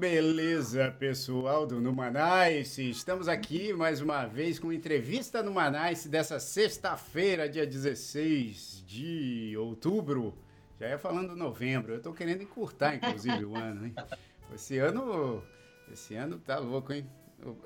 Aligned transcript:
beleza, 0.00 0.90
pessoal 0.98 1.66
do 1.66 1.80
Numanice. 1.80 2.88
Estamos 2.88 3.28
aqui 3.28 3.72
mais 3.72 4.00
uma 4.00 4.24
vez 4.24 4.58
com 4.58 4.72
entrevista 4.72 5.42
no 5.42 5.50
Numanice 5.50 6.08
dessa 6.08 6.38
sexta-feira, 6.40 7.48
dia 7.48 7.66
16 7.66 8.84
de 8.86 9.54
outubro. 9.58 10.34
Já 10.80 10.88
ia 10.88 10.98
falando 10.98 11.36
novembro. 11.36 11.92
Eu 11.92 12.00
tô 12.00 12.14
querendo 12.14 12.42
encurtar, 12.42 12.94
inclusive, 12.94 13.44
o 13.44 13.54
ano, 13.54 13.84
hein? 13.84 13.94
Esse 14.54 14.78
ano, 14.78 15.44
esse 15.92 16.14
ano 16.14 16.38
tá 16.38 16.58
louco, 16.58 16.90
hein? 16.90 17.06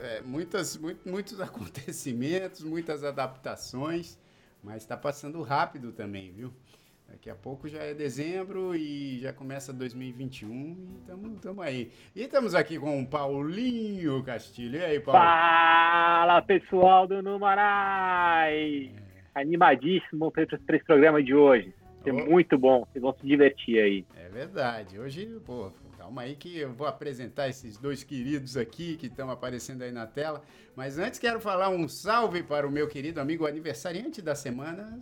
É, 0.01 0.21
muitas, 0.21 0.77
muito, 0.77 1.09
muitos 1.09 1.39
acontecimentos, 1.41 2.65
muitas 2.65 3.05
adaptações, 3.05 4.19
mas 4.61 4.83
está 4.83 4.97
passando 4.97 5.41
rápido 5.43 5.93
também, 5.93 6.33
viu? 6.33 6.53
Daqui 7.09 7.31
a 7.31 7.37
pouco 7.37 7.69
já 7.69 7.85
é 7.85 7.95
dezembro 7.95 8.75
e 8.75 9.21
já 9.21 9.33
começa 9.33 9.73
2021 9.73 10.51
e 10.51 11.35
estamos 11.37 11.65
aí. 11.65 11.93
E 12.17 12.23
estamos 12.23 12.53
aqui 12.53 12.81
com 12.81 13.01
o 13.01 13.07
Paulinho 13.07 14.25
Castilho. 14.25 14.81
E 14.81 14.85
aí, 14.85 14.99
Paulo? 14.99 15.21
Fala, 15.21 16.43
pessoal 16.43 17.07
do 17.07 17.23
Numarai! 17.23 18.91
É. 18.97 19.41
Animadíssimo 19.41 20.33
para 20.33 20.43
esse 20.43 20.85
programa 20.85 21.23
de 21.23 21.35
hoje. 21.35 21.73
É 22.05 22.13
oh. 22.13 22.31
muito 22.31 22.59
bom, 22.59 22.85
vocês 22.85 23.03
vão 23.03 23.15
se 23.15 23.27
divertir 23.27 23.79
aí. 23.79 24.07
É 24.17 24.29
verdade. 24.29 24.99
Hoje, 24.99 25.41
pô, 25.45 25.71
calma 25.97 26.23
aí 26.23 26.37
que 26.37 26.59
eu 26.59 26.73
vou 26.73 26.87
apresentar 26.87 27.49
esses 27.49 27.79
dois 27.79 28.05
queridos 28.05 28.57
aqui 28.57 28.97
que 28.97 29.07
estão 29.07 29.31
aparecendo 29.31 29.83
aí 29.83 29.93
na 29.93 30.07
tela. 30.07 30.43
Mas 30.77 30.99
antes 30.99 31.19
quero 31.19 31.41
falar 31.41 31.69
um 31.69 31.89
salve 31.89 32.43
para 32.43 32.67
o 32.67 32.71
meu 32.71 32.89
querido 32.89 33.21
amigo 33.21 33.47
aniversariante 33.47 34.21
da 34.21 34.35
semana. 34.35 34.99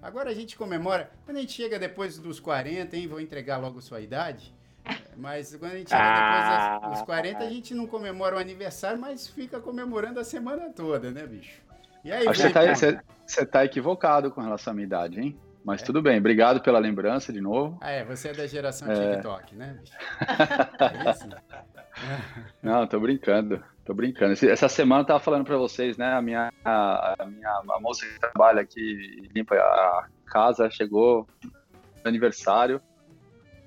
Agora 0.00 0.30
a 0.30 0.34
gente 0.34 0.56
comemora, 0.56 1.10
quando 1.24 1.38
a 1.38 1.40
gente 1.40 1.52
chega 1.52 1.78
depois 1.78 2.18
dos 2.18 2.38
40, 2.38 2.96
hein, 2.96 3.08
vou 3.08 3.20
entregar 3.20 3.56
logo 3.56 3.80
sua 3.80 4.00
idade, 4.00 4.54
mas 5.16 5.56
quando 5.56 5.72
a 5.72 5.78
gente 5.78 5.90
chega 5.90 6.02
ah, 6.02 6.74
depois 6.78 6.98
dos 6.98 7.06
40, 7.06 7.38
a 7.38 7.50
gente 7.50 7.74
não 7.74 7.86
comemora 7.86 8.36
o 8.36 8.38
aniversário, 8.38 9.00
mas 9.00 9.26
fica 9.26 9.58
comemorando 9.58 10.20
a 10.20 10.24
semana 10.24 10.70
toda, 10.70 11.10
né, 11.10 11.26
bicho? 11.26 11.60
E 12.04 12.12
aí, 12.12 12.28
Acho 12.28 12.42
que 12.42 12.48
você 13.26 13.44
tá, 13.44 13.46
tá, 13.46 13.64
equivocado 13.64 14.30
com 14.30 14.40
relação 14.40 14.70
à 14.70 14.74
minha 14.74 14.86
idade, 14.86 15.20
hein? 15.20 15.36
Mas 15.66 15.82
é? 15.82 15.84
tudo 15.84 16.00
bem, 16.00 16.18
obrigado 16.18 16.60
pela 16.60 16.78
lembrança 16.78 17.32
de 17.32 17.40
novo. 17.40 17.76
Ah, 17.80 17.90
é, 17.90 18.04
você 18.04 18.28
é 18.28 18.32
da 18.32 18.46
geração 18.46 18.88
é... 18.88 19.10
TikTok, 19.10 19.56
né, 19.56 19.76
bicho? 19.80 19.96
é 20.78 21.10
isso? 21.10 21.28
Não, 22.62 22.86
tô 22.86 23.00
brincando. 23.00 23.60
Tô 23.84 23.92
brincando. 23.92 24.32
Essa 24.32 24.68
semana 24.68 25.00
eu 25.00 25.06
tava 25.06 25.18
falando 25.18 25.44
para 25.44 25.56
vocês, 25.56 25.96
né? 25.96 26.12
A 26.12 26.22
minha, 26.22 26.52
a, 26.64 27.16
minha 27.26 27.50
a 27.50 27.80
moça 27.80 28.06
que 28.06 28.20
trabalha 28.20 28.60
aqui, 28.60 29.28
limpa 29.34 29.56
a 29.56 30.06
casa, 30.26 30.70
chegou 30.70 31.26
no 31.42 31.52
aniversário. 32.04 32.80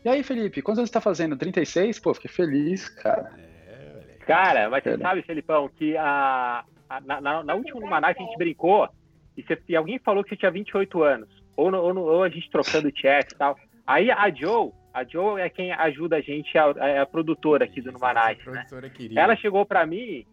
E 0.05 0.07
aí, 0.07 0.23
Felipe, 0.23 0.61
quantos 0.61 0.79
anos 0.79 0.89
você 0.89 0.93
tá 0.93 1.01
fazendo? 1.01 1.35
36? 1.35 1.99
Pô, 1.99 2.13
fiquei 2.13 2.31
feliz, 2.31 2.87
cara. 2.87 3.29
É, 3.67 4.25
cara, 4.25 4.69
mas 4.69 4.83
você 4.83 4.97
sabe, 4.97 5.21
Felipão, 5.23 5.67
que 5.67 5.97
a, 5.97 6.63
a 6.89 7.01
na, 7.01 7.43
na, 7.43 7.55
última 7.55 7.99
que 8.13 8.21
a 8.21 8.25
gente 8.25 8.37
brincou, 8.37 8.87
e, 9.35 9.43
você, 9.43 9.61
e, 9.67 9.75
alguém 9.75 9.99
falou 9.99 10.23
que 10.23 10.29
você 10.29 10.37
tinha 10.37 10.51
28 10.51 11.03
anos. 11.03 11.38
Ou, 11.59 11.73
ou, 11.73 11.97
ou 11.97 12.23
a 12.23 12.29
gente 12.29 12.49
trocando 12.49 12.91
chat 12.95 13.31
e 13.31 13.35
tal. 13.35 13.57
Aí 13.85 14.11
a 14.11 14.29
Joe, 14.29 14.71
a 14.93 15.03
Joe 15.03 15.41
é 15.41 15.49
quem 15.49 15.71
ajuda 15.71 16.17
a 16.17 16.21
gente, 16.21 16.57
a, 16.57 16.65
a, 16.65 17.01
a 17.01 17.05
produtora 17.05 17.65
aqui 17.65 17.81
do 17.81 17.91
Numanais, 17.91 18.37
né? 18.45 18.65
Ela 19.15 19.35
chegou 19.35 19.65
para 19.65 19.85
mim 19.85 20.25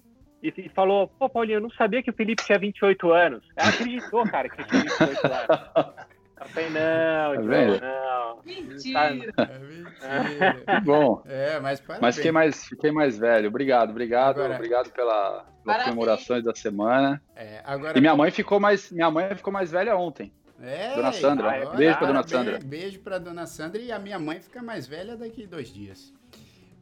e, 0.42 0.52
e, 0.56 0.68
falou, 0.74 1.08
pô, 1.18 1.28
Paulinho, 1.28 1.56
eu 1.56 1.60
não 1.60 1.70
sabia 1.70 2.02
que 2.02 2.10
o 2.10 2.14
Felipe 2.14 2.44
tinha 2.44 2.58
28 2.58 3.10
anos. 3.10 3.42
Ela 3.56 3.70
acreditou, 3.70 4.24
cara, 4.24 4.48
que 4.48 4.62
tinha 4.64 4.82
28 4.82 5.26
anos. 5.26 6.06
Eu 6.38 6.46
falei, 6.48 6.68
não, 6.68 7.34
tá 7.34 7.42
Joe, 7.42 7.80
não. 7.80 8.42
Mentira. 8.44 8.98
É 9.38 9.58
mentira. 9.58 10.80
Bom. 10.84 11.22
É, 11.24 11.58
mas 11.60 11.80
parabéns. 11.80 12.02
Mas 12.02 12.16
fiquei 12.16 12.30
mais, 12.30 12.68
fiquei 12.68 12.92
mais 12.92 13.18
velho. 13.18 13.48
Obrigado, 13.48 13.90
obrigado, 13.90 14.40
agora, 14.40 14.54
obrigado 14.54 14.92
pela, 14.92 15.46
pelas 15.64 15.84
comemorações 15.84 16.44
da 16.44 16.54
semana. 16.54 17.22
É, 17.34 17.62
agora... 17.64 17.96
E 17.96 18.00
minha 18.02 18.14
mãe 18.14 18.30
ficou 18.30 18.60
mais, 18.60 18.92
minha 18.92 19.10
mãe 19.10 19.34
ficou 19.34 19.50
mais 19.50 19.70
velha 19.70 19.96
ontem. 19.96 20.30
É, 20.60 20.94
dona 20.94 21.12
Sandra. 21.12 21.70
Ah, 21.70 21.76
beijo 21.76 21.98
pra 21.98 22.06
dona 22.06 22.26
Sandra. 22.26 22.58
Beijo 22.58 23.00
pra 23.00 23.18
dona 23.18 23.46
Sandra 23.46 23.82
e 23.82 23.92
a 23.92 23.98
minha 23.98 24.18
mãe 24.18 24.40
fica 24.40 24.62
mais 24.62 24.86
velha 24.86 25.16
daqui 25.16 25.44
a 25.44 25.46
dois 25.46 25.68
dias. 25.68 26.12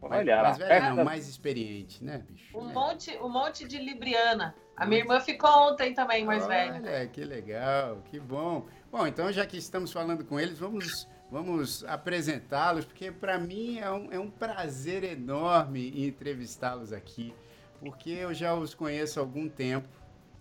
Olha, 0.00 0.42
mais 0.42 0.58
velha 0.58 0.94
não, 0.94 1.04
mais 1.04 1.28
experiente, 1.28 2.04
né, 2.04 2.22
bicho? 2.28 2.56
Um, 2.56 2.70
é. 2.70 2.72
monte, 2.72 3.18
um 3.18 3.28
monte 3.28 3.66
de 3.66 3.78
Libriana. 3.78 4.54
A 4.76 4.84
minha 4.84 5.00
irmã 5.00 5.20
ficou 5.20 5.50
ontem 5.50 5.94
também 5.94 6.24
mais 6.24 6.44
Olha, 6.44 6.72
velha. 6.72 6.82
Olha, 6.82 7.06
que 7.06 7.24
legal, 7.24 8.02
que 8.10 8.20
bom. 8.20 8.66
Bom, 8.90 9.06
então 9.06 9.32
já 9.32 9.46
que 9.46 9.56
estamos 9.56 9.92
falando 9.92 10.24
com 10.24 10.38
eles, 10.38 10.58
vamos, 10.58 11.08
vamos 11.30 11.84
apresentá-los, 11.84 12.84
porque 12.84 13.10
para 13.10 13.38
mim 13.38 13.78
é 13.78 13.90
um, 13.90 14.12
é 14.12 14.18
um 14.18 14.30
prazer 14.30 15.04
enorme 15.04 16.06
entrevistá-los 16.06 16.92
aqui, 16.92 17.34
porque 17.80 18.10
eu 18.10 18.34
já 18.34 18.54
os 18.54 18.74
conheço 18.74 19.18
há 19.18 19.22
algum 19.22 19.48
tempo. 19.48 19.88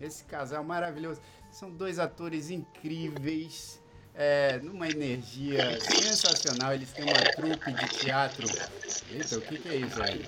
Esse 0.02 0.26
casal 0.26 0.64
maravilhoso. 0.64 1.22
São 1.54 1.70
dois 1.70 2.00
atores 2.00 2.50
incríveis, 2.50 3.80
é, 4.16 4.58
numa 4.64 4.90
energia 4.90 5.80
sensacional. 5.80 6.74
Eles 6.74 6.92
têm 6.94 7.06
uma 7.06 7.22
trupe 7.22 7.72
de 7.72 7.88
teatro. 7.88 8.50
Eita, 9.12 9.38
o 9.38 9.42
que, 9.42 9.58
que 9.60 9.70
é 9.70 9.76
isso 9.76 10.02
aí? 10.02 10.20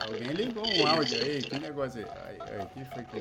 Alguém 0.00 0.32
ligou 0.32 0.64
um 0.64 0.86
áudio 0.86 1.18
aí? 1.18 1.42
Que 1.42 1.56
negócio 1.56 2.00
aí? 2.00 2.06
Aí, 2.48 2.66
que 2.68 2.84
foi 2.84 3.02
que 3.02 3.16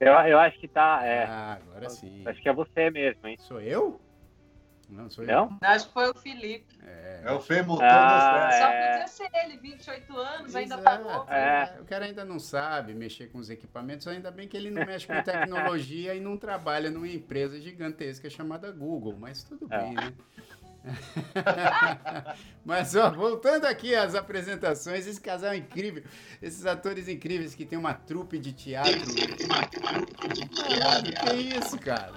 eu, 0.00 0.10
eu 0.10 0.38
acho 0.40 0.58
que 0.58 0.66
tá. 0.66 1.04
É, 1.04 1.26
ah, 1.26 1.58
agora 1.62 1.88
sim. 1.90 2.24
Acho 2.26 2.42
que 2.42 2.48
é 2.48 2.52
você 2.52 2.90
mesmo, 2.90 3.28
hein? 3.28 3.36
Sou 3.38 3.60
eu? 3.60 4.00
Não, 4.88 5.10
sou 5.10 5.24
não? 5.24 5.58
eu. 5.60 5.68
Acho 5.68 5.86
que 5.86 5.92
foi 5.92 6.10
o 6.10 6.14
Felipe. 6.14 6.78
É, 6.86 7.22
é 7.24 7.32
o 7.32 7.40
Fê 7.40 7.62
mudou 7.62 7.84
ah, 7.84 8.50
Só 8.52 8.66
podia 8.66 9.06
ser 9.06 9.30
ele, 9.44 9.56
28 9.56 10.16
anos, 10.16 10.56
ainda 10.56 10.78
pagou. 10.78 11.26
É. 11.28 11.76
O 11.80 11.84
cara 11.84 12.04
ainda 12.04 12.24
não 12.24 12.38
sabe 12.38 12.94
mexer 12.94 13.28
com 13.28 13.38
os 13.38 13.50
equipamentos, 13.50 14.06
ainda 14.06 14.30
bem 14.30 14.48
que 14.48 14.56
ele 14.56 14.70
não 14.70 14.84
mexe 14.84 15.06
com 15.06 15.20
tecnologia 15.22 16.14
e 16.14 16.20
não 16.20 16.36
trabalha 16.36 16.90
numa 16.90 17.08
empresa 17.08 17.60
gigantesca 17.60 18.28
chamada 18.28 18.70
Google, 18.70 19.16
mas 19.18 19.42
tudo 19.42 19.66
é. 19.70 19.78
bem, 19.78 19.94
né? 19.94 20.12
Mas, 22.64 22.94
ó, 22.94 23.10
voltando 23.10 23.64
aqui 23.66 23.94
às 23.94 24.14
apresentações, 24.14 25.06
esse 25.06 25.20
casal 25.20 25.52
é 25.52 25.56
incrível, 25.56 26.02
esses 26.42 26.66
atores 26.66 27.08
incríveis 27.08 27.54
que 27.54 27.64
tem 27.64 27.78
uma 27.78 27.94
trupe 27.94 28.38
de 28.38 28.52
teatro. 28.52 28.92
Caralho, 30.56 31.12
que 31.12 31.34
isso, 31.58 31.78
cara? 31.78 32.12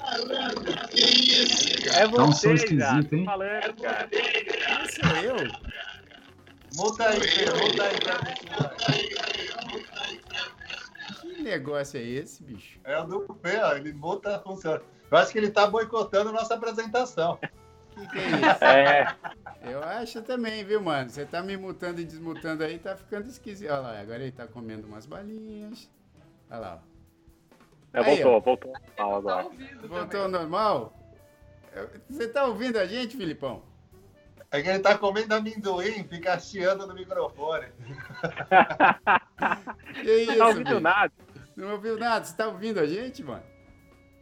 Que 0.90 1.00
isso, 1.00 1.84
cara? 1.86 2.00
É 2.00 2.08
você, 2.08 2.54
esquisito, 2.54 3.14
hein? 3.14 3.26
falando, 3.26 3.82
cara. 3.82 4.10
Esse 4.12 5.02
sou 5.02 5.18
eu. 5.18 5.38
Monta 6.76 7.08
aí, 7.08 7.20
monta 7.60 7.84
aí 7.84 8.00
pra 8.00 8.20
Que 11.22 11.42
negócio 11.42 12.00
é 12.00 12.04
esse, 12.04 12.44
bicho? 12.44 12.80
É 12.84 13.00
o 13.00 13.06
do 13.06 13.26
ó. 13.44 13.76
Ele 13.76 13.94
monta, 13.94 14.40
funciona. 14.40 14.82
Eu 15.10 15.18
acho 15.18 15.32
que 15.32 15.38
ele 15.38 15.50
tá 15.50 15.66
boicotando 15.66 16.30
a 16.30 16.34
nossa 16.34 16.54
apresentação. 16.56 17.40
Que 17.98 18.08
que 18.08 18.20
é 18.20 18.28
isso? 18.28 18.64
É. 18.64 19.16
Eu 19.72 19.84
acho 19.84 20.22
também, 20.22 20.64
viu, 20.64 20.82
mano? 20.82 21.10
Você 21.10 21.26
tá 21.26 21.42
me 21.42 21.58
mutando 21.58 22.00
e 22.00 22.06
desmutando 22.06 22.64
aí, 22.64 22.78
tá 22.78 22.96
ficando 22.96 23.28
esquisito. 23.28 23.70
Olha 23.70 23.80
lá, 23.80 24.00
agora 24.00 24.22
ele 24.22 24.32
tá 24.32 24.48
comendo 24.48 24.88
umas 24.88 25.06
balinhas. 25.06 25.90
Olha 26.50 26.60
lá. 26.60 26.80
É, 27.94 28.00
aí, 28.00 28.24
voltou, 28.24 28.36
ó. 28.36 28.40
voltou 28.40 28.74
normal 28.74 29.16
agora. 29.16 29.50
Voltou 29.88 30.22
ao 30.22 30.30
normal? 30.30 30.94
Você 32.10 32.28
tá 32.28 32.46
ouvindo 32.46 32.78
a 32.78 32.86
gente, 32.86 33.18
Filipão? 33.18 33.64
É 34.50 34.62
que 34.62 34.70
ele 34.70 34.80
tá 34.80 34.98
comendo 34.98 35.36
amendoim, 35.36 36.06
fica 36.06 36.40
chiando 36.40 36.88
no 36.88 36.94
microfone. 36.94 37.68
que 39.94 40.12
isso, 40.12 40.32
não 40.32 40.38
tá 40.38 40.48
ouvindo 40.48 40.70
bicho? 40.70 40.80
nada. 40.80 41.14
Não 41.56 41.72
ouviu 41.74 41.98
nada? 41.98 42.24
Você 42.24 42.36
tá 42.36 42.48
ouvindo 42.48 42.80
a 42.80 42.86
gente, 42.86 43.24
mano? 43.24 43.44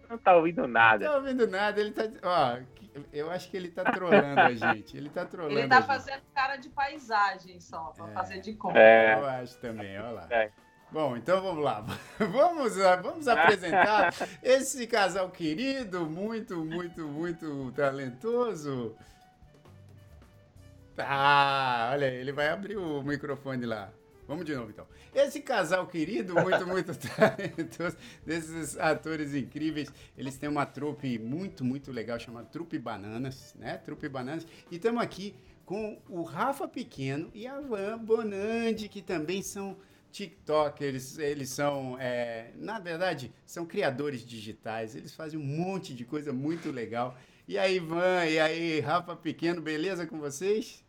Não 0.10 0.18
tá 0.18 0.36
ouvindo 0.36 0.68
nada. 0.68 1.06
Não 1.06 1.12
tá 1.12 1.18
ouvindo 1.18 1.48
nada. 1.48 1.80
Ele 1.82 1.92
tá. 1.92 2.04
Ó, 2.24 2.58
eu 3.12 3.30
acho 3.32 3.50
que 3.50 3.58
ele 3.58 3.70
tá 3.70 3.84
trolando 3.84 4.40
a 4.40 4.54
gente. 4.54 4.96
Ele 4.96 5.10
tá 5.10 5.26
trolando. 5.26 5.58
Ele 5.58 5.68
tá 5.68 5.82
fazendo 5.82 6.22
cara 6.34 6.56
de 6.58 6.70
paisagem 6.70 7.60
só, 7.60 7.94
pra 7.96 8.10
é, 8.10 8.14
fazer 8.14 8.40
de 8.40 8.54
conta. 8.54 8.80
É. 8.80 9.16
Eu 9.16 9.26
acho 9.26 9.58
também, 9.58 10.00
olha 10.00 10.12
lá. 10.12 10.28
É. 10.30 10.52
Bom, 10.92 11.18
então 11.18 11.42
vamos 11.42 11.64
lá. 11.64 11.84
Vamos, 12.20 12.78
vamos 12.78 13.28
apresentar 13.28 14.14
esse 14.42 14.88
casal 14.88 15.30
querido, 15.30 16.06
muito, 16.06 16.64
muito, 16.64 17.06
muito 17.06 17.72
talentoso. 17.74 18.96
Ah, 20.98 21.90
olha, 21.92 22.06
ele 22.06 22.32
vai 22.32 22.48
abrir 22.48 22.78
o 22.78 23.04
microfone 23.04 23.66
lá. 23.66 23.92
Vamos 24.28 24.46
de 24.46 24.56
novo, 24.56 24.72
então. 24.72 24.88
Esse 25.14 25.40
casal 25.40 25.86
querido, 25.88 26.34
muito, 26.34 26.66
muito 26.66 26.92
talentoso, 26.98 27.96
desses 28.26 28.78
atores 28.78 29.36
incríveis, 29.36 29.92
eles 30.18 30.38
têm 30.38 30.50
uma 30.50 30.66
trupe 30.66 31.20
muito, 31.20 31.64
muito 31.64 31.92
legal 31.92 32.20
chamada 32.20 32.48
Trupe 32.48 32.80
Bananas, 32.80 33.54
né? 33.58 33.78
Trupe 33.78 34.10
Bananas. 34.10 34.48
E 34.72 34.76
estamos 34.78 35.02
aqui 35.02 35.36
com 35.66 36.00
o 36.10 36.24
Rafa 36.24 36.68
Pequeno 36.68 37.30
e 37.34 37.48
a 37.48 37.60
Van 37.60 37.98
Bonandi, 37.98 38.88
que 38.88 39.02
também 39.02 39.42
são 39.42 39.78
TikTokers, 40.12 41.18
eles 41.18 41.50
são, 41.50 41.98
é, 42.00 42.52
na 42.56 42.80
verdade, 42.80 43.34
são 43.46 43.66
criadores 43.66 44.26
digitais, 44.26 44.96
eles 44.96 45.14
fazem 45.14 45.38
um 45.38 45.44
monte 45.44 45.94
de 45.94 46.06
coisa 46.06 46.32
muito 46.32 46.72
legal. 46.72 47.18
E 47.48 47.58
aí, 47.58 47.80
Van, 47.80 48.26
e 48.26 48.40
aí, 48.40 48.80
Rafa 48.80 49.16
Pequeno, 49.16 49.62
beleza 49.62 50.08
com 50.08 50.18
vocês? 50.18 50.85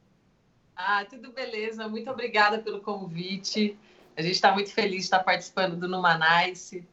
Ah, 0.76 1.04
tudo 1.08 1.32
beleza. 1.32 1.88
Muito 1.88 2.10
obrigada 2.10 2.58
pelo 2.58 2.80
convite. 2.80 3.78
A 4.16 4.22
gente 4.22 4.34
está 4.34 4.52
muito 4.52 4.72
feliz 4.72 4.98
de 4.98 5.04
estar 5.04 5.20
participando 5.20 5.76
do 5.76 5.88
Numanice. 5.88 6.86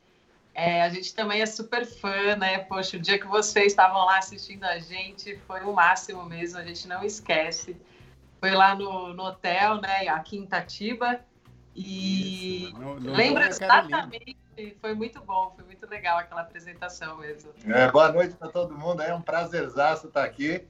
É, 0.54 0.84
a 0.84 0.90
gente 0.90 1.14
também 1.16 1.42
é 1.42 1.46
super 1.46 1.86
fã, 1.86 2.36
né? 2.36 2.60
Poxa, 2.60 2.98
o 2.98 3.00
dia 3.00 3.18
que 3.18 3.26
vocês 3.26 3.68
estavam 3.68 4.06
lá 4.06 4.20
assistindo 4.20 4.64
a 4.64 4.78
gente 4.80 5.38
foi 5.48 5.62
o 5.62 5.74
máximo 5.74 6.24
mesmo, 6.26 6.60
a 6.60 6.64
gente 6.64 6.88
não 6.88 7.04
esquece. 7.04 7.76
Foi 8.40 8.52
lá 8.52 8.76
no, 8.76 9.14
no 9.14 9.24
hotel, 9.24 9.82
né? 9.82 10.08
Aqui 10.10 10.38
em 10.38 10.44
Itatiba. 10.44 11.20
E 11.76 12.72
no, 12.78 13.00
no 13.00 13.14
lembro 13.14 13.44
exatamente, 13.44 14.38
foi 14.80 14.94
muito 14.94 15.20
bom, 15.22 15.52
foi 15.56 15.66
muito 15.66 15.90
legal 15.90 16.20
aquela 16.20 16.42
apresentação 16.42 17.18
mesmo. 17.18 17.52
É, 17.66 17.92
boa 17.92 18.12
noite 18.12 18.36
para 18.36 18.50
todo 18.50 18.78
mundo, 18.78 19.02
é 19.02 19.14
um 19.14 19.22
prazerzaço 19.22 20.08
estar 20.08 20.24
aqui. 20.24 20.68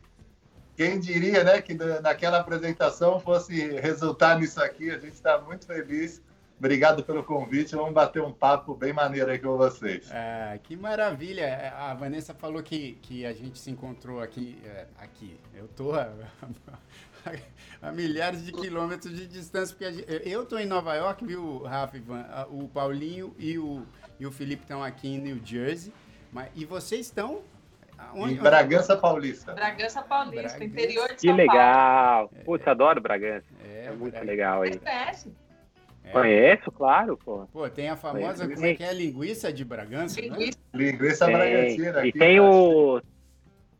Quem 0.75 1.00
diria, 1.00 1.44
né, 1.44 1.62
que 1.62 1.74
naquela 2.02 2.40
apresentação 2.40 3.20
fosse 3.20 3.80
resultar 3.80 4.40
nisso 4.40 4.62
aqui, 4.62 4.90
a 4.90 4.98
gente 4.98 5.14
está 5.14 5.40
muito 5.40 5.68
feliz. 5.68 6.22
Obrigado 6.58 7.04
pelo 7.04 7.24
convite. 7.24 7.75
Vamos 7.75 7.94
bater 7.94 8.22
um 8.22 8.31
papo 8.31 8.74
bem 8.74 8.94
maneiro 8.94 9.30
aí 9.30 9.38
com 9.38 9.58
vocês. 9.58 10.10
É, 10.12 10.58
que 10.64 10.78
maravilha. 10.78 11.74
A 11.75 11.94
Vanessa 11.94 12.34
falou 12.34 12.64
que, 12.64 12.94
que 13.02 13.25
a 13.25 13.34
gente 13.34 13.60
se 13.60 13.70
encontrou 13.70 14.22
aqui. 14.22 14.58
É, 14.64 14.88
aqui. 14.98 15.38
Eu 15.54 15.68
tô 15.68 15.94
a, 15.94 16.10
a, 17.81 17.92
milhares 17.92 18.46
de 18.46 18.54
quilômetros 18.54 19.14
de 19.14 19.28
distância. 19.28 19.75
Porque 19.75 19.92
gente, 19.92 20.28
eu 20.28 20.46
tô 20.46 20.58
em 20.58 20.66
Nova 20.66 20.96
York, 20.96 21.25
viu, 21.25 21.64
Rafa 21.64 21.98
Ivan? 21.98 22.25
O 22.50 22.68
Paulinho 22.70 23.36
e 23.38 23.58
o, 23.58 23.86
e 24.20 24.25
o 24.25 24.31
Felipe 24.31 24.64
estão 24.64 24.81
aqui 24.81 25.10
em 25.10 25.20
New 25.20 25.42
Jersey. 25.44 25.92
Mas, 26.31 26.50
e 26.56 26.66
vocês 26.66 27.08
estão 27.08 27.42
Onde, 28.13 28.33
em 28.33 28.38
Bragança 28.38 28.97
Paulista. 28.97 29.53
Bragança 29.53 30.01
Paulista, 30.01 30.41
Bragança. 30.41 30.63
interior 30.63 31.07
de 31.13 31.21
São 31.21 31.31
Que 31.31 31.31
legal. 31.31 32.29
Paulo. 32.29 32.45
Putz, 32.45 32.67
adoro 32.67 33.01
Bragança. 33.01 33.45
É, 33.63 33.85
é 33.85 33.89
muito 33.89 34.11
Bragança. 34.11 34.23
legal 34.23 34.61
aí. 34.61 34.73
Você 34.73 34.79
conhece? 34.79 35.33
É. 36.03 36.11
Conheço, 36.11 36.71
claro, 36.71 37.17
pô. 37.17 37.47
Pô, 37.51 37.69
tem 37.69 37.89
a 37.89 37.95
famosa, 37.95 38.47
como 38.47 38.65
é 38.65 38.73
que 38.75 38.83
é, 38.83 38.94
linguiça 38.94 39.53
de 39.53 39.63
Bragança, 39.63 40.19
né? 40.21 40.27
linguiça. 40.27 40.59
né? 40.73 40.79
Linguiça 40.79 41.27
Bragantina. 41.27 42.05
E 42.05 42.11
tem 42.11 42.39
o, 42.39 43.01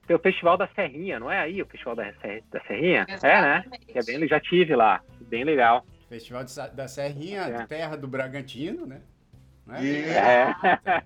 tem 0.08 0.16
o 0.16 0.20
Festival 0.20 0.58
da 0.58 0.68
Serrinha, 0.70 1.20
não 1.20 1.30
é 1.30 1.40
aí 1.40 1.62
o 1.62 1.66
Festival 1.66 1.96
da, 1.96 2.04
da 2.04 2.62
Serrinha? 2.66 3.06
Exatamente. 3.10 3.26
É, 3.26 3.42
né? 3.42 3.64
Que 3.88 4.00
é 4.00 4.04
bem, 4.04 4.28
já 4.28 4.40
tive 4.40 4.76
lá, 4.76 5.02
bem 5.22 5.44
legal. 5.44 5.86
Festival 6.08 6.46
da 6.74 6.88
Serrinha, 6.88 7.42
é. 7.42 7.66
terra 7.66 7.98
do 7.98 8.08
Bragantino, 8.08 8.86
né? 8.86 9.02
É? 9.70 9.84
E... 9.84 10.04
É. 10.10 10.56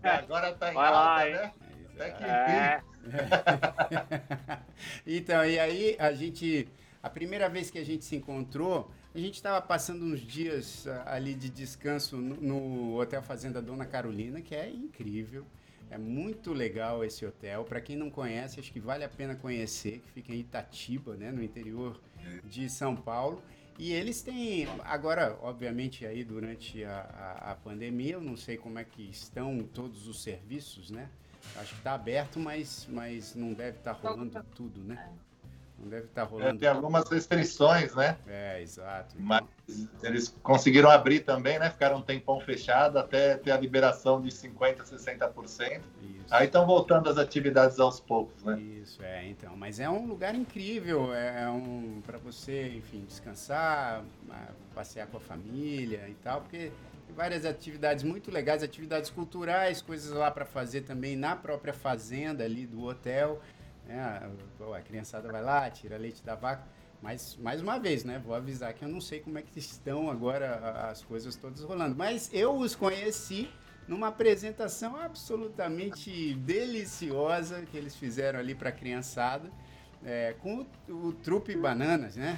Agora 0.04 0.52
tá 0.54 0.72
em 0.72 0.74
Vai 0.74 0.88
alta, 0.88 1.00
lá, 1.00 1.26
né? 1.26 1.52
É. 2.00 2.82
então, 5.06 5.46
e 5.46 5.60
aí 5.60 5.96
a 6.00 6.14
gente, 6.14 6.68
a 7.02 7.10
primeira 7.10 7.50
vez 7.50 7.70
que 7.70 7.78
a 7.78 7.86
gente 7.86 8.06
se 8.06 8.16
encontrou, 8.16 8.92
a 9.14 9.20
gente 9.20 9.36
estava 9.36 9.62
passando 9.62 10.06
uns 10.06 10.20
dias 10.20 10.86
uh, 10.86 11.02
ali 11.06 11.34
de 11.34 11.50
descanso 11.50 12.18
no, 12.18 12.36
no, 12.36 13.00
Hotel 13.00 13.22
Fazenda 13.22 13.62
Dona 13.62 13.86
Carolina, 13.86 14.42
que 14.42 14.54
é 14.54 14.70
incrível. 14.70 15.46
É 15.90 15.98
muito 15.98 16.54
legal 16.54 17.04
esse 17.04 17.26
hotel. 17.26 17.64
Para 17.64 17.82
quem 17.82 17.96
não 17.96 18.10
conhece, 18.10 18.60
acho 18.60 18.72
que 18.72 18.80
vale 18.80 19.04
a 19.04 19.10
pena 19.10 19.36
conhecer, 19.36 20.00
que 20.00 20.12
fica 20.12 20.34
em 20.34 20.40
Itatiba, 20.40 21.16
né, 21.16 21.32
no 21.32 21.42
interior 21.42 22.00
de 22.44 22.70
São 22.70 22.96
Paulo. 22.96 23.42
E 23.80 23.94
eles 23.94 24.22
têm, 24.22 24.68
agora, 24.84 25.38
obviamente, 25.42 26.06
aí 26.06 26.24
durante 26.24 26.84
a, 26.84 27.38
a, 27.42 27.52
a 27.52 27.56
pandemia, 27.56 28.14
eu 28.14 28.22
não 28.22 28.36
sei 28.36 28.58
como 28.58 28.80
é 28.80 28.84
que 28.84 29.04
estão 29.04 29.64
todos 29.72 30.08
os 30.08 30.22
serviços, 30.22 30.90
né? 30.90 31.10
Acho 31.56 31.74
que 31.74 31.80
está 31.80 31.94
aberto, 31.94 32.40
mas, 32.40 32.88
mas 32.90 33.36
não 33.36 33.54
deve 33.54 33.78
estar 33.78 33.94
tá 33.96 34.10
rolando 34.10 34.46
tudo, 34.56 34.84
né? 34.84 35.10
Não 35.80 35.90
deve 35.90 36.08
estar 36.08 36.26
tá 36.26 36.28
rolando. 36.28 36.56
É, 36.56 36.60
tem 36.60 36.68
algumas 36.68 37.08
restrições, 37.10 37.94
né? 37.94 38.18
É, 38.28 38.62
exato. 38.62 39.16
Mas 39.20 39.44
eles 40.02 40.36
conseguiram 40.42 40.90
abrir 40.90 41.20
também, 41.20 41.60
né? 41.60 41.70
Ficaram 41.70 41.98
um 41.98 42.02
tempão 42.02 42.40
fechado 42.40 42.98
até 42.98 43.38
ter 43.38 43.52
a 43.52 43.58
liberação 43.58 44.20
de 44.20 44.30
50%, 44.30 44.84
60%. 44.84 45.82
Isso. 46.02 46.26
Aí 46.32 46.48
estão 46.48 46.66
voltando 46.66 47.10
as 47.10 47.18
atividades 47.18 47.80
aos 47.80 48.00
poucos, 48.00 48.44
né? 48.44 48.60
Isso, 48.60 49.04
é, 49.04 49.28
então. 49.28 49.56
Mas 49.56 49.80
é 49.80 49.90
um 49.90 50.08
lugar 50.08 50.34
incrível, 50.34 51.14
é, 51.14 51.44
é 51.44 51.50
um 51.50 52.02
para 52.06 52.18
você, 52.18 52.70
enfim, 52.76 53.06
descansar, 53.06 54.04
passear 54.74 55.08
com 55.08 55.18
a 55.18 55.22
família 55.22 56.10
e 56.10 56.16
tal, 56.16 56.42
porque 56.42 56.72
várias 57.16 57.46
atividades 57.46 58.04
muito 58.04 58.32
legais, 58.32 58.64
atividades 58.64 59.10
culturais, 59.10 59.82
coisas 59.82 60.12
lá 60.12 60.30
para 60.30 60.46
fazer 60.46 60.82
também 60.82 61.16
na 61.16 61.36
própria 61.36 61.74
fazenda 61.74 62.44
ali 62.44 62.66
do 62.66 62.84
hotel. 62.84 63.42
Né? 63.86 64.00
A, 64.00 64.82
criançada 64.82 65.32
vai 65.32 65.42
lá, 65.42 65.70
tira 65.70 65.98
leite 65.98 66.24
da 66.24 66.36
vaca. 66.36 66.64
Mas, 67.02 67.38
mais 67.40 67.62
uma 67.62 67.78
vez, 67.78 68.04
né? 68.04 68.20
Vou 68.24 68.34
avisar 68.34 68.74
que 68.74 68.84
eu 68.84 68.90
não 68.90 69.00
sei 69.00 69.20
como 69.20 69.38
é 69.38 69.42
que 69.42 69.60
estão 69.60 70.10
agora 70.10 70.90
as 70.90 71.04
coisas 71.04 71.36
todas 71.36 71.62
rolando. 71.62 71.96
Mas 71.96 72.30
eu 72.34 72.56
os 72.58 72.76
conheci 72.76 73.50
numa 73.88 74.08
apresentação 74.08 74.98
absolutamente 74.98 76.34
deliciosa 76.34 77.62
que 77.72 77.78
eles 77.78 77.96
fizeram 77.96 78.40
ali 78.40 78.54
para 78.54 78.70
a 78.70 78.72
criançada, 78.72 79.50
é, 80.04 80.36
com 80.40 80.66
o, 80.90 81.08
o 81.08 81.14
Trupe 81.14 81.56
Bananas, 81.56 82.16
né? 82.16 82.38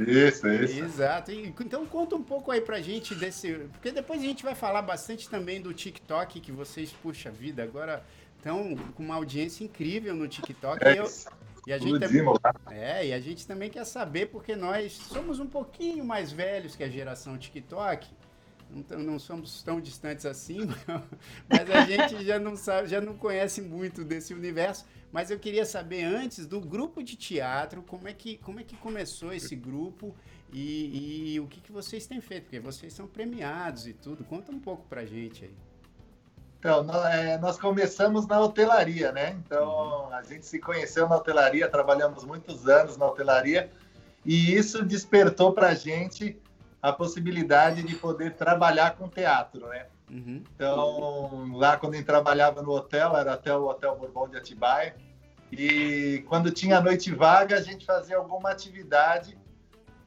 Isso, 0.00 0.48
isso. 0.48 0.82
Exato. 0.82 1.30
Então 1.30 1.84
conta 1.86 2.16
um 2.16 2.22
pouco 2.22 2.50
aí 2.50 2.60
pra 2.60 2.80
gente 2.80 3.14
desse. 3.14 3.52
Porque 3.72 3.92
depois 3.92 4.20
a 4.20 4.24
gente 4.24 4.42
vai 4.42 4.54
falar 4.54 4.82
bastante 4.82 5.28
também 5.28 5.60
do 5.60 5.74
TikTok, 5.74 6.40
que 6.40 6.50
vocês, 6.50 6.90
puxa 6.90 7.30
vida, 7.30 7.62
agora 7.62 8.02
estão 8.38 8.74
com 8.94 9.02
uma 9.02 9.16
audiência 9.16 9.62
incrível 9.62 10.14
no 10.14 10.26
TikTok. 10.26 10.82
É, 10.82 10.94
e, 10.94 10.96
eu, 10.96 11.06
e 11.66 11.72
a 11.72 11.78
gente 11.78 12.00
também, 12.00 12.24
é, 12.70 13.06
e 13.08 13.12
a 13.12 13.20
gente 13.20 13.46
também 13.46 13.68
quer 13.68 13.84
saber, 13.84 14.26
porque 14.26 14.56
nós 14.56 14.92
somos 14.92 15.38
um 15.38 15.46
pouquinho 15.46 16.04
mais 16.04 16.32
velhos 16.32 16.74
que 16.74 16.82
a 16.82 16.88
geração 16.88 17.36
TikTok. 17.36 18.08
Não, 18.70 18.98
não 19.00 19.18
somos 19.18 19.62
tão 19.62 19.80
distantes 19.80 20.24
assim, 20.24 20.60
mas 21.50 21.68
a 21.68 21.84
gente 21.84 22.24
já 22.24 22.38
não 22.38 22.56
sabe, 22.56 22.88
já 22.88 23.00
não 23.00 23.16
conhece 23.16 23.60
muito 23.60 24.04
desse 24.04 24.32
universo. 24.32 24.86
Mas 25.12 25.30
eu 25.30 25.38
queria 25.38 25.64
saber 25.64 26.04
antes 26.04 26.46
do 26.46 26.60
grupo 26.60 27.02
de 27.02 27.16
teatro, 27.16 27.82
como 27.82 28.06
é 28.06 28.12
que, 28.12 28.38
como 28.38 28.60
é 28.60 28.62
que 28.62 28.76
começou 28.76 29.32
esse 29.32 29.56
grupo 29.56 30.14
e, 30.52 31.34
e 31.34 31.40
o 31.40 31.46
que, 31.46 31.60
que 31.60 31.72
vocês 31.72 32.06
têm 32.06 32.20
feito, 32.20 32.44
porque 32.44 32.60
vocês 32.60 32.92
são 32.92 33.06
premiados 33.06 33.86
e 33.86 33.92
tudo. 33.92 34.24
Conta 34.24 34.52
um 34.52 34.60
pouco 34.60 34.84
pra 34.88 35.04
gente 35.04 35.44
aí. 35.44 35.54
Então, 36.60 36.86
é, 37.06 37.38
nós 37.38 37.58
começamos 37.58 38.26
na 38.26 38.38
hotelaria, 38.38 39.10
né? 39.10 39.30
Então, 39.44 40.06
uhum. 40.06 40.14
a 40.14 40.22
gente 40.22 40.46
se 40.46 40.58
conheceu 40.58 41.08
na 41.08 41.16
hotelaria, 41.16 41.66
trabalhamos 41.68 42.22
muitos 42.24 42.68
anos 42.68 42.98
na 42.98 43.06
hotelaria, 43.06 43.70
e 44.24 44.54
isso 44.54 44.84
despertou 44.84 45.52
para 45.52 45.68
a 45.68 45.74
gente 45.74 46.38
a 46.82 46.92
possibilidade 46.92 47.82
de 47.82 47.94
poder 47.94 48.34
trabalhar 48.34 48.94
com 48.96 49.08
teatro, 49.08 49.68
né? 49.68 49.86
Uhum. 50.10 50.42
Então, 50.54 51.56
lá 51.56 51.76
quando 51.76 51.94
a 51.94 51.96
gente 51.96 52.06
trabalhava 52.06 52.62
no 52.62 52.72
hotel, 52.72 53.16
era 53.16 53.34
até 53.34 53.56
o 53.56 53.66
Hotel 53.66 53.96
Bourbon 53.96 54.28
de 54.28 54.36
Atibaia, 54.36 54.94
e 55.52 56.24
quando 56.28 56.50
tinha 56.50 56.80
noite 56.80 57.12
vaga, 57.12 57.56
a 57.56 57.62
gente 57.62 57.84
fazia 57.84 58.16
alguma 58.16 58.50
atividade 58.50 59.38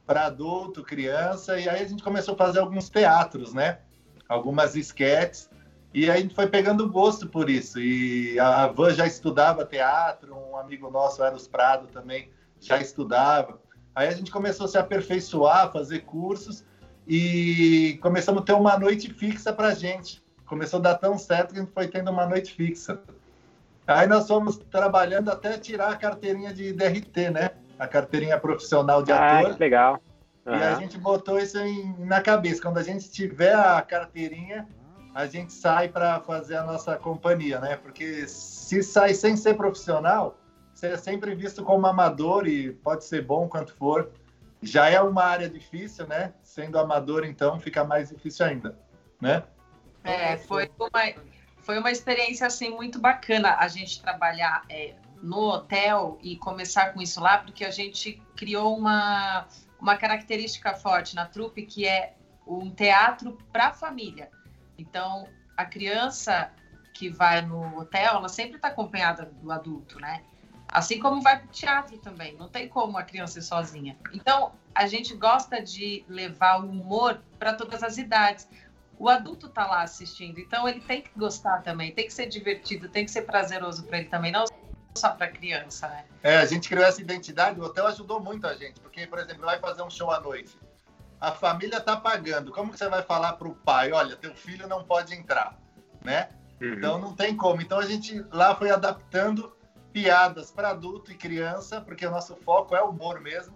para 0.06 0.26
adulto, 0.26 0.82
criança, 0.82 1.58
e 1.58 1.68
aí 1.68 1.82
a 1.82 1.86
gente 1.86 2.02
começou 2.02 2.34
a 2.34 2.36
fazer 2.36 2.58
alguns 2.60 2.88
teatros, 2.88 3.54
né? 3.54 3.78
Algumas 4.28 4.74
esquetes, 4.74 5.48
e 5.92 6.10
aí 6.10 6.18
a 6.18 6.20
gente 6.20 6.34
foi 6.34 6.48
pegando 6.48 6.90
gosto 6.90 7.28
por 7.28 7.48
isso. 7.48 7.78
E 7.78 8.38
a 8.38 8.66
Van 8.66 8.92
já 8.92 9.06
estudava 9.06 9.64
teatro, 9.64 10.34
um 10.34 10.56
amigo 10.56 10.90
nosso, 10.90 11.22
Eros 11.22 11.46
Prado, 11.46 11.86
também 11.86 12.30
já 12.58 12.80
estudava. 12.80 13.60
Aí 13.94 14.08
a 14.08 14.12
gente 14.12 14.30
começou 14.30 14.66
a 14.66 14.68
se 14.68 14.76
aperfeiçoar, 14.76 15.72
fazer 15.72 16.00
cursos, 16.00 16.64
e 17.06 17.98
começamos 18.02 18.42
a 18.42 18.44
ter 18.44 18.54
uma 18.54 18.78
noite 18.78 19.12
fixa 19.12 19.52
para 19.52 19.74
gente. 19.74 20.22
Começou 20.46 20.80
a 20.80 20.82
dar 20.82 20.94
tão 20.94 21.16
certo 21.16 21.52
que 21.52 21.60
a 21.60 21.62
gente 21.62 21.72
foi 21.72 21.86
tendo 21.86 22.10
uma 22.10 22.26
noite 22.26 22.52
fixa. 22.52 23.00
Aí 23.86 24.06
nós 24.06 24.26
fomos 24.26 24.56
trabalhando 24.56 25.30
até 25.30 25.58
tirar 25.58 25.90
a 25.90 25.96
carteirinha 25.96 26.52
de 26.52 26.72
DRT, 26.72 27.30
né? 27.30 27.50
A 27.78 27.86
carteirinha 27.86 28.38
profissional 28.38 29.02
de 29.02 29.12
ah, 29.12 29.40
ator. 29.40 29.54
Que 29.54 29.60
legal. 29.60 30.00
Uhum. 30.46 30.54
E 30.54 30.62
a 30.62 30.74
gente 30.74 30.98
botou 30.98 31.38
isso 31.38 31.58
em, 31.58 31.94
na 31.98 32.20
cabeça. 32.20 32.62
Quando 32.62 32.78
a 32.78 32.82
gente 32.82 33.10
tiver 33.10 33.54
a 33.54 33.80
carteirinha, 33.82 34.66
a 35.14 35.26
gente 35.26 35.52
sai 35.52 35.88
para 35.88 36.20
fazer 36.20 36.56
a 36.56 36.64
nossa 36.64 36.96
companhia, 36.96 37.60
né? 37.60 37.76
Porque 37.76 38.26
se 38.26 38.82
sai 38.82 39.14
sem 39.14 39.36
ser 39.36 39.54
profissional, 39.54 40.38
você 40.72 40.88
é 40.88 40.96
sempre 40.96 41.34
visto 41.34 41.62
como 41.62 41.86
amador 41.86 42.48
e 42.48 42.72
pode 42.72 43.04
ser 43.04 43.22
bom 43.22 43.48
quanto 43.48 43.74
for. 43.74 44.10
já 44.62 44.88
é 44.88 45.00
uma 45.00 45.24
área 45.24 45.48
difícil, 45.48 46.06
né? 46.06 46.32
Sendo 46.42 46.78
amador, 46.78 47.24
então, 47.24 47.60
fica 47.60 47.84
mais 47.84 48.08
difícil 48.08 48.46
ainda, 48.46 48.78
né? 49.20 49.42
É, 50.02 50.36
foi 50.36 50.70
uma, 50.78 50.90
foi 51.64 51.78
uma 51.78 51.90
experiência, 51.90 52.46
assim, 52.46 52.70
muito 52.70 52.98
bacana 52.98 53.56
a 53.58 53.66
gente 53.68 54.00
trabalhar 54.00 54.64
é, 54.68 54.94
no 55.22 55.48
hotel 55.48 56.18
e 56.22 56.36
começar 56.36 56.92
com 56.92 57.00
isso 57.00 57.20
lá, 57.20 57.38
porque 57.38 57.64
a 57.64 57.70
gente 57.70 58.22
criou 58.36 58.76
uma, 58.76 59.46
uma 59.80 59.96
característica 59.96 60.74
forte 60.74 61.14
na 61.14 61.24
trupe, 61.24 61.62
que 61.62 61.86
é 61.86 62.14
um 62.46 62.70
teatro 62.70 63.38
para 63.50 63.72
família. 63.72 64.30
Então, 64.76 65.26
a 65.56 65.64
criança 65.64 66.52
que 66.92 67.08
vai 67.08 67.40
no 67.40 67.78
hotel, 67.78 68.16
ela 68.16 68.28
sempre 68.28 68.56
está 68.56 68.68
acompanhada 68.68 69.24
do 69.24 69.50
adulto, 69.50 69.98
né? 69.98 70.22
Assim 70.68 70.98
como 70.98 71.22
vai 71.22 71.38
para 71.38 71.46
o 71.46 71.50
teatro 71.50 71.96
também, 71.98 72.36
não 72.36 72.48
tem 72.48 72.68
como 72.68 72.98
a 72.98 73.02
criança 73.02 73.38
ir 73.38 73.42
sozinha. 73.42 73.96
Então, 74.12 74.52
a 74.74 74.86
gente 74.86 75.14
gosta 75.14 75.62
de 75.62 76.04
levar 76.08 76.60
o 76.60 76.68
humor 76.68 77.22
para 77.38 77.54
todas 77.54 77.82
as 77.82 77.96
idades. 77.96 78.48
O 78.98 79.08
adulto 79.08 79.46
está 79.46 79.66
lá 79.66 79.82
assistindo, 79.82 80.38
então 80.38 80.68
ele 80.68 80.80
tem 80.80 81.02
que 81.02 81.10
gostar 81.16 81.62
também, 81.62 81.92
tem 81.92 82.06
que 82.06 82.12
ser 82.12 82.26
divertido, 82.26 82.88
tem 82.88 83.04
que 83.04 83.10
ser 83.10 83.22
prazeroso 83.22 83.84
para 83.84 83.98
ele 83.98 84.08
também, 84.08 84.30
não 84.30 84.44
só 84.94 85.10
para 85.10 85.28
criança, 85.28 85.88
né? 85.88 86.04
É, 86.22 86.36
a 86.36 86.46
gente 86.46 86.68
criou 86.68 86.84
essa 86.84 87.00
identidade, 87.00 87.60
o 87.60 87.64
hotel 87.64 87.86
ajudou 87.88 88.20
muito 88.20 88.46
a 88.46 88.54
gente, 88.54 88.80
porque, 88.80 89.06
por 89.06 89.18
exemplo, 89.18 89.44
vai 89.44 89.58
fazer 89.58 89.82
um 89.82 89.90
show 89.90 90.10
à 90.10 90.20
noite. 90.20 90.56
A 91.20 91.32
família 91.32 91.78
está 91.78 91.96
pagando. 91.96 92.52
Como 92.52 92.70
que 92.70 92.78
você 92.78 92.88
vai 92.88 93.02
falar 93.02 93.32
para 93.34 93.48
o 93.48 93.54
pai, 93.54 93.92
olha, 93.92 94.14
teu 94.14 94.34
filho 94.34 94.68
não 94.68 94.84
pode 94.84 95.14
entrar, 95.14 95.58
né? 96.04 96.28
Uhum. 96.60 96.74
Então 96.74 96.98
não 96.98 97.14
tem 97.14 97.36
como. 97.36 97.60
Então 97.60 97.78
a 97.78 97.86
gente 97.86 98.24
lá 98.30 98.54
foi 98.54 98.70
adaptando 98.70 99.56
piadas 99.92 100.50
para 100.50 100.70
adulto 100.70 101.10
e 101.12 101.14
criança, 101.14 101.80
porque 101.80 102.06
o 102.06 102.10
nosso 102.10 102.36
foco 102.36 102.74
é 102.74 102.82
o 102.82 102.90
humor 102.90 103.20
mesmo. 103.20 103.54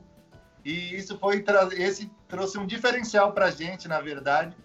E 0.64 0.94
isso 0.94 1.18
foi 1.18 1.44
esse 1.72 2.10
trouxe 2.26 2.58
um 2.58 2.66
diferencial 2.66 3.32
para 3.32 3.46
a 3.46 3.50
gente, 3.50 3.88
na 3.88 4.00
verdade, 4.00 4.56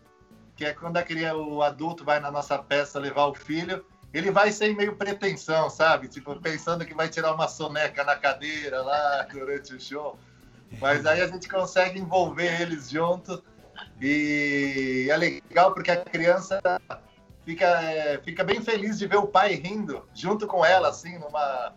que 0.56 0.66
é 0.66 0.74
quando 0.74 0.98
a 0.98 1.04
criança, 1.04 1.36
o 1.36 1.62
adulto 1.62 2.04
vai 2.04 2.20
na 2.20 2.32
nossa 2.32 2.58
peça 2.58 3.00
levar 3.00 3.26
o 3.26 3.34
filho, 3.34 3.86
ele 4.14 4.30
vai 4.30 4.52
sem 4.52 4.76
meio 4.76 4.96
pretensão, 4.96 5.70
sabe? 5.70 6.08
Tipo, 6.08 6.40
pensando 6.40 6.86
que 6.86 6.94
vai 6.94 7.10
tirar 7.10 7.34
uma 7.34 7.48
soneca 7.48 8.04
na 8.04 8.16
cadeira 8.16 8.82
lá 8.82 9.24
durante 9.32 9.74
o 9.74 9.80
show. 9.80 10.20
Mas 10.80 11.06
aí 11.06 11.22
a 11.22 11.28
gente 11.28 11.48
consegue 11.48 12.00
envolver 12.00 12.62
eles 12.62 12.90
juntos 12.90 13.42
e 14.00 15.08
é 15.10 15.18
legal 15.18 15.74
porque 15.74 15.92
a 15.92 16.04
criança 16.04 16.60
fica, 17.44 17.66
é, 17.82 18.20
fica 18.20 18.44
bem 18.44 18.62
feliz 18.62 18.98
de 18.98 19.08
ver 19.08 19.18
o 19.18 19.28
pai 19.28 19.56
rindo 19.56 20.08
junto 20.14 20.48
com 20.48 20.64
ela, 20.66 20.90
assim, 20.90 21.18
numa 21.18 21.74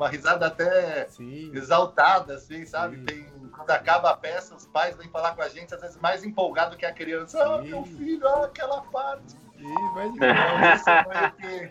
uma 0.00 0.08
risada 0.08 0.46
até 0.46 1.06
Sim. 1.10 1.50
exaltada, 1.54 2.34
assim, 2.34 2.64
sabe? 2.64 2.96
Tem, 3.04 3.26
quando 3.60 3.70
acaba 3.72 4.10
a 4.10 4.16
peça, 4.16 4.54
os 4.54 4.66
pais 4.66 4.96
vêm 4.96 5.08
falar 5.08 5.34
com 5.34 5.42
a 5.42 5.48
gente, 5.48 5.74
às 5.74 5.80
vezes 5.80 5.96
mais 5.98 6.24
empolgado 6.24 6.76
que 6.78 6.86
a 6.86 6.92
criança. 6.92 7.38
Ah, 7.42 7.60
meu 7.60 7.84
filho, 7.84 8.26
ah, 8.26 8.46
aquela 8.46 8.80
parte. 8.82 9.36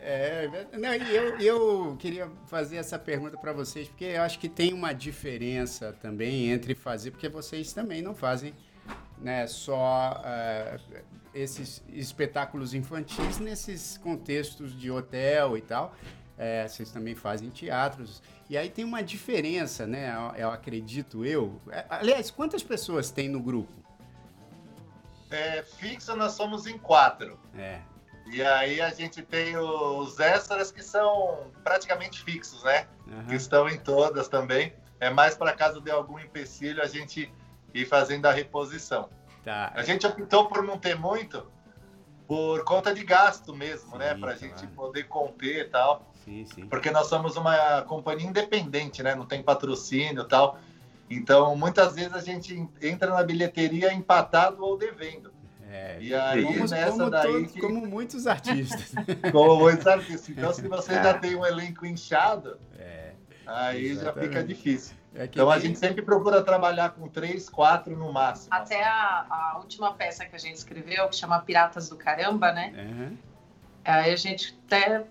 É, 0.02 0.48
não, 0.74 0.94
eu, 0.94 1.40
eu 1.40 1.98
queria 1.98 2.30
fazer 2.46 2.78
essa 2.78 3.00
pergunta 3.00 3.36
para 3.36 3.52
vocês, 3.52 3.88
porque 3.88 4.06
eu 4.06 4.22
acho 4.22 4.38
que 4.38 4.48
tem 4.48 4.74
uma 4.74 4.94
diferença 4.94 5.92
também 6.00 6.52
entre 6.52 6.76
fazer, 6.76 7.10
porque 7.10 7.28
vocês 7.28 7.74
também 7.74 8.00
não 8.00 8.14
fazem 8.14 8.54
né, 9.18 9.48
só 9.48 10.22
uh, 10.24 10.80
esses 11.34 11.84
espetáculos 11.90 12.76
infantis 12.76 13.40
nesses 13.40 13.98
contextos 13.98 14.80
de 14.80 14.92
hotel 14.92 15.58
e 15.58 15.62
tal. 15.62 15.96
É, 16.40 16.66
vocês 16.66 16.90
também 16.90 17.16
fazem 17.16 17.50
teatros. 17.50 18.24
E 18.50 18.58
aí 18.58 18.70
tem 18.70 18.86
uma 18.86 19.04
diferença, 19.04 19.86
né? 19.86 20.16
Eu 20.38 20.50
acredito 20.50 21.26
eu. 21.26 21.62
É, 21.70 21.86
aliás, 21.90 22.32
quantas 22.32 22.64
pessoas 22.64 23.12
tem 23.12 23.28
no 23.28 23.42
grupo? 23.42 23.74
É, 25.30 25.62
fixo 25.62 26.16
nós 26.16 26.32
somos 26.32 26.66
em 26.66 26.78
quatro. 26.78 27.38
É. 27.58 27.82
E 28.32 28.42
aí 28.42 28.80
a 28.80 28.90
gente 28.90 29.22
tem 29.22 29.58
os 29.58 30.18
extras 30.20 30.72
que 30.72 30.82
são 30.82 31.52
praticamente 31.62 32.24
fixos, 32.24 32.64
né? 32.64 32.88
Uhum. 33.06 33.26
Que 33.26 33.36
estão 33.36 33.68
em 33.68 33.78
todas 33.78 34.30
também. 34.30 34.74
É 35.00 35.10
mais 35.10 35.36
para 35.36 35.52
caso 35.54 35.82
de 35.82 35.92
algum 35.92 36.18
empecilho 36.18 36.82
a 36.82 36.88
gente 36.88 37.32
ir 37.74 37.86
fazendo 37.86 38.26
a 38.28 38.32
reposição. 38.32 39.10
Tá. 39.44 39.72
A 39.76 39.84
gente 39.84 40.08
optou 40.08 40.48
por 40.48 40.64
não 40.64 40.78
ter 40.78 40.96
muito 40.96 41.46
por 42.28 42.64
conta 42.64 42.94
de 42.94 43.04
gasto 43.04 43.56
mesmo, 43.56 43.98
né? 43.98 44.10
sim, 44.10 44.14
né? 44.14 44.20
Para 44.20 44.32
a 44.34 44.36
gente 44.36 44.68
poder 44.68 45.06
conter 45.06 45.66
e 45.66 45.70
tal. 45.70 46.09
Sim, 46.30 46.46
sim. 46.46 46.68
Porque 46.68 46.92
nós 46.92 47.08
somos 47.08 47.36
uma 47.36 47.82
companhia 47.82 48.28
independente, 48.28 49.02
né? 49.02 49.16
Não 49.16 49.26
tem 49.26 49.42
patrocínio 49.42 50.22
e 50.22 50.28
tal. 50.28 50.60
Então, 51.10 51.56
muitas 51.56 51.96
vezes 51.96 52.14
a 52.14 52.22
gente 52.22 52.68
entra 52.80 53.12
na 53.12 53.24
bilheteria 53.24 53.92
empatado 53.92 54.64
ou 54.64 54.78
devendo. 54.78 55.34
É, 55.68 55.98
e 56.00 56.14
aí, 56.14 56.44
como, 56.46 56.60
nessa 56.60 56.92
como 56.92 57.10
daí. 57.10 57.32
Todos, 57.32 57.52
que... 57.52 57.60
Como 57.60 57.88
muitos 57.88 58.28
artistas. 58.28 58.94
como 59.32 59.56
muitos 59.58 59.88
artistas. 59.88 60.30
Então, 60.30 60.54
se 60.54 60.68
você 60.68 60.94
já 60.94 61.16
tem 61.16 61.36
um 61.36 61.44
elenco 61.44 61.86
inchado, 61.86 62.60
é, 62.78 63.14
aí 63.48 63.88
exatamente. 63.88 64.16
já 64.16 64.28
fica 64.28 64.44
difícil. 64.44 64.96
É 65.16 65.26
então, 65.26 65.50
a 65.50 65.58
gente 65.58 65.80
sempre 65.80 66.04
procura 66.04 66.44
trabalhar 66.44 66.92
com 66.92 67.08
três, 67.08 67.50
quatro 67.50 67.98
no 67.98 68.14
máximo. 68.14 68.54
Até 68.54 68.84
a, 68.84 69.26
a, 69.28 69.58
última 69.58 69.92
peça 69.94 70.24
que 70.26 70.36
a 70.36 70.40
gente 70.40 70.56
escreveu, 70.56 71.10
que 71.10 71.16
chama 71.16 71.40
Piratas 71.40 71.90
do 71.90 71.98
Caramba, 71.98 72.52
né? 72.52 72.72
Uhum. 72.78 73.18
Aí 73.84 74.14
a 74.14 74.16
gente 74.16 74.56
até 74.68 75.04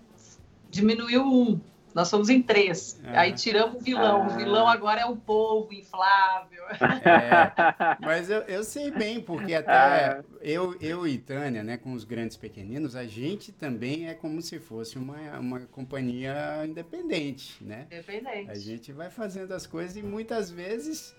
diminuiu 0.69 1.23
um. 1.23 1.59
Nós 1.93 2.07
somos 2.07 2.29
em 2.29 2.41
três. 2.41 2.99
É. 3.03 3.17
Aí 3.17 3.33
tiramos 3.33 3.81
o 3.81 3.83
vilão. 3.83 4.27
O 4.27 4.29
vilão 4.29 4.67
agora 4.67 5.01
é 5.01 5.05
o 5.05 5.15
povo 5.15 5.73
inflável. 5.73 6.63
É, 6.69 7.97
mas 7.99 8.29
eu, 8.29 8.41
eu 8.41 8.63
sei 8.63 8.91
bem, 8.91 9.19
porque 9.19 9.53
até 9.53 9.71
é. 9.71 10.23
eu, 10.41 10.75
eu 10.79 11.07
e 11.07 11.17
Tânia, 11.17 11.63
né, 11.63 11.77
com 11.77 11.93
os 11.93 12.03
grandes 12.03 12.37
pequeninos, 12.37 12.95
a 12.95 13.05
gente 13.05 13.51
também 13.51 14.07
é 14.07 14.13
como 14.13 14.41
se 14.41 14.59
fosse 14.59 14.97
uma, 14.97 15.39
uma 15.39 15.59
companhia 15.61 16.63
independente, 16.67 17.63
né? 17.63 17.87
Independente. 17.91 18.51
A 18.51 18.55
gente 18.55 18.91
vai 18.91 19.09
fazendo 19.09 19.51
as 19.53 19.65
coisas 19.65 19.97
e 19.97 20.03
muitas 20.03 20.51
vezes 20.51 21.15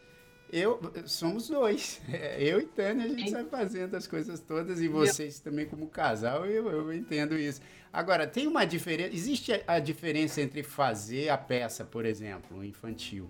eu, 0.52 0.80
somos 1.07 1.49
dois. 1.49 2.00
Eu 2.38 2.61
e 2.61 2.66
Tânia, 2.66 3.07
a 3.07 3.09
gente 3.09 3.30
sai 3.30 3.45
fazendo 3.45 3.97
as 3.97 4.07
coisas 4.07 4.40
todas 4.40 4.80
e 4.80 4.88
vocês 4.88 5.38
também 5.38 5.66
como 5.66 5.87
casal, 5.87 6.45
eu, 6.47 6.69
eu 6.69 6.92
entendo 6.92 7.38
isso. 7.38 7.61
Agora, 7.92 8.26
tem 8.26 8.47
uma 8.47 8.64
diferença, 8.64 9.12
existe 9.12 9.64
a, 9.66 9.78
diferença 9.80 10.40
entre 10.40 10.62
fazer 10.62 11.28
a 11.28 11.37
peça, 11.37 11.85
por 11.85 12.04
exemplo, 12.04 12.64
infantil, 12.64 13.28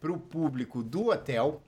para 0.00 0.10
o 0.10 0.18
público 0.18 0.82
do 0.82 1.10
hotel 1.10 1.62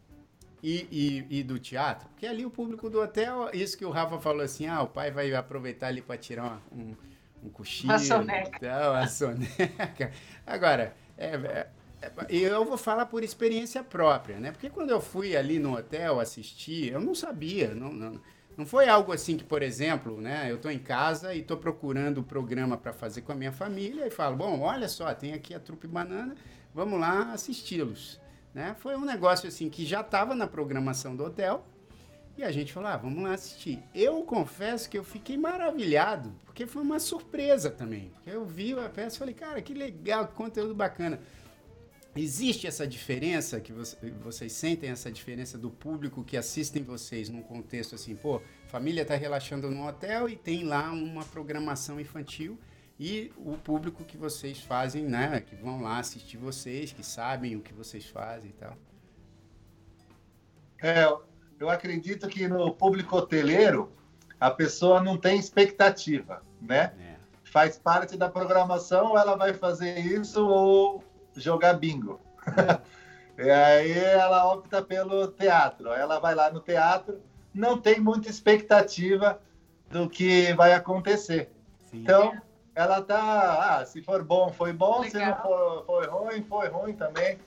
e, 0.60 0.88
e, 1.30 1.38
e, 1.38 1.42
do 1.44 1.60
teatro? 1.60 2.08
Porque 2.08 2.26
ali 2.26 2.44
o 2.44 2.50
público 2.50 2.90
do 2.90 3.00
hotel, 3.00 3.50
isso 3.52 3.78
que 3.78 3.84
o 3.84 3.90
Rafa 3.90 4.18
falou 4.18 4.42
assim, 4.42 4.66
ah, 4.66 4.82
o 4.82 4.88
pai 4.88 5.12
vai 5.12 5.32
aproveitar 5.32 5.88
ali 5.88 6.02
para 6.02 6.16
tirar 6.16 6.60
um, 6.72 6.96
um 7.44 7.48
cochilo. 7.50 7.92
A 7.92 7.98
soneca. 8.00 8.56
Então, 8.56 8.94
a 8.94 9.06
soneca. 9.08 10.10
Agora, 10.44 10.96
é, 11.16 11.28
é 11.36 11.68
eu 12.28 12.64
vou 12.64 12.76
falar 12.76 13.06
por 13.06 13.22
experiência 13.22 13.82
própria, 13.82 14.38
né? 14.38 14.50
Porque 14.50 14.68
quando 14.68 14.90
eu 14.90 15.00
fui 15.00 15.36
ali 15.36 15.58
no 15.58 15.76
hotel 15.76 16.18
assistir, 16.18 16.92
eu 16.92 17.00
não 17.00 17.14
sabia, 17.14 17.74
não, 17.74 17.92
não, 17.92 18.20
não 18.56 18.64
foi 18.64 18.88
algo 18.88 19.12
assim 19.12 19.36
que, 19.36 19.44
por 19.44 19.62
exemplo, 19.62 20.20
né? 20.20 20.50
Eu 20.50 20.56
estou 20.56 20.70
em 20.70 20.78
casa 20.78 21.34
e 21.34 21.40
estou 21.40 21.56
procurando 21.56 22.18
o 22.18 22.22
programa 22.22 22.76
para 22.76 22.92
fazer 22.92 23.22
com 23.22 23.32
a 23.32 23.34
minha 23.34 23.52
família 23.52 24.06
e 24.06 24.10
falo, 24.10 24.36
bom, 24.36 24.60
olha 24.60 24.88
só, 24.88 25.12
tem 25.14 25.32
aqui 25.32 25.54
a 25.54 25.60
Trupe 25.60 25.86
Banana, 25.86 26.34
vamos 26.72 27.00
lá 27.00 27.32
assisti-los. 27.32 28.20
Né? 28.52 28.76
Foi 28.78 28.94
um 28.96 29.04
negócio 29.04 29.48
assim 29.48 29.68
que 29.68 29.84
já 29.84 30.00
estava 30.00 30.34
na 30.34 30.46
programação 30.46 31.16
do 31.16 31.24
hotel 31.24 31.66
e 32.36 32.44
a 32.44 32.50
gente 32.50 32.72
falou, 32.72 32.88
ah, 32.88 32.96
vamos 32.96 33.22
lá 33.22 33.32
assistir. 33.34 33.82
Eu 33.94 34.22
confesso 34.22 34.88
que 34.88 34.98
eu 34.98 35.04
fiquei 35.04 35.36
maravilhado, 35.36 36.32
porque 36.44 36.66
foi 36.66 36.82
uma 36.82 36.98
surpresa 36.98 37.70
também. 37.70 38.12
Eu 38.24 38.44
vi 38.44 38.72
a 38.78 38.88
peça 38.88 39.16
e 39.16 39.18
falei, 39.18 39.34
cara, 39.34 39.62
que 39.62 39.74
legal, 39.74 40.28
que 40.28 40.34
conteúdo 40.34 40.74
bacana. 40.74 41.20
Existe 42.16 42.66
essa 42.66 42.86
diferença 42.86 43.60
que 43.60 43.72
vocês 43.72 44.52
sentem 44.52 44.90
essa 44.90 45.10
diferença 45.10 45.58
do 45.58 45.68
público 45.68 46.22
que 46.22 46.36
assistem 46.36 46.84
vocês 46.84 47.28
num 47.28 47.42
contexto 47.42 47.96
assim, 47.96 48.14
pô, 48.14 48.40
família 48.68 49.02
está 49.02 49.16
relaxando 49.16 49.68
no 49.68 49.86
hotel 49.86 50.28
e 50.28 50.36
tem 50.36 50.62
lá 50.62 50.92
uma 50.92 51.24
programação 51.24 51.98
infantil 51.98 52.56
e 53.00 53.32
o 53.36 53.58
público 53.58 54.04
que 54.04 54.16
vocês 54.16 54.60
fazem, 54.60 55.04
né, 55.04 55.40
que 55.40 55.56
vão 55.56 55.82
lá 55.82 55.98
assistir 55.98 56.36
vocês, 56.36 56.92
que 56.92 57.04
sabem 57.04 57.56
o 57.56 57.60
que 57.60 57.74
vocês 57.74 58.06
fazem 58.06 58.50
e 58.50 58.54
tal. 58.54 58.76
É, 60.80 61.04
eu 61.58 61.68
acredito 61.68 62.28
que 62.28 62.46
no 62.46 62.72
público 62.72 63.16
hoteleiro 63.16 63.90
a 64.38 64.50
pessoa 64.50 65.02
não 65.02 65.16
tem 65.18 65.38
expectativa, 65.38 66.42
né? 66.60 66.92
É. 66.98 67.14
Faz 67.44 67.78
parte 67.78 68.16
da 68.16 68.28
programação, 68.28 69.16
ela 69.16 69.36
vai 69.36 69.54
fazer 69.54 69.98
isso 70.00 70.46
ou 70.46 71.02
jogar 71.40 71.74
bingo. 71.74 72.20
e 73.38 73.50
aí 73.50 73.98
ela 73.98 74.52
opta 74.52 74.82
pelo 74.82 75.28
teatro. 75.28 75.92
Ela 75.92 76.18
vai 76.18 76.34
lá 76.34 76.50
no 76.50 76.60
teatro, 76.60 77.20
não 77.52 77.78
tem 77.78 78.00
muita 78.00 78.28
expectativa 78.28 79.40
do 79.90 80.08
que 80.08 80.52
vai 80.54 80.72
acontecer. 80.72 81.50
Sim. 81.90 81.98
Então, 82.02 82.32
ela 82.74 83.00
tá, 83.00 83.78
ah, 83.78 83.86
se 83.86 84.02
for 84.02 84.22
bom, 84.24 84.52
foi 84.52 84.72
bom, 84.72 85.00
Legal. 85.00 85.10
se 85.10 85.18
não 85.18 85.36
for 85.36 85.84
foi 85.86 86.06
ruim, 86.06 86.42
foi 86.42 86.68
ruim 86.68 86.92
também. 86.94 87.38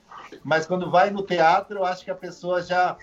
mas 0.43 0.65
quando 0.65 0.89
vai 0.89 1.09
no 1.09 1.21
teatro, 1.21 1.83
acho 1.83 2.05
que 2.05 2.11
a 2.11 2.15
pessoa 2.15 2.61
já 2.61 2.97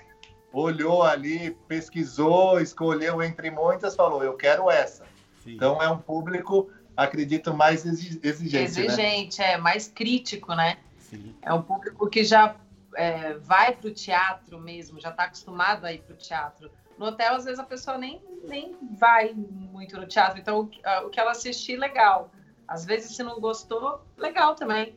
olhou 0.53 1.03
ali, 1.03 1.51
pesquisou, 1.69 2.61
escolheu 2.61 3.23
entre 3.23 3.51
muitas, 3.51 3.95
falou, 3.95 4.23
eu 4.23 4.35
quero 4.35 4.71
essa. 4.71 5.05
Sim. 5.43 5.55
Então 5.55 5.83
é 5.83 5.89
um 5.91 5.99
público, 5.99 6.71
acredito, 6.97 7.55
mais 7.55 7.85
exigente. 7.85 8.57
Exigente, 8.57 9.41
né? 9.41 9.53
é 9.53 9.57
mais 9.57 9.89
crítico, 9.89 10.55
né? 10.55 10.79
Sim. 10.99 11.35
É 11.43 11.53
um 11.53 11.63
público 11.63 12.09
que 12.09 12.25
já 12.25 12.57
é, 12.95 13.35
vai 13.35 13.75
para 13.75 13.89
o 13.89 13.93
teatro 13.93 14.61
mesmo, 14.61 15.01
já 15.01 15.11
está 15.11 15.25
acostumado 15.25 15.85
a 15.85 15.93
ir 15.93 16.03
para 16.03 16.15
o 16.15 16.17
teatro. 16.17 16.71
No 16.99 17.07
hotel, 17.07 17.35
às 17.35 17.45
vezes, 17.45 17.59
a 17.59 17.65
pessoa 17.65 17.99
nem, 17.99 18.23
nem 18.45 18.77
vai 18.99 19.33
muito 19.35 19.97
no 19.99 20.07
teatro. 20.07 20.39
Então, 20.39 20.61
o, 20.61 21.07
o 21.07 21.11
que 21.11 21.19
ela 21.19 21.33
assistir, 21.33 21.77
legal. 21.77 22.31
Às 22.67 22.85
vezes, 22.85 23.17
se 23.17 23.23
não 23.23 23.41
gostou, 23.41 24.05
legal 24.17 24.55
também. 24.55 24.97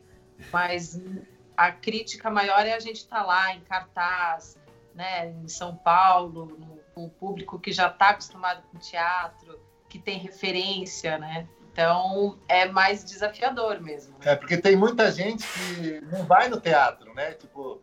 Mas 0.52 1.00
a 1.56 1.72
crítica 1.72 2.30
maior 2.30 2.64
é 2.64 2.74
a 2.74 2.80
gente 2.80 2.98
estar 2.98 3.20
tá 3.20 3.26
lá 3.26 3.54
em 3.54 3.60
cartaz, 3.60 4.56
né, 4.94 5.30
em 5.30 5.48
São 5.48 5.74
Paulo, 5.74 6.46
no, 6.46 6.78
com 6.94 7.06
o 7.06 7.10
público 7.10 7.58
que 7.58 7.72
já 7.72 7.88
está 7.88 8.10
acostumado 8.10 8.62
com 8.70 8.78
teatro, 8.78 9.60
que 9.88 9.98
tem 9.98 10.18
referência, 10.18 11.18
né? 11.18 11.48
Então 11.78 12.36
é 12.48 12.66
mais 12.66 13.04
desafiador 13.04 13.80
mesmo. 13.80 14.14
Né? 14.18 14.32
É 14.32 14.34
porque 14.34 14.56
tem 14.56 14.74
muita 14.74 15.12
gente 15.12 15.46
que 15.46 16.00
não 16.10 16.24
vai 16.24 16.48
no 16.48 16.60
teatro, 16.60 17.14
né? 17.14 17.34
Tipo, 17.34 17.80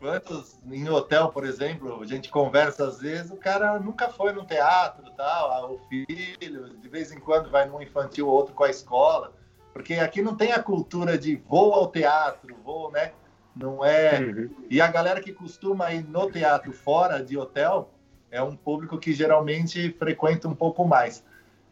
quantos 0.00 0.58
em 0.64 0.88
hotel, 0.88 1.28
por 1.28 1.44
exemplo, 1.44 2.02
a 2.02 2.06
gente 2.06 2.30
conversa 2.30 2.86
às 2.86 3.00
vezes, 3.00 3.30
o 3.30 3.36
cara 3.36 3.78
nunca 3.78 4.08
foi 4.08 4.32
no 4.32 4.46
teatro, 4.46 5.10
tal, 5.10 5.52
ah, 5.52 5.70
o 5.70 5.78
filho, 5.90 6.70
de 6.70 6.88
vez 6.88 7.12
em 7.12 7.20
quando 7.20 7.50
vai 7.50 7.68
num 7.68 7.82
infantil 7.82 8.28
ou 8.28 8.32
outro 8.32 8.54
com 8.54 8.64
a 8.64 8.70
escola, 8.70 9.34
porque 9.74 9.92
aqui 9.96 10.22
não 10.22 10.34
tem 10.34 10.52
a 10.52 10.62
cultura 10.62 11.18
de 11.18 11.36
vou 11.36 11.74
ao 11.74 11.88
teatro, 11.88 12.56
vou, 12.64 12.90
né? 12.90 13.12
Não 13.54 13.84
é. 13.84 14.20
Uhum. 14.20 14.50
E 14.70 14.80
a 14.80 14.88
galera 14.88 15.20
que 15.20 15.34
costuma 15.34 15.92
ir 15.92 16.02
no 16.02 16.30
teatro 16.30 16.72
fora 16.72 17.22
de 17.22 17.36
hotel 17.36 17.90
é 18.30 18.42
um 18.42 18.56
público 18.56 18.96
que 18.96 19.12
geralmente 19.12 19.92
frequenta 19.98 20.48
um 20.48 20.54
pouco 20.54 20.86
mais. 20.86 21.22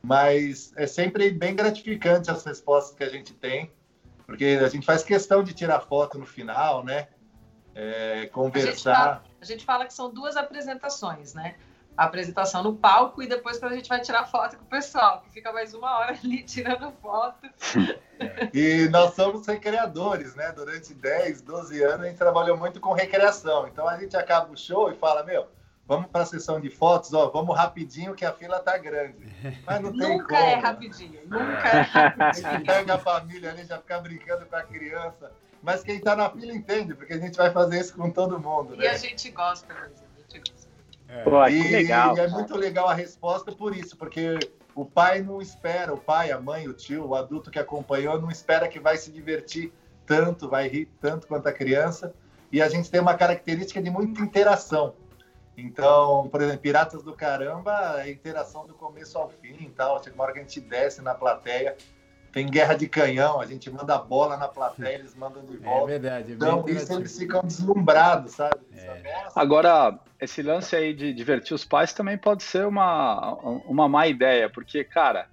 Mas 0.03 0.73
é 0.77 0.87
sempre 0.87 1.31
bem 1.31 1.55
gratificante 1.55 2.31
as 2.31 2.45
respostas 2.45 2.97
que 2.97 3.05
a 3.05 3.09
gente 3.09 3.33
tem, 3.33 3.71
porque 4.27 4.59
a 4.63 4.69
gente 4.69 4.85
faz 4.85 5.03
questão 5.03 5.43
de 5.43 5.53
tirar 5.55 5.81
foto 5.81 6.19
no 6.19 6.27
final, 6.27 6.85
né? 6.85 7.09
é, 7.75 8.27
conversar. 8.27 8.67
A 8.67 8.73
gente, 8.73 8.83
fala, 8.83 9.25
a 9.41 9.45
gente, 9.45 9.65
fala, 9.65 9.87
que 9.87 9.95
são 9.95 10.13
duas 10.13 10.37
apresentações, 10.37 11.35
né? 11.35 11.57
A 11.95 12.05
apresentação 12.05 12.63
no 12.63 12.75
palco 12.75 13.23
e 13.23 13.27
depois 13.27 13.59
quando 13.59 13.73
a 13.73 13.77
gente 13.77 13.89
vai 13.89 14.01
tirar 14.01 14.25
foto 14.25 14.57
com 14.57 14.65
o 14.65 14.69
pessoal, 14.69 15.21
que 15.21 15.31
fica 15.31 15.53
mais 15.53 15.75
uma 15.75 15.99
hora 15.99 16.13
ali 16.13 16.43
tirando 16.43 16.91
foto. 17.03 17.47
e 18.55 18.89
nós 18.89 19.15
somos 19.15 19.47
recreadores, 19.47 20.35
né? 20.35 20.53
Durante 20.53 20.95
10, 20.95 21.43
12 21.43 21.83
anos 21.83 22.07
a 22.07 22.09
gente 22.09 22.17
trabalhou 22.17 22.57
muito 22.57 22.81
com 22.81 22.95
recreação. 22.95 23.69
Então 23.69 23.87
a 23.87 23.99
gente 23.99 24.17
acaba 24.17 24.51
o 24.51 24.57
show 24.57 24.91
e 24.91 24.95
fala, 24.95 25.23
meu, 25.23 25.49
vamos 25.87 26.11
para 26.11 26.23
a 26.23 26.27
sessão 26.27 26.61
de 26.61 26.71
fotos, 26.71 27.13
ó, 27.13 27.29
vamos 27.31 27.57
rapidinho 27.57 28.15
que 28.15 28.25
a 28.25 28.33
fila 28.33 28.61
tá 28.61 28.77
grande. 28.79 29.27
Mas 29.67 29.81
não 29.81 29.91
tem 29.91 30.19
nunca 30.19 30.37
é 30.37 30.41
como. 30.41 30.51
é 30.51 30.55
rapidinho, 30.55 31.21
nunca 31.27 31.69
é 31.69 31.81
rapidinho. 31.83 32.65
Pega 32.65 32.95
a 32.95 32.99
família 32.99 33.51
ali, 33.51 33.65
já 33.65 33.79
fica 33.79 33.99
brincando 33.99 34.47
com 34.47 34.57
a 34.57 34.63
criança 34.63 35.33
mas 35.63 35.85
quem 35.85 35.97
está 35.97 36.17
na 36.17 36.29
fila 36.29 36.53
entende, 36.53 36.93
porque 36.95 37.13
a 37.13 37.19
gente 37.19 37.37
vai 37.37 37.51
fazer 37.53 37.81
isso 37.81 37.95
com 37.95 38.11
todo 38.11 38.39
mundo. 38.39 38.77
Né? 38.77 38.85
E 38.85 38.89
a 38.89 38.97
gente 38.97 39.31
gosta 39.31 39.73
mesmo. 39.73 40.13
É. 41.09 41.23
Pô, 41.23 41.47
e, 41.47 41.71
legal, 41.71 42.17
e 42.17 42.21
é 42.21 42.29
muito 42.29 42.57
legal 42.57 42.89
a 42.89 42.95
resposta 42.95 43.53
por 43.53 43.77
isso, 43.77 43.97
porque 43.97 44.39
o 44.75 44.85
pai 44.85 45.23
não 45.23 45.41
espera, 45.41 45.93
o 45.93 45.99
pai, 45.99 46.33
a 46.33 46.41
mãe, 46.41 46.67
o 46.67 46.73
tio, 46.73 47.07
o 47.07 47.15
adulto 47.15 47.51
que 47.51 47.59
acompanhou, 47.59 48.21
não 48.21 48.31
espera 48.31 48.67
que 48.67 48.81
vai 48.81 48.97
se 48.97 49.13
divertir 49.13 49.73
tanto, 50.05 50.49
vai 50.49 50.69
rir 50.69 50.91
tanto 51.01 51.29
quanto 51.29 51.47
a 51.47 51.53
criança. 51.53 52.13
E 52.51 52.61
a 52.61 52.69
gente 52.69 52.91
tem 52.91 53.01
uma 53.01 53.15
característica 53.15 53.81
de 53.81 53.91
muita 53.91 54.21
interação. 54.21 54.95
Então, 55.57 56.29
por 56.31 56.41
exemplo, 56.41 56.61
Piratas 56.61 57.03
do 57.03 57.15
Caramba, 57.15 58.03
é 58.03 58.11
interação 58.11 58.67
do 58.67 58.75
começo 58.75 59.19
ao 59.19 59.29
fim 59.29 59.57
e 59.61 59.71
tal. 59.71 60.03
Chega 60.03 60.15
uma 60.15 60.25
hora 60.25 60.33
que 60.33 60.39
a 60.39 60.43
gente 60.43 60.61
desce 60.61 61.03
na 61.03 61.15
plateia 61.15 61.77
tem 62.33 62.47
guerra 62.47 62.75
de 62.75 62.89
canhão, 62.89 63.41
a 63.41 63.47
gente 63.47 63.71
manda 63.71 63.97
bola 63.99 64.39
na 64.39 64.49
plateia, 64.49 64.95
eles 64.95 65.15
mandam 65.15 65.45
de 65.45 65.57
é 65.57 65.59
volta. 65.59 65.93
É 65.93 65.99
verdade. 65.99 66.33
É 66.33 66.35
então, 66.35 66.65
isso 66.67 66.93
eles 66.95 67.19
ficam 67.19 67.43
deslumbrados, 67.43 68.33
sabe? 68.33 68.57
É. 68.75 69.27
Agora, 69.37 69.99
esse 70.19 70.43
lance 70.43 70.75
aí 70.75 70.95
de 70.95 71.13
divertir 71.13 71.55
os 71.55 71.65
pais 71.65 71.93
também 71.93 72.17
pode 72.17 72.43
ser 72.43 72.67
uma, 72.67 73.35
uma 73.67 73.87
má 73.87 74.07
ideia, 74.07 74.49
porque, 74.49 74.83
cara, 74.83 75.29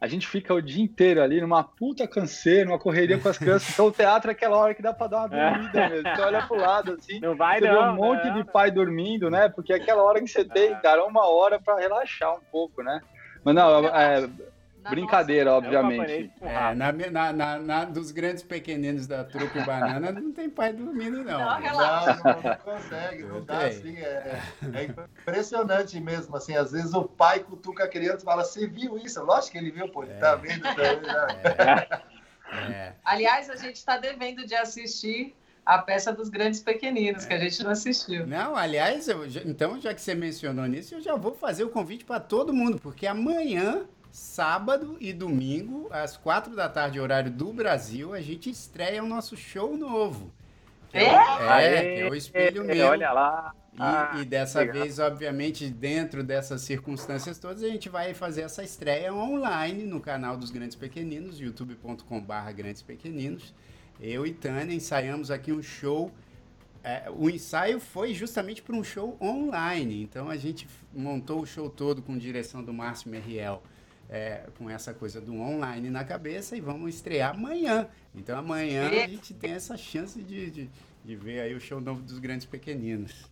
a 0.00 0.06
gente 0.06 0.26
fica 0.26 0.54
o 0.54 0.62
dia 0.62 0.82
inteiro 0.82 1.22
ali 1.22 1.40
numa 1.40 1.62
puta 1.62 2.08
canseira, 2.08 2.64
numa 2.64 2.78
correria 2.78 3.18
com 3.18 3.28
as 3.28 3.36
crianças. 3.36 3.68
Então 3.70 3.86
o 3.86 3.92
teatro 3.92 4.30
é 4.30 4.32
aquela 4.32 4.56
hora 4.56 4.74
que 4.74 4.80
dá 4.80 4.94
pra 4.94 5.06
dar 5.06 5.18
uma 5.18 5.28
dormida 5.28 5.88
mesmo. 5.90 6.08
Você 6.08 6.22
olha 6.22 6.42
pro 6.46 6.56
lado 6.56 6.92
assim, 6.92 7.20
não 7.20 7.36
vai, 7.36 7.58
você 7.58 7.68
não, 7.68 7.74
vê 7.74 7.88
um 7.88 7.94
monte 7.94 8.26
não. 8.28 8.34
de 8.34 8.44
pai 8.44 8.70
dormindo, 8.70 9.28
né? 9.28 9.50
Porque 9.50 9.74
é 9.74 9.76
aquela 9.76 10.02
hora 10.02 10.20
que 10.20 10.28
você 10.28 10.42
tem, 10.42 10.74
cara, 10.80 11.04
uma 11.04 11.28
hora 11.28 11.60
para 11.60 11.78
relaxar 11.78 12.34
um 12.34 12.40
pouco, 12.50 12.82
né? 12.82 13.02
Mas 13.44 13.54
não, 13.54 13.88
é, 13.88 14.28
Brincadeira, 14.88 15.50
nossa, 15.50 15.66
obviamente. 15.66 16.32
É, 16.40 16.74
na, 16.74 17.32
na, 17.32 17.58
na, 17.58 17.84
dos 17.84 18.10
grandes 18.10 18.42
pequeninos 18.42 19.06
da 19.06 19.24
trupe 19.24 19.60
banana 19.64 20.12
não 20.12 20.32
tem 20.32 20.48
pai 20.48 20.72
dormindo, 20.72 21.22
não. 21.22 21.38
Não, 21.38 21.60
relaxa. 21.60 22.20
Não, 22.24 22.42
não, 22.42 22.56
consegue, 22.56 23.22
não 23.24 23.44
dá 23.44 23.66
assim. 23.66 23.96
É, 23.98 24.40
é, 24.74 24.84
impressionante 24.84 26.00
mesmo. 26.00 26.36
Assim, 26.36 26.56
às 26.56 26.72
vezes 26.72 26.94
o 26.94 27.04
pai 27.04 27.40
cutuca 27.40 27.84
a 27.84 27.88
criança 27.88 28.18
e 28.18 28.24
fala: 28.24 28.44
Você 28.44 28.66
viu 28.66 28.96
isso? 28.96 29.22
Lógico 29.22 29.52
que 29.52 29.58
ele 29.58 29.70
viu, 29.70 29.88
pô, 29.88 30.02
ele 30.04 30.14
tá 30.14 30.30
é. 30.32 30.36
vendo 30.36 30.62
também. 30.62 31.00
Né? 31.00 31.86
É. 32.72 32.92
Aliás, 33.04 33.48
a 33.50 33.56
gente 33.56 33.76
está 33.76 33.96
devendo 33.96 34.46
de 34.46 34.54
assistir 34.54 35.34
a 35.64 35.78
peça 35.78 36.12
dos 36.12 36.28
grandes 36.28 36.60
pequeninos, 36.60 37.24
que 37.24 37.32
a 37.32 37.38
gente 37.38 37.62
não 37.62 37.70
assistiu. 37.70 38.26
Não, 38.26 38.56
aliás, 38.56 39.06
eu, 39.08 39.24
então, 39.44 39.80
já 39.80 39.94
que 39.94 40.00
você 40.00 40.14
mencionou 40.14 40.66
nisso, 40.66 40.96
eu 40.96 41.00
já 41.00 41.14
vou 41.14 41.34
fazer 41.34 41.64
o 41.64 41.70
convite 41.70 42.04
para 42.04 42.18
todo 42.18 42.52
mundo, 42.52 42.78
porque 42.80 43.06
amanhã 43.06 43.86
sábado 44.10 44.96
e 45.00 45.12
domingo, 45.12 45.88
às 45.90 46.16
quatro 46.16 46.54
da 46.54 46.68
tarde, 46.68 47.00
horário 47.00 47.30
do 47.30 47.52
Brasil, 47.52 48.12
a 48.12 48.20
gente 48.20 48.50
estreia 48.50 49.02
o 49.02 49.06
nosso 49.06 49.36
show 49.36 49.76
novo. 49.76 50.32
Que 50.90 50.98
é? 50.98 51.02
É, 51.02 51.74
é, 51.74 51.94
que 51.94 52.00
é 52.02 52.10
o 52.10 52.14
Espelho 52.14 52.64
Meu. 52.64 52.88
Olha 52.88 53.12
lá. 53.12 53.54
E, 53.72 53.76
ah, 53.78 54.18
e 54.20 54.24
dessa 54.24 54.60
legal. 54.60 54.82
vez, 54.82 54.98
obviamente, 54.98 55.68
dentro 55.68 56.24
dessas 56.24 56.62
circunstâncias 56.62 57.38
todas, 57.38 57.62
a 57.62 57.68
gente 57.68 57.88
vai 57.88 58.12
fazer 58.12 58.42
essa 58.42 58.64
estreia 58.64 59.14
online 59.14 59.84
no 59.84 60.00
canal 60.00 60.36
dos 60.36 60.50
Grandes 60.50 60.76
Pequeninos, 60.76 61.38
youtube.com.br 61.38 62.52
Grandes 62.54 62.82
Pequeninos. 62.82 63.54
Eu 64.00 64.26
e 64.26 64.32
Tânia 64.32 64.74
ensaiamos 64.74 65.30
aqui 65.30 65.52
um 65.52 65.62
show. 65.62 66.10
É, 66.82 67.04
o 67.10 67.30
ensaio 67.30 67.78
foi 67.78 68.12
justamente 68.12 68.60
para 68.62 68.74
um 68.74 68.82
show 68.82 69.16
online, 69.20 70.02
então 70.02 70.30
a 70.30 70.36
gente 70.36 70.66
montou 70.92 71.42
o 71.42 71.46
show 71.46 71.68
todo 71.68 72.02
com 72.02 72.16
direção 72.16 72.64
do 72.64 72.72
Márcio 72.72 73.10
Merriel 73.10 73.62
é, 74.10 74.42
com 74.58 74.68
essa 74.68 74.92
coisa 74.92 75.20
do 75.20 75.32
online 75.40 75.88
na 75.88 76.04
cabeça 76.04 76.56
e 76.56 76.60
vamos 76.60 76.96
estrear 76.96 77.30
amanhã. 77.30 77.86
Então 78.14 78.36
amanhã 78.36 78.88
a 78.88 79.06
gente 79.06 79.32
tem 79.32 79.52
essa 79.52 79.76
chance 79.76 80.20
de, 80.20 80.50
de, 80.50 80.70
de 81.04 81.16
ver 81.16 81.40
aí 81.40 81.54
o 81.54 81.60
show 81.60 81.80
novo 81.80 82.02
dos 82.02 82.18
grandes 82.18 82.44
pequeninos. 82.44 83.30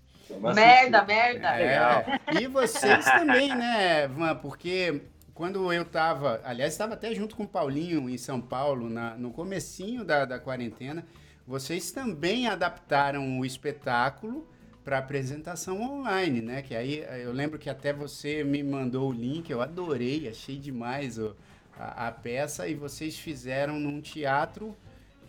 Merda, 0.55 1.05
merda. 1.05 1.61
É, 1.61 2.21
e 2.41 2.47
vocês 2.47 3.05
também, 3.05 3.49
né, 3.55 4.07
Van? 4.07 4.37
Porque 4.37 5.03
quando 5.35 5.73
eu 5.73 5.83
estava, 5.83 6.41
aliás, 6.45 6.73
estava 6.73 6.95
até 6.95 7.15
junto 7.15 7.35
com 7.35 7.45
o 7.45 7.49
Paulinho 7.49 8.09
em 8.09 8.19
São 8.19 8.41
Paulo, 8.41 8.89
na, 8.89 9.17
no 9.17 9.33
comecinho 9.33 10.05
da, 10.05 10.25
da 10.25 10.39
quarentena, 10.39 11.05
vocês 11.47 11.91
também 11.91 12.47
adaptaram 12.47 13.39
o 13.39 13.45
espetáculo 13.45 14.47
para 14.89 14.97
apresentação 14.97 15.83
online, 15.83 16.41
né? 16.41 16.63
Que 16.63 16.75
aí 16.75 17.05
eu 17.23 17.31
lembro 17.31 17.59
que 17.59 17.69
até 17.69 17.93
você 17.93 18.43
me 18.43 18.63
mandou 18.63 19.11
o 19.11 19.13
link, 19.13 19.51
eu 19.51 19.61
adorei, 19.61 20.27
achei 20.27 20.57
demais 20.57 21.19
o, 21.19 21.37
a, 21.79 22.09
a 22.09 22.13
peça 22.13 22.67
e 22.67 22.75
vocês 22.75 23.19
fizeram 23.19 23.79
num 23.79 24.01
teatro, 24.01 24.75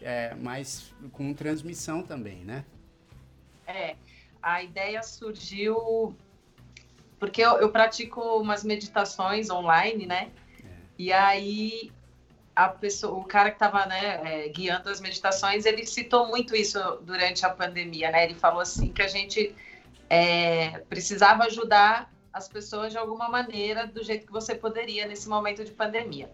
é, 0.02 0.34
mas 0.36 0.94
com 1.12 1.34
transmissão 1.34 2.02
também, 2.02 2.38
né? 2.46 2.64
É, 3.68 3.98
a 4.42 4.64
ideia 4.64 5.04
surgiu 5.04 6.16
porque 7.20 7.42
eu, 7.42 7.58
eu 7.58 7.70
pratico 7.70 8.22
umas 8.38 8.64
meditações 8.64 9.50
online, 9.50 10.06
né? 10.06 10.32
É. 10.64 10.68
E 10.98 11.12
aí 11.12 11.92
a 12.60 12.68
pessoa, 12.68 13.18
o 13.18 13.24
cara 13.24 13.52
que 13.52 13.56
estava 13.56 13.86
né, 13.86 14.20
é, 14.46 14.50
guiando 14.50 14.90
as 14.90 15.00
meditações, 15.00 15.66
ele 15.66 15.86
citou 15.86 16.28
muito 16.28 16.54
isso 16.54 16.78
durante 17.04 17.46
a 17.46 17.50
pandemia, 17.50 18.12
né? 18.12 18.26
Ele 18.26 18.36
falou 18.36 18.60
assim 18.60 18.92
que 18.92 19.02
a 19.02 19.08
gente 19.08 19.56
é, 20.10 20.80
precisava 20.90 21.46
ajudar 21.46 22.12
as 22.34 22.50
pessoas 22.50 22.92
de 22.92 22.98
alguma 22.98 23.30
maneira, 23.30 23.88
do 23.88 24.04
jeito 24.04 24.26
que 24.26 24.32
você 24.34 24.54
poderia 24.54 25.08
nesse 25.08 25.30
momento 25.30 25.64
de 25.64 25.72
pandemia. 25.72 26.30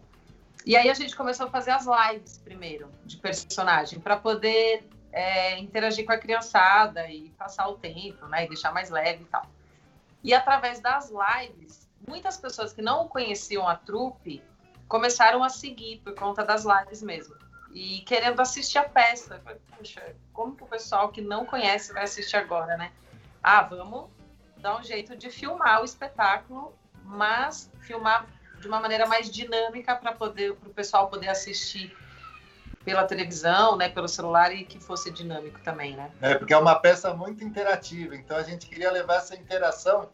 E 0.66 0.76
aí 0.76 0.90
a 0.90 0.96
gente 0.96 1.16
começou 1.16 1.46
a 1.46 1.50
fazer 1.52 1.70
as 1.70 1.86
lives 1.86 2.40
primeiro, 2.40 2.90
de 3.06 3.18
personagem, 3.18 4.00
para 4.00 4.18
poder 4.18 4.90
é, 5.12 5.60
interagir 5.60 6.08
com 6.08 6.12
a 6.12 6.18
criançada 6.18 7.08
e 7.08 7.30
passar 7.38 7.68
o 7.68 7.76
tempo, 7.76 8.26
né? 8.26 8.46
E 8.46 8.48
deixar 8.48 8.74
mais 8.74 8.90
leve 8.90 9.22
e 9.22 9.28
tal. 9.28 9.46
E 10.24 10.34
através 10.34 10.80
das 10.80 11.12
lives, 11.12 11.88
muitas 12.08 12.36
pessoas 12.36 12.74
que 12.74 12.82
não 12.82 13.08
conheciam 13.08 13.68
a 13.68 13.76
trupe 13.76 14.42
começaram 14.88 15.44
a 15.44 15.50
seguir 15.50 16.02
por 16.04 16.14
conta 16.16 16.44
das 16.44 16.64
lives 16.66 17.02
mesmo. 17.02 17.36
e 17.74 18.00
querendo 18.02 18.40
assistir 18.40 18.78
a 18.78 18.88
peça. 18.88 19.42
Falei, 19.44 19.60
Puxa, 19.78 20.16
como 20.32 20.56
que 20.56 20.64
o 20.64 20.68
pessoal 20.68 21.10
que 21.10 21.20
não 21.20 21.46
conhece 21.46 21.92
vai 21.92 22.04
assistir 22.04 22.38
agora, 22.38 22.78
né? 22.78 22.92
Ah, 23.44 23.62
vamos 23.64 24.10
dar 24.58 24.80
um 24.80 24.84
jeito 24.84 25.16
de 25.16 25.30
filmar 25.30 25.82
o 25.82 25.86
espetáculo, 25.86 26.74
mas 27.04 27.70
filmar 27.82 28.26
de 28.60 28.68
uma 28.68 28.80
maneira 28.80 29.06
mais 29.06 29.30
dinâmica 29.30 29.96
para 29.96 30.14
poder 30.14 30.52
o 30.52 30.56
pessoal 30.74 31.10
poder 31.10 31.28
assistir 31.28 31.96
pela 32.86 33.04
televisão, 33.04 33.76
né, 33.76 33.90
pelo 33.90 34.08
celular 34.08 34.54
e 34.54 34.64
que 34.64 34.80
fosse 34.80 35.12
dinâmico 35.12 35.60
também, 35.62 35.96
né? 35.96 36.12
É, 36.22 36.36
porque 36.36 36.54
é 36.54 36.58
uma 36.58 36.76
peça 36.76 37.14
muito 37.14 37.44
interativa, 37.44 38.16
então 38.16 38.38
a 38.38 38.44
gente 38.44 38.68
queria 38.68 38.92
levar 38.92 39.16
essa 39.16 39.36
interação 39.36 40.10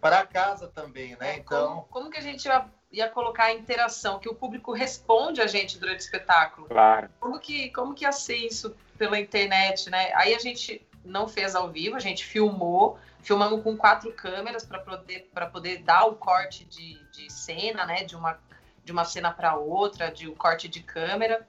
para 0.00 0.26
casa 0.26 0.68
também, 0.68 1.16
né? 1.16 1.36
É, 1.36 1.36
então, 1.38 1.68
como, 1.68 1.82
como, 1.84 2.10
que 2.10 2.18
a 2.18 2.22
gente 2.22 2.46
ia, 2.92 3.08
colocar 3.08 3.44
a 3.44 3.54
interação, 3.54 4.18
que 4.18 4.28
o 4.28 4.34
público 4.34 4.72
responde 4.72 5.40
a 5.40 5.46
gente 5.46 5.78
durante 5.78 6.00
o 6.00 6.04
espetáculo? 6.04 6.66
Claro. 6.68 7.08
Como 7.18 7.38
que, 7.38 7.70
como 7.70 7.94
que 7.94 8.04
ia 8.04 8.12
ser 8.12 8.36
isso 8.36 8.76
pela 8.98 9.18
internet, 9.18 9.90
né? 9.90 10.12
Aí 10.14 10.34
a 10.34 10.38
gente 10.38 10.86
não 11.04 11.26
fez 11.26 11.54
ao 11.54 11.70
vivo, 11.70 11.96
a 11.96 12.00
gente 12.00 12.24
filmou, 12.24 12.98
filmamos 13.20 13.62
com 13.62 13.76
quatro 13.76 14.12
câmeras 14.12 14.64
para 14.64 14.78
poder, 14.78 15.30
poder 15.52 15.78
dar 15.78 16.04
o 16.04 16.14
corte 16.14 16.64
de, 16.64 16.98
de 17.10 17.32
cena, 17.32 17.84
né? 17.84 18.04
De 18.04 18.14
uma, 18.14 18.38
de 18.84 18.92
uma 18.92 19.04
cena 19.04 19.32
para 19.32 19.56
outra, 19.56 20.10
de 20.10 20.28
o 20.28 20.32
um 20.32 20.34
corte 20.34 20.68
de 20.68 20.82
câmera 20.82 21.46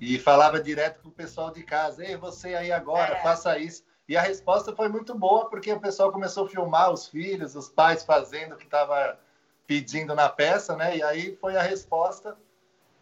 e 0.00 0.18
falava 0.18 0.60
direto 0.60 1.00
para 1.00 1.08
o 1.08 1.12
pessoal 1.12 1.50
de 1.50 1.62
casa: 1.62 2.04
Ei, 2.04 2.16
você 2.16 2.54
aí 2.54 2.72
agora, 2.72 3.16
é. 3.16 3.22
faça 3.22 3.58
isso. 3.58 3.84
E 4.08 4.16
a 4.16 4.22
resposta 4.22 4.74
foi 4.74 4.88
muito 4.88 5.14
boa, 5.16 5.48
porque 5.48 5.72
o 5.72 5.78
pessoal 5.78 6.10
começou 6.10 6.46
a 6.46 6.48
filmar 6.48 6.90
os 6.90 7.06
filhos, 7.06 7.54
os 7.54 7.68
pais 7.68 8.02
fazendo 8.02 8.54
o 8.54 8.56
que 8.56 8.64
estava 8.64 9.16
pedindo 9.70 10.16
na 10.16 10.28
peça, 10.28 10.74
né? 10.74 10.96
E 10.96 11.02
aí 11.02 11.36
foi 11.40 11.56
a 11.56 11.62
resposta. 11.62 12.36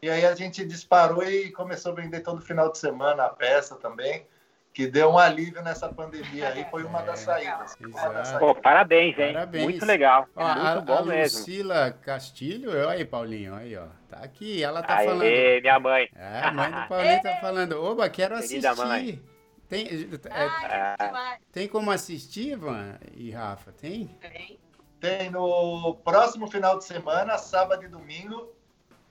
E 0.02 0.10
aí 0.10 0.26
a 0.26 0.34
gente 0.34 0.66
disparou 0.66 1.22
e 1.22 1.50
começou 1.50 1.92
a 1.92 1.94
vender 1.94 2.20
todo 2.20 2.42
final 2.42 2.70
de 2.70 2.76
semana 2.76 3.24
a 3.24 3.30
peça 3.30 3.74
também 3.76 4.26
que 4.74 4.86
deu 4.86 5.08
um 5.08 5.18
alívio 5.18 5.62
nessa 5.62 5.88
pandemia 5.88 6.50
aí, 6.50 6.66
foi 6.70 6.84
uma 6.84 7.00
das 7.00 7.22
é, 7.22 7.24
saídas. 7.24 7.74
Pô, 8.38 8.54
parabéns, 8.54 9.18
hein? 9.18 9.32
Parabéns. 9.32 9.64
Muito 9.64 9.86
legal. 9.86 10.28
Ó, 10.36 10.44
Muito 10.44 10.66
a, 10.66 10.80
bom 10.82 10.98
a 10.98 11.02
mesmo. 11.04 11.38
Lucila 11.38 11.90
Castilho, 11.90 12.70
olha 12.70 12.90
aí, 12.90 13.04
Paulinho, 13.04 13.54
aí, 13.54 13.74
ó. 13.74 13.86
Tá 14.10 14.18
aqui, 14.18 14.62
ela 14.62 14.82
tá 14.82 14.98
Aê, 14.98 15.06
falando. 15.06 15.60
minha 15.62 15.80
mãe. 15.80 16.08
É, 16.14 16.40
a 16.42 16.52
mãe 16.52 16.70
do 16.70 16.86
Paulinho 16.86 17.22
tá 17.22 17.36
falando. 17.36 17.82
Oba, 17.82 18.10
quero 18.10 18.36
assistir. 18.36 18.76
Mãe. 18.76 19.22
Tem, 19.70 19.86
é, 19.86 21.38
tem 21.50 21.66
como 21.66 21.90
assistir, 21.90 22.52
Ivan 22.52 22.98
e 23.16 23.30
Rafa? 23.30 23.72
Tem? 23.72 24.06
Tem. 24.20 24.60
Tem 25.00 25.30
no 25.30 25.94
próximo 26.04 26.50
final 26.50 26.78
de 26.78 26.84
semana, 26.84 27.38
sábado 27.38 27.84
e 27.84 27.88
domingo, 27.88 28.52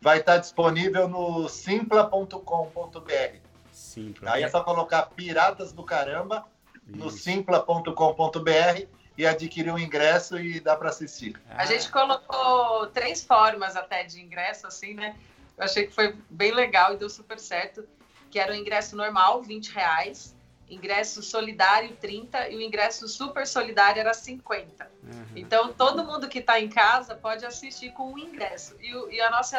vai 0.01 0.19
estar 0.19 0.37
disponível 0.37 1.07
no 1.07 1.47
simpla.com.br. 1.47 3.37
Simpla. 3.71 4.33
Aí 4.33 4.43
é 4.43 4.49
só 4.49 4.63
colocar 4.63 5.03
Piratas 5.03 5.71
do 5.71 5.83
Caramba 5.83 6.45
Isso. 6.87 6.97
no 6.97 7.09
simpla.com.br 7.09 8.87
e 9.17 9.25
adquirir 9.25 9.71
um 9.71 9.79
ingresso 9.79 10.37
e 10.39 10.59
dá 10.59 10.75
para 10.75 10.89
assistir. 10.89 11.39
A 11.49 11.65
gente 11.65 11.89
colocou 11.89 12.87
três 12.87 13.23
formas 13.23 13.75
até 13.75 14.03
de 14.03 14.21
ingresso, 14.21 14.67
assim, 14.67 14.93
né? 14.93 15.15
Eu 15.57 15.63
achei 15.63 15.87
que 15.87 15.93
foi 15.93 16.15
bem 16.29 16.51
legal 16.53 16.93
e 16.93 16.97
deu 16.97 17.09
super 17.09 17.39
certo. 17.39 17.87
Que 18.29 18.39
era 18.39 18.51
o 18.51 18.55
ingresso 18.55 18.95
normal, 18.95 19.41
20 19.41 19.69
reais, 19.69 20.35
ingresso 20.69 21.23
solidário 21.23 21.95
30 21.95 22.49
e 22.49 22.57
o 22.57 22.61
ingresso 22.61 23.07
super 23.07 23.47
solidário 23.47 23.99
era 23.99 24.13
50. 24.13 24.89
Uhum. 25.03 25.25
Então 25.35 25.71
todo 25.73 26.03
mundo 26.03 26.27
que 26.27 26.39
está 26.39 26.59
em 26.59 26.67
casa 26.67 27.15
pode 27.15 27.45
assistir 27.45 27.91
com 27.91 28.13
o 28.13 28.19
ingresso. 28.19 28.75
E, 28.81 29.15
e 29.15 29.21
a 29.21 29.29
nossa 29.29 29.57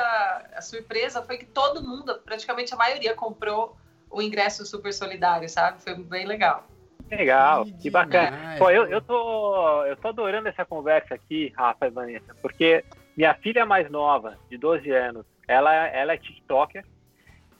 a 0.55 0.61
surpresa 0.61 1.23
foi 1.23 1.39
que 1.39 1.47
todo 1.47 1.83
mundo, 1.83 2.21
praticamente 2.25 2.75
a 2.75 2.77
maioria, 2.77 3.15
comprou 3.15 3.77
o 4.11 4.21
ingresso 4.21 4.65
super 4.67 4.93
solidário, 4.93 5.49
sabe? 5.49 5.83
Foi 5.83 5.95
bem 5.95 6.27
legal. 6.27 6.67
Legal, 7.11 7.65
que, 7.65 7.73
que 7.73 7.91
bacana. 7.91 8.57
Pô, 8.59 8.71
eu, 8.71 8.87
eu, 8.87 9.01
tô, 9.01 9.85
eu 9.87 9.97
tô 9.97 10.09
adorando 10.09 10.49
essa 10.49 10.65
conversa 10.65 11.15
aqui, 11.15 11.53
Rafa 11.57 11.87
e 11.87 11.91
Vanessa, 11.91 12.35
porque 12.43 12.85
minha 13.17 13.35
filha 13.35 13.65
mais 13.65 13.91
nova, 13.91 14.39
de 14.51 14.59
12 14.59 14.91
anos, 14.91 15.25
ela, 15.47 15.75
ela 15.75 16.13
é 16.13 16.19
TikToker, 16.19 16.85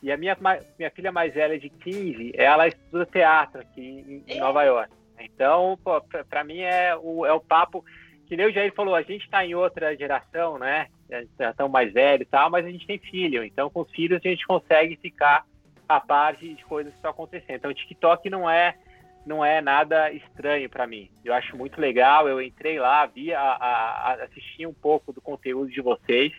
e 0.03 0.13
a 0.13 0.17
minha, 0.17 0.37
minha 0.79 0.91
filha 0.91 1.11
mais 1.11 1.35
velha, 1.35 1.59
de 1.59 1.69
15, 1.69 2.33
ela 2.35 2.69
estuda 2.69 3.07
teatro 3.07 3.61
aqui 3.61 4.05
em, 4.07 4.25
em 4.27 4.39
Nova 4.39 4.63
York. 4.63 4.93
Então, 5.21 5.79
pra, 6.29 6.45
mim 6.45 6.61
é 6.61 6.97
o, 6.97 7.27
é 7.27 7.33
o 7.33 7.41
papo 7.41 7.85
que 8.27 8.37
nem 8.37 8.47
o 8.47 8.53
Jair 8.53 8.73
falou, 8.75 8.95
a 8.95 9.03
gente 9.03 9.25
está 9.25 9.45
em 9.45 9.55
outra 9.55 9.97
geração, 9.97 10.59
né? 10.59 10.89
Já 11.39 11.51
estão 11.51 11.69
mais 11.69 11.93
velhos 11.93 12.27
e 12.27 12.31
tal, 12.31 12.51
mas 12.51 12.67
a 12.67 12.71
gente 12.71 12.87
tem 12.87 12.99
filho. 12.99 13.43
Então, 13.43 13.71
com 13.71 13.81
os 13.81 13.91
filhos, 13.91 14.21
a 14.23 14.29
gente 14.29 14.47
consegue 14.47 14.97
ficar 14.97 15.47
a 15.89 15.99
parte 15.99 16.55
de 16.55 16.63
coisas 16.65 16.93
que 16.93 16.99
estão 16.99 17.11
acontecendo. 17.11 17.57
Então, 17.57 17.71
o 17.71 17.75
TikTok 17.75 18.29
não 18.29 18.49
é 18.49 18.75
não 19.27 19.45
é 19.45 19.61
nada 19.61 20.11
estranho 20.13 20.71
para 20.71 20.87
mim. 20.87 21.11
Eu 21.25 21.35
acho 21.35 21.57
muito 21.57 21.81
legal. 21.81 22.29
Eu 22.29 22.41
entrei 22.41 22.79
lá, 22.79 23.05
vi, 23.07 23.33
a, 23.33 23.41
a, 23.41 24.13
a, 24.13 24.25
assisti 24.25 24.67
um 24.67 24.73
pouco 24.73 25.13
do 25.13 25.21
conteúdo 25.21 25.71
de 25.71 25.83
vocês, 25.83 26.33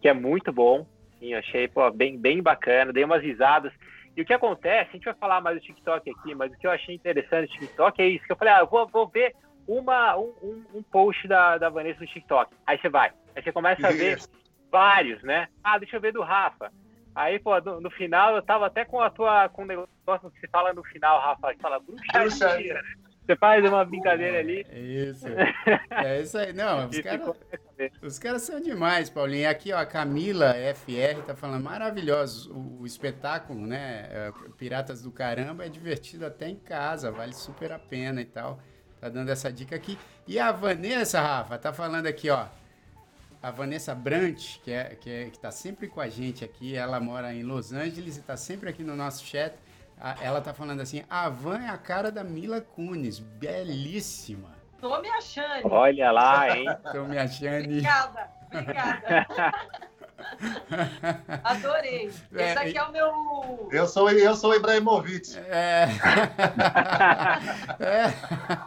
que 0.00 0.08
é 0.08 0.12
muito 0.12 0.52
bom. 0.52 0.86
Sim, 1.24 1.32
eu 1.32 1.38
achei 1.38 1.66
pô, 1.66 1.90
bem, 1.90 2.18
bem 2.18 2.42
bacana. 2.42 2.92
Dei 2.92 3.02
umas 3.02 3.22
risadas. 3.22 3.72
E 4.14 4.20
o 4.20 4.24
que 4.26 4.34
acontece, 4.34 4.90
a 4.90 4.92
gente 4.92 5.04
vai 5.06 5.14
falar 5.14 5.40
mais 5.40 5.56
do 5.56 5.64
TikTok 5.64 6.08
aqui, 6.08 6.34
mas 6.34 6.52
o 6.52 6.58
que 6.58 6.66
eu 6.66 6.70
achei 6.70 6.94
interessante 6.94 7.48
do 7.48 7.58
TikTok 7.58 8.00
é 8.00 8.06
isso, 8.06 8.24
que 8.24 8.30
eu 8.30 8.36
falei, 8.36 8.54
ah, 8.54 8.60
eu 8.60 8.66
vou, 8.66 8.86
vou 8.86 9.08
ver 9.08 9.34
uma, 9.66 10.16
um, 10.16 10.64
um, 10.74 10.82
post 10.82 11.26
da, 11.26 11.58
da 11.58 11.68
Vanessa 11.68 12.00
no 12.00 12.06
TikTok. 12.06 12.54
Aí 12.66 12.78
você 12.78 12.88
vai. 12.88 13.10
Aí 13.34 13.42
você 13.42 13.50
começa 13.50 13.88
a 13.88 13.90
ver 13.90 14.18
vários, 14.70 15.20
né? 15.22 15.48
Ah, 15.64 15.78
deixa 15.78 15.96
eu 15.96 16.00
ver 16.00 16.12
do 16.12 16.22
Rafa. 16.22 16.70
Aí, 17.14 17.38
pô, 17.38 17.58
no, 17.60 17.80
no, 17.80 17.90
final 17.90 18.36
eu 18.36 18.42
tava 18.42 18.66
até 18.66 18.84
com 18.84 19.00
a 19.00 19.08
tua. 19.08 19.48
com 19.48 19.62
o 19.62 19.66
negócio 19.66 20.30
que 20.30 20.40
você 20.40 20.48
fala 20.48 20.72
no 20.72 20.84
final, 20.84 21.20
Rafa, 21.20 21.54
que 21.54 21.60
fala 21.60 21.80
bruxaria. 21.80 22.82
Você 23.24 23.36
faz 23.36 23.64
uma 23.64 23.84
brincadeira 23.84 24.38
ali. 24.38 24.66
É 24.68 24.78
isso. 24.78 25.26
É 25.90 26.20
isso 26.20 26.36
aí. 26.36 26.52
Não, 26.52 26.88
os 26.88 27.00
caras 27.00 27.36
os 28.02 28.18
caras 28.18 28.42
são 28.42 28.60
demais, 28.60 29.08
Paulinho. 29.08 29.48
Aqui, 29.48 29.72
ó, 29.72 29.78
a 29.78 29.86
Camila 29.86 30.54
FR 30.74 31.22
tá 31.26 31.34
falando 31.34 31.62
maravilhoso. 31.62 32.52
O, 32.52 32.82
o, 32.82 32.86
espetáculo, 32.86 33.66
né? 33.66 34.08
É, 34.10 34.32
Piratas 34.58 35.02
do 35.02 35.10
Caramba 35.10 35.64
é 35.64 35.68
divertido 35.68 36.26
até 36.26 36.48
em 36.48 36.56
casa, 36.56 37.10
vale 37.10 37.32
super 37.32 37.72
a 37.72 37.78
pena 37.78 38.20
e 38.20 38.26
tal. 38.26 38.60
Tá 39.00 39.08
dando 39.08 39.30
essa 39.30 39.52
dica 39.52 39.74
aqui. 39.74 39.98
E 40.26 40.38
a 40.38 40.52
Vanessa, 40.52 41.20
Rafa, 41.20 41.58
tá 41.58 41.72
falando 41.72 42.06
aqui, 42.06 42.28
ó 42.30 42.46
a 43.44 43.50
Vanessa 43.50 43.94
Brant, 43.94 44.58
que 44.64 44.72
é, 44.72 44.96
que 44.98 45.10
é, 45.10 45.28
está 45.28 45.50
sempre 45.50 45.86
com 45.86 46.00
a 46.00 46.08
gente 46.08 46.42
aqui, 46.42 46.74
ela 46.74 46.98
mora 46.98 47.34
em 47.34 47.42
Los 47.42 47.74
Angeles 47.74 48.16
e 48.16 48.20
está 48.20 48.38
sempre 48.38 48.70
aqui 48.70 48.82
no 48.82 48.96
nosso 48.96 49.22
chat. 49.22 49.54
Ela 50.20 50.38
está 50.38 50.52
falando 50.52 50.80
assim: 50.80 51.04
a 51.08 51.28
Van 51.28 51.62
é 51.62 51.68
a 51.68 51.78
cara 51.78 52.12
da 52.12 52.22
Mila 52.22 52.60
Kunis, 52.60 53.18
belíssima. 53.18 54.52
Tô 54.80 55.00
me 55.00 55.08
achando. 55.08 55.72
Olha 55.72 56.12
lá, 56.12 56.56
hein? 56.56 56.66
Tô 56.92 57.04
me 57.04 57.16
achando. 57.16 57.64
Obrigada, 57.64 58.30
obrigada. 58.52 59.26
Adorei. 61.44 62.10
É, 62.34 62.50
Esse 62.50 62.58
aqui 62.58 62.78
é 62.78 62.82
o 62.82 62.92
meu. 62.92 63.68
Eu 63.70 63.86
sou, 63.86 64.10
eu 64.10 64.34
sou 64.34 64.50
o 64.50 64.54
Ibrahimovic. 64.54 65.38
É. 65.38 65.86
é. 67.80 68.12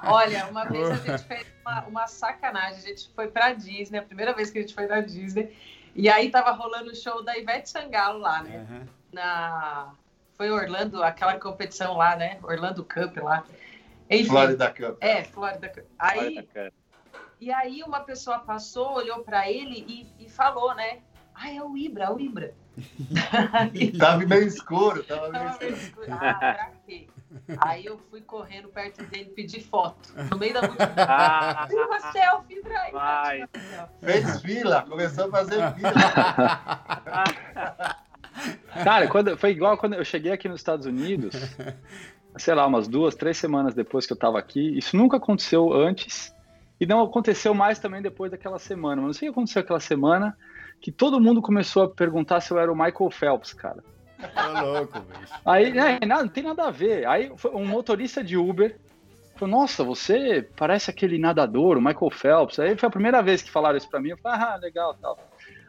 Olha, 0.06 0.48
uma 0.48 0.66
vez 0.66 0.90
a 0.90 0.96
gente 0.96 1.24
fez 1.24 1.46
uma, 1.66 1.84
uma 1.86 2.08
sacanagem. 2.08 2.78
A 2.78 2.82
gente 2.82 3.10
foi 3.14 3.28
pra 3.28 3.54
Disney, 3.54 4.00
a 4.00 4.04
primeira 4.04 4.34
vez 4.34 4.50
que 4.50 4.60
a 4.60 4.62
gente 4.62 4.74
foi 4.74 4.88
na 4.88 5.02
Disney. 5.02 5.56
E 5.96 6.10
aí 6.10 6.30
tava 6.30 6.52
rolando 6.52 6.92
o 6.92 6.96
show 6.96 7.24
da 7.24 7.38
Ivete 7.38 7.70
Sangalo 7.70 8.20
lá, 8.20 8.44
né? 8.44 8.68
Uhum. 8.70 8.88
Na... 9.12 9.94
Foi 10.38 10.52
Orlando, 10.52 11.04
aquela 11.04 11.40
competição 11.40 11.98
lá, 11.98 12.16
né? 12.16 12.38
Orlando 12.44 12.84
Cup 12.84 13.18
lá. 13.18 13.44
Enfim, 14.10 14.30
Florida 14.30 14.70
Cup. 14.72 14.98
É, 15.02 15.24
Florida 15.24 15.68
Cup. 15.68 15.86
Aí, 15.98 16.20
Florida 16.20 16.44
Cup. 16.44 16.74
E 17.40 17.52
aí 17.52 17.84
uma 17.84 18.00
pessoa 18.02 18.40
passou, 18.40 18.94
olhou 18.94 19.24
para 19.24 19.50
ele 19.50 19.86
e, 19.88 20.26
e 20.26 20.30
falou, 20.30 20.74
né? 20.76 21.00
Ah, 21.34 21.52
é 21.52 21.62
o 21.62 21.78
Ibra, 21.78 22.06
é 22.06 22.10
o 22.10 22.20
Ibra. 22.20 22.54
tava 23.98 24.26
meio 24.26 24.44
escuro, 24.44 25.04
tava 25.04 25.30
meio 25.30 25.48
escuro. 25.50 25.74
escuro. 25.74 26.08
Ah, 26.12 26.34
pra 26.34 26.72
quê? 26.86 27.08
Aí 27.60 27.86
eu 27.86 27.98
fui 28.10 28.22
correndo 28.22 28.70
perto 28.70 29.04
dele 29.06 29.30
pedir 29.36 29.62
foto. 29.62 30.14
No 30.32 30.38
meio 30.38 30.54
da 30.54 30.62
multidão. 30.62 30.88
Ah, 30.98 31.68
uma 31.72 32.12
selfie, 32.12 32.58
Ibrahim. 32.58 33.48
Fez 34.02 34.42
fila, 34.42 34.84
começou 34.84 35.26
a 35.26 35.32
fazer 35.32 35.74
fila. 35.74 35.92
Cara, 38.84 39.08
quando, 39.08 39.38
foi 39.38 39.52
igual 39.52 39.78
quando 39.78 39.94
eu 39.94 40.06
cheguei 40.06 40.32
aqui 40.32 40.48
nos 40.48 40.60
Estados 40.60 40.86
Unidos, 40.86 41.36
sei 42.38 42.54
lá, 42.54 42.66
umas 42.66 42.88
duas, 42.88 43.16
três 43.16 43.38
semanas 43.38 43.74
depois 43.74 44.06
que 44.06 44.14
eu 44.14 44.18
tava 44.18 44.40
aqui. 44.40 44.78
Isso 44.78 44.96
nunca 44.96 45.18
aconteceu 45.18 45.74
antes 45.74 46.34
e 46.80 46.86
não 46.86 47.02
aconteceu 47.02 47.54
mais 47.54 47.80
também 47.80 48.02
depois 48.02 48.32
daquela 48.32 48.60
semana. 48.60 48.98
Mas 48.98 49.06
não 49.06 49.14
sei 49.14 49.30
o 49.30 49.32
que 49.32 49.40
aconteceu 49.40 49.62
aquela 49.62 49.80
semana 49.80 50.38
que 50.80 50.92
todo 50.92 51.20
mundo 51.20 51.42
começou 51.42 51.84
a 51.84 51.90
perguntar 51.90 52.42
se 52.42 52.52
eu 52.52 52.60
era 52.60 52.72
o 52.72 52.76
Michael 52.76 53.10
Phelps, 53.12 53.54
cara. 53.54 53.84
Tô 54.18 54.66
louco, 54.66 55.00
bicho. 55.00 55.34
Aí, 55.46 55.72
né, 55.72 56.00
não 56.06 56.28
tem 56.28 56.44
nada 56.44 56.68
a 56.68 56.72
ver. 56.72 57.06
Aí 57.08 57.32
um 57.54 57.66
motorista 57.66 58.24
de 58.24 58.38
Uber 58.38 58.78
falou, 59.36 59.60
nossa, 59.60 59.84
você 59.84 60.48
parece 60.56 60.90
aquele 60.90 61.18
nadador, 61.18 61.78
o 61.78 61.82
Michael 61.82 62.12
Phelps. 62.12 62.60
Aí 62.60 62.76
foi 62.76 62.88
a 62.88 62.92
primeira 62.92 63.22
vez 63.22 63.42
que 63.42 63.52
falaram 63.52 63.78
isso 63.78 63.90
pra 63.90 64.00
mim. 64.00 64.10
Eu 64.10 64.18
falei, 64.18 64.40
ah, 64.42 64.56
legal, 64.56 64.96
tal. 64.96 65.18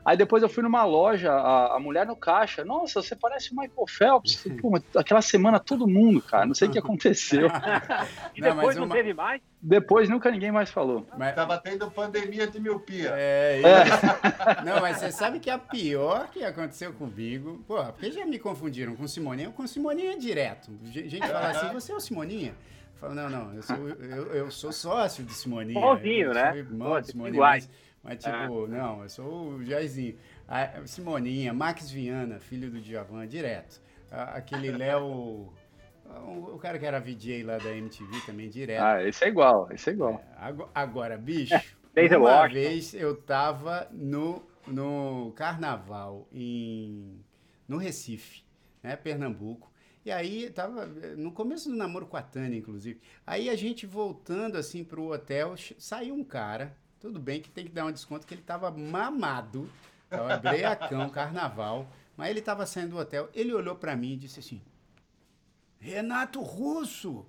Aí 0.08 0.16
depois 0.16 0.42
eu 0.42 0.48
fui 0.48 0.62
numa 0.62 0.86
loja, 0.86 1.30
a, 1.30 1.76
a 1.76 1.78
mulher 1.78 2.06
no 2.06 2.16
caixa, 2.16 2.64
nossa, 2.64 3.02
você 3.02 3.14
parece 3.14 3.52
o 3.52 3.56
Michael 3.56 3.86
Phelps. 3.86 4.42
Pô, 4.58 4.80
aquela 4.96 5.20
semana 5.20 5.60
todo 5.60 5.86
mundo, 5.86 6.22
cara, 6.22 6.46
não 6.46 6.54
sei 6.54 6.66
o 6.66 6.70
que 6.70 6.78
aconteceu. 6.78 7.46
e 8.34 8.40
depois 8.40 8.74
não, 8.74 8.86
não 8.86 8.96
teve 8.96 9.12
mais? 9.12 9.42
Depois 9.60 10.08
nunca 10.08 10.30
ninguém 10.30 10.50
mais 10.50 10.70
falou. 10.70 11.06
Mas... 11.18 11.34
Tava 11.34 11.58
tendo 11.58 11.90
pandemia 11.90 12.46
de 12.46 12.58
miopia. 12.58 13.12
É, 13.12 13.60
é. 13.60 14.64
Não, 14.64 14.80
mas 14.80 14.96
você 14.96 15.12
sabe 15.12 15.40
que 15.40 15.50
a 15.50 15.58
pior 15.58 16.28
que 16.30 16.42
aconteceu 16.42 16.90
comigo, 16.94 17.62
pô, 17.68 17.84
porque 17.84 18.10
já 18.10 18.24
me 18.24 18.38
confundiram 18.38 18.96
com 18.96 19.06
Simoninha, 19.06 19.50
com 19.50 19.66
Simoninha 19.66 20.18
direto. 20.18 20.70
Gente 20.84 21.18
fala 21.18 21.50
assim, 21.50 21.70
você 21.74 21.92
é 21.92 21.94
o 21.94 22.00
Simoninha? 22.00 22.54
Fala, 22.94 23.14
não, 23.14 23.28
não, 23.28 23.54
eu 23.54 23.62
sou, 23.62 23.88
eu, 23.88 24.26
eu 24.34 24.50
sou 24.50 24.72
sócio 24.72 25.22
de 25.22 25.34
Simoninha. 25.34 25.78
Bonzinho, 25.78 26.32
né? 26.32 26.56
irmão 26.56 26.92
Pô, 26.92 27.00
de 27.00 27.08
Simoninha. 27.08 27.40
Mas, 27.40 27.68
mas, 28.02 28.22
tipo, 28.22 28.64
é. 28.64 28.68
não, 28.68 29.02
eu 29.02 29.08
sou 29.08 29.48
o 29.50 29.64
Jairzinho. 29.64 30.16
A 30.46 30.86
Simoninha, 30.86 31.52
Max 31.52 31.90
Viana, 31.90 32.38
filho 32.38 32.70
do 32.70 32.80
Djavan, 32.80 33.26
direto. 33.26 33.80
Aquele 34.10 34.70
Léo. 34.70 35.52
O 36.26 36.58
cara 36.58 36.78
que 36.78 36.86
era 36.86 36.98
VJ 36.98 37.42
lá 37.42 37.58
da 37.58 37.70
MTV 37.70 38.20
também, 38.24 38.48
direto. 38.48 38.82
Ah, 38.82 39.04
esse 39.04 39.24
é 39.24 39.28
igual, 39.28 39.68
esse 39.70 39.90
é 39.90 39.92
igual. 39.92 40.24
É, 40.40 40.54
agora, 40.74 41.18
bicho, 41.18 41.54
uma 42.18 42.48
vez 42.48 42.94
eu 42.94 43.14
tava 43.14 43.86
no, 43.92 44.42
no 44.66 45.32
carnaval 45.36 46.26
em, 46.32 47.22
no 47.68 47.76
Recife, 47.76 48.42
né, 48.82 48.96
Pernambuco. 48.96 49.70
E 50.02 50.10
aí 50.10 50.48
tava 50.48 50.86
no 50.86 51.30
começo 51.30 51.68
do 51.68 51.76
namoro 51.76 52.06
com 52.06 52.16
a 52.16 52.22
Tânia, 52.22 52.56
inclusive. 52.56 52.98
Aí 53.26 53.50
a 53.50 53.54
gente 53.54 53.84
voltando 53.84 54.56
assim 54.56 54.82
pro 54.82 55.12
hotel, 55.12 55.54
saiu 55.76 56.14
um 56.14 56.24
cara, 56.24 56.74
tudo 57.00 57.18
bem 57.18 57.40
que 57.40 57.48
tem 57.48 57.64
que 57.64 57.72
dar 57.72 57.86
um 57.86 57.92
desconto 57.92 58.26
que 58.26 58.34
ele 58.34 58.42
tava 58.42 58.70
mamado, 58.70 59.70
tava 60.08 60.36
breacão, 60.36 61.08
carnaval, 61.10 61.86
mas 62.16 62.30
ele 62.30 62.42
tava 62.42 62.66
saindo 62.66 62.90
do 62.90 62.98
hotel, 62.98 63.28
ele 63.34 63.52
olhou 63.52 63.76
para 63.76 63.96
mim 63.96 64.12
e 64.14 64.16
disse 64.16 64.40
assim: 64.40 64.60
Renato 65.78 66.40
Russo! 66.42 67.24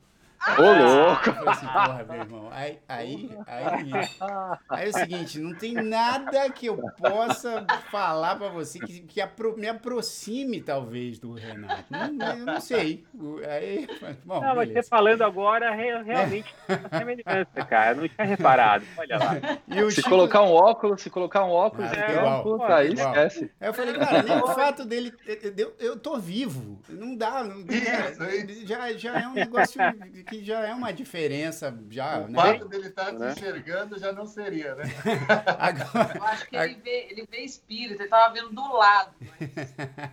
Ô, 0.57 0.61
louco! 0.61 1.29
Eu 1.29 1.49
assim, 1.49 1.67
porra, 1.67 2.05
meu 2.07 2.21
irmão. 2.21 2.49
Aí, 2.51 2.79
aí, 2.87 3.29
aí, 3.45 3.91
aí 4.69 4.85
é 4.85 4.89
o 4.89 4.93
seguinte, 4.93 5.39
não 5.39 5.53
tem 5.53 5.73
nada 5.73 6.49
que 6.49 6.67
eu 6.67 6.77
possa 6.97 7.65
falar 7.91 8.37
para 8.37 8.47
você 8.47 8.79
que, 8.79 9.01
que 9.01 9.21
apro 9.21 9.57
me 9.57 9.67
aproxime, 9.67 10.61
talvez, 10.61 11.19
do 11.19 11.33
Renato. 11.33 11.85
Não, 11.89 12.37
eu 12.37 12.45
não 12.45 12.61
sei. 12.61 13.03
Aí, 13.49 13.87
bom, 14.23 14.39
não, 14.41 14.55
mas 14.55 14.71
você 14.71 14.83
falando 14.83 15.23
agora, 15.23 15.71
realmente 15.71 16.53
é. 16.67 16.97
semelhança, 16.97 17.65
cara. 17.67 17.91
Eu 17.91 18.01
não 18.01 18.07
tinha 18.07 18.25
reparado. 18.25 18.85
Olha 18.97 19.17
lá. 19.17 19.89
se 19.89 19.95
Chico... 19.95 20.09
colocar 20.09 20.41
um 20.41 20.53
óculos, 20.53 21.01
se 21.01 21.09
colocar 21.09 21.43
um 21.43 21.51
óculos, 21.51 21.91
ah, 21.91 21.95
é, 21.95 22.15
igual, 22.15 22.43
puta, 22.43 22.65
pô, 22.65 22.73
aí 22.73 22.93
esquece. 22.93 23.51
Aí 23.59 23.67
eu 23.67 23.73
falei, 23.73 23.93
cara, 23.93 24.23
nem 24.23 24.37
o 24.37 24.47
fato 24.47 24.85
dele. 24.85 25.13
Eu, 25.57 25.73
eu 25.79 25.99
tô 25.99 26.17
vivo. 26.17 26.79
Não 26.87 27.15
dá. 27.15 27.43
Não, 27.43 27.65
já, 28.65 28.93
já 28.93 29.19
é 29.19 29.27
um 29.27 29.33
negócio 29.33 29.81
que 30.29 30.43
já 30.43 30.65
é 30.67 30.73
uma 30.73 30.91
diferença. 30.91 31.77
Já, 31.89 32.19
o 32.19 32.27
né? 32.27 32.39
fato 32.39 32.67
dele 32.67 32.87
estar 32.87 33.05
tá 33.05 33.11
né? 33.11 33.31
enxergando 33.31 33.97
já 33.97 34.11
não 34.11 34.25
seria, 34.25 34.75
né? 34.75 34.85
Agora, 35.57 36.17
Eu 36.17 36.23
acho 36.23 36.47
que 36.47 36.55
ele 36.55 36.75
vê, 36.75 37.07
ele 37.09 37.27
vê 37.29 37.39
espírito, 37.39 37.95
ele 37.95 38.03
estava 38.03 38.33
vendo 38.33 38.49
do 38.51 38.73
lado. 38.73 39.15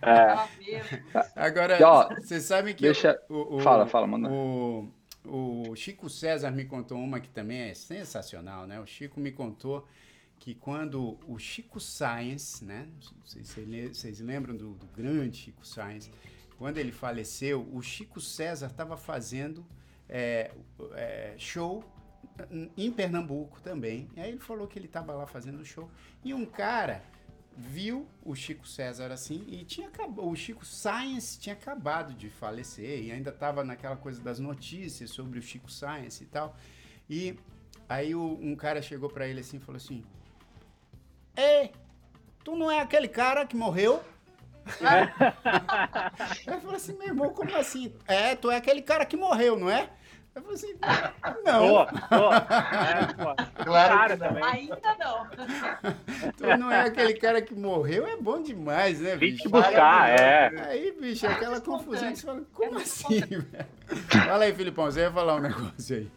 É. 0.01 1.27
Agora, 1.35 1.77
ó, 1.85 2.09
você 2.15 2.39
sabe 2.41 2.73
que. 2.73 2.81
Deixa... 2.81 3.19
O, 3.29 3.57
o, 3.57 3.59
fala, 3.59 3.85
fala, 3.87 4.07
manda. 4.07 4.29
O, 4.29 4.89
o 5.25 5.75
Chico 5.75 6.09
César 6.09 6.51
me 6.51 6.65
contou 6.65 6.97
uma 6.97 7.19
que 7.19 7.29
também 7.29 7.69
é 7.69 7.73
sensacional, 7.73 8.65
né? 8.65 8.79
O 8.79 8.85
Chico 8.85 9.19
me 9.19 9.31
contou 9.31 9.87
que 10.39 10.55
quando 10.55 11.17
o 11.27 11.37
Chico 11.37 11.79
Science, 11.79 12.63
né? 12.63 12.87
Vocês, 13.25 13.55
vocês 13.93 14.19
lembram 14.19 14.55
do, 14.55 14.73
do 14.73 14.87
grande 14.87 15.37
Chico 15.37 15.65
Science? 15.65 16.09
Quando 16.57 16.77
ele 16.77 16.91
faleceu, 16.91 17.67
o 17.71 17.81
Chico 17.81 18.19
César 18.19 18.67
estava 18.67 18.97
fazendo 18.97 19.65
é, 20.09 20.51
é, 20.93 21.33
show 21.37 21.83
em 22.75 22.91
Pernambuco 22.91 23.59
também. 23.61 24.09
E 24.15 24.19
aí 24.19 24.29
ele 24.29 24.39
falou 24.39 24.67
que 24.67 24.77
ele 24.77 24.85
estava 24.85 25.13
lá 25.13 25.25
fazendo 25.25 25.63
show. 25.65 25.89
E 26.23 26.33
um 26.33 26.45
cara 26.45 27.01
viu 27.57 28.07
o 28.23 28.35
Chico 28.35 28.67
César 28.67 29.11
assim 29.11 29.43
e 29.47 29.65
tinha 29.65 29.87
acabado, 29.87 30.27
o 30.27 30.35
Chico 30.35 30.63
Science 30.63 31.39
tinha 31.39 31.55
acabado 31.55 32.13
de 32.13 32.29
falecer 32.29 33.03
e 33.03 33.11
ainda 33.11 33.31
estava 33.31 33.63
naquela 33.63 33.97
coisa 33.97 34.21
das 34.21 34.37
notícias 34.37 35.09
sobre 35.09 35.39
o 35.39 35.41
Chico 35.41 35.71
Science 35.71 36.23
e 36.23 36.27
tal. 36.27 36.55
E 37.09 37.39
aí 37.89 38.13
o, 38.13 38.37
um 38.39 38.55
cara 38.55 38.81
chegou 38.81 39.09
para 39.09 39.27
ele 39.27 39.39
assim 39.39 39.57
e 39.57 39.59
falou 39.59 39.77
assim: 39.77 40.03
Ei, 41.35 41.71
tu 42.43 42.55
não 42.55 42.69
é 42.69 42.79
aquele 42.79 43.07
cara 43.07 43.45
que 43.45 43.55
morreu? 43.55 44.03
Aí 46.47 46.59
falou 46.59 46.75
assim, 46.75 46.97
meu 46.97 47.07
irmão, 47.07 47.29
como 47.29 47.55
assim? 47.55 47.93
É, 48.07 48.35
tu 48.35 48.51
é 48.51 48.57
aquele 48.57 48.81
cara 48.81 49.05
que 49.05 49.17
morreu, 49.17 49.57
não 49.57 49.69
é? 49.69 49.89
Eu 50.35 50.41
falei 50.43 50.55
assim, 50.55 50.75
não. 51.43 51.81
É, 51.81 51.93
claro 53.63 54.17
também. 54.17 54.43
Ainda 54.43 54.95
não. 54.99 55.27
Tu 56.37 56.57
não 56.59 56.71
é 56.71 56.81
aquele 56.81 57.15
cara 57.15 57.41
que 57.41 57.55
morreu, 57.55 58.05
é 58.05 58.15
bom 58.17 58.39
demais, 58.43 58.99
né, 58.99 59.15
bicho? 59.15 59.35
Vim 59.35 59.41
te 59.43 59.49
buscar, 59.49 60.09
é. 60.09 60.51
Aí, 60.67 60.91
bicho, 60.91 61.25
aquela 61.25 61.59
confusão 61.59 62.11
que 62.11 62.17
você 62.17 62.25
fala, 62.27 62.43
como 62.53 62.77
assim, 62.77 63.19
velho? 63.19 63.45
Fala 64.25 64.43
aí, 64.43 64.53
Filipão, 64.53 64.85
você 64.85 64.99
ia 65.01 65.11
falar 65.11 65.37
um 65.37 65.39
negócio 65.39 65.95
aí. 65.97 66.11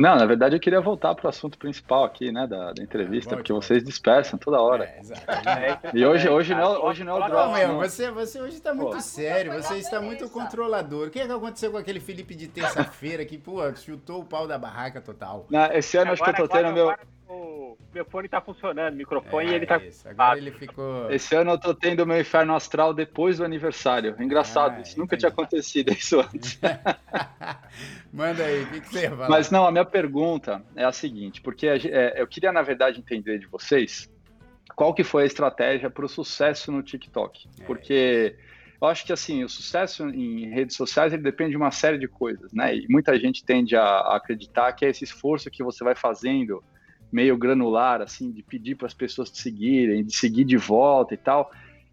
Não, 0.00 0.16
na 0.16 0.24
verdade 0.24 0.56
eu 0.56 0.60
queria 0.60 0.80
voltar 0.80 1.14
para 1.14 1.26
o 1.26 1.28
assunto 1.28 1.58
principal 1.58 2.04
aqui, 2.04 2.32
né, 2.32 2.46
da, 2.46 2.72
da 2.72 2.82
entrevista, 2.82 3.34
é, 3.34 3.36
porque 3.36 3.52
vocês 3.52 3.84
dispersam 3.84 4.38
toda 4.38 4.58
hora. 4.58 4.84
É, 4.84 4.98
exatamente. 4.98 5.78
E 5.92 6.06
hoje, 6.06 6.26
hoje, 6.26 6.54
não, 6.54 6.74
é 6.74 6.78
hoje 6.78 7.04
não 7.04 7.12
é 7.12 7.26
o 7.26 7.28
drop. 7.28 7.60
Não, 7.60 7.76
você, 7.76 8.10
você 8.10 8.40
hoje 8.40 8.54
está 8.54 8.72
muito 8.72 8.92
pô, 8.92 9.00
sério, 9.02 9.52
você 9.52 9.74
está 9.74 10.00
muito 10.00 10.26
controlador. 10.30 11.08
O 11.08 11.10
que, 11.10 11.20
é 11.20 11.26
que 11.26 11.32
aconteceu 11.32 11.70
com 11.70 11.76
aquele 11.76 12.00
Felipe 12.00 12.34
de 12.34 12.48
terça-feira 12.48 13.26
que, 13.26 13.36
pô, 13.36 13.60
chutou 13.74 14.22
o 14.22 14.24
pau 14.24 14.48
da 14.48 14.56
barraca 14.56 15.02
total? 15.02 15.44
Não, 15.50 15.70
esse 15.70 15.98
ano 15.98 16.12
agora, 16.12 16.14
acho 16.14 16.24
que 16.24 16.42
eu 16.42 16.48
tô 16.48 16.54
tendo 16.54 16.72
meu... 16.72 16.88
Agora 16.88 17.19
o 17.30 17.76
microfone 17.94 18.28
tá 18.28 18.40
funcionando, 18.40 18.94
o 18.94 18.96
microfone 18.96 19.52
é, 19.52 19.54
ele 19.54 19.66
tá. 19.66 19.76
Isso. 19.76 20.08
Agora 20.08 20.38
ele 20.38 20.50
ficou. 20.50 21.10
Esse 21.10 21.34
ano 21.34 21.52
eu 21.52 21.58
tô 21.58 21.74
tendo 21.74 22.04
meu 22.04 22.20
inferno 22.20 22.54
astral 22.54 22.92
depois 22.92 23.38
do 23.38 23.44
aniversário. 23.44 24.16
Engraçado, 24.18 24.78
ah, 24.78 24.80
isso 24.80 24.98
nunca 24.98 25.16
tinha 25.16 25.28
acontecido 25.28 25.92
isso 25.92 26.20
antes. 26.20 26.58
Manda 28.12 28.44
aí, 28.44 28.64
o 28.64 28.66
que, 28.70 28.80
que, 28.80 28.88
você 28.88 29.08
falar? 29.08 29.28
Mas 29.28 29.50
não, 29.50 29.64
a 29.66 29.70
minha 29.70 29.84
pergunta 29.84 30.62
é 30.74 30.84
a 30.84 30.92
seguinte, 30.92 31.40
porque 31.40 31.68
é, 31.68 32.20
eu 32.20 32.26
queria, 32.26 32.52
na 32.52 32.62
verdade, 32.62 32.98
entender 32.98 33.38
de 33.38 33.46
vocês 33.46 34.10
qual 34.74 34.92
que 34.92 35.04
foi 35.04 35.22
a 35.22 35.26
estratégia 35.26 35.90
para 35.90 36.04
o 36.04 36.08
sucesso 36.08 36.72
no 36.72 36.82
TikTok. 36.82 37.48
É. 37.60 37.64
Porque 37.64 38.36
eu 38.80 38.88
acho 38.88 39.04
que 39.04 39.12
assim, 39.12 39.44
o 39.44 39.48
sucesso 39.48 40.08
em 40.08 40.48
redes 40.48 40.74
sociais 40.74 41.12
ele 41.12 41.22
depende 41.22 41.50
de 41.50 41.56
uma 41.56 41.70
série 41.70 41.98
de 41.98 42.08
coisas, 42.08 42.52
né? 42.52 42.74
E 42.74 42.86
muita 42.88 43.18
gente 43.18 43.44
tende 43.44 43.76
a, 43.76 43.82
a 43.82 44.16
acreditar 44.16 44.72
que 44.72 44.84
é 44.84 44.88
esse 44.88 45.04
esforço 45.04 45.50
que 45.50 45.62
você 45.62 45.84
vai 45.84 45.94
fazendo 45.94 46.62
meio 47.12 47.36
granular, 47.36 48.00
assim, 48.00 48.30
de 48.30 48.42
pedir 48.42 48.76
para 48.76 48.86
as 48.86 48.94
pessoas 48.94 49.30
te 49.30 49.40
seguirem, 49.40 50.04
de 50.04 50.14
seguir 50.14 50.44
de 50.44 50.56
volta 50.56 51.14
e 51.14 51.16
tal. 51.16 51.50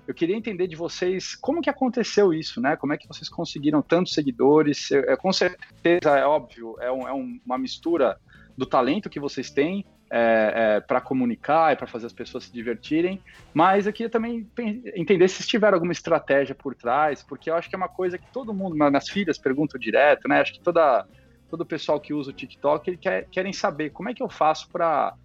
Eu 0.08 0.14
queria 0.14 0.36
entender 0.36 0.68
de 0.68 0.76
vocês 0.76 1.36
como 1.36 1.62
que 1.62 1.70
aconteceu 1.70 2.34
isso, 2.34 2.62
né? 2.62 2.76
Como 2.78 2.94
é 2.94 2.98
que 2.98 3.08
vocês 3.08 3.28
conseguiram 3.28 3.82
tantos 3.82 4.14
seguidores? 4.14 4.90
É, 4.92 5.16
com 5.18 5.34
certeza, 5.34 6.18
é 6.18 6.26
óbvio, 6.26 6.76
é, 6.80 6.92
um, 6.92 7.08
é 7.08 7.12
uma 7.46 7.58
mistura 7.58 8.18
do 8.58 8.66
talento 8.66 9.10
que 9.10 9.20
vocês 9.20 9.50
têm 9.50 9.86
é, 10.10 10.78
é, 10.78 10.80
para 10.80 11.02
comunicar 11.02 11.74
e 11.74 11.76
para 11.76 11.86
fazer 11.86 12.06
as 12.06 12.14
pessoas 12.14 12.46
se 12.46 12.54
divertirem, 12.54 13.22
mas 13.54 13.86
eu 13.86 13.94
queria 13.94 14.10
também 14.10 14.48
entender 14.96 15.28
se 15.28 15.46
tiver 15.46 15.74
alguma 15.74 15.92
estratégia 15.92 16.56
por 16.56 16.74
trás, 16.74 17.22
porque 17.22 17.50
eu 17.50 17.56
acho 17.56 17.70
que 17.70 17.76
é 17.76 17.78
uma 17.78 17.90
coisa 17.90 18.18
que 18.18 18.32
todo 18.32 18.54
mundo, 18.54 18.76
minhas 18.76 19.10
filhas 19.10 19.38
perguntam 19.38 19.80
direto, 19.80 20.28
né? 20.28 20.40
Acho 20.40 20.54
que 20.54 20.62
toda 20.62 21.06
todo 21.50 21.62
o 21.62 21.66
pessoal 21.66 22.00
que 22.00 22.14
usa 22.14 22.32
o 22.32 22.34
TikTok, 22.34 22.90
ele 22.90 22.98
quer, 22.98 23.28
querem 23.30 23.54
saber 23.54 23.92
como 23.92 24.10
é 24.10 24.14
que 24.14 24.22
eu 24.22 24.30
faço 24.30 24.70
para 24.70 25.16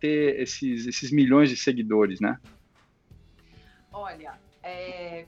ter 0.00 0.40
esses, 0.40 0.86
esses 0.86 1.10
milhões 1.10 1.48
de 1.48 1.56
seguidores, 1.56 2.20
né? 2.20 2.38
Olha, 3.92 4.38
é, 4.62 5.26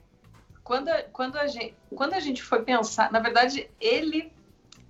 quando, 0.63 0.89
quando, 1.11 1.37
a 1.37 1.47
gente, 1.47 1.75
quando 1.95 2.13
a 2.13 2.19
gente 2.19 2.43
foi 2.43 2.63
pensar, 2.63 3.11
na 3.11 3.19
verdade, 3.19 3.69
ele 3.79 4.31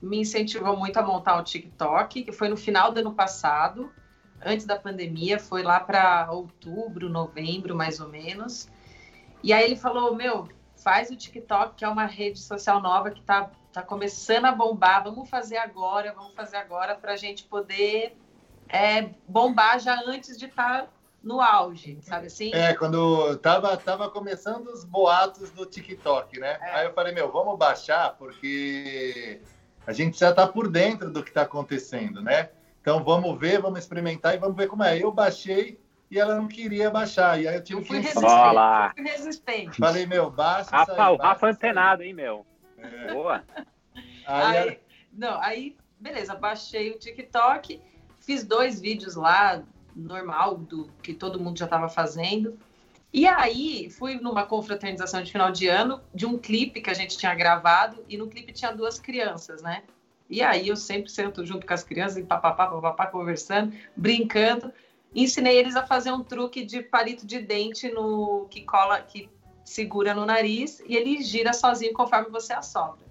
me 0.01 0.19
incentivou 0.19 0.75
muito 0.75 0.97
a 0.97 1.03
montar 1.03 1.39
o 1.39 1.43
TikTok, 1.43 2.23
que 2.23 2.31
foi 2.31 2.49
no 2.49 2.57
final 2.57 2.91
do 2.91 2.99
ano 2.99 3.13
passado, 3.13 3.91
antes 4.43 4.65
da 4.65 4.75
pandemia, 4.77 5.39
foi 5.39 5.61
lá 5.61 5.79
para 5.79 6.31
outubro, 6.31 7.07
novembro, 7.07 7.75
mais 7.75 7.99
ou 7.99 8.09
menos. 8.09 8.67
E 9.43 9.53
aí 9.53 9.63
ele 9.63 9.75
falou: 9.75 10.15
Meu, 10.15 10.49
faz 10.75 11.09
o 11.11 11.15
TikTok, 11.15 11.75
que 11.75 11.85
é 11.85 11.87
uma 11.87 12.05
rede 12.05 12.39
social 12.39 12.81
nova 12.81 13.11
que 13.11 13.19
está 13.19 13.51
tá 13.71 13.81
começando 13.81 14.45
a 14.45 14.51
bombar, 14.51 15.03
vamos 15.03 15.29
fazer 15.29 15.57
agora, 15.57 16.13
vamos 16.13 16.33
fazer 16.33 16.57
agora 16.57 16.95
para 16.95 17.13
a 17.13 17.17
gente 17.17 17.43
poder 17.43 18.17
é, 18.67 19.09
bombar 19.27 19.79
já 19.79 20.01
antes 20.05 20.37
de 20.37 20.45
estar 20.45 20.83
tá 20.83 20.87
no 21.23 21.39
auge, 21.39 21.99
sabe 22.01 22.27
assim? 22.27 22.51
É, 22.53 22.73
quando 22.73 23.37
tava, 23.37 23.75
tava 23.77 24.09
começando 24.09 24.67
os 24.67 24.83
boatos 24.83 25.51
do 25.51 25.65
TikTok, 25.65 26.39
né? 26.39 26.57
É. 26.61 26.75
Aí 26.75 26.85
eu 26.87 26.93
falei, 26.93 27.13
meu, 27.13 27.31
vamos 27.31 27.57
baixar, 27.57 28.15
porque 28.17 29.39
a 29.85 29.93
gente 29.93 30.19
já 30.19 30.33
tá 30.33 30.47
por 30.47 30.69
dentro 30.69 31.11
do 31.11 31.23
que 31.23 31.29
está 31.29 31.43
acontecendo, 31.43 32.21
né? 32.21 32.49
Então 32.81 33.03
vamos 33.03 33.39
ver, 33.39 33.61
vamos 33.61 33.79
experimentar 33.79 34.33
e 34.33 34.39
vamos 34.39 34.57
ver 34.57 34.67
como 34.67 34.83
é. 34.83 34.97
Eu 34.97 35.11
baixei, 35.11 35.79
e 36.09 36.19
ela 36.19 36.35
não 36.35 36.47
queria 36.47 36.89
baixar. 36.89 37.39
E 37.39 37.47
aí 37.47 37.55
eu 37.55 37.63
tive 37.63 37.79
eu 37.79 37.85
fui 37.85 37.97
que 37.97 38.07
resistente. 38.07 38.33
Olá. 38.33 38.91
Fui 38.95 39.05
resistente. 39.05 39.77
Falei, 39.77 40.05
meu, 40.05 40.29
baixa 40.29 40.69
Rafa, 40.69 41.05
aí, 41.05 41.13
o 41.13 41.15
Rafa 41.15 41.47
antenado, 41.47 42.03
hein, 42.03 42.13
meu? 42.13 42.45
Boa. 43.13 43.43
Aí, 44.25 44.57
Aí, 44.57 44.79
não, 45.11 45.39
aí, 45.41 45.75
beleza, 45.99 46.35
baixei 46.35 46.91
o 46.91 46.97
TikTok, 46.97 47.81
fiz 48.19 48.43
dois 48.43 48.79
vídeos 48.79 49.15
lá, 49.15 49.63
normal, 49.95 50.57
do 50.57 50.89
que 51.03 51.13
todo 51.13 51.39
mundo 51.39 51.57
já 51.57 51.65
estava 51.65 51.89
fazendo. 51.89 52.57
E 53.13 53.27
aí, 53.27 53.89
fui 53.89 54.15
numa 54.15 54.45
confraternização 54.45 55.21
de 55.21 55.31
final 55.31 55.51
de 55.51 55.67
ano 55.67 56.01
de 56.13 56.25
um 56.25 56.37
clipe 56.37 56.81
que 56.81 56.89
a 56.89 56.93
gente 56.93 57.17
tinha 57.17 57.35
gravado, 57.35 58.03
e 58.07 58.17
no 58.17 58.27
clipe 58.27 58.53
tinha 58.53 58.71
duas 58.71 58.99
crianças, 58.99 59.61
né? 59.61 59.83
E 60.29 60.41
aí 60.41 60.69
eu 60.69 60.77
sempre 60.77 61.11
sento 61.11 61.45
junto 61.45 61.67
com 61.67 61.73
as 61.73 61.83
crianças 61.83 62.17
e 62.17 62.23
papapá, 62.23 62.67
papapá, 62.67 63.07
conversando, 63.07 63.75
brincando. 63.97 64.71
Ensinei 65.13 65.57
eles 65.57 65.75
a 65.75 65.85
fazer 65.85 66.13
um 66.13 66.23
truque 66.23 66.63
de 66.63 66.81
palito 66.81 67.27
de 67.27 67.41
dente 67.41 67.91
no 67.91 68.47
que 68.49 68.61
cola, 68.61 69.01
que 69.01 69.29
segura 69.71 70.13
no 70.13 70.25
nariz 70.25 70.81
e 70.85 70.95
ele 70.95 71.21
gira 71.21 71.53
sozinho 71.53 71.93
conforme 71.93 72.29
você 72.29 72.53
assopra. 72.53 73.05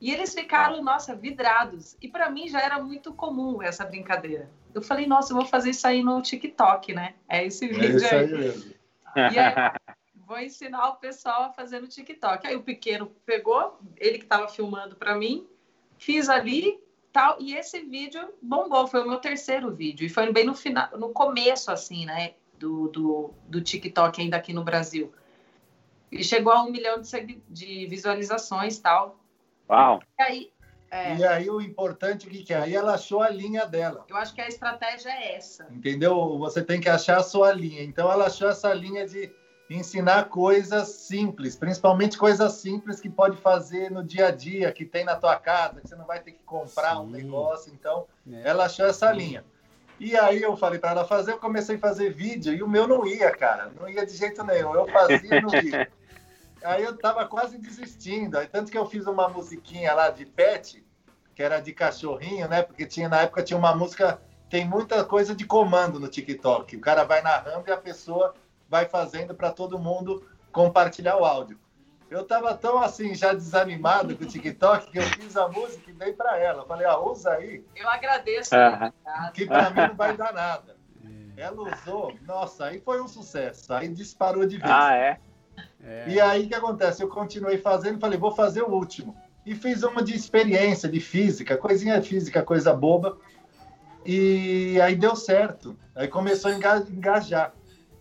E 0.00 0.10
eles 0.10 0.34
ficaram, 0.34 0.82
nossa, 0.82 1.14
vidrados. 1.14 1.96
E 2.02 2.08
para 2.08 2.28
mim 2.28 2.48
já 2.48 2.60
era 2.60 2.82
muito 2.82 3.14
comum 3.14 3.62
essa 3.62 3.84
brincadeira. 3.84 4.50
Eu 4.74 4.82
falei, 4.82 5.06
nossa, 5.06 5.32
eu 5.32 5.36
vou 5.36 5.46
fazer 5.46 5.70
isso 5.70 5.86
aí 5.86 6.02
no 6.02 6.20
TikTok, 6.20 6.92
né? 6.92 7.14
É 7.28 7.46
esse 7.46 7.66
é 7.66 7.68
vídeo 7.68 7.96
isso 7.96 8.06
aí. 8.06 8.20
aí 8.20 8.32
mesmo. 8.32 8.74
E 9.16 9.38
aí, 9.38 9.54
vou 10.26 10.38
ensinar 10.40 10.88
o 10.88 10.96
pessoal 10.96 11.44
a 11.44 11.52
fazer 11.52 11.80
no 11.80 11.86
TikTok. 11.86 12.46
Aí 12.46 12.56
o 12.56 12.62
pequeno 12.62 13.06
pegou, 13.24 13.78
ele 13.96 14.18
que 14.18 14.24
estava 14.24 14.48
filmando 14.48 14.96
para 14.96 15.14
mim, 15.14 15.46
fiz 15.98 16.28
ali 16.28 16.82
tal, 17.12 17.36
e 17.38 17.54
esse 17.54 17.80
vídeo 17.82 18.32
bombou, 18.40 18.86
foi 18.86 19.02
o 19.02 19.08
meu 19.08 19.18
terceiro 19.18 19.70
vídeo. 19.70 20.04
E 20.04 20.08
foi 20.08 20.32
bem 20.32 20.44
no 20.44 20.54
final, 20.54 20.88
no 20.98 21.10
começo, 21.10 21.70
assim, 21.70 22.06
né? 22.06 22.34
Do, 22.58 22.88
do, 22.88 23.34
do 23.46 23.60
TikTok 23.60 24.20
ainda 24.20 24.36
aqui 24.36 24.52
no 24.52 24.64
Brasil. 24.64 25.12
E 26.12 26.22
chegou 26.22 26.52
a 26.52 26.62
um 26.62 26.70
milhão 26.70 27.00
de, 27.00 27.42
de 27.48 27.86
visualizações 27.86 28.78
tal. 28.78 29.18
Uau. 29.68 30.02
E 30.18 30.22
aí, 30.22 30.52
é, 30.92 31.16
E 31.16 31.24
aí 31.24 31.48
o 31.48 31.58
importante, 31.58 32.26
o 32.26 32.30
que, 32.30 32.42
que 32.42 32.52
é? 32.52 32.58
Aí 32.58 32.76
ela 32.76 32.92
achou 32.92 33.22
a 33.22 33.30
linha 33.30 33.64
dela. 33.64 34.04
eu 34.06 34.16
acho 34.16 34.34
que 34.34 34.42
a 34.42 34.46
estratégia 34.46 35.08
é 35.08 35.36
essa. 35.36 35.66
Entendeu? 35.70 36.38
Você 36.38 36.62
tem 36.62 36.78
que 36.78 36.88
achar 36.88 37.16
a 37.16 37.22
sua 37.22 37.50
linha. 37.50 37.82
Então 37.82 38.12
ela 38.12 38.26
achou 38.26 38.50
essa 38.50 38.74
linha 38.74 39.08
de 39.08 39.32
ensinar 39.70 40.24
coisas 40.24 40.88
simples, 40.88 41.56
principalmente 41.56 42.18
coisas 42.18 42.52
simples 42.52 43.00
que 43.00 43.08
pode 43.08 43.38
fazer 43.38 43.90
no 43.90 44.04
dia 44.04 44.26
a 44.26 44.30
dia, 44.30 44.70
que 44.70 44.84
tem 44.84 45.02
na 45.02 45.16
tua 45.16 45.36
casa, 45.36 45.80
que 45.80 45.88
você 45.88 45.96
não 45.96 46.04
vai 46.04 46.20
ter 46.20 46.32
que 46.32 46.42
comprar 46.44 47.00
um 47.00 47.06
Sim. 47.06 47.12
negócio. 47.12 47.72
Então 47.72 48.06
né? 48.26 48.42
ela 48.44 48.66
achou 48.66 48.84
essa 48.84 49.10
linha. 49.10 49.42
E 49.98 50.14
aí 50.14 50.42
eu 50.42 50.54
falei 50.58 50.78
para 50.78 50.90
ela 50.90 51.04
fazer, 51.06 51.32
eu 51.32 51.38
comecei 51.38 51.76
a 51.76 51.78
fazer 51.78 52.12
vídeo 52.12 52.52
e 52.52 52.62
o 52.62 52.68
meu 52.68 52.86
não 52.86 53.06
ia, 53.06 53.30
cara, 53.30 53.72
não 53.80 53.88
ia 53.88 54.04
de 54.04 54.14
jeito 54.14 54.44
nenhum. 54.44 54.74
Eu 54.74 54.86
fazia 54.88 55.38
e 55.38 55.40
não 55.40 55.54
ia. 55.54 55.90
Aí 56.64 56.82
eu 56.82 56.96
tava 56.96 57.26
quase 57.26 57.58
desistindo. 57.58 58.38
Aí, 58.38 58.46
tanto 58.46 58.70
que 58.70 58.78
eu 58.78 58.86
fiz 58.86 59.06
uma 59.06 59.28
musiquinha 59.28 59.94
lá 59.94 60.10
de 60.10 60.24
pet, 60.24 60.84
que 61.34 61.42
era 61.42 61.60
de 61.60 61.72
cachorrinho, 61.72 62.48
né? 62.48 62.62
Porque 62.62 62.86
tinha 62.86 63.08
na 63.08 63.22
época 63.22 63.42
tinha 63.42 63.58
uma 63.58 63.74
música, 63.74 64.20
tem 64.50 64.66
muita 64.66 65.04
coisa 65.04 65.34
de 65.34 65.44
comando 65.46 65.98
no 65.98 66.08
TikTok. 66.08 66.76
O 66.76 66.80
cara 66.80 67.04
vai 67.04 67.22
narrando 67.22 67.68
e 67.68 67.72
a 67.72 67.76
pessoa 67.76 68.34
vai 68.68 68.86
fazendo 68.86 69.34
para 69.34 69.50
todo 69.50 69.78
mundo 69.78 70.26
compartilhar 70.50 71.16
o 71.16 71.24
áudio. 71.24 71.58
Eu 72.10 72.26
tava 72.26 72.54
tão 72.54 72.78
assim 72.78 73.14
já 73.14 73.32
desanimado 73.32 74.14
com 74.16 74.24
o 74.24 74.26
TikTok 74.26 74.90
que 74.90 74.98
eu 74.98 75.04
fiz 75.04 75.34
a 75.34 75.48
música 75.48 75.90
e 75.90 75.94
dei 75.94 76.12
para 76.12 76.38
ela. 76.38 76.62
Eu 76.62 76.66
falei: 76.66 76.86
"Ah, 76.86 76.98
usa 76.98 77.32
aí, 77.32 77.64
Eu 77.74 77.88
agradeço. 77.88 78.54
Aham. 78.54 78.92
que 79.32 79.46
para 79.46 79.70
mim 79.70 79.80
não 79.88 79.94
vai 79.96 80.16
dar 80.16 80.32
nada". 80.32 80.76
Ela 81.36 81.62
usou, 81.62 82.14
nossa, 82.26 82.66
aí 82.66 82.80
foi 82.80 83.00
um 83.00 83.08
sucesso. 83.08 83.72
Aí 83.72 83.88
disparou 83.88 84.46
de 84.46 84.58
vez. 84.58 84.70
Ah, 84.70 84.94
é? 84.94 85.18
É. 85.82 86.04
E 86.08 86.20
aí 86.20 86.44
o 86.44 86.48
que 86.48 86.54
acontece? 86.54 87.02
Eu 87.02 87.08
continuei 87.08 87.58
fazendo, 87.58 87.98
falei, 87.98 88.18
vou 88.18 88.34
fazer 88.34 88.62
o 88.62 88.70
último. 88.70 89.16
E 89.44 89.54
fiz 89.54 89.82
uma 89.82 90.02
de 90.02 90.14
experiência, 90.14 90.88
de 90.88 91.00
física, 91.00 91.56
coisinha 91.56 92.00
física, 92.00 92.42
coisa 92.42 92.72
boba. 92.72 93.18
E 94.06 94.80
aí 94.80 94.94
deu 94.94 95.16
certo. 95.16 95.76
Aí 95.94 96.08
começou 96.08 96.50
a 96.50 96.54
enga- 96.54 96.86
engajar. 96.88 97.52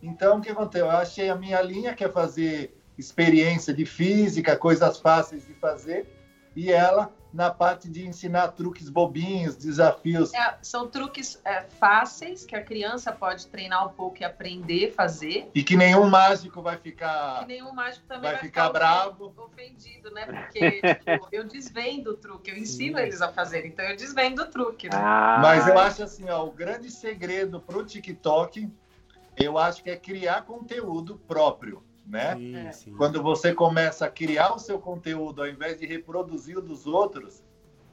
Então 0.02 0.38
o 0.38 0.42
que 0.42 0.50
aconteceu? 0.50 0.86
Eu 0.86 0.92
achei 0.92 1.30
a 1.30 1.36
minha 1.36 1.62
linha, 1.62 1.94
que 1.94 2.04
é 2.04 2.10
fazer 2.10 2.76
experiência 2.98 3.74
de 3.74 3.86
física, 3.86 4.56
coisas 4.56 5.00
fáceis 5.00 5.46
de 5.48 5.54
fazer, 5.54 6.08
e 6.56 6.72
ela 6.72 7.12
na 7.34 7.50
parte 7.50 7.90
de 7.90 8.06
ensinar 8.06 8.50
truques 8.50 8.90
bobinhos, 8.90 9.56
desafios. 9.56 10.34
É, 10.34 10.58
são 10.62 10.88
truques 10.88 11.40
é, 11.46 11.62
fáceis 11.62 12.44
que 12.46 12.56
a 12.56 12.64
criança 12.64 13.12
pode 13.12 13.48
treinar 13.48 13.88
um 13.88 13.94
pouco 13.94 14.22
e 14.22 14.26
aprender 14.26 14.90
a 14.90 14.94
fazer. 14.94 15.50
E 15.56 15.64
que 15.64 15.78
nenhum 15.78 16.10
mágico 16.10 16.62
vai 16.62 16.76
Que 16.76 16.84
ficar. 16.84 17.46
nenhum 17.48 17.72
mágico 17.72 18.06
também 18.06 18.24
Vai 18.24 18.34
vai, 18.34 18.42
ficar 18.42 18.70
bravo. 18.70 19.34
ofendido, 19.38 20.12
né? 20.12 20.26
Porque 20.26 20.82
tipo, 20.82 21.28
eu 21.32 21.46
desvendo 21.46 22.12
o 22.12 22.18
truque, 22.18 22.52
eu 22.52 22.58
ensino 22.58 22.98
Sim. 22.98 23.04
eles 23.04 23.22
a 23.22 23.32
fazer, 23.32 23.66
então 23.66 23.86
eu 23.86 23.96
desvendo 23.96 24.42
o 24.44 24.46
truque. 24.48 24.90
Né? 24.90 24.96
Ah, 24.98 25.40
Mas 25.42 25.68
eu 25.68 25.78
acho 25.78 26.04
assim, 26.04 26.30
ó, 26.30 26.44
o 26.46 26.52
grande 26.52 26.92
segredo 26.92 27.60
para 27.62 27.78
o 27.78 27.86
TikTok, 27.86 28.70
eu 29.38 29.58
acho 29.58 29.82
que 29.84 29.90
é 29.90 29.96
criar 29.96 30.42
conteúdo 30.44 31.18
próprio, 31.28 31.84
né? 32.06 32.36
Sim, 32.36 32.56
É. 32.56 32.72
sim. 32.72 32.94
Quando 32.96 33.22
você 33.22 33.54
começa 33.54 34.06
a 34.06 34.10
criar 34.10 34.54
o 34.54 34.60
seu 34.60 34.80
conteúdo 34.80 35.42
ao 35.42 35.48
invés 35.48 35.80
de 35.80 35.86
reproduzir 35.86 36.58
o 36.58 36.62
dos 36.62 36.86
outros, 36.88 37.44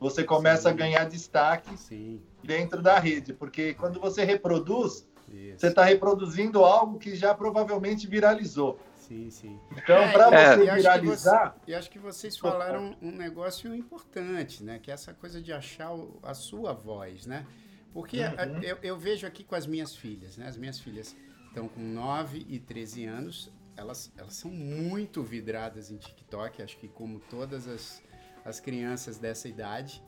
você 0.01 0.23
começa 0.25 0.69
a 0.69 0.73
Sim. 0.73 0.79
ganhar 0.79 1.05
destaque 1.05 1.77
Sim, 1.77 2.23
dentro 2.43 2.81
da 2.83 2.99
rede, 2.99 3.33
porque 3.33 3.75
quando 3.75 4.01
você 4.01 4.25
reproduz, 4.25 5.07
isso. 5.29 5.59
você 5.61 5.67
está 5.69 5.85
reproduzindo 5.85 6.65
algo 6.65 6.99
que 6.99 7.15
já 7.17 7.35
provavelmente 7.35 8.07
viralizou. 8.07 8.79
Sim, 8.95 9.31
sim. 9.31 9.59
Então, 9.73 9.97
É, 10.03 10.13
para 10.13 10.31
é, 10.35 10.55
você 10.57 10.63
e 10.67 10.75
viralizar, 10.75 11.57
E 11.67 11.75
acho 11.75 11.91
que 11.91 11.99
vocês 11.99 12.37
falaram 12.37 12.95
um 13.01 13.11
negócio 13.11 13.75
importante, 13.75 14.63
né? 14.63 14.79
Que 14.79 14.91
é 14.91 14.95
essa 14.95 15.15
coisa 15.15 15.41
de 15.41 15.51
achar 15.53 15.93
o- 15.95 16.19
a 16.23 16.35
sua 16.35 16.75
voz, 16.75 17.25
né? 17.27 17.47
Porque 17.93 18.21
a- 18.21 18.45
Uhum. 18.47 18.63
eu, 18.63 18.79
eu 18.83 18.99
vejo 18.99 19.27
aqui 19.27 19.43
com 19.43 19.55
as 19.55 19.67
minhas 19.67 19.97
filhas, 19.97 20.37
né? 20.37 20.47
As 20.47 20.59
minhas 20.59 20.79
filhas 20.79 21.17
estão 21.47 21.69
com 21.69 21.81
9 21.81 22.45
e 22.49 22.59
13 22.59 23.07
anos, 23.07 23.51
elas, 23.79 24.13
elas 24.19 24.35
são 24.35 24.51
muito 24.51 25.23
vidradas 25.23 25.91
em 25.91 25.97
TikTok, 25.97 26.61
acho 26.61 26.77
que 26.79 26.89
como 26.89 27.21
todas 27.21 27.69
as, 27.69 28.03
as 28.45 28.59
crianças 28.59 29.19
dessa 29.19 29.49
idade. 29.49 30.03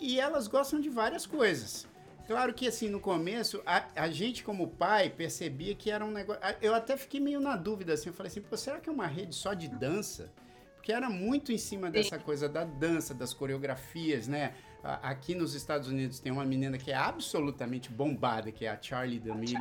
E, 0.00 0.14
e 0.14 0.20
elas 0.20 0.48
gostam 0.48 0.80
de 0.80 0.90
várias 0.90 1.24
coisas. 1.24 1.86
Claro 2.26 2.52
que 2.52 2.66
assim, 2.66 2.88
no 2.88 2.98
começo, 2.98 3.62
a, 3.64 3.86
a 3.94 4.10
gente 4.10 4.42
como 4.42 4.66
pai 4.66 5.08
percebia 5.08 5.76
que 5.76 5.88
era 5.88 6.04
um 6.04 6.10
negócio. 6.10 6.42
Eu 6.60 6.74
até 6.74 6.96
fiquei 6.96 7.20
meio 7.20 7.38
na 7.38 7.54
dúvida, 7.54 7.94
assim, 7.94 8.08
eu 8.08 8.12
falei 8.12 8.28
assim, 8.28 8.40
pô, 8.40 8.56
será 8.56 8.80
que 8.80 8.88
é 8.88 8.92
uma 8.92 9.06
rede 9.06 9.36
só 9.36 9.54
de 9.54 9.68
dança? 9.68 10.32
Porque 10.74 10.92
era 10.92 11.08
muito 11.08 11.52
em 11.52 11.58
cima 11.58 11.88
dessa 11.88 12.18
coisa 12.18 12.48
da 12.48 12.64
dança, 12.64 13.14
das 13.14 13.32
coreografias, 13.32 14.26
né? 14.26 14.54
Aqui 14.82 15.34
nos 15.34 15.54
Estados 15.54 15.88
Unidos 15.88 16.20
tem 16.20 16.30
uma 16.30 16.44
menina 16.44 16.76
que 16.78 16.92
é 16.92 16.94
absolutamente 16.94 17.90
bombada, 17.90 18.52
que 18.52 18.64
é 18.64 18.70
a 18.70 18.80
Charlie 18.80 19.18
D'Amelio. 19.18 19.58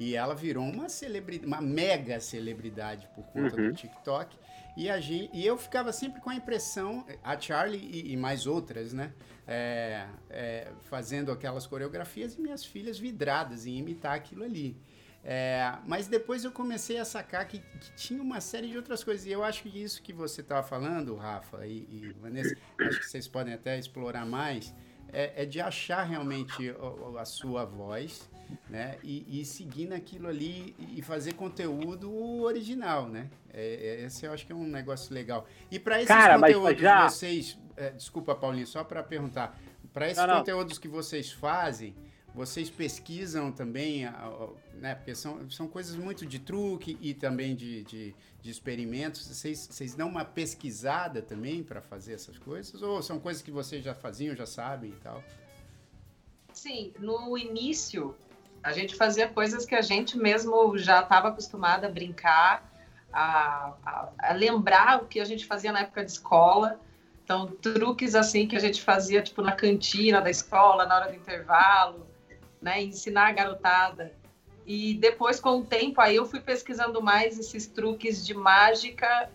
E 0.00 0.16
ela 0.16 0.34
virou 0.34 0.64
uma 0.64 0.88
celebridade, 0.88 1.46
uma 1.46 1.60
mega 1.60 2.18
celebridade 2.18 3.08
por 3.14 3.24
conta 3.26 3.54
Uhum. 3.56 3.68
do 3.68 3.74
TikTok. 3.74 4.36
E, 4.76 4.88
a 4.88 4.98
gente, 4.98 5.30
e 5.32 5.46
eu 5.46 5.56
ficava 5.56 5.92
sempre 5.92 6.20
com 6.20 6.30
a 6.30 6.34
impressão, 6.34 7.06
a 7.22 7.38
Charlie 7.38 7.78
e, 7.92 8.12
e 8.12 8.16
mais 8.16 8.46
outras, 8.46 8.92
né? 8.92 9.12
é, 9.46 10.06
é, 10.30 10.68
fazendo 10.82 11.32
aquelas 11.32 11.66
coreografias 11.66 12.34
e 12.36 12.40
minhas 12.40 12.64
filhas 12.64 12.98
vidradas 13.00 13.66
em 13.66 13.76
imitar 13.78 14.14
aquilo 14.14 14.44
ali. 14.44 14.76
É, 15.24 15.74
mas 15.86 16.06
depois 16.06 16.44
eu 16.44 16.52
comecei 16.52 16.98
a 16.98 17.04
sacar 17.04 17.46
que, 17.46 17.58
que 17.58 17.92
tinha 17.94 18.22
uma 18.22 18.40
série 18.40 18.68
de 18.68 18.76
outras 18.76 19.02
coisas. 19.02 19.26
E 19.26 19.30
eu 19.32 19.42
acho 19.42 19.64
que 19.64 19.82
isso 19.82 20.00
que 20.02 20.12
você 20.12 20.40
estava 20.40 20.62
falando, 20.66 21.16
Rafa 21.16 21.66
e, 21.66 21.86
e 21.90 22.14
Vanessa, 22.20 22.56
acho 22.80 23.00
que 23.00 23.06
vocês 23.06 23.26
podem 23.26 23.52
até 23.52 23.76
explorar 23.76 24.24
mais, 24.24 24.72
é, 25.12 25.42
é 25.42 25.46
de 25.46 25.60
achar 25.60 26.02
realmente 26.04 26.70
o- 26.70 27.16
a 27.18 27.24
sua 27.24 27.64
voz 27.64 28.28
né? 28.68 28.96
E, 29.04 29.40
e 29.40 29.44
seguir 29.44 29.86
naquilo 29.86 30.26
ali 30.26 30.74
e 30.96 31.00
fazer 31.02 31.34
conteúdo 31.34 32.12
original, 32.42 33.06
né? 33.08 33.30
É, 33.52 34.00
é- 34.02 34.04
esse 34.06 34.26
eu 34.26 34.32
acho 34.32 34.44
que 34.44 34.52
é 34.52 34.54
um 34.56 34.66
negócio 34.66 35.14
legal. 35.14 35.46
E 35.70 35.78
para 35.78 35.96
esses 35.98 36.08
Cara, 36.08 36.34
conteúdos 36.38 36.80
já- 36.80 37.08
vocês, 37.08 37.56
é, 37.76 37.90
desculpa, 37.90 38.34
Paulinho, 38.34 38.66
só 38.66 38.82
para 38.82 39.04
perguntar, 39.04 39.56
para 39.92 40.06
esses 40.06 40.18
Não, 40.18 40.26
não. 40.26 40.38
conteúdos 40.38 40.78
que 40.78 40.88
vocês 40.88 41.30
fazem, 41.30 41.94
vocês 42.34 42.70
pesquisam 42.70 43.50
também, 43.50 44.04
né? 44.74 44.94
Porque 44.94 45.14
são, 45.14 45.50
são 45.50 45.66
coisas 45.66 45.96
muito 45.96 46.24
de 46.24 46.38
truque 46.38 46.96
e 47.00 47.12
também 47.12 47.56
de, 47.56 47.82
de, 47.84 48.14
de 48.40 48.50
experimentos. 48.50 49.26
Vocês, 49.26 49.66
vocês 49.70 49.94
dão 49.94 50.08
uma 50.08 50.24
pesquisada 50.24 51.20
também 51.20 51.62
para 51.62 51.80
fazer 51.80 52.14
essas 52.14 52.38
coisas? 52.38 52.80
Ou 52.82 53.02
são 53.02 53.18
coisas 53.18 53.42
que 53.42 53.50
vocês 53.50 53.84
já 53.84 53.94
faziam, 53.94 54.34
já 54.36 54.46
sabem 54.46 54.90
e 54.90 54.96
tal? 54.96 55.22
Sim, 56.52 56.92
no 56.98 57.36
início 57.36 58.14
a 58.62 58.72
gente 58.72 58.94
fazia 58.94 59.26
coisas 59.28 59.64
que 59.64 59.74
a 59.74 59.80
gente 59.82 60.18
mesmo 60.18 60.76
já 60.76 61.00
estava 61.00 61.28
acostumado 61.28 61.84
a 61.86 61.88
brincar, 61.88 62.70
a, 63.12 63.74
a- 63.84 64.08
a 64.18 64.32
lembrar 64.34 65.02
o 65.02 65.06
que 65.06 65.18
a 65.18 65.24
gente 65.24 65.46
fazia 65.46 65.72
na 65.72 65.80
época 65.80 66.04
de 66.04 66.10
escola. 66.12 66.78
Então, 67.24 67.46
truques 67.46 68.14
assim 68.14 68.46
que 68.46 68.56
a 68.56 68.60
gente 68.60 68.82
fazia 68.82 69.22
tipo 69.22 69.40
na 69.40 69.52
cantina 69.52 70.20
da 70.20 70.28
escola, 70.30 70.84
na 70.84 70.96
hora 70.96 71.08
do 71.10 71.16
intervalo, 71.16 72.06
né? 72.60 72.82
Ensinar 72.82 73.28
a 73.28 73.32
garotada. 73.32 74.12
E 74.66 74.94
depois, 74.94 75.40
com 75.40 75.58
o 75.58 75.64
tempo, 75.64 76.00
aí 76.00 76.16
eu 76.16 76.26
fui 76.26 76.40
pesquisando 76.40 77.02
mais 77.02 77.38
esses 77.38 77.66
truques 77.66 78.24
de 78.24 78.34
mágica 78.34 79.30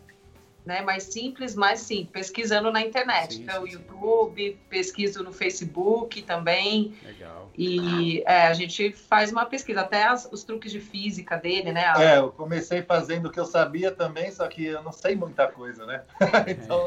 né, 0.65 0.81
mais 0.81 1.03
simples, 1.03 1.53
mais 1.53 1.79
sim, 1.79 2.09
pesquisando 2.11 2.71
na 2.71 2.81
internet. 2.81 3.35
Sim, 3.35 3.43
então, 3.43 3.65
sim, 3.65 3.73
YouTube, 3.73 4.51
sim. 4.51 4.57
pesquiso 4.67 5.23
no 5.23 5.31
Facebook 5.31 6.21
também. 6.23 6.95
Legal. 7.03 7.51
E 7.55 8.23
é, 8.25 8.47
a 8.47 8.53
gente 8.53 8.91
faz 8.91 9.31
uma 9.31 9.45
pesquisa, 9.45 9.81
até 9.81 10.03
as, 10.03 10.27
os 10.31 10.43
truques 10.43 10.71
de 10.71 10.79
física 10.79 11.37
dele, 11.37 11.71
né? 11.71 11.93
É, 11.97 12.17
eu 12.17 12.31
comecei 12.31 12.81
fazendo 12.81 13.27
o 13.27 13.31
que 13.31 13.39
eu 13.39 13.45
sabia 13.45 13.91
também, 13.91 14.31
só 14.31 14.47
que 14.47 14.65
eu 14.65 14.81
não 14.81 14.91
sei 14.91 15.15
muita 15.15 15.47
coisa, 15.47 15.85
né? 15.85 16.03
então, 16.47 16.85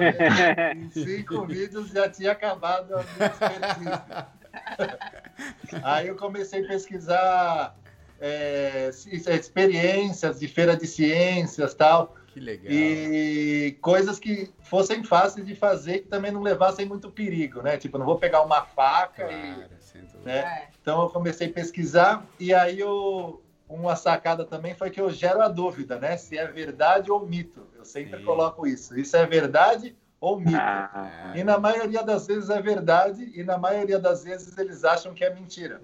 em 0.76 0.91
cinco 0.91 1.47
vídeos 1.47 1.89
já 1.91 2.09
tinha 2.09 2.32
acabado 2.32 2.95
a 2.95 3.05
minha 3.05 3.28
expertise. 3.30 4.38
Aí 5.82 6.09
eu 6.09 6.16
comecei 6.16 6.64
a 6.64 6.68
pesquisar 6.68 7.76
é, 8.20 8.90
experiências 8.90 10.40
de 10.40 10.48
feira 10.48 10.76
de 10.76 10.86
ciências 10.86 11.74
tal. 11.74 12.16
Que 12.28 12.40
legal. 12.40 12.70
E 12.70 13.78
coisas 13.80 14.18
que 14.18 14.52
fossem 14.62 15.02
fáceis 15.02 15.46
de 15.46 15.54
fazer, 15.54 16.00
que 16.00 16.09
também 16.09 16.30
não 16.30 16.42
levassem 16.42 16.86
muito 16.86 17.11
perigo, 17.11 17.62
né? 17.62 17.76
Tipo, 17.76 17.98
não 17.98 18.06
vou 18.06 18.18
pegar 18.18 18.42
uma 18.42 18.62
faca 18.62 19.26
claro, 19.26 19.32
e. 19.32 20.24
Né? 20.24 20.38
É. 20.38 20.68
Então 20.80 21.02
eu 21.02 21.09
comecei 21.11 21.48
a 21.48 21.52
pesquisar 21.52 22.26
e 22.38 22.52
aí 22.52 22.80
eu, 22.80 23.42
uma 23.68 23.96
sacada 23.96 24.44
também 24.44 24.74
foi 24.74 24.90
que 24.90 25.00
eu 25.00 25.11
gero 25.11 25.40
a 25.40 25.48
dúvida, 25.48 25.98
né? 25.98 26.16
Se 26.16 26.36
é 26.36 26.46
verdade 26.46 27.11
ou 27.11 27.26
mito. 27.26 27.66
Eu 27.76 27.84
sempre 27.84 28.18
Sim. 28.18 28.24
coloco 28.24 28.66
isso. 28.66 28.98
Isso 28.98 29.16
é 29.16 29.26
verdade 29.26 29.88
ou 29.88 30.07
mito. 30.40 30.56
Ah. 30.56 31.32
E 31.34 31.44
na 31.44 31.58
maioria 31.58 32.02
das 32.02 32.26
vezes 32.26 32.50
é 32.50 32.60
verdade, 32.60 33.30
e 33.34 33.44
na 33.44 33.56
maioria 33.56 33.98
das 33.98 34.24
vezes 34.24 34.56
eles 34.58 34.84
acham 34.84 35.14
que 35.14 35.24
é 35.24 35.32
mentira. 35.32 35.80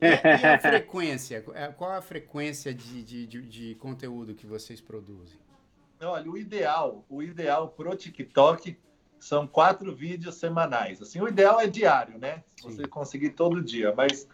e, 0.00 0.06
e, 0.06 0.46
a 0.46 0.58
frequência? 0.58 1.44
É, 1.54 1.66
qual 1.68 1.92
a 1.92 2.00
frequência 2.00 2.72
de, 2.72 3.02
de, 3.02 3.26
de, 3.26 3.42
de, 3.42 3.74
conteúdo 3.76 4.34
que 4.34 4.46
vocês 4.46 4.80
produzem? 4.80 5.38
Olha, 6.00 6.30
o 6.30 6.36
ideal, 6.36 7.04
o 7.08 7.22
ideal 7.22 7.68
pro 7.68 7.96
TikTok 7.96 8.76
são 9.18 9.46
quatro 9.46 9.94
vídeos 9.94 10.36
semanais. 10.36 11.00
Assim, 11.00 11.20
o 11.20 11.28
ideal 11.28 11.60
é 11.60 11.66
diário, 11.66 12.18
né? 12.18 12.42
Se 12.56 12.64
você 12.64 12.86
conseguir 12.88 13.30
todo 13.30 13.62
dia, 13.62 13.94
mas 13.96 14.28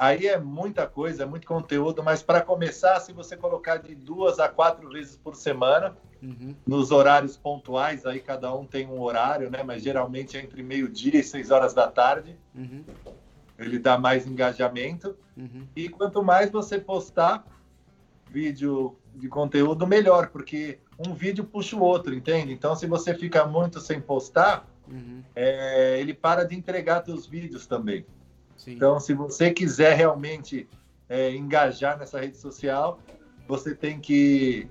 aí 0.00 0.26
é 0.26 0.38
muita 0.38 0.86
coisa, 0.86 1.24
é 1.24 1.26
muito 1.26 1.46
conteúdo, 1.46 2.02
mas 2.02 2.22
para 2.22 2.40
começar, 2.40 2.98
se 3.00 3.12
você 3.12 3.36
colocar 3.36 3.76
de 3.76 3.94
duas 3.94 4.38
a 4.38 4.48
quatro 4.48 4.88
vezes 4.88 5.14
por 5.14 5.36
semana, 5.36 5.94
uhum. 6.22 6.54
nos 6.66 6.90
horários 6.90 7.36
pontuais, 7.36 8.06
aí 8.06 8.18
cada 8.18 8.54
um 8.54 8.64
tem 8.64 8.86
um 8.86 8.98
horário, 8.98 9.50
né? 9.50 9.62
Mas 9.62 9.82
geralmente 9.82 10.38
é 10.38 10.40
entre 10.40 10.62
meio-dia 10.62 11.20
e 11.20 11.22
seis 11.22 11.50
horas 11.50 11.74
da 11.74 11.86
tarde. 11.86 12.34
Uhum. 12.54 12.82
Ele 13.58 13.78
dá 13.78 13.98
mais 13.98 14.26
engajamento. 14.26 15.14
Uhum. 15.36 15.66
E 15.76 15.90
quanto 15.90 16.24
mais 16.24 16.50
você 16.50 16.78
postar 16.78 17.44
vídeo 18.30 18.96
de 19.14 19.28
conteúdo, 19.28 19.86
melhor, 19.86 20.28
porque 20.28 20.78
um 20.98 21.12
vídeo 21.12 21.44
puxa 21.44 21.76
o 21.76 21.82
outro, 21.82 22.14
entende? 22.14 22.54
Então, 22.54 22.74
se 22.74 22.86
você 22.86 23.14
fica 23.14 23.44
muito 23.44 23.78
sem 23.78 24.00
postar, 24.00 24.66
uhum. 24.88 25.22
é, 25.36 26.00
ele 26.00 26.14
para 26.14 26.44
de 26.44 26.56
entregar 26.56 27.04
seus 27.04 27.26
vídeos 27.26 27.66
também. 27.66 28.06
Sim. 28.60 28.72
Então, 28.72 29.00
se 29.00 29.14
você 29.14 29.50
quiser 29.50 29.96
realmente 29.96 30.68
é, 31.08 31.34
engajar 31.34 31.98
nessa 31.98 32.20
rede 32.20 32.36
social, 32.36 33.00
você 33.48 33.74
tem 33.74 33.98
que 33.98 34.68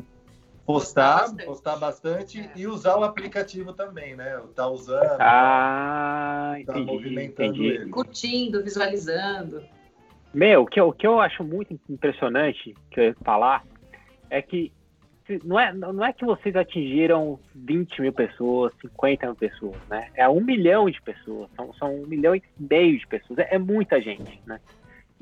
postar, 0.64 1.22
bastante. 1.22 1.46
postar 1.46 1.76
bastante 1.78 2.40
é. 2.40 2.52
e 2.56 2.68
usar 2.68 2.98
o 2.98 3.04
aplicativo 3.04 3.74
também, 3.74 4.16
né? 4.16 4.40
Tá 4.54 4.68
usando, 4.68 5.18
ah, 5.20 6.54
tá 6.54 6.60
entendi, 6.60 6.86
movimentando 6.86 7.50
entendi. 7.50 7.66
ele. 7.66 7.90
Curtindo, 7.90 8.64
visualizando. 8.64 9.64
Meu, 10.32 10.62
o 10.62 10.68
que, 10.68 10.80
eu, 10.80 10.90
o 10.90 10.94
que 10.94 11.08
eu 11.08 11.20
acho 11.20 11.44
muito 11.44 11.76
impressionante 11.90 12.76
que 12.92 13.00
eu 13.00 13.04
ia 13.06 13.16
falar 13.26 13.66
é 14.30 14.40
que 14.40 14.72
não 15.44 15.60
é, 15.60 15.74
não 15.74 16.06
é 16.06 16.14
que 16.14 16.26
vocês 16.26 16.56
atingiram 16.56 17.40
20 17.54 18.02
mil 18.02 18.14
pessoas, 18.14 18.74
50 18.82 19.26
mil 19.28 19.36
pessoas, 19.36 19.78
né? 19.90 20.10
É 20.16 20.28
um 20.28 20.42
milhão 20.42 20.90
de 20.90 21.02
pessoas, 21.02 21.50
são, 21.56 21.74
são 21.74 21.96
um 21.96 22.08
milhão 22.08 22.36
e 22.36 22.44
meio 22.58 22.98
de 22.98 23.06
pessoas, 23.06 23.40
é, 23.40 23.56
é 23.56 23.58
muita 23.60 24.02
gente, 24.02 24.42
né? 24.46 24.60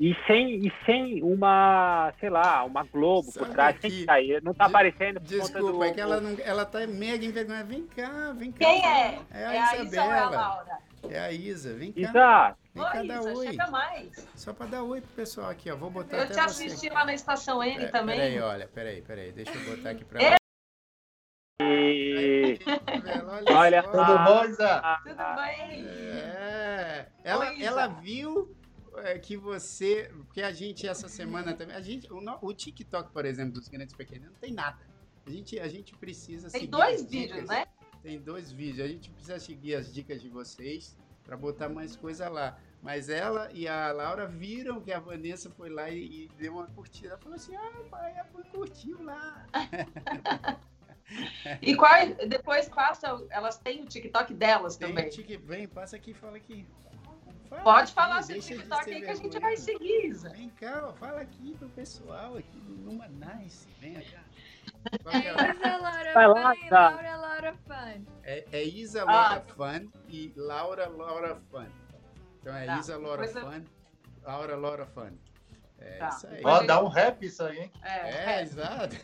E 0.00 0.16
sem, 0.28 0.64
e 0.64 0.72
sem 0.86 1.22
uma, 1.24 2.12
sei 2.20 2.30
lá, 2.30 2.64
uma 2.64 2.84
Globo 2.84 3.32
Sabe 3.32 3.46
por 3.46 3.52
trás, 3.52 3.76
sem 3.80 3.90
que 3.90 4.04
sair. 4.04 4.40
Não 4.44 4.54
tá 4.54 4.66
de, 4.66 4.70
aparecendo 4.70 5.20
por 5.20 5.26
Desculpa, 5.26 5.60
conta 5.60 5.72
do... 5.72 5.84
é 5.84 5.92
que 5.92 6.00
ela, 6.00 6.20
não, 6.20 6.36
ela 6.44 6.64
tá 6.64 6.86
mega 6.86 7.24
envergonhada. 7.24 7.64
Vem 7.64 7.82
cá, 7.84 8.32
vem 8.32 8.52
cá. 8.52 8.58
Quem 8.58 8.86
é? 8.86 9.18
É 9.32 9.44
a 9.44 9.76
é 9.76 9.82
Isabela. 9.82 9.82
A 9.82 9.82
Isa, 9.82 10.00
é, 10.00 10.20
a 10.20 10.28
Laura? 10.28 10.78
é 11.10 11.18
a 11.18 11.32
Isa, 11.32 11.74
vem 11.74 11.90
cá. 11.90 12.00
Isa. 12.00 12.56
Vem 12.78 13.08
cá 13.08 13.14
dar 13.14 13.22
oi. 13.22 13.56
mais. 13.70 14.28
Só 14.34 14.52
pra 14.52 14.66
dar 14.66 14.82
oi 14.82 15.00
pro 15.00 15.10
pessoal 15.10 15.50
aqui, 15.50 15.70
ó. 15.70 15.76
Vou 15.76 15.90
botar 15.90 16.16
Eu 16.16 16.30
te 16.30 16.38
assisti 16.38 16.88
lá 16.88 17.04
na 17.04 17.14
Estação 17.14 17.62
N 17.62 17.76
pera, 17.76 17.92
também. 17.92 18.16
Peraí, 18.16 18.40
olha, 18.40 18.68
peraí, 18.68 19.02
peraí. 19.02 19.32
Deixa 19.32 19.52
eu 19.52 19.76
botar 19.76 19.90
aqui 19.90 20.04
pra... 20.04 20.22
É. 20.22 20.36
E... 21.60 22.58
Olha, 23.26 23.58
olha 23.58 23.82
tudo 23.82 24.18
bom, 24.24 24.44
Isa? 24.44 24.98
Tudo 25.02 25.16
bem? 25.16 25.86
É. 25.86 27.08
Ela, 27.24 27.50
Oi, 27.50 27.62
ela 27.62 27.86
viu 27.88 28.56
é 28.98 29.18
que 29.18 29.36
você. 29.36 30.10
Porque 30.16 30.42
a 30.42 30.52
gente, 30.52 30.86
essa 30.86 31.08
semana 31.08 31.54
também. 31.54 31.76
A 31.76 31.80
gente, 31.80 32.12
o, 32.12 32.20
o 32.42 32.54
TikTok, 32.54 33.12
por 33.12 33.24
exemplo, 33.24 33.54
dos 33.54 33.68
grandes 33.68 33.94
pequenos, 33.94 34.30
não 34.30 34.38
tem 34.38 34.52
nada. 34.52 34.78
A 35.26 35.30
gente, 35.30 35.58
a 35.58 35.68
gente 35.68 35.94
precisa 35.96 36.50
Tem 36.50 36.66
dois 36.66 37.04
vídeos, 37.04 37.46
né? 37.46 37.66
Tem 38.02 38.18
dois 38.18 38.50
vídeos. 38.50 38.80
A 38.80 38.88
gente 38.88 39.10
precisa 39.10 39.38
seguir 39.38 39.74
as 39.74 39.92
dicas 39.92 40.22
de 40.22 40.28
vocês 40.28 40.96
para 41.24 41.36
botar 41.36 41.68
mais 41.68 41.94
coisa 41.96 42.28
lá. 42.28 42.58
Mas 42.82 43.08
ela 43.08 43.50
e 43.52 43.66
a 43.66 43.90
Laura 43.92 44.26
viram 44.26 44.80
que 44.80 44.92
a 44.92 45.00
Vanessa 45.00 45.50
foi 45.50 45.68
lá 45.68 45.90
e, 45.90 46.24
e 46.24 46.28
deu 46.38 46.54
uma 46.54 46.66
curtida. 46.68 47.08
Ela 47.08 47.18
falou 47.18 47.34
assim: 47.34 47.56
ah, 47.56 47.72
pai, 47.90 48.18
a 48.18 48.24
curtiu 48.24 49.02
lá. 49.02 49.46
e 51.60 51.74
qual, 51.74 52.06
depois 52.28 52.68
passa, 52.68 53.24
elas 53.30 53.58
têm 53.58 53.82
o 53.82 53.86
TikTok 53.86 54.32
delas 54.34 54.76
tem 54.76 54.88
também. 54.88 55.08
Tic, 55.08 55.40
vem, 55.40 55.66
passa 55.66 55.96
aqui, 55.96 56.14
fala 56.14 56.36
aqui. 56.36 56.66
Fala 57.48 57.62
Pode 57.62 57.84
aqui, 57.84 57.92
falar 57.94 58.22
seu 58.22 58.40
TikTok 58.40 58.90
aí 58.90 59.00
que 59.00 59.10
a 59.10 59.14
gente 59.14 59.38
vai 59.38 59.56
seguir, 59.56 60.06
Isa. 60.06 60.30
Vem 60.30 60.50
cá, 60.50 60.92
fala 60.98 61.20
aqui 61.22 61.56
pro 61.58 61.68
pessoal 61.70 62.36
aqui 62.36 62.58
do 62.60 62.76
Numa 62.76 63.08
Nice. 63.08 63.66
Vem 63.80 63.94
cá. 63.94 64.22
É 64.92 65.50
Isa 65.50 65.76
Laura 65.78 66.12
Vai 66.12 66.28
lá, 66.28 66.54
Fun 66.54 66.68
tá. 66.68 66.90
Laura 66.90 67.16
Laura 67.16 67.54
Fun. 67.54 68.04
É, 68.22 68.44
é 68.52 68.64
Isa 68.64 69.04
Laura 69.04 69.44
ah. 69.46 69.54
Fun 69.54 69.90
e 70.08 70.32
Laura 70.36 70.88
Laura 70.88 71.36
Fun. 71.50 71.66
Então 72.48 72.56
é 72.56 72.66
tá. 72.66 72.78
Isa 72.78 72.96
Laura 72.96 73.28
Fun, 73.28 73.64
Laura 74.22 74.56
Laura 74.56 74.86
Fun. 74.86 75.12
É 75.78 75.98
tá. 75.98 76.08
isso 76.08 76.26
aí. 76.26 76.42
Ó, 76.44 76.62
dá 76.62 76.82
um 76.82 76.88
rap 76.88 77.24
isso 77.24 77.42
aí, 77.42 77.58
hein? 77.58 77.72
É, 77.82 78.34
é 78.34 78.42
exato. 78.42 78.96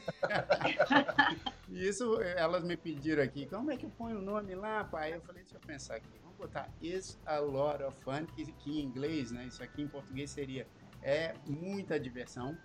isso, 1.69 2.21
elas 2.23 2.65
me 2.65 2.77
pediram 2.77 3.23
aqui, 3.23 3.47
como 3.47 3.71
é 3.71 3.77
que 3.77 3.87
eu 3.87 3.91
ponho 3.91 4.19
o 4.19 4.23
nome 4.23 4.55
lá, 4.55 4.83
pai? 4.85 5.15
Eu 5.15 5.21
falei, 5.21 5.43
deixa 5.43 5.57
eu 5.57 5.61
pensar 5.61 5.97
aqui 5.97 6.09
botar 6.39 6.69
is 6.83 7.19
a 7.27 7.39
lot 7.39 7.83
of 7.83 7.97
fun, 8.03 8.27
que, 8.35 8.45
que 8.53 8.81
em 8.81 8.85
inglês, 8.85 9.31
né? 9.31 9.45
Isso 9.45 9.63
aqui 9.63 9.83
em 9.83 9.89
português 9.89 10.31
seria 10.31 10.67
é 11.03 11.35
muita 11.47 11.99
diversão. 11.99 12.57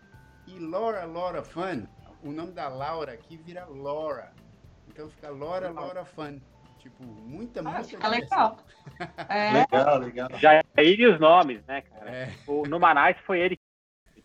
E 0.47 0.57
Laura, 0.59 1.05
Laura 1.05 1.43
Fun, 1.43 1.85
o 2.23 2.31
nome 2.31 2.51
da 2.51 2.67
Laura 2.67 3.13
aqui 3.13 3.37
vira 3.37 3.65
Laura. 3.65 4.31
Então 4.87 5.09
fica 5.09 5.29
Laura, 5.29 5.69
Laura 5.69 6.03
Fun. 6.03 6.39
Tipo, 6.79 7.03
muita, 7.03 7.59
ah, 7.59 7.63
muita 7.63 7.83
fica 7.83 8.09
diversão. 8.09 8.57
legal. 8.57 8.65
É. 9.29 9.51
Legal, 9.51 9.97
legal. 9.99 10.29
Já 10.35 10.63
ele 10.83 11.07
os 11.07 11.19
nomes, 11.19 11.63
né, 11.65 11.81
cara? 11.81 12.11
É. 12.11 12.29
O, 12.47 12.63
no 12.67 12.79
Manais 12.79 13.17
foi 13.25 13.39
ele 13.39 13.59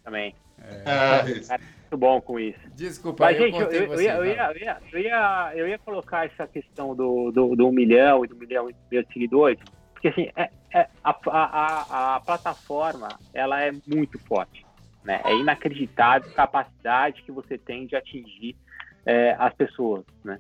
também. 0.03 0.35
É. 0.59 1.55
é 1.55 1.59
muito 1.59 1.97
bom 1.97 2.21
com 2.21 2.39
isso. 2.39 2.59
Desculpa, 2.75 3.25
Mas, 3.25 3.37
gente, 3.37 3.59
eu, 3.59 3.71
eu, 3.71 3.87
você, 3.89 4.11
eu, 4.11 4.25
ia, 4.25 4.45
eu, 4.45 4.57
ia, 4.57 4.79
eu, 4.93 5.01
ia, 5.01 5.53
eu 5.55 5.69
ia 5.69 5.79
colocar 5.79 6.27
essa 6.27 6.47
questão 6.47 6.95
do, 6.95 7.31
do, 7.31 7.57
do 7.57 7.69
um 7.69 7.73
milhão 7.73 8.25
e 8.25 8.29
do 8.29 8.37
milhão 8.37 8.69
e 8.71 8.75
meio 8.91 9.05
de 9.05 9.13
seguidores, 9.13 9.59
porque 9.93 10.09
assim, 10.09 10.31
é, 10.37 10.51
é, 10.73 10.89
a, 11.03 11.17
a, 11.27 12.17
a, 12.17 12.21
plataforma 12.21 13.09
ela 13.33 13.63
é 13.63 13.73
muito 13.87 14.19
forte. 14.19 14.65
Né? 15.03 15.21
É 15.25 15.35
inacreditável 15.35 16.31
a 16.31 16.35
capacidade 16.35 17.23
que 17.23 17.33
você 17.33 17.59
tem 17.59 17.87
de 17.87 17.95
atingir 17.95 18.57
é, 19.05 19.37
as 19.39 19.53
pessoas. 19.55 20.05
Né? 20.25 20.39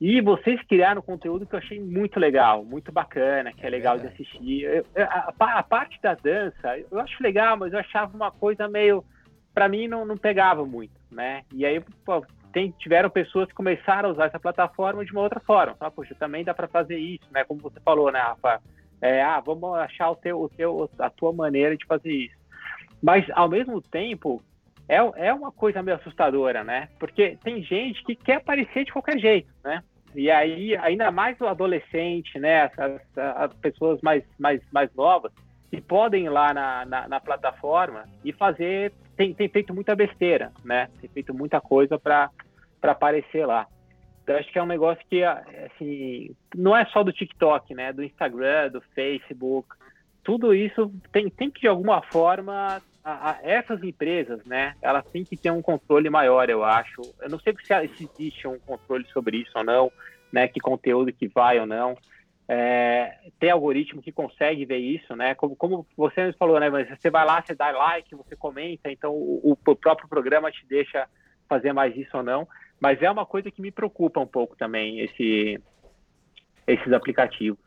E 0.00 0.20
vocês 0.20 0.60
criaram 0.64 1.00
conteúdo 1.00 1.46
que 1.46 1.54
eu 1.54 1.58
achei 1.58 1.80
muito 1.80 2.20
legal, 2.20 2.62
muito 2.62 2.92
bacana, 2.92 3.52
que 3.52 3.62
é, 3.62 3.66
é 3.66 3.70
legal 3.70 3.98
de 3.98 4.06
assistir. 4.06 4.62
Eu, 4.62 4.84
a, 5.04 5.58
a, 5.58 5.62
parte 5.62 6.00
da 6.02 6.14
dança, 6.14 6.78
eu 6.90 7.00
acho 7.00 7.22
legal, 7.22 7.56
mas 7.56 7.72
eu 7.72 7.78
achava 7.78 8.14
uma 8.14 8.30
coisa 8.30 8.68
meio 8.68 9.02
para 9.54 9.70
mim 9.70 9.88
não, 9.88 10.04
não 10.04 10.18
pegava 10.18 10.66
muito, 10.66 10.92
né? 11.10 11.42
E 11.54 11.64
aí 11.64 11.82
pô, 12.04 12.22
tem, 12.52 12.72
tiveram 12.78 13.08
pessoas 13.08 13.48
que 13.48 13.54
começaram 13.54 14.10
a 14.10 14.12
usar 14.12 14.26
essa 14.26 14.38
plataforma 14.38 15.02
de 15.02 15.12
uma 15.12 15.22
outra 15.22 15.40
forma. 15.40 15.74
Tá? 15.74 15.90
Poxa, 15.90 16.14
também 16.14 16.44
dá 16.44 16.52
para 16.52 16.68
fazer 16.68 16.98
isso, 16.98 17.24
né? 17.30 17.42
Como 17.44 17.62
você 17.62 17.80
falou, 17.80 18.12
né, 18.12 18.18
Rafa? 18.18 18.60
É, 19.00 19.22
ah, 19.22 19.40
vamos 19.40 19.78
achar 19.78 20.10
o 20.10 20.16
teu, 20.16 20.40
o 20.40 20.48
teu, 20.48 20.90
a 20.98 21.08
tua 21.08 21.32
maneira 21.32 21.74
de 21.74 21.86
fazer 21.86 22.12
isso. 22.12 22.36
Mas, 23.02 23.26
ao 23.30 23.48
mesmo 23.48 23.80
tempo, 23.80 24.42
é, 24.88 24.96
é 24.96 25.32
uma 25.32 25.50
coisa 25.50 25.82
meio 25.82 25.96
assustadora, 25.96 26.62
né? 26.62 26.88
Porque 26.98 27.38
tem 27.42 27.62
gente 27.62 28.02
que 28.04 28.14
quer 28.14 28.36
aparecer 28.36 28.84
de 28.84 28.92
qualquer 28.92 29.18
jeito, 29.18 29.48
né? 29.64 29.82
E 30.14 30.30
aí, 30.30 30.76
ainda 30.76 31.10
mais 31.10 31.38
o 31.40 31.46
adolescente, 31.46 32.38
né? 32.38 32.62
As, 32.62 32.78
as, 32.78 33.18
as 33.18 33.52
pessoas 33.54 34.00
mais, 34.00 34.24
mais, 34.38 34.60
mais 34.72 34.92
novas, 34.94 35.32
que 35.70 35.80
podem 35.80 36.26
ir 36.26 36.30
lá 36.30 36.54
na, 36.54 36.86
na, 36.86 37.08
na 37.08 37.20
plataforma 37.20 38.04
e 38.24 38.32
fazer 38.32 38.92
tem, 39.16 39.32
tem 39.32 39.48
feito 39.48 39.74
muita 39.74 39.96
besteira, 39.96 40.52
né? 40.64 40.88
Tem 41.00 41.08
feito 41.08 41.34
muita 41.34 41.60
coisa 41.60 41.98
para 41.98 42.30
aparecer 42.82 43.46
lá. 43.46 43.66
Então, 44.22 44.36
acho 44.36 44.52
que 44.52 44.58
é 44.58 44.62
um 44.62 44.66
negócio 44.66 45.04
que, 45.08 45.22
assim, 45.22 46.34
não 46.54 46.76
é 46.76 46.84
só 46.86 47.02
do 47.02 47.12
TikTok, 47.12 47.74
né? 47.74 47.92
Do 47.92 48.04
Instagram, 48.04 48.70
do 48.70 48.80
Facebook. 48.94 49.68
Tudo 50.22 50.54
isso 50.54 50.92
tem, 51.12 51.30
tem 51.30 51.50
que, 51.50 51.60
de 51.60 51.68
alguma 51.68 52.02
forma, 52.02 52.82
a, 53.06 53.30
a, 53.30 53.38
essas 53.44 53.80
empresas, 53.84 54.44
né? 54.44 54.74
Elas 54.82 55.06
têm 55.12 55.24
que 55.24 55.36
ter 55.36 55.52
um 55.52 55.62
controle 55.62 56.10
maior, 56.10 56.50
eu 56.50 56.64
acho. 56.64 57.00
Eu 57.20 57.30
não 57.30 57.38
sei 57.38 57.54
se, 57.54 57.96
se 57.96 58.10
existe 58.12 58.48
um 58.48 58.58
controle 58.58 59.06
sobre 59.12 59.36
isso 59.36 59.52
ou 59.54 59.62
não, 59.62 59.92
né? 60.32 60.48
Que 60.48 60.58
conteúdo 60.58 61.12
que 61.12 61.28
vai 61.28 61.60
ou 61.60 61.66
não. 61.66 61.96
É, 62.48 63.30
tem 63.38 63.50
algoritmo 63.50 64.02
que 64.02 64.10
consegue 64.10 64.64
ver 64.64 64.78
isso, 64.78 65.14
né? 65.14 65.36
Como, 65.36 65.54
como 65.54 65.86
você 65.96 66.32
falou, 66.32 66.58
né? 66.58 66.68
Mas 66.68 66.88
você 66.88 67.08
vai 67.08 67.24
lá, 67.24 67.40
você 67.40 67.54
dá 67.54 67.70
like, 67.70 68.12
você 68.12 68.34
comenta, 68.34 68.90
então 68.90 69.12
o, 69.14 69.56
o 69.64 69.76
próprio 69.76 70.08
programa 70.08 70.50
te 70.50 70.66
deixa 70.66 71.08
fazer 71.48 71.72
mais 71.72 71.96
isso 71.96 72.16
ou 72.16 72.24
não. 72.24 72.48
Mas 72.80 73.00
é 73.00 73.08
uma 73.08 73.24
coisa 73.24 73.52
que 73.52 73.62
me 73.62 73.70
preocupa 73.70 74.18
um 74.18 74.26
pouco 74.26 74.56
também, 74.56 74.98
esse, 74.98 75.62
esses 76.66 76.92
aplicativos. 76.92 77.64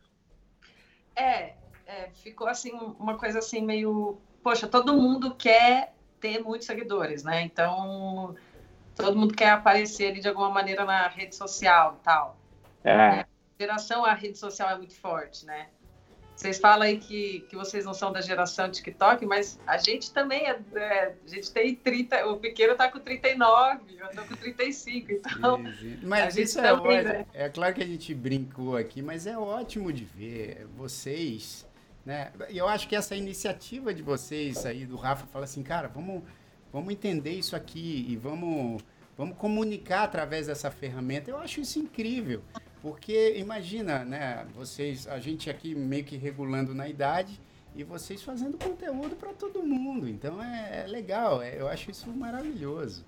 É, 1.16 1.54
é, 2.10 2.22
ficou 2.22 2.48
assim, 2.48 2.72
uma 3.00 3.18
coisa 3.18 3.40
assim 3.40 3.62
meio. 3.62 4.18
Poxa, 4.44 4.68
todo 4.68 4.94
mundo 4.94 5.36
quer 5.36 5.94
ter 6.20 6.40
muitos 6.40 6.68
seguidores, 6.68 7.24
né? 7.24 7.42
Então, 7.42 8.36
todo 8.96 9.18
mundo 9.18 9.34
quer 9.34 9.52
aparecer 9.52 10.12
ali 10.12 10.20
de 10.20 10.28
alguma 10.28 10.50
maneira 10.50 10.86
na 10.86 11.08
rede 11.08 11.36
social 11.36 12.00
tal. 12.04 12.38
É. 12.84 12.92
é 12.92 13.26
geração, 13.60 14.06
a 14.06 14.14
rede 14.14 14.38
social 14.38 14.70
é 14.70 14.78
muito 14.78 14.96
forte, 14.96 15.46
né? 15.46 15.68
Vocês 16.40 16.58
falam 16.58 16.84
aí 16.84 16.98
que, 16.98 17.46
que 17.50 17.56
vocês 17.58 17.84
não 17.84 17.94
são 17.94 18.14
da 18.14 18.22
geração 18.22 18.72
TikTok, 18.72 19.26
mas 19.26 19.60
a 19.68 19.78
gente 19.78 20.14
também 20.14 20.48
é, 20.48 20.58
é 20.74 21.14
a 21.26 21.28
gente 21.28 21.52
tem 21.52 21.76
30, 21.76 22.28
o 22.28 22.38
pequeno 22.38 22.76
tá 22.76 22.90
com 22.90 22.98
39, 22.98 23.98
eu 24.00 24.10
tô 24.12 24.22
com 24.24 24.36
35, 24.38 25.12
então. 25.12 25.62
Mas 26.02 26.38
isso 26.38 26.62
é, 26.62 26.64
também, 26.64 27.04
né? 27.04 27.26
é 27.34 27.50
claro 27.50 27.76
que 27.76 27.84
a 27.84 27.86
gente 27.86 28.16
brincou 28.16 28.78
aqui, 28.78 29.02
mas 29.02 29.28
é 29.28 29.38
ótimo 29.38 29.92
de 29.92 30.06
ver 30.06 30.66
vocês, 30.78 31.68
né? 32.10 32.32
E 32.50 32.58
eu 32.58 32.68
acho 32.68 32.88
que 32.88 32.96
essa 32.96 33.16
iniciativa 33.16 33.94
de 33.94 34.02
vocês 34.02 34.66
aí, 34.66 34.84
do 34.84 34.96
Rafa, 34.96 35.28
fala 35.28 35.46
assim, 35.46 35.62
cara, 35.62 35.88
vamos, 35.88 36.24
vamos 36.74 36.92
entender 36.92 37.34
isso 37.34 37.56
aqui 37.56 38.04
e 38.10 38.16
vamos, 38.16 38.82
vamos 39.16 39.38
comunicar 39.38 40.06
através 40.06 40.48
dessa 40.48 40.72
ferramenta. 40.72 41.30
Eu 41.30 41.38
acho 41.38 41.62
isso 41.62 41.78
incrível. 41.78 42.42
Porque 42.82 43.38
imagina, 43.38 44.04
né, 44.04 44.48
vocês, 44.56 45.08
a 45.08 45.20
gente 45.20 45.52
aqui 45.52 45.76
meio 45.76 46.04
que 46.04 46.18
regulando 46.18 46.74
na 46.74 46.90
idade 46.90 47.40
e 47.76 47.84
vocês 47.84 48.24
fazendo 48.24 48.58
conteúdo 48.58 49.16
para 49.16 49.32
todo 49.32 49.62
mundo. 49.62 50.10
Então 50.10 50.44
é, 50.44 50.86
é 50.86 50.88
legal, 50.88 51.44
é, 51.44 51.62
eu 51.62 51.68
acho 51.68 51.92
isso 51.92 52.10
maravilhoso. 52.10 53.06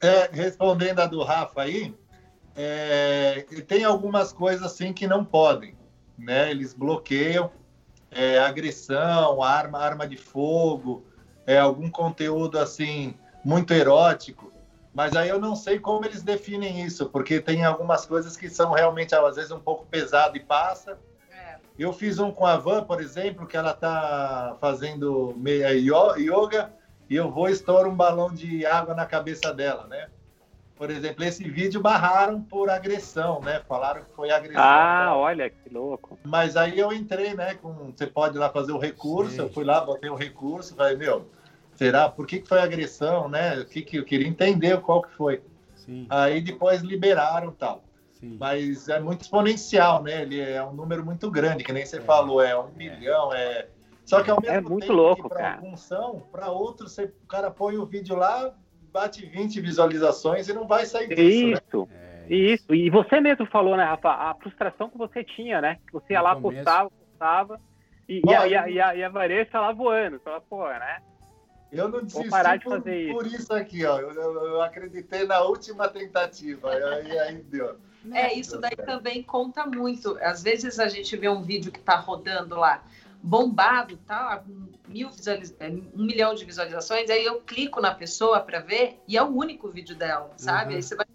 É, 0.00 0.28
respondendo 0.32 0.98
a 0.98 1.06
do 1.06 1.22
Rafa 1.22 1.62
aí, 1.62 1.94
é, 2.56 3.46
tem 3.68 3.84
algumas 3.84 4.32
coisas 4.32 4.64
assim 4.64 4.92
que 4.92 5.06
não 5.06 5.24
podem, 5.24 5.76
né? 6.18 6.50
Eles 6.50 6.74
bloqueiam 6.74 7.48
é, 8.14 8.38
agressão, 8.38 9.42
arma, 9.42 9.78
arma 9.78 10.06
de 10.06 10.16
fogo, 10.16 11.04
é, 11.46 11.58
algum 11.58 11.90
conteúdo 11.90 12.58
assim 12.58 13.14
muito 13.44 13.72
erótico. 13.74 14.52
Mas 14.94 15.16
aí 15.16 15.28
eu 15.28 15.40
não 15.40 15.56
sei 15.56 15.80
como 15.80 16.04
eles 16.04 16.22
definem 16.22 16.84
isso, 16.84 17.10
porque 17.10 17.40
tem 17.40 17.64
algumas 17.64 18.06
coisas 18.06 18.36
que 18.36 18.48
são 18.48 18.72
realmente, 18.72 19.14
às 19.14 19.34
vezes, 19.34 19.50
um 19.50 19.58
pouco 19.58 19.84
pesado 19.86 20.36
e 20.36 20.40
passa. 20.40 20.96
É. 21.32 21.56
Eu 21.76 21.92
fiz 21.92 22.20
um 22.20 22.30
com 22.30 22.46
a 22.46 22.56
Van, 22.56 22.84
por 22.84 23.00
exemplo, 23.00 23.46
que 23.46 23.56
ela 23.56 23.72
está 23.72 24.56
fazendo 24.60 25.34
meia 25.36 25.72
yoga 25.72 26.72
e 27.10 27.16
eu 27.16 27.30
vou 27.30 27.48
estourar 27.48 27.90
um 27.90 27.96
balão 27.96 28.32
de 28.32 28.64
água 28.64 28.94
na 28.94 29.04
cabeça 29.04 29.52
dela, 29.52 29.86
né? 29.88 30.08
Por 30.76 30.90
exemplo, 30.90 31.24
esse 31.24 31.48
vídeo 31.48 31.80
barraram 31.80 32.42
por 32.42 32.68
agressão, 32.68 33.40
né? 33.40 33.62
Falaram 33.68 34.02
que 34.02 34.12
foi 34.12 34.30
agressão. 34.30 34.62
Ah, 34.62 35.12
olha 35.16 35.48
que 35.48 35.72
louco. 35.72 36.18
Mas 36.24 36.56
aí 36.56 36.78
eu 36.78 36.92
entrei, 36.92 37.32
né? 37.34 37.54
Com, 37.54 37.92
você 37.92 38.06
pode 38.06 38.36
ir 38.36 38.40
lá 38.40 38.50
fazer 38.50 38.72
o 38.72 38.78
recurso. 38.78 39.36
Sim. 39.36 39.38
Eu 39.42 39.52
fui 39.52 39.64
lá, 39.64 39.80
botei 39.80 40.10
o 40.10 40.16
recurso, 40.16 40.74
falei, 40.74 40.96
meu, 40.96 41.28
Será? 41.74 42.08
Por 42.08 42.26
que, 42.26 42.40
que 42.40 42.48
foi 42.48 42.60
agressão, 42.60 43.28
né? 43.28 43.58
O 43.58 43.66
que, 43.66 43.82
que 43.82 43.96
eu 43.96 44.04
queria 44.04 44.28
entender 44.28 44.80
qual 44.80 45.02
que 45.02 45.10
foi. 45.14 45.42
Sim. 45.74 46.06
Aí 46.08 46.40
depois 46.40 46.82
liberaram 46.82 47.52
tal. 47.52 47.82
Sim. 48.12 48.36
Mas 48.38 48.88
é 48.88 49.00
muito 49.00 49.22
exponencial, 49.22 50.02
né? 50.02 50.22
Ele 50.22 50.40
é 50.40 50.62
um 50.64 50.72
número 50.72 51.04
muito 51.04 51.30
grande, 51.30 51.64
que 51.64 51.72
nem 51.72 51.84
você 51.84 51.98
é. 51.98 52.00
falou, 52.00 52.40
é 52.40 52.58
um 52.58 52.68
é. 52.68 52.72
milhão, 52.76 53.34
é. 53.34 53.68
Só 54.04 54.22
que 54.22 54.30
ao 54.30 54.40
mesmo 54.40 54.56
é 54.56 54.60
muito 54.60 54.80
tempo 54.82 54.92
louco, 54.92 55.22
que 55.22 55.28
para 55.30 55.58
função, 55.58 56.22
para 56.30 56.50
outro, 56.50 56.88
você, 56.88 57.04
o 57.04 57.26
cara 57.26 57.50
põe 57.50 57.76
o 57.76 57.86
vídeo 57.86 58.14
lá, 58.14 58.54
bate 58.94 59.26
20 59.26 59.60
visualizações 59.60 60.48
e 60.48 60.52
não 60.52 60.68
vai 60.68 60.86
sair 60.86 61.08
disso. 61.08 61.20
Isso. 61.20 61.88
Né? 61.90 62.24
É. 62.30 62.34
Isso. 62.34 62.72
E 62.72 62.88
você 62.88 63.20
mesmo 63.20 63.44
falou, 63.46 63.76
né, 63.76 63.82
Rafa, 63.82 64.08
a 64.08 64.34
frustração 64.36 64.88
que 64.88 64.96
você 64.96 65.24
tinha, 65.24 65.60
né? 65.60 65.78
Que 65.84 65.92
você 65.92 66.12
ia 66.12 66.22
lá, 66.22 66.36
postava, 66.36 66.90
postava, 66.90 67.60
e, 68.08 68.20
Bom, 68.20 68.30
e, 68.30 68.34
a, 68.36 68.46
e, 68.46 68.56
a, 68.56 68.70
e, 68.70 68.80
a, 68.80 68.94
e 68.94 69.04
a 69.04 69.08
Vanessa 69.08 69.60
lá 69.60 69.72
voando. 69.72 70.20
Fala, 70.20 70.40
pô, 70.40 70.68
né? 70.68 71.02
Eu 71.72 71.88
não 71.88 72.04
desisti 72.04 72.28
parar 72.28 72.56
de 72.56 72.64
por, 72.64 72.76
fazer 72.76 73.12
por 73.12 73.26
isso. 73.26 73.52
aqui, 73.52 73.84
ó. 73.84 73.98
Eu, 73.98 74.12
eu, 74.12 74.62
acreditei 74.62 75.26
na 75.26 75.40
última 75.40 75.88
tentativa, 75.88 76.72
e 77.02 77.18
aí 77.18 77.42
deu. 77.42 77.76
É, 78.12 78.32
isso 78.32 78.60
daí 78.60 78.76
também 78.76 79.22
conta 79.22 79.66
muito. 79.66 80.16
Às 80.20 80.42
vezes 80.42 80.78
a 80.78 80.86
gente 80.88 81.16
vê 81.16 81.28
um 81.28 81.42
vídeo 81.42 81.72
que 81.72 81.80
está 81.80 81.96
rodando 81.96 82.54
lá, 82.54 82.84
bombado, 83.24 83.96
tá? 83.96 84.44
Mil 84.86 85.08
visualiz... 85.08 85.56
É, 85.58 85.68
um 85.68 86.04
milhão 86.04 86.34
de 86.34 86.44
visualizações, 86.44 87.08
aí 87.08 87.24
eu 87.24 87.40
clico 87.40 87.80
na 87.80 87.94
pessoa 87.94 88.40
para 88.40 88.60
ver 88.60 89.00
e 89.08 89.16
é 89.16 89.22
o 89.22 89.28
único 89.28 89.68
vídeo 89.70 89.96
dela, 89.96 90.30
sabe? 90.36 90.70
Uhum. 90.70 90.76
Aí 90.76 90.82
você 90.82 90.94
vai 90.94 91.06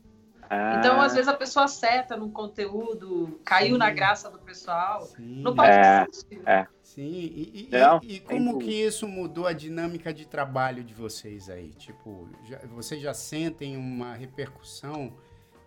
ah. 0.49 0.77
Então, 0.79 0.99
às 0.99 1.13
vezes, 1.13 1.27
a 1.27 1.35
pessoa 1.35 1.65
acerta 1.65 2.17
no 2.17 2.31
conteúdo, 2.31 3.39
caiu 3.45 3.73
Sim. 3.73 3.77
na 3.77 3.91
graça 3.91 4.31
do 4.31 4.39
pessoal. 4.39 5.03
Sim. 5.03 5.43
Não 5.43 5.53
pode 5.53 5.69
é, 5.69 6.07
é. 6.47 6.67
Sim, 6.81 7.03
e, 7.03 7.67
e, 7.67 7.77
Não, 7.77 7.99
e, 8.01 8.15
e 8.15 8.19
como 8.19 8.57
que 8.57 8.71
isso 8.71 9.07
mudou 9.07 9.45
a 9.45 9.53
dinâmica 9.53 10.11
de 10.11 10.25
trabalho 10.25 10.83
de 10.83 10.91
vocês 10.91 11.51
aí? 11.51 11.69
Tipo, 11.75 12.27
já, 12.45 12.57
vocês 12.65 12.99
já 12.99 13.13
sentem 13.13 13.77
uma 13.77 14.15
repercussão 14.15 15.13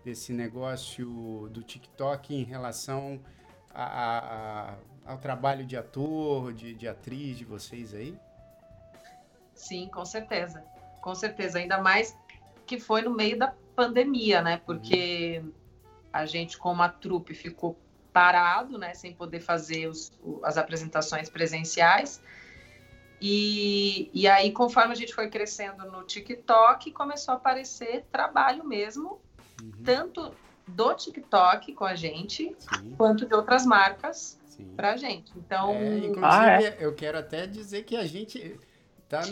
desse 0.05 0.32
negócio 0.32 1.49
do 1.53 1.62
TikTok 1.62 2.34
em 2.34 2.43
relação 2.43 3.20
a, 3.72 3.84
a, 3.84 4.18
a, 4.72 4.74
ao 5.05 5.18
trabalho 5.18 5.64
de 5.64 5.76
ator, 5.76 6.53
de, 6.53 6.74
de 6.74 6.86
atriz 6.86 7.36
de 7.36 7.44
vocês 7.44 7.94
aí? 7.94 8.16
Sim, 9.55 9.88
com 9.88 10.05
certeza. 10.05 10.64
Com 11.00 11.14
certeza. 11.14 11.59
Ainda 11.59 11.78
mais 11.78 12.16
que 12.66 12.78
foi 12.78 13.03
no 13.03 13.11
meio 13.11 13.38
da 13.38 13.55
pandemia, 13.74 14.40
né? 14.42 14.61
Porque 14.64 15.40
uhum. 15.42 15.53
a 16.12 16.26
gente, 16.26 16.57
como 16.57 16.82
a 16.82 16.88
trupe, 16.88 17.34
ficou 17.34 17.78
parado, 18.12 18.78
né? 18.78 18.94
Sem 18.94 19.14
poder 19.14 19.40
fazer 19.40 19.88
os, 19.88 20.12
as 20.42 20.57
apresentações 20.57 21.28
presenciais. 21.28 22.22
E, 23.20 24.11
e 24.12 24.26
aí, 24.26 24.50
conforme 24.53 24.92
a 24.92 24.96
gente 24.96 25.14
foi 25.14 25.28
crescendo 25.30 25.84
no 25.90 26.03
TikTok, 26.03 26.90
começou 26.90 27.34
a 27.34 27.36
aparecer 27.36 28.05
trabalho 28.11 28.64
mesmo, 28.64 29.20
uhum. 29.61 29.70
tanto 29.84 30.34
do 30.66 30.94
TikTok 30.94 31.72
com 31.72 31.84
a 31.84 31.94
gente, 31.94 32.55
Sim. 32.59 32.94
quanto 32.96 33.26
de 33.26 33.34
outras 33.34 33.64
marcas 33.64 34.40
para 34.76 34.92
a 34.92 34.96
gente. 34.96 35.32
Então, 35.36 35.70
é, 35.74 35.98
inclusive, 35.98 36.24
ah, 36.24 36.62
é? 36.62 36.76
eu 36.80 36.94
quero 36.94 37.18
até 37.18 37.46
dizer 37.46 37.84
que 37.84 37.96
a 37.96 38.07
gente 38.07 38.59
tá 39.09 39.22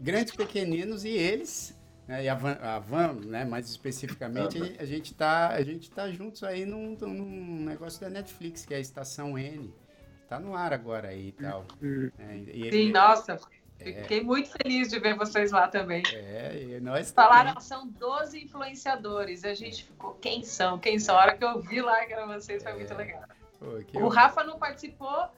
grandes 0.00 0.34
pequeninos 0.34 1.04
e 1.04 1.10
eles 1.10 1.76
né, 2.06 2.24
e 2.24 2.28
a 2.28 2.34
Van, 2.34 2.56
a 2.60 2.78
Van, 2.78 3.12
né, 3.14 3.44
mais 3.44 3.68
especificamente, 3.68 4.58
a 4.78 4.84
gente 4.84 5.12
está 5.12 5.48
a 5.48 5.62
gente 5.62 5.90
tá 5.90 6.08
juntos 6.10 6.44
aí 6.44 6.64
num, 6.64 6.96
num 7.00 7.64
negócio 7.64 8.00
da 8.00 8.08
Netflix, 8.08 8.64
que 8.64 8.72
é 8.72 8.76
a 8.76 8.80
Estação 8.80 9.36
N. 9.36 9.74
Está 10.22 10.40
no 10.40 10.54
ar 10.54 10.72
agora 10.72 11.08
aí 11.08 11.28
e 11.28 11.32
tal. 11.32 11.64
Uhum. 11.80 12.10
É, 12.18 12.36
e, 12.36 12.70
Sim, 12.70 12.92
nossa, 12.92 13.38
é, 13.78 13.92
fiquei 14.02 14.22
muito 14.22 14.50
feliz 14.50 14.88
de 14.88 14.98
ver 14.98 15.16
vocês 15.16 15.52
lá 15.52 15.68
também. 15.68 16.02
É, 16.12 16.62
e 16.62 16.80
nós 16.80 17.12
Falaram, 17.12 17.54
também. 17.54 17.62
são 17.62 17.88
12 17.88 18.44
influenciadores. 18.44 19.44
A 19.44 19.54
gente 19.54 19.84
ficou, 19.84 20.14
quem 20.14 20.42
são? 20.42 20.78
Quem 20.78 20.98
são? 20.98 21.16
A 21.16 21.22
hora 21.22 21.36
que 21.36 21.44
eu 21.44 21.60
vi 21.60 21.80
lá 21.80 22.04
que 22.06 22.12
eram 22.12 22.26
vocês, 22.28 22.62
foi 22.62 22.72
é. 22.72 22.74
muito 22.74 22.94
legal. 22.94 23.22
Pô, 23.58 24.00
o. 24.00 24.08
Rafa 24.08 24.44
não 24.44 24.58
participou, 24.58 25.28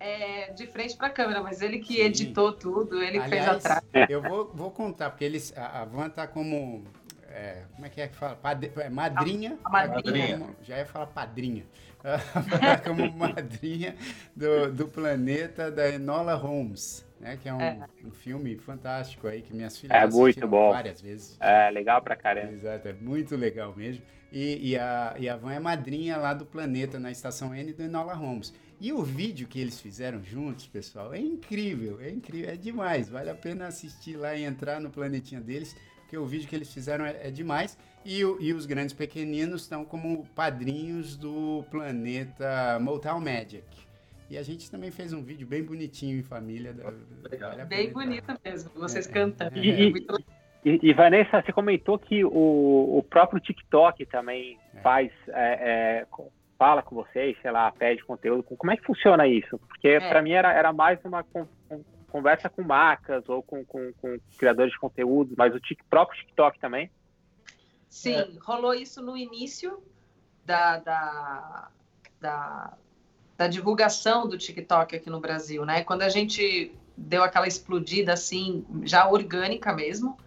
é, 0.00 0.50
de 0.52 0.66
frente 0.66 0.96
para 0.96 1.08
a 1.08 1.10
câmera, 1.10 1.42
mas 1.42 1.60
ele 1.60 1.78
que 1.78 1.94
Sim. 1.94 2.02
editou 2.02 2.52
tudo, 2.52 3.02
ele 3.02 3.18
Aliás, 3.18 3.28
fez 3.28 3.48
atrás. 3.48 3.82
Eu 4.08 4.22
vou, 4.22 4.50
vou 4.52 4.70
contar, 4.70 5.10
porque 5.10 5.24
eles, 5.24 5.56
a, 5.56 5.82
a 5.82 5.84
Van 5.84 6.08
tá 6.08 6.26
como. 6.26 6.84
É, 7.28 7.62
como 7.74 7.86
é 7.86 7.88
que 7.88 8.00
é 8.00 8.08
que 8.08 8.16
fala? 8.16 8.34
Pad, 8.34 8.72
é, 8.76 8.88
madrinha. 8.88 9.58
A 9.62 9.70
madrinha. 9.70 10.38
Como, 10.38 10.56
já 10.62 10.78
ia 10.78 10.86
falar 10.86 11.06
padrinha. 11.06 11.64
como 12.84 13.12
madrinha 13.12 13.94
do, 14.34 14.72
do 14.72 14.88
planeta 14.88 15.70
da 15.70 15.88
Enola 15.88 16.34
Holmes. 16.34 17.08
Né, 17.20 17.36
que 17.36 17.50
é 17.50 17.52
um, 17.52 17.60
é 17.60 17.86
um, 18.02 18.10
filme 18.10 18.56
fantástico 18.56 19.28
aí 19.28 19.42
que 19.42 19.52
minhas 19.52 19.76
filhas 19.76 19.94
é 19.94 20.06
muito 20.06 20.48
bom. 20.48 20.70
várias 20.70 21.02
vezes. 21.02 21.36
É 21.38 21.70
legal 21.70 22.00
pra 22.00 22.16
caramba. 22.16 22.50
Exato, 22.50 22.88
é 22.88 22.94
muito 22.94 23.36
legal 23.36 23.76
mesmo. 23.76 24.02
E, 24.32 24.70
e, 24.70 24.78
a, 24.78 25.16
e 25.18 25.28
a 25.28 25.36
Van 25.36 25.52
é 25.52 25.58
madrinha 25.58 26.16
lá 26.16 26.32
do 26.32 26.46
planeta 26.46 26.98
na 27.00 27.10
estação 27.10 27.54
N 27.54 27.72
do 27.72 27.82
Enola 27.82 28.14
Holmes. 28.14 28.52
E 28.80 28.92
o 28.92 29.02
vídeo 29.02 29.46
que 29.46 29.60
eles 29.60 29.78
fizeram 29.78 30.22
juntos, 30.24 30.66
pessoal, 30.66 31.12
é 31.12 31.18
incrível, 31.18 32.00
é 32.00 32.10
incrível, 32.10 32.50
é 32.50 32.56
demais. 32.56 33.08
Vale 33.08 33.28
a 33.28 33.34
pena 33.34 33.66
assistir 33.66 34.16
lá 34.16 34.34
e 34.34 34.44
entrar 34.44 34.80
no 34.80 34.88
planetinha 34.88 35.40
deles, 35.40 35.76
porque 35.98 36.16
o 36.16 36.24
vídeo 36.24 36.48
que 36.48 36.56
eles 36.56 36.72
fizeram 36.72 37.04
é, 37.04 37.28
é 37.28 37.30
demais. 37.30 37.76
E, 38.04 38.20
e, 38.20 38.54
os 38.54 38.64
grandes 38.64 38.94
pequeninos 38.94 39.62
estão 39.62 39.84
como 39.84 40.24
padrinhos 40.34 41.14
do 41.16 41.62
planeta 41.70 42.78
Motown 42.80 43.20
Magic. 43.20 43.64
E 44.30 44.38
a 44.38 44.42
gente 44.42 44.70
também 44.70 44.90
fez 44.90 45.12
um 45.12 45.22
vídeo 45.22 45.46
bem 45.46 45.62
bonitinho 45.62 46.18
em 46.18 46.22
família. 46.22 46.74
Vale 47.38 47.64
bem 47.66 47.92
bonito 47.92 48.32
mesmo, 48.42 48.70
vocês 48.76 49.06
é, 49.06 49.12
cantando. 49.12 49.56
É, 49.60 49.60
e, 49.60 49.92
e, 50.64 50.78
e, 50.82 50.92
Vanessa, 50.92 51.42
você 51.42 51.52
comentou 51.52 51.98
que 51.98 52.24
o, 52.24 52.98
o 52.98 53.02
próprio 53.08 53.40
TikTok 53.40 54.04
também 54.06 54.58
é. 54.74 54.80
faz 54.80 55.10
é, 55.28 56.06
fala 56.60 56.82
com 56.82 56.94
vocês, 56.94 57.34
sei 57.40 57.50
lá, 57.50 57.72
pede 57.72 58.04
conteúdo. 58.04 58.42
Como 58.42 58.70
é 58.70 58.76
que 58.76 58.84
funciona 58.84 59.26
isso? 59.26 59.58
Porque 59.60 59.88
é. 59.88 60.00
para 60.00 60.20
mim 60.20 60.32
era, 60.32 60.52
era 60.52 60.74
mais 60.74 61.02
uma 61.06 61.24
conversa 62.10 62.50
com 62.50 62.62
marcas 62.62 63.26
ou 63.30 63.42
com, 63.42 63.64
com, 63.64 63.90
com 63.94 64.18
criadores 64.36 64.70
de 64.70 64.78
conteúdo, 64.78 65.34
mas 65.38 65.54
o 65.54 65.60
tic, 65.60 65.80
próprio 65.88 66.20
TikTok 66.20 66.58
também. 66.58 66.90
Sim, 67.88 68.14
é. 68.14 68.28
rolou 68.42 68.74
isso 68.74 69.00
no 69.00 69.16
início 69.16 69.82
da, 70.44 70.76
da, 70.78 71.70
da, 72.20 72.76
da, 73.38 73.48
divulgação 73.48 74.28
do 74.28 74.36
TikTok 74.36 74.96
aqui 74.96 75.08
no 75.08 75.18
Brasil, 75.18 75.64
né? 75.64 75.82
Quando 75.82 76.02
a 76.02 76.10
gente 76.10 76.74
deu 76.94 77.22
aquela 77.22 77.48
explodida 77.48 78.12
assim, 78.12 78.66
já 78.82 79.08
orgânica 79.08 79.72
mesmo, 79.72 80.18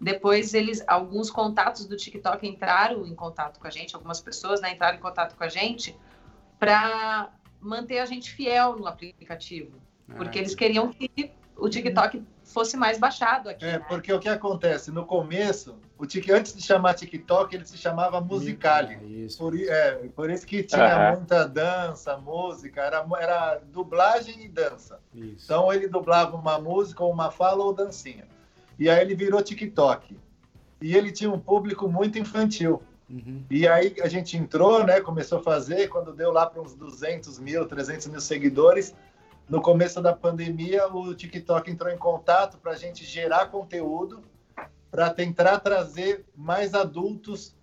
depois 0.00 0.54
eles, 0.54 0.82
alguns 0.86 1.30
contatos 1.30 1.86
do 1.86 1.96
TikTok 1.96 2.46
entraram 2.48 3.06
em 3.06 3.14
contato 3.14 3.60
com 3.60 3.66
a 3.66 3.70
gente, 3.70 3.94
algumas 3.94 4.20
pessoas 4.20 4.60
né, 4.60 4.72
entraram 4.72 4.96
em 4.96 5.00
contato 5.00 5.36
com 5.36 5.44
a 5.44 5.48
gente 5.48 5.94
para 6.58 7.30
manter 7.60 7.98
a 7.98 8.06
gente 8.06 8.32
fiel 8.32 8.76
no 8.76 8.86
aplicativo, 8.86 9.78
ah, 10.08 10.14
porque 10.16 10.38
eles 10.38 10.54
queriam 10.54 10.90
que 10.90 11.30
o 11.54 11.68
TikTok 11.68 12.24
fosse 12.42 12.76
mais 12.78 12.98
baixado 12.98 13.50
aqui. 13.50 13.64
É, 13.64 13.78
né? 13.78 13.84
porque 13.86 14.10
o 14.10 14.18
que 14.18 14.28
acontece 14.28 14.90
no 14.90 15.04
começo, 15.04 15.78
o 15.98 16.06
tic, 16.06 16.30
antes 16.30 16.54
de 16.54 16.62
chamar 16.62 16.94
TikTok, 16.94 17.54
ele 17.54 17.66
se 17.66 17.76
chamava 17.76 18.18
Musicali. 18.22 18.94
É 18.94 19.04
isso. 19.04 19.36
Por, 19.36 19.54
é, 19.54 19.92
por 20.16 20.30
isso 20.30 20.46
que 20.46 20.62
tinha 20.62 21.12
muita 21.14 21.46
dança, 21.46 22.16
música, 22.16 22.80
era, 22.80 23.06
era 23.20 23.60
dublagem 23.66 24.42
e 24.42 24.48
dança. 24.48 24.98
Isso. 25.14 25.44
Então 25.44 25.70
ele 25.70 25.86
dublava 25.86 26.34
uma 26.34 26.58
música, 26.58 27.04
ou 27.04 27.12
uma 27.12 27.30
fala 27.30 27.62
ou 27.62 27.74
dancinha. 27.74 28.26
E 28.80 28.88
aí 28.88 29.02
ele 29.02 29.14
virou 29.14 29.42
TikTok. 29.42 30.16
E 30.80 30.96
ele 30.96 31.12
tinha 31.12 31.30
um 31.30 31.38
público 31.38 31.86
muito 31.86 32.18
infantil. 32.18 32.82
Uhum. 33.10 33.44
E 33.50 33.68
aí 33.68 33.94
a 34.02 34.08
gente 34.08 34.38
entrou, 34.38 34.82
né? 34.84 35.00
Começou 35.02 35.38
a 35.38 35.42
fazer, 35.42 35.88
quando 35.88 36.14
deu 36.14 36.32
lá 36.32 36.46
para 36.46 36.62
uns 36.62 36.74
200 36.74 37.38
mil, 37.38 37.68
300 37.68 38.06
mil 38.06 38.20
seguidores, 38.20 38.94
no 39.46 39.60
começo 39.60 40.00
da 40.00 40.14
pandemia, 40.14 40.86
o 40.86 41.14
TikTok 41.14 41.70
entrou 41.70 41.92
em 41.92 41.98
contato 41.98 42.56
para 42.56 42.72
a 42.72 42.76
gente 42.76 43.04
gerar 43.04 43.46
conteúdo 43.46 44.22
para 44.90 45.10
tentar 45.10 45.58
trazer 45.60 46.24
mais 46.34 46.72
adultos 46.72 47.54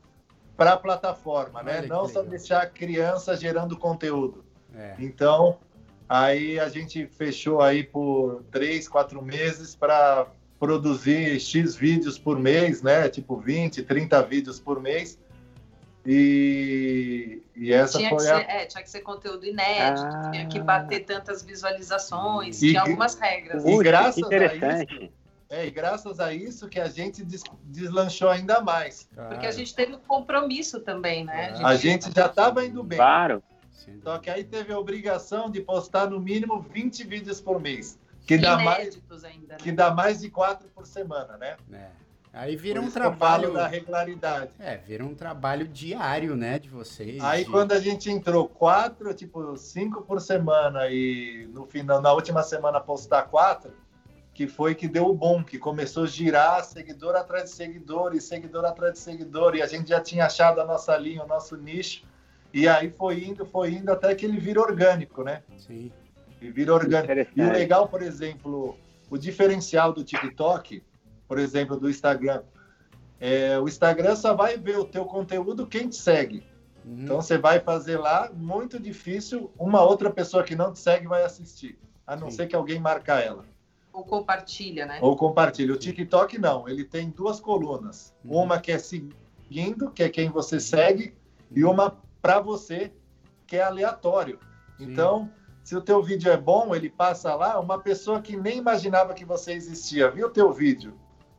para 0.56 0.74
a 0.74 0.78
plataforma, 0.78 1.64
né? 1.64 1.82
Não 1.84 2.08
só 2.08 2.22
deixar 2.22 2.70
criança 2.70 3.36
gerando 3.36 3.78
conteúdo. 3.78 4.46
É. 4.76 4.96
Então, 5.00 5.58
aí 6.08 6.60
a 6.60 6.70
gente 6.70 7.08
fechou 7.08 7.62
aí 7.62 7.84
por 7.84 8.44
três, 8.52 8.88
quatro 8.88 9.22
meses 9.22 9.76
para 9.76 10.28
produzir 10.60 11.40
X 11.40 11.76
vídeos 11.76 12.18
por 12.18 12.40
mês, 12.40 12.82
né? 12.82 13.10
Tipo 13.10 13.38
20, 13.38 13.84
30 13.84 14.22
vídeos 14.24 14.60
por 14.60 14.82
mês. 14.82 15.20
E, 16.06 17.44
e 17.54 17.74
essa 17.74 17.98
tinha 17.98 18.10
foi 18.10 18.20
que 18.20 18.32
a... 18.32 18.38
ser, 18.38 18.50
é, 18.50 18.66
tinha 18.66 18.84
que 18.84 18.90
ser 18.90 19.02
conteúdo 19.02 19.46
inédito, 19.46 20.08
ah. 20.08 20.32
tinha 20.32 20.48
que 20.48 20.60
bater 20.60 21.04
tantas 21.04 21.44
visualizações, 21.44 22.62
e, 22.62 22.70
tinha 22.70 22.82
algumas 22.82 23.16
regras. 23.16 23.66
E, 23.66 23.78
graças 23.80 24.24
a 24.24 24.46
isso, 24.54 25.12
é, 25.50 25.68
e 25.68 25.72
graças 25.72 26.20
a 26.22 26.34
isso 26.34 26.70
que 26.70 26.80
a 26.80 26.88
gente 26.88 27.26
des, 27.26 27.44
deslanchou 27.66 28.30
ainda 28.30 28.62
mais. 28.62 29.10
Claro. 29.14 29.30
Porque 29.32 29.48
a 29.48 29.52
gente 29.52 29.76
teve 29.76 29.96
um 29.96 30.00
compromisso 30.00 30.80
também, 30.80 31.26
né? 31.26 31.50
A 31.50 31.54
gente, 31.54 31.66
a 31.66 31.76
gente 31.76 32.16
já 32.16 32.28
estava 32.28 32.66
indo 32.66 32.82
bem. 32.84 32.98
Claro. 32.98 33.44
Só 34.02 34.18
que 34.18 34.30
aí 34.30 34.46
teve 34.46 34.72
a 34.72 34.80
obrigação 34.80 35.50
de 35.50 35.62
postar 35.62 36.10
no 36.10 36.20
mínimo 36.22 36.62
20 36.62 37.06
vídeos 37.06 37.42
por 37.42 37.60
mês 37.60 37.98
que 38.28 38.38
dá 38.38 38.58
mais 38.58 39.00
ainda, 39.24 39.54
né? 39.54 39.58
que 39.58 39.72
dá 39.72 39.90
mais 39.90 40.20
de 40.20 40.30
quatro 40.30 40.68
por 40.76 40.86
semana, 40.86 41.38
né? 41.38 41.56
É. 41.72 41.88
Aí 42.34 42.56
vira 42.56 42.80
um 42.82 42.92
trabalho 42.92 43.54
da 43.54 43.66
regularidade. 43.66 44.52
É, 44.60 44.78
vira 44.78 45.04
um 45.04 45.16
trabalho 45.16 45.68
diário, 45.68 46.36
né, 46.36 46.60
de 46.60 46.70
vocês. 46.70 47.24
Aí 47.24 47.46
de... 47.46 47.50
quando 47.50 47.72
a 47.72 47.80
gente 47.80 48.12
entrou 48.12 48.48
quatro, 48.48 49.12
tipo 49.14 49.58
cinco 49.58 50.04
por 50.04 50.20
semana 50.20 50.88
e 50.90 51.50
no 51.52 51.66
final, 51.66 52.02
na 52.02 52.12
última 52.12 52.44
semana 52.44 52.80
postar 52.80 53.24
quatro, 53.24 53.74
que 54.34 54.46
foi 54.46 54.76
que 54.76 54.88
deu 54.88 55.08
o 55.08 55.16
bom, 55.16 55.44
que 55.44 55.58
começou 55.58 56.04
a 56.04 56.08
girar 56.08 56.64
seguidor 56.64 57.16
atrás 57.16 57.46
de 57.46 57.50
seguidor 57.52 58.14
e 58.14 58.22
seguidor 58.22 58.66
atrás 58.66 58.94
de 58.94 59.00
seguidor 59.00 59.56
e 59.56 59.62
a 59.64 59.66
gente 59.66 59.90
já 59.90 60.02
tinha 60.02 60.26
achado 60.26 60.62
a 60.62 60.66
nossa 60.66 60.96
linha, 60.98 61.24
o 61.24 61.28
nosso 61.28 61.56
nicho. 61.56 62.04
E 62.54 62.68
aí 62.68 62.92
foi 62.92 63.24
indo, 63.24 63.46
foi 63.46 63.72
indo 63.72 63.92
até 63.92 64.14
que 64.14 64.26
ele 64.26 64.38
vira 64.38 64.62
orgânico, 64.62 65.24
né? 65.24 65.42
Sim 65.58 65.92
e 66.42 66.52
vira 66.52 66.74
orgânico. 66.74 67.32
E 67.36 67.42
o 67.42 67.52
legal, 67.52 67.88
por 67.88 68.02
exemplo, 68.02 68.78
o 69.10 69.18
diferencial 69.18 69.94
do 69.94 70.04
TikTok, 70.04 70.84
por 71.28 71.40
exemplo, 71.40 71.80
do 71.80 71.90
Instagram, 71.90 72.44
é, 73.20 73.60
o 73.60 73.68
Instagram 73.68 74.16
só 74.16 74.34
vai 74.34 74.58
ver 74.58 74.78
o 74.78 74.86
teu 74.86 75.06
conteúdo 75.06 75.66
quem 75.66 75.90
te 75.90 75.96
segue. 75.96 76.44
Uhum. 76.86 77.04
Então 77.04 77.22
você 77.22 77.38
vai 77.38 77.60
fazer 77.60 77.98
lá, 77.98 78.32
muito 78.34 78.80
difícil, 78.80 79.52
uma 79.58 79.82
outra 79.82 80.10
pessoa 80.10 80.44
que 80.44 80.56
não 80.56 80.72
te 80.72 80.80
segue 80.80 81.08
vai 81.08 81.24
assistir, 81.24 81.78
a 82.06 82.16
não 82.16 82.30
Sim. 82.30 82.38
ser 82.38 82.48
que 82.48 82.56
alguém 82.56 82.80
marcar 82.80 83.22
ela. 83.22 83.44
Ou 83.92 84.04
compartilha, 84.04 84.86
né? 84.86 85.00
Ou 85.02 85.16
compartilha. 85.16 85.74
O 85.74 85.78
TikTok 85.78 86.38
não, 86.38 86.70
ele 86.70 86.84
tem 86.84 87.10
duas 87.10 87.40
colunas. 87.40 88.14
Uhum. 88.24 88.44
Uma 88.44 88.60
que 88.60 88.72
é 88.72 88.78
seguindo, 88.78 89.90
que 89.92 90.04
é 90.04 90.10
quem 90.10 90.30
você 90.30 90.60
segue, 90.60 91.16
e 91.52 91.64
uma 91.64 91.98
para 92.22 92.40
você, 92.40 92.92
que 93.48 93.56
é 93.56 93.64
aleatório. 93.64 94.40
Sim. 94.78 94.92
Então, 94.92 95.32
se 95.68 95.76
o 95.76 95.82
teu 95.82 96.02
vídeo 96.02 96.32
é 96.32 96.38
bom, 96.38 96.74
ele 96.74 96.90
passa 96.90 97.36
lá, 97.36 97.60
uma 97.60 97.78
pessoa 97.78 98.22
que 98.22 98.38
nem 98.38 98.58
imaginava 98.58 99.14
que 99.14 99.26
você 99.26 99.52
existia, 99.52 100.10
viu 100.10 100.28
o 100.28 100.30
teu 100.30 100.54
vídeo, 100.54 100.94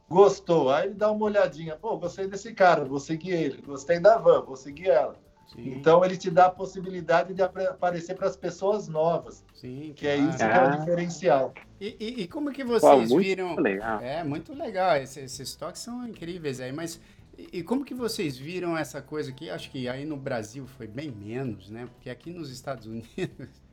gostou, 0.06 0.70
aí 0.70 0.88
ele 0.88 0.94
dá 0.94 1.10
uma 1.10 1.24
olhadinha, 1.24 1.76
pô, 1.76 1.96
gostei 1.96 2.28
desse 2.28 2.52
cara, 2.52 2.84
vou 2.84 3.00
seguir 3.00 3.30
ele, 3.30 3.62
gostei 3.62 3.98
da 3.98 4.18
van, 4.18 4.42
vou 4.42 4.54
seguir 4.54 4.90
ela. 4.90 5.16
Sim. 5.46 5.70
Então 5.70 6.04
ele 6.04 6.18
te 6.18 6.30
dá 6.30 6.44
a 6.44 6.50
possibilidade 6.50 7.32
de 7.32 7.40
aparecer 7.40 8.16
para 8.16 8.26
as 8.26 8.36
pessoas 8.36 8.86
novas. 8.86 9.42
Sim, 9.54 9.94
que, 9.96 10.06
é 10.06 10.18
isso 10.18 10.36
que 10.36 10.44
é 10.44 10.62
o 10.62 10.78
diferencial. 10.78 11.54
E, 11.80 11.96
e, 11.98 12.22
e 12.24 12.28
como 12.28 12.52
que 12.52 12.62
vocês 12.62 13.08
Pô, 13.08 13.16
viram? 13.16 13.56
Legal. 13.56 13.98
É 14.02 14.22
muito 14.22 14.52
legal. 14.52 14.94
Esses, 14.98 15.16
esses 15.40 15.56
toques 15.56 15.80
são 15.80 16.06
incríveis 16.06 16.60
aí, 16.60 16.70
mas 16.70 17.00
e 17.38 17.62
como 17.62 17.82
que 17.82 17.94
vocês 17.94 18.36
viram 18.36 18.76
essa 18.76 19.00
coisa 19.00 19.30
aqui? 19.30 19.48
Acho 19.48 19.70
que 19.70 19.88
aí 19.88 20.04
no 20.04 20.18
Brasil 20.18 20.66
foi 20.66 20.86
bem 20.86 21.10
menos, 21.10 21.70
né? 21.70 21.88
Porque 21.94 22.10
aqui 22.10 22.30
nos 22.30 22.50
Estados 22.50 22.84
Unidos 22.86 23.67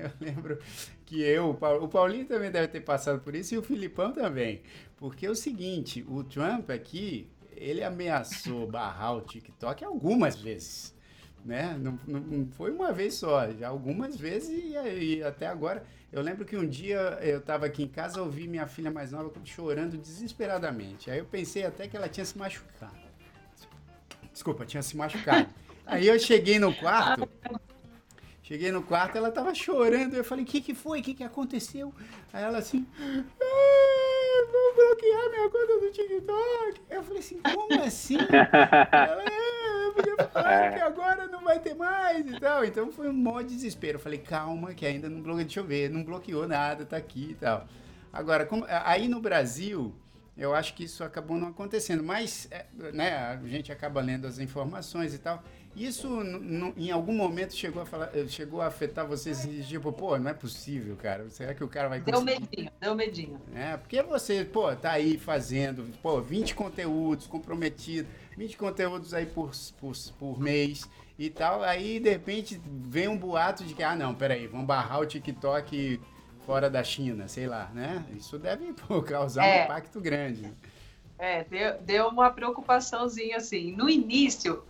Eu 0.04 0.10
lembro 0.20 0.58
que 1.04 1.20
eu, 1.22 1.50
o 1.50 1.88
Paulinho 1.88 2.24
também 2.24 2.50
deve 2.50 2.68
ter 2.68 2.80
passado 2.80 3.20
por 3.20 3.34
isso 3.34 3.54
e 3.54 3.58
o 3.58 3.62
Filipão 3.62 4.12
também. 4.12 4.62
Porque 4.96 5.26
é 5.26 5.30
o 5.30 5.34
seguinte, 5.34 6.04
o 6.08 6.22
Trump 6.22 6.70
aqui, 6.70 7.28
ele 7.56 7.82
ameaçou 7.82 8.66
barrar 8.70 9.16
o 9.16 9.20
TikTok 9.20 9.84
algumas 9.84 10.36
vezes. 10.36 10.94
Né? 11.44 11.76
Não, 11.80 11.98
não 12.06 12.46
foi 12.52 12.70
uma 12.70 12.92
vez 12.92 13.14
só, 13.14 13.50
já 13.50 13.68
algumas 13.68 14.16
vezes 14.16 14.50
e, 14.50 15.16
e 15.16 15.22
até 15.22 15.46
agora. 15.46 15.84
Eu 16.12 16.22
lembro 16.22 16.44
que 16.44 16.56
um 16.56 16.66
dia 16.66 17.18
eu 17.22 17.38
estava 17.38 17.66
aqui 17.66 17.84
em 17.84 17.88
casa, 17.88 18.20
ouvi 18.20 18.46
minha 18.46 18.66
filha 18.66 18.90
mais 18.90 19.12
nova 19.12 19.32
chorando 19.44 19.96
desesperadamente. 19.96 21.10
Aí 21.10 21.18
eu 21.18 21.24
pensei 21.24 21.64
até 21.64 21.88
que 21.88 21.96
ela 21.96 22.08
tinha 22.08 22.24
se 22.24 22.36
machucado. 22.36 22.98
Desculpa, 24.32 24.66
tinha 24.66 24.82
se 24.82 24.96
machucado. 24.96 25.48
Aí 25.86 26.06
eu 26.06 26.18
cheguei 26.18 26.58
no 26.58 26.74
quarto, 26.74 27.28
Cheguei 28.50 28.72
no 28.72 28.82
quarto, 28.82 29.16
ela 29.16 29.30
tava 29.30 29.54
chorando. 29.54 30.14
Eu 30.14 30.24
falei, 30.24 30.42
o 30.42 30.46
que 30.46 30.60
que 30.60 30.74
foi? 30.74 30.98
O 30.98 31.02
que 31.04 31.14
que 31.14 31.22
aconteceu? 31.22 31.94
Aí 32.32 32.42
ela 32.42 32.58
assim, 32.58 32.84
ah, 33.00 34.46
vou 34.50 34.74
bloquear 34.74 35.30
minha 35.30 35.48
conta 35.48 35.78
do 35.78 35.92
TikTok. 35.92 36.80
Eu 36.90 37.04
falei 37.04 37.20
assim, 37.20 37.40
como 37.40 37.80
assim? 37.84 38.18
ela, 38.90 39.22
é, 39.22 39.86
eu 39.86 39.92
podia 39.92 40.16
falar 40.16 40.64
é. 40.64 40.70
que 40.72 40.80
agora 40.80 41.28
não 41.28 41.44
vai 41.44 41.60
ter 41.60 41.74
mais 41.74 42.26
e 42.26 42.40
tal. 42.40 42.64
Então 42.64 42.90
foi 42.90 43.08
um 43.08 43.12
maior 43.12 43.44
desespero. 43.44 43.98
Eu 43.98 44.02
falei, 44.02 44.18
calma, 44.18 44.74
que 44.74 44.84
ainda 44.84 45.08
não 45.08 45.22
bloqueou, 45.22 45.44
deixa 45.44 45.60
eu 45.60 45.64
ver, 45.64 45.88
não 45.88 46.02
bloqueou 46.02 46.48
nada, 46.48 46.84
tá 46.84 46.96
aqui 46.96 47.28
e 47.30 47.34
tal. 47.34 47.68
Agora, 48.12 48.44
como, 48.44 48.66
aí 48.68 49.06
no 49.06 49.20
Brasil, 49.20 49.94
eu 50.36 50.52
acho 50.56 50.74
que 50.74 50.82
isso 50.82 51.04
acabou 51.04 51.38
não 51.38 51.46
acontecendo, 51.46 52.02
mas 52.02 52.48
é, 52.50 52.66
né, 52.92 53.16
a 53.16 53.36
gente 53.46 53.70
acaba 53.70 54.00
lendo 54.00 54.26
as 54.26 54.40
informações 54.40 55.14
e 55.14 55.18
tal. 55.18 55.40
Isso 55.74 56.08
em 56.76 56.90
algum 56.90 57.12
momento 57.12 57.54
chegou 57.54 57.82
a, 57.82 57.86
falar, 57.86 58.10
eh, 58.12 58.26
chegou 58.26 58.60
a 58.60 58.66
afetar 58.66 59.06
vocês 59.06 59.46
tipo, 59.68 59.92
pô, 59.92 60.18
não 60.18 60.30
é 60.30 60.34
possível, 60.34 60.96
cara. 60.96 61.30
Será 61.30 61.54
que 61.54 61.62
o 61.62 61.68
cara 61.68 61.88
vai 61.88 62.00
conseguir? 62.00 62.24
Deu 62.24 62.40
medinho, 62.40 62.70
deu 62.80 62.94
medinho. 62.94 63.40
É, 63.54 63.76
porque 63.76 64.02
você, 64.02 64.44
pô, 64.44 64.74
tá 64.74 64.92
aí 64.92 65.16
fazendo, 65.16 65.86
pô, 66.02 66.20
20 66.20 66.56
conteúdos 66.56 67.28
comprometido, 67.28 68.08
20 68.36 68.56
conteúdos 68.56 69.14
aí 69.14 69.26
por, 69.26 69.52
por, 69.80 69.92
por 70.18 70.40
mês 70.40 70.88
e 71.16 71.30
tal. 71.30 71.62
Aí, 71.62 72.00
de 72.00 72.10
repente, 72.10 72.60
vem 72.66 73.06
um 73.06 73.16
boato 73.16 73.62
de 73.62 73.72
que, 73.72 73.82
ah, 73.82 73.94
não, 73.94 74.12
peraí, 74.12 74.48
vamos 74.48 74.66
barrar 74.66 75.00
o 75.00 75.06
TikTok 75.06 76.00
fora 76.44 76.68
da 76.68 76.82
China, 76.82 77.28
sei 77.28 77.46
lá, 77.46 77.70
né? 77.72 78.04
Isso 78.16 78.38
deve 78.40 78.72
pô, 78.88 79.00
causar 79.02 79.46
é. 79.46 79.60
um 79.60 79.64
impacto 79.66 80.00
grande. 80.00 80.52
É, 81.16 81.44
deu, 81.44 81.80
deu 81.82 82.08
uma 82.08 82.30
preocupaçãozinha, 82.30 83.36
assim. 83.36 83.72
No 83.76 83.88
início, 83.88 84.64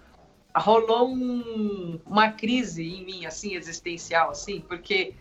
rolou 0.56 1.08
um, 1.08 2.00
uma 2.04 2.32
crise 2.32 2.82
em 2.82 3.04
mim, 3.04 3.26
assim, 3.26 3.54
existencial, 3.54 4.30
assim, 4.30 4.60
porque 4.60 5.14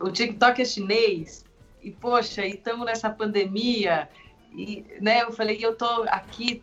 o 0.00 0.10
TikTok 0.10 0.62
é 0.62 0.64
chinês, 0.64 1.44
e 1.82 1.90
poxa, 1.90 2.46
e 2.46 2.52
estamos 2.52 2.86
nessa 2.86 3.10
pandemia, 3.10 4.08
e, 4.52 4.84
né, 5.00 5.22
eu 5.22 5.32
falei, 5.32 5.58
eu 5.60 5.76
tô 5.76 6.04
aqui 6.08 6.62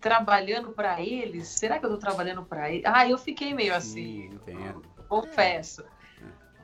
trabalhando 0.00 0.70
para 0.72 1.00
eles, 1.00 1.48
será 1.48 1.78
que 1.78 1.86
eu 1.86 1.90
tô 1.90 1.96
trabalhando 1.96 2.44
para 2.44 2.70
eles? 2.70 2.84
Ah, 2.86 3.08
eu 3.08 3.18
fiquei 3.18 3.54
meio 3.54 3.74
assim, 3.74 4.26
entendo. 4.26 4.82
confesso. 5.08 5.84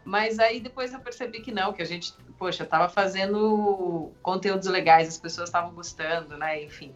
Mas 0.05 0.39
aí 0.39 0.61
depois 0.61 0.93
eu 0.93 1.01
percebi 1.01 1.41
que 1.41 1.51
não, 1.51 1.73
que 1.73 1.81
a 1.81 1.85
gente, 1.85 2.13
poxa, 2.39 2.65
tava 2.67 2.91
fazendo 2.91 4.13
conteúdos 4.23 4.69
legais, 4.69 5.09
as 5.09 5.19
pessoas 5.19 5.49
estavam 5.49 5.75
gostando, 5.75 6.37
né, 6.37 6.63
enfim. 6.63 6.95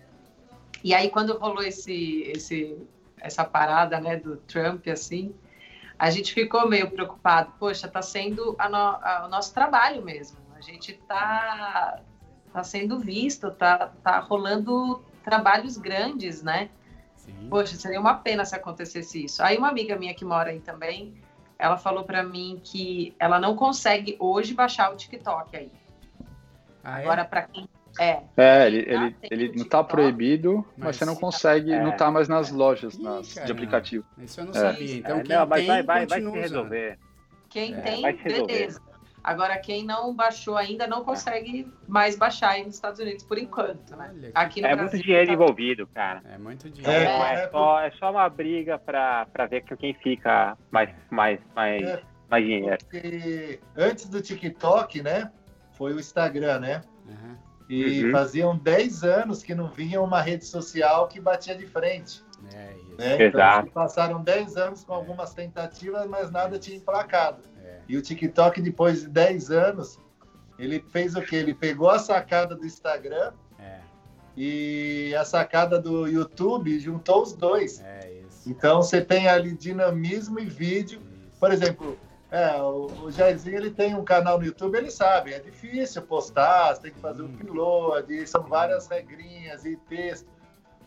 E 0.84 0.94
aí 0.94 1.08
quando 1.08 1.36
rolou 1.38 1.62
esse, 1.62 2.22
esse 2.24 2.76
essa 3.20 3.44
parada 3.44 4.00
né, 4.00 4.16
do 4.16 4.36
Trump, 4.36 4.86
assim, 4.88 5.34
a 5.98 6.10
gente 6.10 6.32
ficou 6.32 6.68
meio 6.68 6.90
preocupado. 6.90 7.52
Poxa, 7.58 7.86
está 7.86 8.00
sendo 8.00 8.54
a 8.58 8.68
no, 8.68 8.76
a, 8.76 9.24
o 9.26 9.28
nosso 9.28 9.52
trabalho 9.52 10.02
mesmo. 10.02 10.38
A 10.56 10.60
gente 10.60 10.92
está 10.92 12.00
tá 12.52 12.64
sendo 12.64 12.98
visto, 12.98 13.50
tá, 13.50 13.92
tá 14.02 14.20
rolando 14.20 15.02
trabalhos 15.24 15.76
grandes, 15.76 16.42
né? 16.42 16.70
Sim. 17.14 17.48
Poxa, 17.50 17.76
seria 17.76 18.00
uma 18.00 18.14
pena 18.14 18.44
se 18.44 18.54
acontecesse 18.54 19.24
isso. 19.24 19.42
Aí 19.42 19.58
uma 19.58 19.68
amiga 19.68 19.96
minha 19.96 20.14
que 20.14 20.24
mora 20.24 20.50
aí 20.50 20.60
também, 20.60 21.20
ela 21.58 21.76
falou 21.76 22.04
para 22.04 22.22
mim 22.22 22.60
que 22.62 23.14
ela 23.18 23.38
não 23.38 23.56
consegue 23.56 24.16
hoje 24.18 24.54
baixar 24.54 24.92
o 24.92 24.96
TikTok 24.96 25.56
aí. 25.56 25.70
Ah, 26.82 27.00
é? 27.00 27.02
Agora, 27.02 27.24
para 27.24 27.42
quem 27.42 27.68
é. 27.98 28.22
É, 28.36 28.66
ele, 28.66 28.78
ele, 28.78 29.16
ele 29.22 29.52
não 29.56 29.64
está 29.64 29.82
proibido, 29.82 30.64
mas, 30.76 30.86
mas, 30.86 30.96
você 30.96 31.04
não 31.04 31.16
consegue, 31.16 31.72
é. 31.72 31.82
não 31.82 31.90
está 31.90 32.10
mais 32.10 32.28
nas 32.28 32.50
lojas 32.50 32.94
Ih, 32.94 33.02
nas, 33.02 33.26
de 33.34 33.52
aplicativo. 33.52 34.04
Isso 34.18 34.40
eu 34.40 34.44
não 34.44 34.52
é. 34.52 34.54
sabia. 34.54 34.96
Então, 34.96 35.18
é, 35.18 35.22
quem 35.22 35.36
não, 35.36 35.46
mas 35.46 35.58
tem, 35.58 35.66
vai, 35.66 35.82
vai, 35.82 36.06
vai 36.06 36.20
se 36.20 36.30
resolver. 36.30 36.98
Quem 37.48 37.74
é, 37.74 37.80
tem, 37.80 38.02
beleza. 38.22 38.88
Agora, 39.22 39.58
quem 39.58 39.84
não 39.84 40.14
baixou 40.14 40.56
ainda 40.56 40.86
não 40.86 41.04
consegue 41.04 41.70
mais 41.86 42.16
baixar 42.16 42.50
aí 42.50 42.64
nos 42.64 42.76
Estados 42.76 43.00
Unidos 43.00 43.24
por 43.24 43.36
enquanto, 43.36 43.94
né? 43.96 44.30
Aqui 44.34 44.60
no 44.60 44.68
é 44.68 44.74
Brasil, 44.74 44.90
muito 44.90 45.04
dinheiro 45.04 45.26
tá... 45.26 45.32
envolvido, 45.32 45.86
cara. 45.88 46.22
É 46.32 46.38
muito 46.38 46.70
dinheiro. 46.70 47.04
É, 47.04 47.34
é, 47.34 47.48
só, 47.50 47.80
é 47.80 47.90
só 47.90 48.10
uma 48.10 48.28
briga 48.28 48.78
para 48.78 49.26
ver 49.50 49.62
quem 49.62 49.92
fica 49.94 50.56
mais, 50.70 50.88
mais, 51.10 51.40
mais, 51.54 51.82
é, 51.82 52.02
mais 52.30 52.44
dinheiro. 52.44 52.78
Porque 52.78 53.60
antes 53.76 54.08
do 54.08 54.22
TikTok, 54.22 55.02
né? 55.02 55.30
Foi 55.72 55.92
o 55.92 56.00
Instagram, 56.00 56.60
né? 56.60 56.80
E 57.68 58.04
uhum. 58.04 58.12
faziam 58.12 58.56
10 58.56 59.04
anos 59.04 59.42
que 59.42 59.54
não 59.54 59.68
vinha 59.68 60.00
uma 60.00 60.20
rede 60.22 60.44
social 60.46 61.06
que 61.06 61.20
batia 61.20 61.54
de 61.54 61.66
frente. 61.66 62.24
É, 62.54 62.72
isso. 62.74 62.96
Né? 62.96 63.26
Então, 63.26 63.66
passaram 63.72 64.22
10 64.22 64.56
anos 64.56 64.84
com 64.84 64.94
algumas 64.94 65.34
tentativas, 65.34 66.06
mas 66.06 66.30
nada 66.30 66.58
tinha 66.58 66.76
emplacado. 66.76 67.42
É. 67.62 67.80
E 67.88 67.96
o 67.96 68.02
TikTok, 68.02 68.60
depois 68.62 69.02
de 69.02 69.08
10 69.08 69.50
anos, 69.50 70.00
ele 70.58 70.84
fez 70.90 71.14
o 71.14 71.22
quê? 71.22 71.36
Ele 71.36 71.54
pegou 71.54 71.90
a 71.90 71.98
sacada 71.98 72.54
do 72.54 72.64
Instagram 72.64 73.32
é. 73.58 73.80
e 74.36 75.14
a 75.14 75.24
sacada 75.24 75.78
do 75.78 76.06
YouTube 76.06 76.70
e 76.70 76.80
juntou 76.80 77.22
os 77.22 77.34
dois. 77.34 77.80
É, 77.80 78.22
então 78.46 78.82
você 78.82 79.00
tem 79.00 79.28
ali 79.28 79.52
dinamismo 79.52 80.40
e 80.40 80.46
vídeo. 80.46 81.00
Isso. 81.00 81.38
Por 81.38 81.52
exemplo, 81.52 81.98
é, 82.30 82.60
o, 82.60 82.86
o 83.04 83.10
Jairzinho 83.10 83.56
ele 83.56 83.70
tem 83.70 83.94
um 83.94 84.04
canal 84.04 84.38
no 84.38 84.44
YouTube, 84.44 84.76
ele 84.76 84.90
sabe, 84.90 85.32
é 85.32 85.40
difícil 85.40 86.02
postar, 86.02 86.74
você 86.74 86.82
tem 86.82 86.92
que 86.92 87.00
fazer 87.00 87.22
o 87.22 87.26
um 87.26 87.34
upload, 87.34 88.26
são 88.26 88.42
várias 88.42 88.86
regrinhas 88.86 89.64
e 89.64 89.76
texto. 89.88 90.28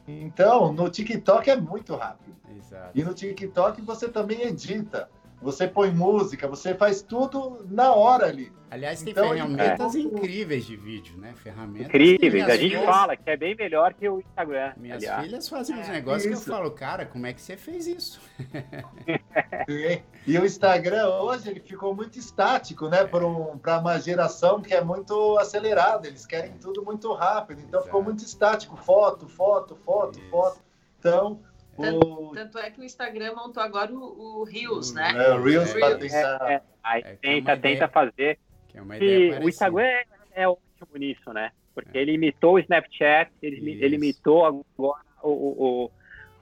Então, 0.08 0.72
no 0.72 0.89
TikTok 0.89 1.50
é 1.50 1.56
muito 1.56 1.96
rápido. 1.96 2.36
Exato. 2.58 2.92
E 2.94 3.04
no 3.04 3.14
TikTok 3.14 3.82
você 3.82 4.08
também 4.08 4.42
edita. 4.42 5.10
Você 5.42 5.68
põe 5.68 5.92
música, 5.92 6.48
você 6.48 6.76
faz 6.76 7.02
tudo 7.02 7.66
na 7.70 7.94
hora 7.94 8.28
ali. 8.28 8.52
Aliás, 8.70 9.02
tem 9.02 9.12
então, 9.12 9.28
ferramentas 9.28 9.96
é. 9.96 10.00
incríveis 10.00 10.66
de 10.66 10.78
vídeo, 10.78 11.18
né? 11.18 11.34
Ferramentas. 11.34 11.88
Incríveis. 11.88 12.48
A 12.48 12.56
gente 12.56 12.70
filhas... 12.70 12.86
fala 12.86 13.18
que 13.18 13.30
é 13.30 13.36
bem 13.36 13.54
melhor 13.54 13.94
que 13.94 14.08
o 14.08 14.20
Instagram. 14.20 14.74
Minhas 14.78 14.98
aliás. 15.00 15.26
filhas 15.26 15.50
fazem 15.50 15.78
uns 15.78 15.89
é, 15.89 15.92
negócios 15.92 16.32
isso. 16.32 16.44
que 16.46 16.50
eu 16.50 16.56
falo, 16.56 16.72
cara, 16.72 17.06
como 17.06 17.26
é 17.26 17.34
que 17.34 17.42
você 17.42 17.58
fez 17.58 17.86
isso? 17.86 18.22
e 20.26 20.38
o 20.38 20.46
Instagram 20.46 21.10
hoje 21.10 21.50
ele 21.50 21.60
ficou 21.60 21.94
muito 21.94 22.18
estático, 22.18 22.88
né? 22.88 23.04
Para 23.04 23.28
um, 23.28 23.60
uma 23.60 24.00
geração 24.00 24.62
que 24.62 24.74
é 24.74 24.82
muito 24.82 25.38
acelerada. 25.38 26.08
Eles 26.08 26.26
querem 26.26 26.54
tudo 26.54 26.86
muito 26.86 27.12
rápido. 27.14 27.60
Então 27.60 27.80
Exato. 27.80 27.86
ficou 27.88 28.04
muito 28.04 28.24
estático. 28.24 28.78
Foto, 28.78 29.28
foto, 29.28 29.76
foto, 29.76 30.18
isso. 30.18 30.30
foto. 30.30 30.62
Então 30.98 31.42
tanto, 31.78 32.32
tanto, 32.34 32.58
é 32.60 32.70
que 32.70 32.82
o 32.82 32.84
Instagram 32.84 33.36
montou 33.36 33.62
agora 33.62 33.92
o, 33.92 34.42
o 34.42 34.44
Reels, 34.44 34.94
né? 34.94 35.14
É, 35.16 35.34
o 35.34 35.42
Reels, 35.42 35.74
para 35.74 35.98
tentar. 35.98 36.50
É, 36.50 36.54
é, 36.54 36.62
aí 36.84 37.02
é, 37.06 37.16
tenta, 37.16 37.58
tenta 37.58 37.88
fazer. 37.88 38.40
Que 38.68 38.78
é 38.78 38.82
uma 38.82 38.98
ideia 38.98 39.40
o 39.40 39.50
Instagram 39.50 39.84
é, 39.84 40.06
é, 40.34 40.48
ótimo 40.48 40.98
nisso, 40.98 41.34
né? 41.34 41.52
Porque 41.74 41.98
é. 41.98 42.02
ele 42.02 42.14
imitou 42.14 42.56
o 42.56 42.60
Snapchat, 42.60 43.32
ele, 43.42 43.84
ele 43.84 43.96
imitou 43.96 44.46
agora 44.46 45.02
o, 45.24 45.30
o, 45.30 45.92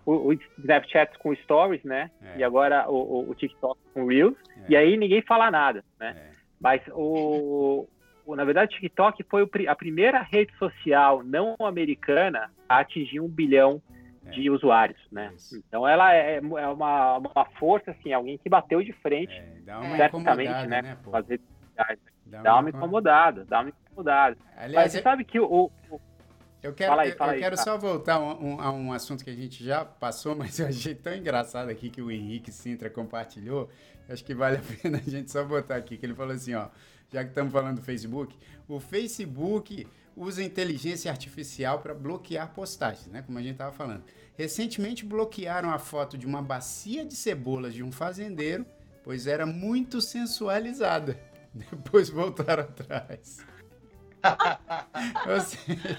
o, 0.05 0.29
o, 0.29 0.33
Snapchat 0.59 1.17
com 1.19 1.35
Stories, 1.35 1.83
né? 1.83 2.09
É. 2.21 2.39
E 2.39 2.43
agora 2.43 2.89
o, 2.89 3.29
o, 3.29 3.35
TikTok 3.35 3.79
com 3.93 4.05
Reels. 4.05 4.37
E 4.67 4.75
aí 4.75 4.97
ninguém 4.97 5.21
fala 5.21 5.51
nada, 5.51 5.83
né? 5.99 6.33
Mas 6.59 6.81
o, 6.91 7.87
na 8.35 8.43
verdade, 8.43 8.75
o 8.75 8.79
TikTok 8.79 9.23
foi 9.23 9.47
a 9.67 9.75
primeira 9.75 10.21
rede 10.21 10.51
social 10.57 11.23
não 11.23 11.55
americana 11.59 12.51
a 12.67 12.79
atingir 12.79 13.19
um 13.19 13.27
bilhão 13.27 13.81
de 13.89 13.98
é. 14.35 14.51
usuários, 14.51 14.99
né? 15.11 15.31
Isso. 15.35 15.57
Então 15.57 15.87
ela 15.87 16.13
é, 16.13 16.37
é 16.37 16.67
uma, 16.67 17.17
uma 17.17 17.45
força, 17.59 17.91
assim, 17.91 18.13
alguém 18.13 18.37
que 18.37 18.49
bateu 18.49 18.83
de 18.83 18.93
frente, 18.93 19.33
é, 19.33 19.61
dá 19.65 19.79
uma 19.79 19.97
certamente, 19.97 20.67
né? 20.67 20.81
né 20.81 20.97
fazer 21.09 21.39
dá, 22.25 22.41
dá 22.41 22.59
uma, 22.59 22.69
incomodada, 22.69 23.45
dá 23.45 23.61
uma 23.61 23.69
incomodada. 23.69 24.37
Aliás, 24.55 24.73
Mas 24.75 24.91
você 24.91 24.99
é... 24.99 25.01
sabe 25.01 25.23
que 25.23 25.39
o, 25.39 25.71
o... 25.89 26.01
Eu 26.61 26.73
quero, 26.73 26.89
fala 26.89 27.03
aí, 27.03 27.11
fala 27.13 27.31
eu, 27.31 27.35
aí, 27.35 27.41
quero 27.41 27.57
só 27.57 27.77
voltar 27.77 28.15
a 28.15 28.19
um, 28.19 28.59
um, 28.59 28.87
um, 28.87 28.93
assunto 28.93 29.23
que 29.23 29.29
a 29.29 29.35
gente 29.35 29.63
já 29.63 29.85
passou, 29.85 30.35
mas 30.37 30.59
eu 30.59 30.67
achei 30.67 30.93
tão 30.93 31.15
engraçado 31.15 31.69
aqui 31.69 31.89
que 31.89 32.01
o 32.01 32.11
Henrique 32.11 32.51
Sintra 32.51 32.89
compartilhou. 32.89 33.69
Acho 34.09 34.23
que 34.23 34.33
vale 34.33 34.57
a 34.57 34.61
pena 34.81 34.97
a 34.97 35.09
gente 35.09 35.31
só 35.31 35.43
botar 35.43 35.75
aqui, 35.75 35.97
que 35.97 36.05
ele 36.05 36.13
falou 36.13 36.33
assim, 36.33 36.53
ó, 36.55 36.67
já 37.11 37.23
que 37.23 37.29
estamos 37.29 37.51
falando 37.51 37.77
do 37.77 37.81
Facebook, 37.81 38.37
o 38.67 38.79
Facebook 38.79 39.87
usa 40.19 40.43
inteligência 40.43 41.09
artificial 41.09 41.79
para 41.79 41.93
bloquear 41.93 42.53
postagens, 42.53 43.07
né? 43.07 43.21
Como 43.21 43.37
a 43.37 43.41
gente 43.41 43.53
estava 43.53 43.71
falando. 43.71 44.03
Recentemente 44.37 45.05
bloquearam 45.05 45.71
a 45.71 45.79
foto 45.79 46.17
de 46.17 46.27
uma 46.27 46.41
bacia 46.41 47.05
de 47.05 47.15
cebolas 47.15 47.73
de 47.73 47.81
um 47.81 47.91
fazendeiro, 47.91 48.65
pois 49.03 49.27
era 49.27 49.45
muito 49.45 50.01
sensualizada. 50.01 51.17
Depois 51.53 52.09
voltaram 52.09 52.63
atrás. 52.63 53.37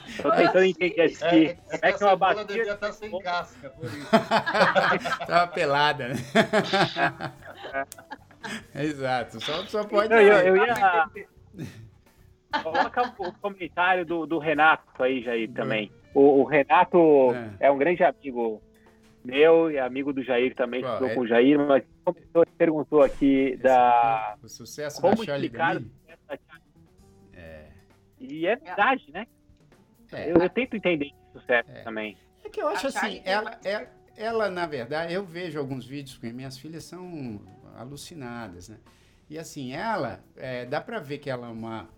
Estou 0.08 0.30
tentando 0.32 0.64
entender 0.64 1.00
aqui. 1.00 1.24
É, 1.24 1.58
é, 1.70 1.88
é 1.88 1.92
que 1.92 2.04
uma 2.04 2.14
bacia 2.14 2.44
devia 2.44 2.74
estar 2.74 2.76
tá 2.76 2.92
sem 2.92 3.18
casca, 3.20 3.70
por 3.70 3.86
isso. 3.86 4.06
Tava 5.26 5.46
pelada, 5.52 6.08
né? 6.08 6.14
Exato, 8.84 9.40
só, 9.42 9.64
só 9.64 9.84
pode. 9.84 10.12
Eu, 10.12 10.20
eu, 10.20 10.56
eu 10.56 10.66
ia. 10.66 11.08
Coloca 12.62 13.14
o 13.18 13.32
comentário 13.34 14.05
do, 14.05 14.26
do 14.26 14.38
Renato 14.38 15.03
aí, 15.03 15.22
Jair, 15.22 15.51
também. 15.53 15.90
O, 16.14 16.40
o 16.40 16.44
Renato 16.44 16.98
é. 17.61 17.66
é. 17.66 17.70
um 17.70 17.78
grande 17.78 18.03
amigo 18.03 18.61
meu 19.24 19.70
e 19.70 19.78
amigo 19.78 20.12
do 20.12 20.22
Jair 20.22 20.55
também, 20.55 20.82
Qual, 20.82 21.05
é? 21.05 21.14
com 21.14 21.20
o 21.20 21.26
Jair, 21.26 21.59
mas 21.59 21.84
perguntou 22.57 23.03
aqui 23.03 23.51
Esse 23.53 23.62
da... 23.62 24.36
O 24.42 24.48
sucesso 24.48 25.01
como 25.01 25.16
da 25.16 25.24
Charlie 25.24 25.46
explicar 25.46 25.80
é. 27.34 27.68
E 28.18 28.46
é 28.46 28.57
verdade, 28.57 29.11
né? 29.12 29.26
É. 30.12 30.30
Eu, 30.30 30.36
eu, 30.36 30.51
tento 30.51 30.76
entender 30.76 31.07
esse 31.07 31.32
sucesso 31.32 31.70
é. 31.70 31.82
também. 31.82 32.16
É 32.44 32.48
que 32.48 32.61
eu 32.61 32.68
acho 32.68 32.88
assim, 32.88 33.22
ela, 33.24 33.59
ela, 33.62 33.88
ela, 34.16 34.51
na 34.51 34.66
verdade, 34.66 35.12
eu 35.12 35.24
vejo 35.24 35.59
alguns 35.59 35.86
vídeos 35.86 36.18
com 36.18 36.26
minhas 36.28 36.59
filhas 36.59 36.84
são 36.84 37.40
alucinadas, 37.76 38.68
né? 38.68 38.78
E 39.28 39.38
assim, 39.38 39.72
ela, 39.72 40.24
é, 40.36 40.66
dá 40.66 40.80
pra 40.80 40.98
ver 40.98 41.18
que 41.18 41.30
ela 41.30 41.46
é 41.46 41.51
uma 41.51 41.88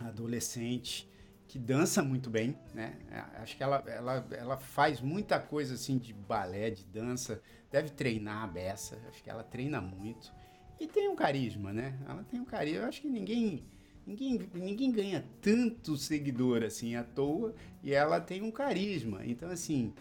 adolescente 0.00 1.08
que 1.46 1.58
dança 1.58 2.02
muito 2.02 2.28
bem, 2.28 2.56
né? 2.74 2.98
É, 3.10 3.40
acho 3.40 3.56
que 3.56 3.62
ela, 3.62 3.82
ela, 3.86 4.26
ela 4.32 4.56
faz 4.58 5.00
muita 5.00 5.40
coisa 5.40 5.74
assim 5.74 5.96
de 5.96 6.12
balé, 6.12 6.70
de 6.70 6.84
dança, 6.84 7.40
deve 7.70 7.88
treinar 7.88 8.44
a 8.44 8.46
beça, 8.46 8.98
acho 9.08 9.22
que 9.22 9.30
ela 9.30 9.42
treina 9.42 9.80
muito. 9.80 10.30
E 10.78 10.86
tem 10.86 11.08
um 11.08 11.16
carisma, 11.16 11.72
né? 11.72 11.98
Ela 12.06 12.22
tem 12.22 12.38
um 12.38 12.44
carisma, 12.44 12.82
eu 12.82 12.88
acho 12.88 13.00
que 13.00 13.08
ninguém 13.08 13.64
ninguém, 14.06 14.40
ninguém 14.54 14.90
ganha 14.90 15.24
tanto 15.40 15.96
seguidor 15.96 16.62
assim 16.62 16.96
à 16.96 17.04
toa 17.04 17.54
e 17.82 17.92
ela 17.92 18.20
tem 18.20 18.42
um 18.42 18.50
carisma. 18.50 19.20
Então, 19.24 19.50
assim, 19.50 19.92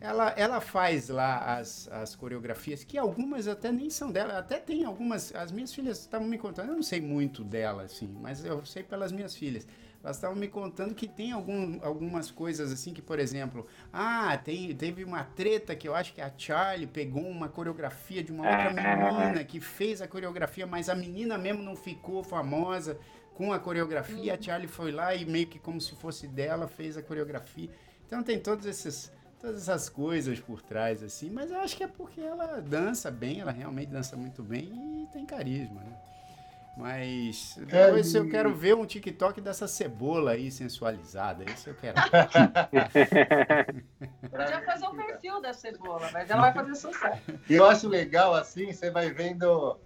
ela, 0.00 0.32
ela 0.36 0.60
faz 0.60 1.08
lá 1.08 1.58
as, 1.58 1.88
as 1.88 2.14
coreografias, 2.14 2.84
que 2.84 2.96
algumas 2.96 3.48
até 3.48 3.72
nem 3.72 3.90
são 3.90 4.10
dela, 4.12 4.38
até 4.38 4.58
tem 4.58 4.84
algumas. 4.84 5.34
As 5.34 5.50
minhas 5.50 5.72
filhas 5.74 5.98
estavam 5.98 6.26
me 6.26 6.38
contando, 6.38 6.68
eu 6.68 6.76
não 6.76 6.82
sei 6.82 7.00
muito 7.00 7.42
dela, 7.42 7.82
assim, 7.82 8.08
mas 8.20 8.44
eu 8.44 8.64
sei 8.64 8.82
pelas 8.82 9.10
minhas 9.10 9.34
filhas. 9.34 9.66
Elas 10.02 10.16
estavam 10.16 10.36
me 10.36 10.46
contando 10.46 10.94
que 10.94 11.08
tem 11.08 11.32
algum, 11.32 11.80
algumas 11.82 12.30
coisas 12.30 12.72
assim 12.72 12.94
que, 12.94 13.02
por 13.02 13.18
exemplo, 13.18 13.66
ah, 13.92 14.38
tem, 14.38 14.72
teve 14.74 15.02
uma 15.02 15.24
treta 15.24 15.74
que 15.74 15.88
eu 15.88 15.94
acho 15.94 16.14
que 16.14 16.20
a 16.20 16.32
Charlie 16.36 16.86
pegou 16.86 17.26
uma 17.28 17.48
coreografia 17.48 18.22
de 18.22 18.30
uma 18.30 18.44
outra 18.44 18.70
menina 18.72 19.42
que 19.42 19.60
fez 19.60 20.00
a 20.00 20.06
coreografia, 20.06 20.66
mas 20.66 20.88
a 20.88 20.94
menina 20.94 21.36
mesmo 21.36 21.62
não 21.64 21.74
ficou 21.74 22.22
famosa 22.22 22.96
com 23.34 23.52
a 23.52 23.58
coreografia. 23.58 24.34
A 24.34 24.40
Charlie 24.40 24.68
foi 24.68 24.92
lá 24.92 25.12
e 25.16 25.24
meio 25.24 25.48
que 25.48 25.58
como 25.58 25.80
se 25.80 25.96
fosse 25.96 26.28
dela 26.28 26.68
fez 26.68 26.96
a 26.96 27.02
coreografia. 27.02 27.68
Então 28.06 28.22
tem 28.22 28.38
todos 28.38 28.66
esses 28.66 29.12
todas 29.40 29.62
essas 29.62 29.88
coisas 29.88 30.38
por 30.40 30.60
trás, 30.60 31.02
assim, 31.02 31.30
mas 31.30 31.50
eu 31.50 31.58
acho 31.60 31.74
que 31.76 31.84
é 31.84 31.88
porque 31.88 32.20
ela 32.20 32.60
dança 32.60 33.10
bem, 33.10 33.40
ela 33.40 33.52
realmente 33.52 33.88
dança 33.88 34.16
muito 34.16 34.42
bem 34.42 35.02
e 35.02 35.06
tem 35.12 35.24
carisma, 35.24 35.80
né? 35.80 35.96
Mas 36.76 37.56
depois 37.58 38.14
é, 38.14 38.18
eu 38.18 38.28
quero 38.28 38.54
ver 38.54 38.76
um 38.76 38.86
TikTok 38.86 39.40
dessa 39.40 39.66
cebola 39.66 40.32
aí 40.32 40.48
sensualizada, 40.48 41.44
isso 41.50 41.70
eu 41.70 41.74
quero. 41.74 41.96
Podia 44.30 44.62
fazer 44.64 44.86
um 44.86 44.94
perfil 44.94 45.42
da 45.42 45.52
cebola, 45.52 46.08
mas 46.12 46.30
ela 46.30 46.42
vai 46.42 46.52
fazer 46.52 46.76
sucesso. 46.76 47.20
E 47.50 47.54
eu 47.54 47.64
acho 47.64 47.88
legal 47.88 48.32
assim, 48.32 48.72
você 48.72 48.92
vai 48.92 49.10
vendo 49.10 49.76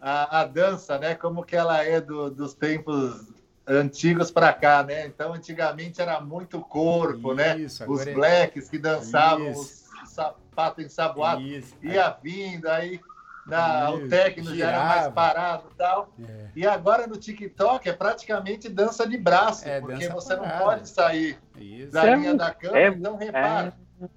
a, 0.00 0.40
a 0.40 0.44
dança, 0.44 0.98
né? 0.98 1.14
Como 1.14 1.44
que 1.44 1.54
ela 1.54 1.80
é 1.84 2.00
do, 2.00 2.28
dos 2.28 2.54
tempos 2.54 3.32
antigos 3.66 4.30
para 4.30 4.52
cá, 4.52 4.82
né? 4.82 5.06
Então, 5.06 5.32
antigamente 5.32 6.00
era 6.00 6.20
muito 6.20 6.60
corpo, 6.60 7.34
né? 7.34 7.58
Isso, 7.58 7.82
né? 7.82 7.88
Os 7.88 8.06
é... 8.06 8.12
blacks 8.12 8.68
que 8.68 8.78
dançavam, 8.78 9.50
Isso. 9.50 9.88
os 10.04 10.10
sapatos 10.10 10.84
ensaboados, 10.84 11.74
ia 11.82 12.16
vindo, 12.22 12.68
aí 12.68 13.00
na, 13.46 13.90
o 13.90 14.08
técnico 14.08 14.54
já 14.54 14.68
era 14.68 14.84
mais 14.84 15.08
parado 15.08 15.64
e 15.72 15.74
tal. 15.74 16.12
É. 16.28 16.46
E 16.54 16.66
agora 16.66 17.06
no 17.06 17.16
TikTok 17.16 17.88
é 17.88 17.92
praticamente 17.92 18.68
dança 18.68 19.06
de 19.06 19.16
braço, 19.16 19.68
é, 19.68 19.80
porque 19.80 20.08
você 20.08 20.36
parada. 20.36 20.58
não 20.58 20.64
pode 20.64 20.88
sair 20.88 21.38
Isso. 21.56 21.92
da 21.92 22.14
linha 22.14 22.34
da 22.34 22.52
câmera, 22.52 22.84
é, 22.84 22.88
então 22.88 23.16
repara. 23.16 23.74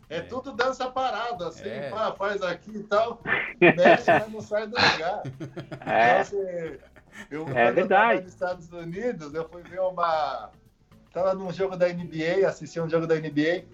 É, 0.09 0.17
é, 0.17 0.21
tudo 0.21 0.51
dança 0.51 0.89
parada, 0.89 1.47
assim, 1.47 1.69
pá, 1.91 2.11
faz 2.11 2.41
aqui 2.41 2.71
e 2.75 2.83
tal, 2.83 3.21
mexe, 3.61 4.11
mas 4.11 4.31
não 4.31 4.41
sai 4.41 4.67
do 4.67 4.75
lugar. 4.75 5.23
Então, 5.85 6.23
você, 6.23 6.79
eu, 7.29 7.47
é 7.49 7.71
verdade. 7.71 8.23
nos 8.23 8.33
Estados 8.33 8.71
Unidos, 8.71 9.33
eu 9.33 9.47
fui 9.47 9.63
ver 9.63 9.79
uma. 9.79 10.51
Tava 11.11 11.33
num 11.33 11.51
jogo 11.51 11.77
da 11.77 11.87
NBA, 11.87 12.45
assisti 12.45 12.77
um 12.79 12.89
jogo 12.89 13.07
da 13.07 13.15
NBA, 13.15 13.41
é. 13.41 13.65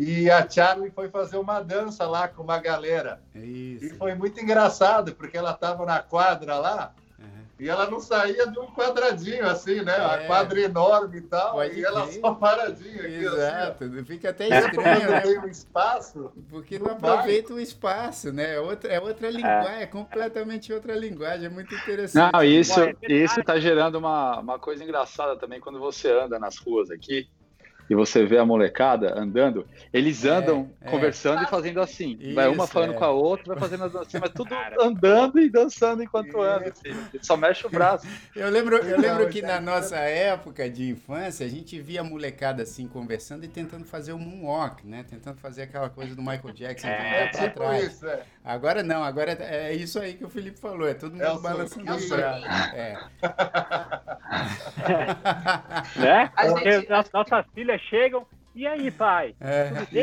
e 0.00 0.28
a 0.28 0.48
Charlie 0.50 0.90
foi 0.90 1.08
fazer 1.08 1.36
uma 1.36 1.60
dança 1.60 2.04
lá 2.08 2.26
com 2.26 2.42
uma 2.42 2.58
galera. 2.58 3.22
Isso. 3.34 3.84
E 3.84 3.90
foi 3.90 4.16
muito 4.16 4.40
engraçado, 4.40 5.14
porque 5.14 5.36
ela 5.36 5.54
tava 5.54 5.86
na 5.86 6.00
quadra 6.00 6.58
lá, 6.58 6.92
e 7.58 7.68
ela 7.68 7.90
não 7.90 7.98
saía 7.98 8.46
de 8.46 8.58
um 8.58 8.66
quadradinho 8.66 9.44
assim, 9.46 9.82
né? 9.82 9.96
É. 9.96 10.00
Uma 10.00 10.18
quadra 10.26 10.60
enorme 10.60 11.18
e 11.18 11.20
tal. 11.22 11.52
Pode 11.52 11.78
e 11.78 11.84
ela 11.84 12.06
só 12.06 12.34
paradinha 12.34 13.02
aqui. 13.02 13.24
Exato, 13.24 13.84
assim, 13.84 14.04
fica 14.04 14.30
até 14.30 14.48
estranho, 14.48 15.10
né? 15.10 15.20
tem 15.20 15.38
um 15.40 15.48
espaço. 15.48 16.32
Porque 16.48 16.78
não 16.78 16.92
aproveita 16.92 17.52
o 17.54 17.60
espaço, 17.60 18.32
né? 18.32 18.54
É 18.54 18.60
outra, 18.60 18.92
é 18.92 19.00
outra 19.00 19.28
linguagem, 19.28 19.80
é. 19.80 19.82
é 19.82 19.86
completamente 19.86 20.72
outra 20.72 20.94
linguagem, 20.94 21.46
é 21.46 21.50
muito 21.50 21.74
interessante. 21.74 22.32
Não, 22.32 22.44
isso, 22.44 22.80
isso 23.08 23.42
tá 23.42 23.58
gerando 23.58 23.96
uma, 23.96 24.38
uma 24.38 24.58
coisa 24.58 24.84
engraçada 24.84 25.36
também 25.36 25.60
quando 25.60 25.80
você 25.80 26.12
anda 26.12 26.38
nas 26.38 26.58
ruas 26.58 26.90
aqui 26.90 27.28
e 27.88 27.94
você 27.94 28.24
vê 28.24 28.38
a 28.38 28.44
molecada 28.44 29.18
andando, 29.18 29.66
eles 29.92 30.24
é, 30.24 30.30
andam 30.30 30.70
é, 30.80 30.90
conversando 30.90 31.40
é. 31.40 31.44
e 31.44 31.46
fazendo 31.46 31.80
assim. 31.80 32.18
Isso, 32.20 32.34
vai 32.34 32.48
uma 32.48 32.66
falando 32.66 32.94
é. 32.94 32.96
com 32.96 33.04
a 33.04 33.10
outra, 33.10 33.54
vai 33.54 33.58
fazendo 33.58 33.84
assim, 33.98 34.18
mas 34.20 34.30
tudo 34.30 34.50
Cara. 34.50 34.76
andando 34.80 35.38
e 35.38 35.48
dançando 35.48 36.02
enquanto 36.02 36.40
anda. 36.40 36.70
Assim. 36.70 36.96
Só 37.22 37.36
mexe 37.36 37.66
o 37.66 37.70
braço. 37.70 38.06
Eu 38.34 38.50
lembro, 38.50 38.76
eu 38.76 39.00
lembro 39.00 39.28
que 39.28 39.42
na 39.42 39.60
nossa 39.60 39.96
época 39.96 40.68
de 40.70 40.90
infância, 40.90 41.44
a 41.44 41.48
gente 41.48 41.80
via 41.80 42.02
a 42.02 42.04
molecada 42.04 42.62
assim 42.62 42.86
conversando 42.86 43.44
e 43.44 43.48
tentando 43.48 43.84
fazer 43.84 44.12
o 44.12 44.18
moonwalk, 44.18 44.86
né? 44.86 45.04
Tentando 45.08 45.38
fazer 45.38 45.62
aquela 45.62 45.90
coisa 45.90 46.14
do 46.14 46.22
Michael 46.22 46.52
Jackson, 46.52 46.86
é, 46.86 47.28
tipo 47.28 47.58
trás. 47.58 47.92
Isso, 47.92 48.06
é. 48.06 48.22
Agora 48.48 48.82
não, 48.82 49.04
agora 49.04 49.32
é 49.32 49.74
isso 49.74 50.00
aí 50.00 50.14
que 50.14 50.24
o 50.24 50.28
Felipe 50.30 50.58
falou, 50.58 50.88
é 50.88 50.94
todo 50.94 51.12
mundo 51.12 51.42
balançando 51.42 51.94
os 51.94 52.08
braços. 52.08 52.46
É. 52.72 52.96
né? 56.00 56.32
Gente... 56.64 56.88
Nossas 56.88 57.44
filhas 57.54 57.78
chegam. 57.82 58.26
E 58.54 58.66
aí, 58.66 58.90
pai? 58.90 59.34
É, 59.38 59.70
é, 59.92 60.02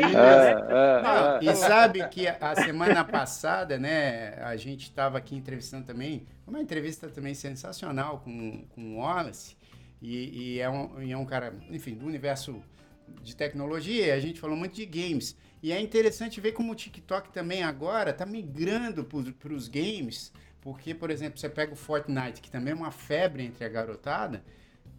é, 0.52 0.54
Não, 1.02 1.42
e 1.42 1.52
sabe 1.56 2.08
que 2.08 2.28
a 2.28 2.54
semana 2.54 3.04
passada, 3.04 3.80
né, 3.80 4.34
a 4.40 4.54
gente 4.54 4.82
estava 4.82 5.18
aqui 5.18 5.34
entrevistando 5.34 5.84
também, 5.84 6.24
uma 6.46 6.60
entrevista 6.60 7.08
também 7.08 7.34
sensacional 7.34 8.20
com, 8.20 8.64
com 8.76 8.94
o 8.94 8.98
Wallace, 8.98 9.56
e, 10.00 10.54
e, 10.54 10.60
é 10.60 10.70
um, 10.70 11.02
e 11.02 11.10
é 11.10 11.18
um 11.18 11.26
cara, 11.26 11.52
enfim, 11.68 11.96
do 11.96 12.06
universo 12.06 12.62
de 13.24 13.34
tecnologia, 13.34 14.14
a 14.14 14.20
gente 14.20 14.38
falou 14.38 14.56
muito 14.56 14.76
de 14.76 14.86
games. 14.86 15.36
E 15.66 15.72
é 15.72 15.80
interessante 15.80 16.40
ver 16.40 16.52
como 16.52 16.70
o 16.70 16.76
TikTok 16.76 17.32
também 17.32 17.64
agora 17.64 18.10
está 18.10 18.24
migrando 18.24 19.02
para 19.02 19.52
os 19.52 19.66
games, 19.66 20.32
porque, 20.60 20.94
por 20.94 21.10
exemplo, 21.10 21.40
você 21.40 21.48
pega 21.48 21.72
o 21.72 21.76
Fortnite, 21.76 22.40
que 22.40 22.48
também 22.48 22.72
é 22.72 22.76
uma 22.76 22.92
febre 22.92 23.42
entre 23.42 23.64
a 23.64 23.68
garotada, 23.68 24.44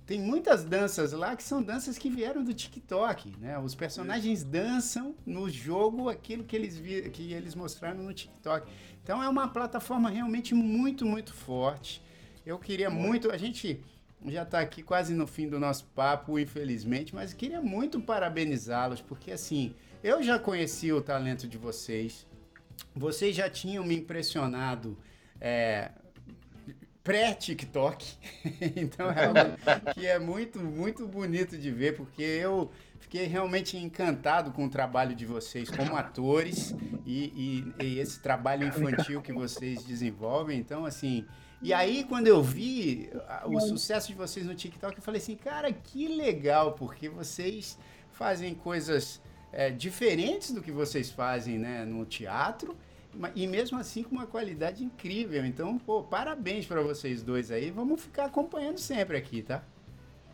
tem 0.05 0.20
muitas 0.20 0.65
danças 0.65 1.13
lá 1.13 1.38
que 1.38 1.43
são 1.43 1.63
danças 1.63 1.97
que 1.97 2.09
vieram 2.09 2.43
do 2.43 2.53
TikTok, 2.53 3.38
né? 3.39 3.57
Os 3.57 3.76
personagens 3.76 4.43
dançam 4.43 5.15
no 5.26 5.49
jogo 5.49 6.09
aquilo 6.09 6.43
que 6.43 6.53
eles, 6.53 6.78
vi, 6.78 7.09
que 7.11 7.32
eles 7.32 7.55
mostraram 7.55 8.03
no 8.03 8.13
TikTok. 8.13 8.70
Então 9.01 9.24
é 9.24 9.30
uma 9.30 9.47
plataforma 9.47 10.09
realmente 10.09 10.53
muito, 10.53 11.05
muito 11.05 11.34
forte. 11.34 12.03
Eu 12.45 12.59
queria 12.59 12.89
muito, 12.89 13.32
a 13.32 13.38
gente 13.38 13.82
já 14.26 14.43
está 14.43 14.59
aqui 14.59 14.84
quase 14.84 15.13
no 15.13 15.28
fim 15.28 15.47
do 15.47 15.61
nosso 15.61 15.86
papo, 15.95 16.38
infelizmente, 16.38 17.15
mas 17.15 17.34
queria 17.34 17.61
muito 17.61 18.01
parabenizá-los, 18.01 18.99
porque 18.99 19.32
assim, 19.32 19.74
eu 20.03 20.21
já 20.23 20.37
conheci 20.39 20.91
o 20.91 21.01
talento 21.01 21.47
de 21.47 21.57
vocês, 21.57 22.25
vocês 22.95 23.35
já 23.35 23.49
tinham 23.49 23.83
me 23.83 23.95
impressionado 23.95 24.97
é, 25.39 25.91
pré-TikTok. 27.07 28.17
então 28.75 29.09
é 29.09 29.25
algo 29.25 29.93
que 29.93 30.05
é 30.05 30.19
muito, 30.19 30.59
muito 30.59 31.07
bonito 31.07 31.57
de 31.57 31.71
ver, 31.71 31.95
porque 31.95 32.21
eu 32.21 32.69
fiquei 32.99 33.25
realmente 33.25 33.77
encantado 33.77 34.51
com 34.51 34.65
o 34.65 34.69
trabalho 34.69 35.15
de 35.15 35.25
vocês 35.25 35.69
como 35.69 35.95
atores 35.95 36.75
e, 37.05 37.63
e, 37.79 37.83
e 37.85 37.99
esse 37.99 38.21
trabalho 38.21 38.67
infantil 38.67 39.21
que 39.21 39.31
vocês 39.31 39.83
desenvolvem. 39.83 40.59
Então, 40.59 40.85
assim. 40.85 41.25
E 41.59 41.73
aí, 41.73 42.03
quando 42.03 42.27
eu 42.27 42.43
vi 42.43 43.09
o 43.45 43.59
sucesso 43.59 44.09
de 44.09 44.13
vocês 44.13 44.45
no 44.45 44.53
TikTok, 44.53 44.95
eu 44.95 45.01
falei 45.01 45.19
assim, 45.19 45.35
cara, 45.35 45.71
que 45.71 46.07
legal, 46.07 46.73
porque 46.73 47.09
vocês 47.09 47.79
fazem 48.11 48.53
coisas 48.53 49.19
é, 49.51 49.69
diferentes 49.69 50.51
do 50.51 50.61
que 50.61 50.71
vocês 50.71 51.09
fazem 51.09 51.57
né, 51.57 51.85
no 51.85 52.05
teatro 52.05 52.75
e 53.35 53.47
mesmo 53.47 53.77
assim 53.77 54.03
com 54.03 54.15
uma 54.15 54.27
qualidade 54.27 54.83
incrível. 54.83 55.45
Então, 55.45 55.77
pô, 55.77 56.03
parabéns 56.03 56.65
para 56.65 56.81
vocês 56.81 57.23
dois 57.23 57.51
aí. 57.51 57.71
Vamos 57.71 58.01
ficar 58.01 58.25
acompanhando 58.25 58.77
sempre 58.77 59.17
aqui, 59.17 59.41
tá? 59.41 59.63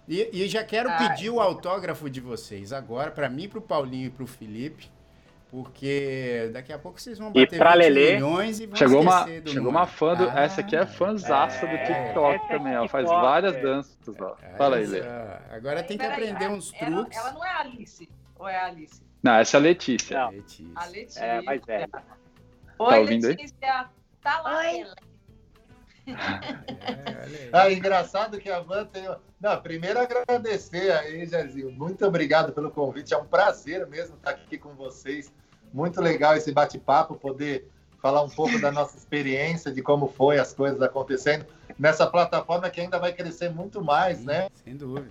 E, 0.07 0.29
e 0.33 0.47
já 0.47 0.63
quero 0.63 0.89
ah, 0.89 0.97
pedir 0.97 1.29
o 1.29 1.39
autógrafo 1.39 2.09
de 2.09 2.19
vocês 2.19 2.73
agora, 2.73 3.09
para 3.09 3.29
mim, 3.29 3.47
para 3.47 3.59
o 3.59 3.61
Paulinho 3.61 4.07
e 4.07 4.09
para 4.09 4.23
o 4.23 4.27
Felipe, 4.27 4.91
porque 5.49 6.49
daqui 6.51 6.73
a 6.73 6.77
pouco 6.77 6.99
vocês 6.99 7.17
vão 7.17 7.31
bater 7.31 7.55
e 7.55 7.75
Lelê, 7.75 8.13
milhões 8.15 8.59
e 8.59 8.65
vão 8.65 8.75
chegou 8.75 9.01
uma 9.01 9.25
Chegou 9.45 9.69
uma 9.69 9.87
fã 9.87 10.13
do... 10.15 10.29
Ah, 10.29 10.41
essa 10.41 10.59
aqui 10.59 10.75
é 10.75 10.85
fãzaça 10.85 11.65
é, 11.65 11.71
do 11.71 11.85
TikTok 11.85 12.45
é 12.45 12.47
também, 12.49 12.73
ela 12.73 12.89
faz 12.89 13.07
várias 13.07 13.55
danças. 13.61 13.97
Ó. 14.19 14.35
Fala 14.57 14.75
aí, 14.75 14.85
Lê. 14.85 15.01
Agora 15.51 15.81
tem 15.83 15.97
que 15.97 16.05
aprender 16.05 16.49
uns 16.49 16.71
truques. 16.71 17.17
Ela, 17.17 17.29
ela, 17.29 17.31
não 17.31 17.45
é 17.45 17.49
a 17.49 17.59
Alice, 17.59 18.09
ou 18.43 18.49
é 18.49 18.57
a 18.57 18.65
Alice? 18.65 19.01
Não, 19.21 19.35
essa 19.35 19.57
é 19.57 19.59
a 19.59 19.61
Letícia. 19.63 20.19
Não. 20.19 20.31
Letícia. 20.31 20.65
A 20.75 20.85
Letícia. 20.85 21.19
É, 21.21 21.41
mais 21.41 21.65
velha. 21.65 21.89
Oi, 22.77 22.89
tá 22.89 22.99
ouvindo 22.99 23.27
Letícia. 23.27 23.55
Aí? 23.61 23.85
Tá 24.21 24.41
lá 24.41 24.59
Oi. 24.59 24.85
É, 26.05 27.49
ah, 27.53 27.71
engraçado 27.71 28.37
que 28.37 28.49
a 28.49 28.59
Van 28.59 28.85
tem. 28.85 29.03
Não, 29.39 29.61
primeiro 29.61 29.99
agradecer 29.99 30.91
aí, 30.91 31.25
Jairzinho. 31.25 31.71
Muito 31.71 32.05
obrigado 32.05 32.51
pelo 32.51 32.69
convite. 32.69 33.13
É 33.13 33.17
um 33.17 33.25
prazer 33.25 33.87
mesmo 33.87 34.15
estar 34.17 34.31
aqui 34.31 34.57
com 34.57 34.73
vocês. 34.73 35.31
Muito 35.73 36.01
legal 36.01 36.35
esse 36.35 36.51
bate-papo, 36.51 37.15
poder 37.15 37.69
falar 38.01 38.21
um 38.21 38.29
pouco 38.29 38.59
da 38.59 38.69
nossa 38.69 38.97
experiência, 38.97 39.71
de 39.71 39.81
como 39.81 40.09
foi 40.09 40.37
as 40.37 40.53
coisas 40.53 40.81
acontecendo 40.81 41.45
nessa 41.79 42.05
plataforma 42.05 42.69
que 42.69 42.81
ainda 42.81 42.99
vai 42.99 43.13
crescer 43.13 43.49
muito 43.49 43.81
mais, 43.81 44.17
Sim, 44.17 44.25
né? 44.25 44.49
Sem 44.65 44.75
dúvida. 44.75 45.09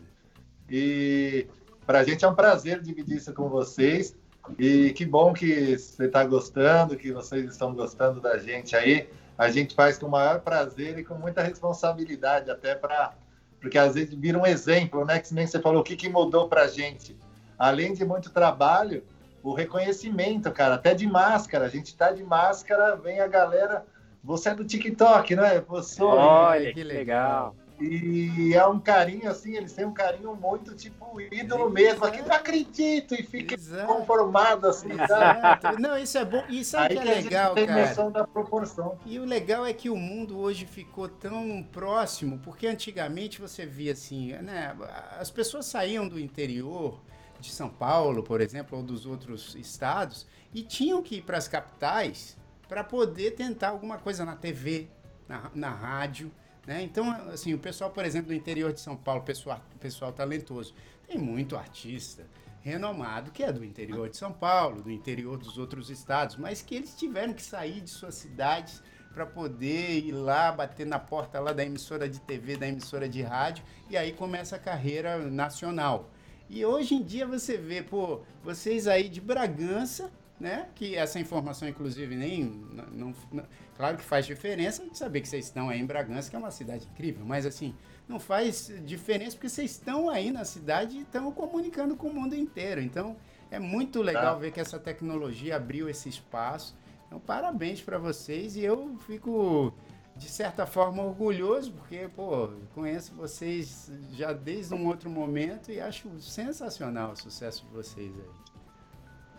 E 0.69 1.47
Para 1.87 2.01
a 2.01 2.05
gente 2.05 2.25
é 2.25 2.29
um 2.29 2.35
prazer 2.35 2.81
dividir 2.81 3.17
isso 3.17 3.33
com 3.33 3.49
vocês. 3.49 4.15
E 4.59 4.91
que 4.93 5.05
bom 5.05 5.33
que 5.33 5.77
você 5.79 6.07
está 6.07 6.25
gostando, 6.25 6.97
que 6.97 7.13
vocês 7.13 7.51
estão 7.51 7.75
gostando 7.75 8.21
da 8.21 8.39
gente 8.39 8.75
aí. 8.75 9.09
A 9.39 9.51
gente 9.51 9.75
faz 9.75 9.99
com 9.99 10.07
o 10.07 10.11
maior 10.11 10.41
prazer 10.41 10.99
e 10.99 11.05
com 11.05 11.15
muita 11.15 11.43
responsabilidade, 11.43 12.51
até 12.51 12.75
para. 12.75 13.15
Porque 13.61 13.79
às 13.79 13.95
vezes 13.95 14.15
vira 14.15 14.39
um 14.39 14.47
exemplo, 14.47 15.05
né? 15.05 15.21
Que 15.21 15.33
nem 15.33 15.47
você 15.47 15.61
falou, 15.61 15.81
o 15.81 15.85
que, 15.85 15.97
que 15.97 16.09
mudou 16.09 16.49
para 16.49 16.63
a 16.63 16.69
gente? 16.69 17.17
Além 17.59 17.95
de 17.95 18.05
muito 18.05 18.31
trabalho, 18.31 19.05
o 19.43 19.53
reconhecimento, 19.53 20.51
cara, 20.51 20.75
até 20.75 20.95
de 20.95 21.07
máscara. 21.07 21.67
A 21.67 21.69
gente 21.69 21.87
está 21.87 22.13
de 22.13 22.23
máscara, 22.23 22.97
vem 22.97 23.21
a 23.21 23.27
galera. 23.27 23.85
Você 24.23 24.51
é 24.51 24.55
do 24.55 24.65
TikTok, 24.65 25.35
não 25.35 25.45
é? 25.45 25.61
Você, 25.61 26.03
Olha, 26.03 26.73
que 26.73 26.83
legal. 26.83 27.55
E 27.81 28.55
é 28.55 28.67
um 28.67 28.79
carinho 28.79 29.29
assim, 29.29 29.57
eles 29.57 29.73
têm 29.73 29.85
um 29.85 29.93
carinho 29.93 30.35
muito 30.37 30.75
tipo 30.75 31.21
ídolo 31.21 31.69
mesmo. 31.71 32.05
Aqui 32.05 32.23
não 32.23 32.35
acredito 32.35 33.15
e 33.15 33.23
fica 33.23 33.55
Exato. 33.55 33.87
conformado 33.87 34.69
assim. 34.69 34.93
Exato. 34.93 35.81
Não, 35.81 35.99
isso 35.99 36.19
é 36.19 36.25
bom. 36.25 36.45
Isso 36.49 36.77
é 36.77 36.89
que 36.89 36.99
é 36.99 37.05
legal, 37.05 37.55
tem 37.55 37.67
cara. 37.67 37.89
noção 37.89 38.11
da 38.11 38.27
proporção. 38.27 38.99
E 39.05 39.19
o 39.19 39.25
legal 39.25 39.67
é 39.67 39.73
que 39.73 39.91
o 39.91 39.97
mundo 39.97 40.39
hoje 40.39 40.67
ficou 40.67 41.09
tão 41.09 41.63
próximo, 41.73 42.39
porque 42.39 42.67
antigamente 42.67 43.41
você 43.41 43.67
via 43.67 43.93
assim, 43.93 44.33
né? 44.35 44.77
As 45.19 45.31
pessoas 45.31 45.67
saíam 45.67 46.07
do 46.07 46.21
interior 46.21 47.01
de 47.41 47.51
São 47.51 47.69
Paulo, 47.69 48.23
por 48.23 48.41
exemplo, 48.41 48.79
ou 48.79 48.85
dos 48.85 49.05
outros 49.05 49.55
estados, 49.57 50.27
e 50.55 50.63
tinham 50.63 51.03
que 51.03 51.17
ir 51.17 51.23
para 51.23 51.37
as 51.37 51.49
capitais 51.49 52.37
para 52.69 52.85
poder 52.85 53.33
tentar 53.33 53.69
alguma 53.69 53.99
coisa 53.99 54.25
na 54.25 54.37
TV, 54.37 54.89
na, 55.29 55.51
na 55.55 55.71
rádio. 55.71 56.31
Né? 56.67 56.83
Então, 56.83 57.11
assim, 57.33 57.55
o 57.55 57.59
pessoal, 57.59 57.91
por 57.91 58.05
exemplo, 58.05 58.29
do 58.29 58.35
interior 58.35 58.73
de 58.73 58.81
São 58.81 58.97
Paulo, 58.97 59.23
pessoal, 59.23 59.61
pessoal 59.81 60.13
talentoso, 60.13 60.75
tem 61.07 61.19
muito 61.19 61.57
artista 61.57 62.27
renomado 62.63 63.33
que 63.33 63.43
é 63.43 63.53
do 63.53 63.65
interior 63.65 64.09
de 64.09 64.17
São 64.17 64.33
Paulo, 64.33 64.83
do 64.83 64.91
interior 64.91 65.37
dos 65.37 65.59
outros 65.59 65.91
estados, 65.91 66.37
mas 66.37 66.63
que 66.63 66.77
eles 66.77 66.95
tiveram 66.95 67.35
que 67.35 67.43
sair 67.43 67.81
de 67.81 67.91
suas 67.91 68.15
cidades 68.15 68.81
para 69.13 69.27
poder 69.27 69.99
ir 69.99 70.13
lá 70.13 70.51
bater 70.53 70.87
na 70.87 70.99
porta 70.99 71.39
lá 71.39 71.53
da 71.53 71.65
emissora 71.65 72.09
de 72.09 72.21
TV, 72.21 72.57
da 72.57 72.67
emissora 72.67 73.09
de 73.09 73.21
rádio 73.21 73.65
e 73.91 73.97
aí 73.97 74.13
começa 74.13 74.57
a 74.57 74.59
carreira 74.59 75.19
nacional. 75.19 76.11
E 76.49 76.65
hoje 76.65 76.95
em 76.95 77.03
dia 77.03 77.27
você 77.27 77.57
vê, 77.57 77.83
pô, 77.83 78.21
vocês 78.43 78.87
aí 78.87 79.09
de 79.09 79.21
Bragança, 79.21 80.11
né? 80.43 80.67
Que 80.75 80.97
essa 80.97 81.21
informação, 81.21 81.69
inclusive, 81.69 82.17
nem. 82.17 82.45
Não, 82.93 83.15
não, 83.31 83.45
claro 83.77 83.97
que 83.97 84.03
faz 84.03 84.27
diferença 84.27 84.85
de 84.85 84.99
saber 84.99 85.21
que 85.21 85.29
vocês 85.29 85.45
estão 85.45 85.69
aí 85.69 85.81
em 85.81 85.87
Bragança, 85.87 86.29
que 86.29 86.35
é 86.35 86.39
uma 86.39 86.51
cidade 86.51 86.85
incrível, 86.93 87.25
mas 87.25 87.47
assim, 87.47 87.73
não 88.09 88.19
faz 88.19 88.67
diferença 88.85 89.37
porque 89.37 89.49
vocês 89.49 89.71
estão 89.71 90.11
aí 90.11 90.33
na 90.33 90.45
cidade 90.45 90.99
e 90.99 91.03
estão 91.03 91.31
comunicando 91.31 91.95
com 91.95 92.09
o 92.09 92.13
mundo 92.15 92.35
inteiro. 92.35 92.81
Então, 92.81 93.17
é 93.53 93.61
muito 93.61 94.03
legal 94.03 94.35
ah. 94.35 94.39
ver 94.39 94.51
que 94.51 94.59
essa 94.59 94.81
tecnologia 94.81 95.55
abriu 95.55 95.89
esse 95.89 96.09
espaço. 96.09 96.77
Então, 97.07 97.21
parabéns 97.21 97.81
para 97.81 97.97
vocês 97.97 98.57
e 98.57 98.63
eu 98.63 98.99
fico 99.07 99.73
de 100.17 100.29
certa 100.29 100.67
forma 100.67 101.05
orgulhoso, 101.05 101.71
porque, 101.73 102.09
pô, 102.17 102.49
conheço 102.75 103.15
vocês 103.15 103.93
já 104.11 104.33
desde 104.33 104.75
um 104.75 104.89
outro 104.89 105.09
momento 105.09 105.71
e 105.71 105.81
acho 105.81 106.11
sensacional 106.21 107.13
o 107.13 107.17
sucesso 107.17 107.65
de 107.65 107.71
vocês 107.73 108.13
aí. 108.13 108.42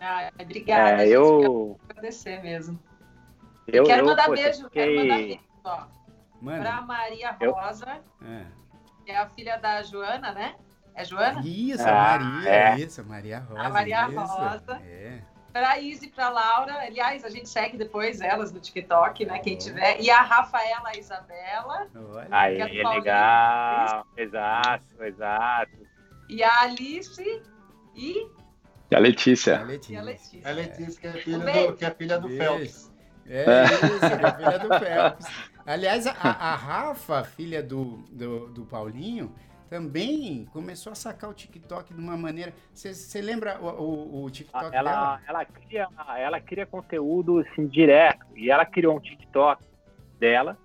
Ah, 0.04 0.30
obrigada. 0.40 1.04
É, 1.04 1.08
eu 1.08 1.78
agradecer 1.88 2.42
mesmo. 2.42 2.78
Eu, 3.66 3.84
quero, 3.84 4.02
eu, 4.02 4.06
mandar 4.06 4.30
beijo, 4.30 4.64
fiquei... 4.64 4.82
quero 4.82 5.00
mandar 5.00 5.16
beijo, 5.16 5.40
ó. 5.64 5.86
Para 6.44 6.82
Maria 6.82 7.30
Rosa, 7.32 8.02
eu... 8.20 8.28
é. 8.28 8.46
que 9.06 9.10
é 9.10 9.16
a 9.16 9.26
filha 9.30 9.56
da 9.56 9.82
Joana, 9.82 10.32
né? 10.32 10.56
É 10.94 11.04
Joana? 11.04 11.40
Isso, 11.42 11.88
ah, 11.88 12.18
Maria, 12.18 12.50
é. 12.50 12.78
isso, 12.78 13.04
Maria 13.04 13.38
Rosa. 13.40 13.60
A 13.60 13.70
Maria 13.70 14.08
isso. 14.08 14.20
Rosa. 14.20 14.82
É 14.84 15.22
para 15.54 15.70
a 15.70 15.78
Izzy 15.78 16.06
e 16.06 16.10
para 16.10 16.26
a 16.26 16.30
Laura. 16.30 16.74
Aliás, 16.80 17.24
a 17.24 17.30
gente 17.30 17.48
segue 17.48 17.78
depois 17.78 18.20
elas 18.20 18.52
no 18.52 18.58
TikTok, 18.58 19.24
né? 19.24 19.38
Quem 19.38 19.56
tiver. 19.56 20.00
E 20.00 20.10
a 20.10 20.20
Rafaela 20.20 20.88
a 20.88 20.98
Isabela. 20.98 21.86
Aí, 22.32 22.60
é 22.60 22.88
legal. 22.88 24.04
Exato, 24.16 25.04
exato. 25.04 25.78
E 26.28 26.42
a 26.42 26.62
Alice 26.62 27.42
e. 27.94 28.26
E 28.90 28.94
a 28.94 28.98
Letícia. 28.98 29.60
A 29.60 29.62
Letícia. 29.62 29.98
a 29.98 30.02
Letícia, 30.02 30.48
a 30.48 30.52
Letícia 30.52 31.00
que, 31.00 31.06
é 31.06 31.12
filha 31.12 31.38
do, 31.38 31.76
que 31.76 31.84
é 31.84 31.90
filha 31.90 32.18
do 32.18 32.28
Phelps. 32.28 32.92
É, 33.26 33.44
é, 33.44 33.64
isso, 33.64 34.04
é 34.04 34.36
filha 34.36 34.58
do 34.58 34.68
Phelps. 34.78 35.26
Aliás, 35.66 36.06
a, 36.06 36.12
a 36.12 36.54
Rafa, 36.54 37.24
filha 37.24 37.62
do, 37.62 38.04
do, 38.10 38.48
do 38.48 38.66
Paulinho, 38.66 39.34
também 39.70 40.44
começou 40.52 40.92
a 40.92 40.94
sacar 40.94 41.30
o 41.30 41.34
TikTok 41.34 41.94
de 41.94 42.00
uma 42.00 42.16
maneira. 42.16 42.52
Você 42.72 43.20
lembra 43.20 43.58
o, 43.60 43.66
o, 43.66 44.24
o, 44.24 44.30
TikTok 44.30 44.74
ela, 44.74 44.90
dela? 44.90 45.20
Ela 45.26 45.44
cria, 45.44 45.88
ela 46.16 46.40
cria 46.40 46.66
conteúdo 46.66 47.38
assim, 47.38 47.66
direto. 47.66 48.26
E 48.36 48.50
ela 48.50 48.66
criou 48.66 48.96
um 48.96 49.00
TikTok 49.00 49.64
dela. 50.18 50.56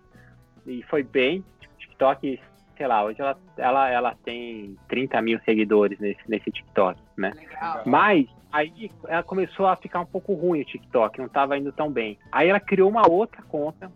E 0.67 0.83
foi 0.83 1.01
bem. 1.01 1.43
TikTok, 1.79 2.39
sei 2.79 2.87
lá, 2.87 3.03
hoje 3.03 3.21
ela, 3.21 3.37
ela, 3.57 3.89
ela 3.89 4.15
tem 4.23 4.77
30 4.87 5.21
mil 5.21 5.39
seguidores 5.41 5.99
nesse, 5.99 6.21
nesse 6.29 6.49
TikTok, 6.49 6.97
né? 7.17 7.33
Legal. 7.35 7.83
Mas 7.85 8.25
aí 8.51 8.89
ela 9.05 9.21
começou 9.21 9.67
a 9.67 9.75
ficar 9.75 9.99
um 9.99 10.05
pouco 10.05 10.33
ruim 10.33 10.61
o 10.61 10.65
TikTok, 10.65 11.19
não 11.19 11.25
estava 11.25 11.57
indo 11.57 11.73
tão 11.73 11.91
bem. 11.91 12.17
Aí 12.31 12.47
ela 12.47 12.59
criou 12.59 12.89
uma 12.89 13.05
outra 13.07 13.41
conta. 13.43 13.91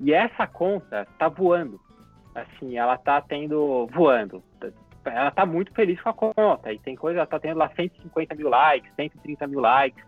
E 0.00 0.12
essa 0.12 0.46
conta 0.46 1.06
tá 1.18 1.28
voando 1.28 1.78
assim, 2.34 2.78
ela 2.78 2.96
tá 2.96 3.20
tendo, 3.20 3.86
voando. 3.92 4.42
Ela 5.04 5.30
tá 5.30 5.44
muito 5.44 5.72
feliz 5.74 6.00
com 6.00 6.08
a 6.08 6.14
conta. 6.14 6.72
E 6.72 6.78
tem 6.78 6.96
coisa, 6.96 7.18
ela 7.18 7.26
tá 7.26 7.38
tendo 7.38 7.58
lá 7.58 7.70
150 7.74 8.34
mil 8.34 8.48
likes, 8.48 8.90
130 8.94 9.46
mil 9.46 9.60
likes. 9.60 10.02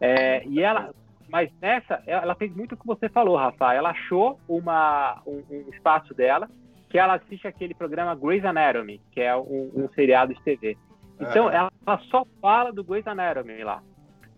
É, 0.00 0.44
e 0.46 0.60
ela, 0.60 0.92
mas 1.28 1.50
nessa, 1.60 2.02
ela 2.06 2.34
fez 2.34 2.54
muito 2.54 2.74
o 2.74 2.76
que 2.76 2.86
você 2.86 3.08
falou, 3.08 3.36
Rafa. 3.36 3.72
Ela 3.72 3.90
achou 3.90 4.38
uma, 4.48 5.22
um, 5.26 5.42
um, 5.50 5.70
espaço 5.72 6.12
dela, 6.14 6.48
que 6.90 6.98
ela 6.98 7.14
assiste 7.14 7.46
aquele 7.46 7.72
programa 7.72 8.16
Grey's 8.16 8.44
Anatomy, 8.44 9.00
que 9.12 9.20
é 9.20 9.34
um, 9.34 9.70
um 9.74 9.88
seriado 9.94 10.34
de 10.34 10.42
TV. 10.42 10.76
Então, 11.20 11.48
ela, 11.48 11.70
ela, 11.86 11.98
só 12.10 12.26
fala 12.42 12.72
do 12.72 12.82
Grey's 12.82 13.06
Anatomy 13.06 13.62
lá. 13.62 13.80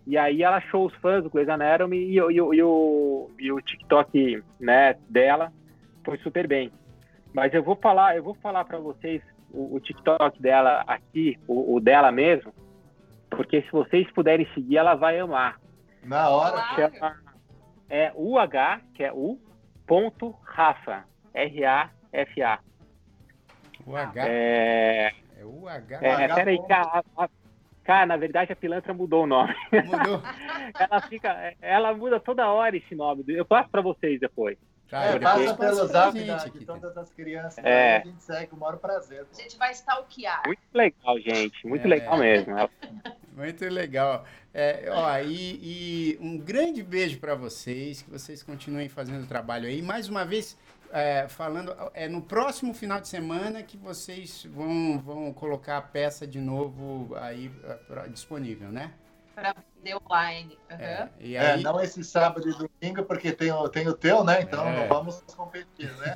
E 0.05 0.17
aí 0.17 0.43
ela 0.43 0.57
achou 0.57 0.85
os 0.85 0.95
fãs 0.97 1.23
do 1.23 1.31
Grey's 1.31 1.49
Anatomy 1.49 1.97
e, 1.97 2.19
e, 2.19 2.19
e, 2.19 2.35
e, 2.35 2.63
o, 2.63 3.31
e 3.39 3.51
o 3.51 3.59
TikTok 3.59 4.43
né, 4.59 4.95
dela 5.09 5.51
foi 6.05 6.17
super 6.19 6.47
bem. 6.47 6.71
Mas 7.33 7.51
eu 7.55 7.63
vou 7.63 7.75
falar, 7.75 8.15
eu 8.15 8.23
vou 8.23 8.35
falar 8.35 8.63
para 8.65 8.77
vocês 8.77 9.21
o, 9.51 9.75
o, 9.75 9.79
TikTok 9.79 10.39
dela 10.39 10.83
aqui, 10.85 11.39
o, 11.47 11.75
o, 11.75 11.79
dela 11.79 12.11
mesmo, 12.11 12.53
porque 13.31 13.63
se 13.63 13.71
vocês 13.71 14.09
puderem 14.11 14.47
seguir, 14.53 14.77
ela 14.77 14.93
vai 14.93 15.19
amar. 15.19 15.59
Na 16.03 16.29
hora. 16.29 16.61
Chama, 16.75 17.15
é 17.89 18.11
UH, 18.15 18.81
que 18.93 19.03
é 19.03 19.11
U, 19.11 19.39
ponto 19.87 20.35
Rafa, 20.43 21.05
R-A-F-A. 22.13 22.59
UH? 23.85 24.13
É, 24.15 25.13
é 25.37 25.45
UH? 25.45 25.99
É, 26.01 26.33
peraí, 26.33 26.59
cara, 26.67 27.03
cara, 27.83 28.05
na 28.05 28.17
verdade 28.17 28.53
a 28.53 28.55
pilantra 28.55 28.93
mudou 28.93 29.23
o 29.23 29.27
nome. 29.27 29.53
Mudou? 29.71 30.21
ela 30.79 31.01
fica, 31.01 31.55
ela 31.61 31.93
muda 31.93 32.19
toda 32.19 32.47
hora 32.47 32.77
esse 32.77 32.95
nome. 32.95 33.25
Eu 33.27 33.45
passo 33.45 33.69
para 33.69 33.81
vocês 33.81 34.19
depois. 34.19 34.57
Tá, 34.89 35.05
é, 35.05 35.19
passa 35.19 35.55
pelo 35.55 35.87
zap 35.87 36.13
de 36.13 36.65
todas 36.65 36.95
as 36.95 37.09
crianças. 37.09 37.65
É. 37.65 37.97
a 37.97 38.05
gente 38.05 38.21
segue, 38.21 38.53
o 38.53 38.57
maior 38.57 38.77
prazer. 38.77 39.25
A 39.33 39.41
gente 39.41 39.57
vai 39.57 39.71
stalkear. 39.71 40.43
Muito 40.45 40.61
legal, 40.71 41.19
gente. 41.19 41.67
Muito 41.67 41.85
é. 41.85 41.89
legal 41.89 42.17
mesmo. 42.17 42.53
Muito 43.35 43.65
legal. 43.65 44.23
É, 44.53 44.87
ó, 44.91 45.17
e, 45.17 46.13
e, 46.13 46.17
um 46.21 46.37
grande 46.37 46.83
beijo 46.83 47.19
para 47.19 47.33
vocês, 47.33 48.03
que 48.03 48.11
vocês 48.11 48.43
continuem 48.43 48.87
fazendo 48.87 49.23
o 49.23 49.27
trabalho 49.27 49.67
aí. 49.67 49.81
Mais 49.81 50.07
uma 50.07 50.23
vez, 50.23 50.55
é, 50.93 51.27
falando, 51.27 51.75
é 51.95 52.07
no 52.07 52.21
próximo 52.21 52.71
final 52.71 53.01
de 53.01 53.07
semana 53.07 53.63
que 53.63 53.75
vocês 53.75 54.45
vão, 54.45 54.99
vão 54.99 55.33
colocar 55.33 55.77
a 55.77 55.81
peça 55.81 56.27
de 56.27 56.39
novo 56.39 57.15
aí 57.15 57.51
é, 57.63 57.73
pra, 57.73 58.07
disponível, 58.07 58.71
né? 58.71 58.93
Para 59.33 59.55
vender 59.75 59.95
online. 59.95 60.55
Uhum. 60.69 60.77
É, 60.77 61.09
aí... 61.19 61.35
É, 61.35 61.57
não 61.57 61.81
esse 61.81 62.03
sábado 62.03 62.47
e 62.47 62.53
domingo, 62.53 63.03
porque 63.05 63.31
tem 63.31 63.51
o, 63.51 63.67
tem 63.67 63.87
o 63.87 63.93
teu, 63.95 64.23
né? 64.23 64.43
Então 64.43 64.67
é. 64.67 64.81
não 64.81 64.87
vamos 64.87 65.19
competir, 65.35 65.91
né? 65.97 66.15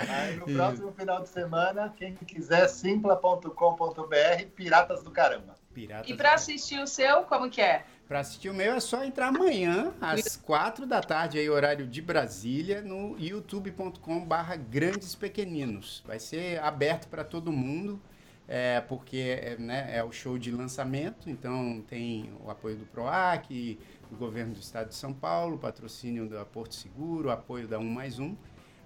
aí 0.08 0.36
no 0.36 0.46
próximo 0.46 0.90
final 0.92 1.20
de 1.20 1.28
semana, 1.28 1.92
quem 1.94 2.14
quiser, 2.14 2.66
simpla.com.br, 2.68 4.46
Piratas 4.56 5.02
do 5.02 5.10
Caramba. 5.10 5.54
Piratas 5.74 6.08
e 6.08 6.14
para 6.14 6.32
assistir 6.32 6.80
o 6.80 6.86
seu, 6.86 7.24
como 7.24 7.50
que 7.50 7.60
é? 7.60 7.84
Para 8.06 8.20
assistir 8.20 8.50
o 8.50 8.54
meu 8.54 8.74
é 8.74 8.80
só 8.80 9.02
entrar 9.04 9.28
amanhã, 9.28 9.94
às 10.00 10.36
quatro 10.36 10.86
da 10.86 11.00
tarde, 11.00 11.38
aí, 11.38 11.48
horário 11.48 11.86
de 11.86 12.02
Brasília, 12.02 12.82
no 12.82 13.18
youtube.com/barra 13.18 14.56
Grandes 14.56 15.14
Pequeninos. 15.14 16.02
Vai 16.06 16.18
ser 16.18 16.60
aberto 16.60 17.08
para 17.08 17.24
todo 17.24 17.50
mundo 17.50 18.00
é, 18.46 18.80
porque 18.82 19.16
é, 19.16 19.56
né, 19.58 19.96
é 19.96 20.04
o 20.04 20.12
show 20.12 20.38
de 20.38 20.50
lançamento, 20.50 21.30
então 21.30 21.82
tem 21.88 22.30
o 22.44 22.50
apoio 22.50 22.76
do 22.76 22.84
PROAC, 22.86 23.78
do 24.10 24.16
governo 24.16 24.52
do 24.52 24.60
estado 24.60 24.88
de 24.88 24.94
São 24.94 25.12
Paulo, 25.12 25.58
patrocínio 25.58 26.28
da 26.28 26.44
Porto 26.44 26.74
Seguro, 26.74 27.30
apoio 27.30 27.66
da 27.66 27.78
1 27.78 27.84
mais 27.84 28.18
1, 28.18 28.36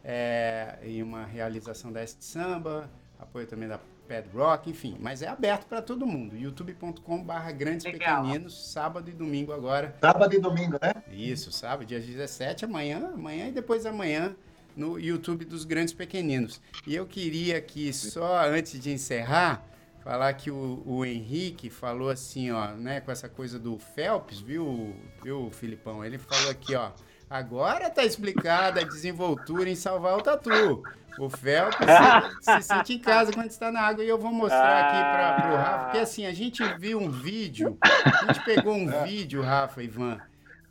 é, 0.05 0.79
e 0.85 1.03
uma 1.03 1.25
realização 1.25 1.93
da 1.93 2.03
Este 2.03 2.25
Samba, 2.25 2.89
apoio 3.19 3.47
também 3.47 3.69
da 3.69 3.81
Padrock, 4.09 4.69
enfim. 4.71 4.97
Mas 4.99 5.23
é 5.23 5.29
aberto 5.29 5.67
para 5.67 5.83
todo 5.83 6.07
mundo. 6.07 6.37
youtube.com/barra 6.37 7.53
Grandes 7.53 7.85
Legal. 7.85 8.23
Pequeninos, 8.23 8.73
sábado 8.73 9.11
e 9.11 9.13
domingo 9.13 9.53
agora. 9.53 9.95
Sábado 10.01 10.35
e 10.35 10.41
domingo, 10.41 10.79
né? 10.81 10.95
Isso, 11.13 11.53
sábado, 11.53 11.87
dia 11.87 12.01
17, 12.01 12.65
amanhã, 12.65 13.11
amanhã 13.15 13.49
e 13.49 13.53
depois 13.53 13.85
amanhã 13.85 14.35
no 14.75 14.99
YouTube 14.99 15.45
dos 15.45 15.65
Grandes 15.65 15.93
Pequeninos. 15.93 16.61
E 16.87 16.95
eu 16.95 17.05
queria 17.05 17.59
aqui, 17.59 17.93
só 17.93 18.49
antes 18.49 18.81
de 18.81 18.91
encerrar, 18.91 19.63
falar 20.05 20.33
que 20.35 20.51
o, 20.51 20.83
o 20.87 21.05
Henrique 21.05 21.69
falou 21.69 22.09
assim, 22.09 22.51
ó, 22.51 22.69
né, 22.69 23.01
com 23.01 23.11
essa 23.11 23.29
coisa 23.29 23.59
do 23.59 23.79
Phelps, 23.79 24.39
viu, 24.39 24.95
viu, 25.23 25.51
Filipão? 25.51 26.05
Ele 26.05 26.17
falou 26.17 26.51
aqui, 26.51 26.75
ó, 26.75 26.93
agora 27.29 27.91
tá 27.91 28.05
explicada 28.05 28.81
a 28.81 28.85
desenvoltura 28.85 29.68
em 29.68 29.74
salvar 29.74 30.16
o 30.16 30.22
tatu. 30.22 30.83
O 31.18 31.29
Phelps 31.29 31.79
se, 32.41 32.62
se 32.62 32.62
sente 32.62 32.93
em 32.95 32.99
casa 32.99 33.33
quando 33.33 33.51
está 33.51 33.72
na 33.72 33.81
água 33.81 34.05
e 34.05 34.09
eu 34.09 34.18
vou 34.18 34.33
mostrar 34.33 34.85
aqui 34.85 35.43
para 35.43 35.53
o 35.53 35.57
Rafa, 35.57 35.85
porque 35.87 35.99
assim, 35.99 36.24
a 36.24 36.33
gente 36.33 36.62
viu 36.79 37.01
um 37.01 37.11
vídeo, 37.11 37.76
a 37.83 38.33
gente 38.33 38.45
pegou 38.45 38.72
um 38.72 38.87
vídeo, 39.03 39.43
Rafa, 39.43 39.83
Ivan, 39.83 40.20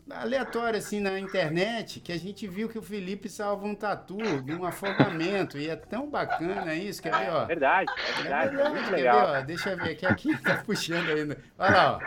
aleatório 0.10 0.78
assim 0.80 1.00
na 1.00 1.20
internet 1.20 2.00
que 2.00 2.12
a 2.12 2.18
gente 2.18 2.48
viu 2.48 2.70
que 2.70 2.78
o 2.78 2.82
Felipe 2.82 3.28
salva 3.30 3.66
um 3.66 3.76
tatu 3.76 4.18
de 4.42 4.54
um 4.54 4.64
afogamento 4.66 5.58
e 5.58 5.70
é 5.70 5.76
tão 5.76 6.10
bacana 6.10 6.74
isso, 6.76 7.02
quer 7.02 7.14
ver, 7.18 7.30
ó? 7.30 7.46
Verdade, 7.46 7.92
é 7.98 8.10
É 8.10 8.22
verdade. 8.22 8.50
verdade, 8.56 8.72
muito 8.74 8.90
quer 8.90 8.96
legal. 8.96 9.28
ver, 9.32 9.38
ó? 9.38 9.42
Deixa 9.42 9.70
eu 9.72 9.78
ver, 9.78 9.96
que 9.96 10.06
aqui 10.06 10.38
tá 10.42 10.64
puxando 10.66 11.10
ainda. 11.10 11.38
Olha 11.58 11.72
lá, 11.76 11.92
ó. 11.94 12.00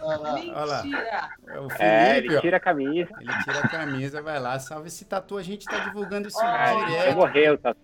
Olha 0.00 0.18
lá. 0.18 0.34
Olha 0.34 0.64
lá. 0.64 0.82
Mentira! 0.82 1.28
É 1.48 1.60
o 1.60 1.68
É, 1.78 2.14
Felipe, 2.14 2.26
ele 2.28 2.36
ó. 2.36 2.40
tira 2.40 2.56
a 2.56 2.60
camisa. 2.60 3.10
Ele 3.20 3.32
tira 3.44 3.58
a 3.60 3.68
camisa, 3.68 4.22
vai 4.22 4.38
lá, 4.40 4.58
salva 4.58 4.86
esse 4.86 5.04
tatu. 5.04 5.36
A 5.36 5.42
gente 5.42 5.64
tá 5.66 5.78
divulgando 5.80 6.28
isso 6.28 6.38
você 6.38 6.86
direto. 6.86 7.16
morreu, 7.16 7.58
tá? 7.58 7.74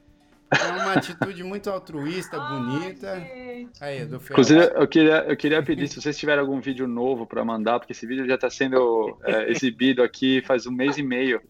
É 0.50 0.72
uma 0.72 0.94
atitude 0.94 1.44
muito 1.44 1.70
altruísta, 1.70 2.38
bonita. 2.40 3.12
Ai. 3.12 3.68
Aí, 3.80 4.04
do 4.04 4.18
Felipe. 4.18 4.32
Inclusive, 4.32 4.72
eu 4.74 4.88
queria, 4.88 5.24
eu 5.28 5.36
queria 5.36 5.62
pedir, 5.62 5.88
se 5.88 6.00
vocês 6.00 6.18
tiverem 6.18 6.40
algum 6.40 6.60
vídeo 6.60 6.88
novo 6.88 7.26
para 7.26 7.44
mandar, 7.44 7.78
porque 7.78 7.92
esse 7.92 8.06
vídeo 8.06 8.26
já 8.26 8.34
está 8.34 8.50
sendo 8.50 9.16
é, 9.24 9.50
exibido 9.50 10.02
aqui 10.02 10.42
faz 10.42 10.66
um 10.66 10.72
mês 10.72 10.98
e 10.98 11.02
meio. 11.02 11.40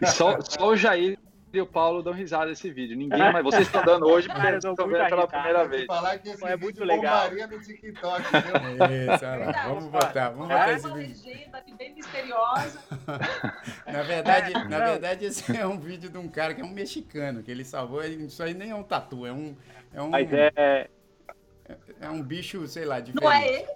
E 0.00 0.06
só, 0.06 0.40
só 0.40 0.68
o 0.68 0.76
Jair 0.76 1.18
e 1.56 1.60
o 1.60 1.66
Paulo 1.66 2.02
dão 2.02 2.12
risada 2.12 2.46
nesse 2.46 2.70
vídeo. 2.70 2.96
Ninguém, 2.96 3.32
mas 3.32 3.42
vocês 3.42 3.66
estão 3.66 3.84
dando 3.84 4.06
hoje 4.06 4.28
porque 4.28 4.40
Cara, 4.44 4.58
dou 4.60 4.70
estão 4.72 4.86
vendo 4.88 5.08
pela 5.08 5.26
primeira 5.26 5.66
vez. 5.66 5.86
falar 5.86 6.18
que 6.18 6.28
esse 6.30 6.44
É 6.46 6.56
muito 6.56 6.84
legal. 6.84 7.30
no 7.30 7.60
TikTok, 7.60 8.22
viu? 8.22 8.84
Isso, 9.14 9.24
olha 9.24 9.46
lá. 9.46 9.68
Vamos 9.68 9.84
botar, 9.86 10.30
vamos 10.30 10.48
botar 10.48 10.72
esse 10.72 10.86
Uma 10.86 10.96
vídeo. 10.96 11.22
legenda 11.26 11.64
bem 11.78 11.94
misteriosa. 11.94 12.78
Na 13.86 14.02
verdade, 14.02 14.52
na 14.52 14.64
Não. 14.64 14.86
verdade, 14.86 15.24
esse 15.26 15.56
é 15.56 15.66
um 15.66 15.78
vídeo 15.78 16.08
de 16.10 16.18
um 16.18 16.28
cara 16.28 16.54
que 16.54 16.60
é 16.60 16.64
um 16.64 16.70
mexicano, 16.72 17.42
que 17.42 17.50
ele 17.50 17.64
salvou. 17.64 18.04
Isso 18.04 18.42
aí 18.42 18.54
nem 18.54 18.70
é 18.70 18.74
um 18.74 18.82
tatu, 18.82 19.26
é 19.26 19.32
um. 19.32 19.56
É 19.92 20.00
um, 20.02 20.10
Mas 20.10 20.32
é. 20.32 20.88
é 22.00 22.08
um 22.10 22.22
bicho, 22.22 22.66
sei 22.66 22.84
lá, 22.84 23.00
diferente. 23.00 23.22
Não 23.24 23.32
é 23.32 23.48
ele? 23.48 23.68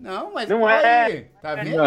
Não, 0.00 0.32
mas 0.32 0.48
Não 0.48 0.68
é. 0.68 1.04
aí, 1.04 1.22
tá 1.42 1.54
vendo? 1.56 1.82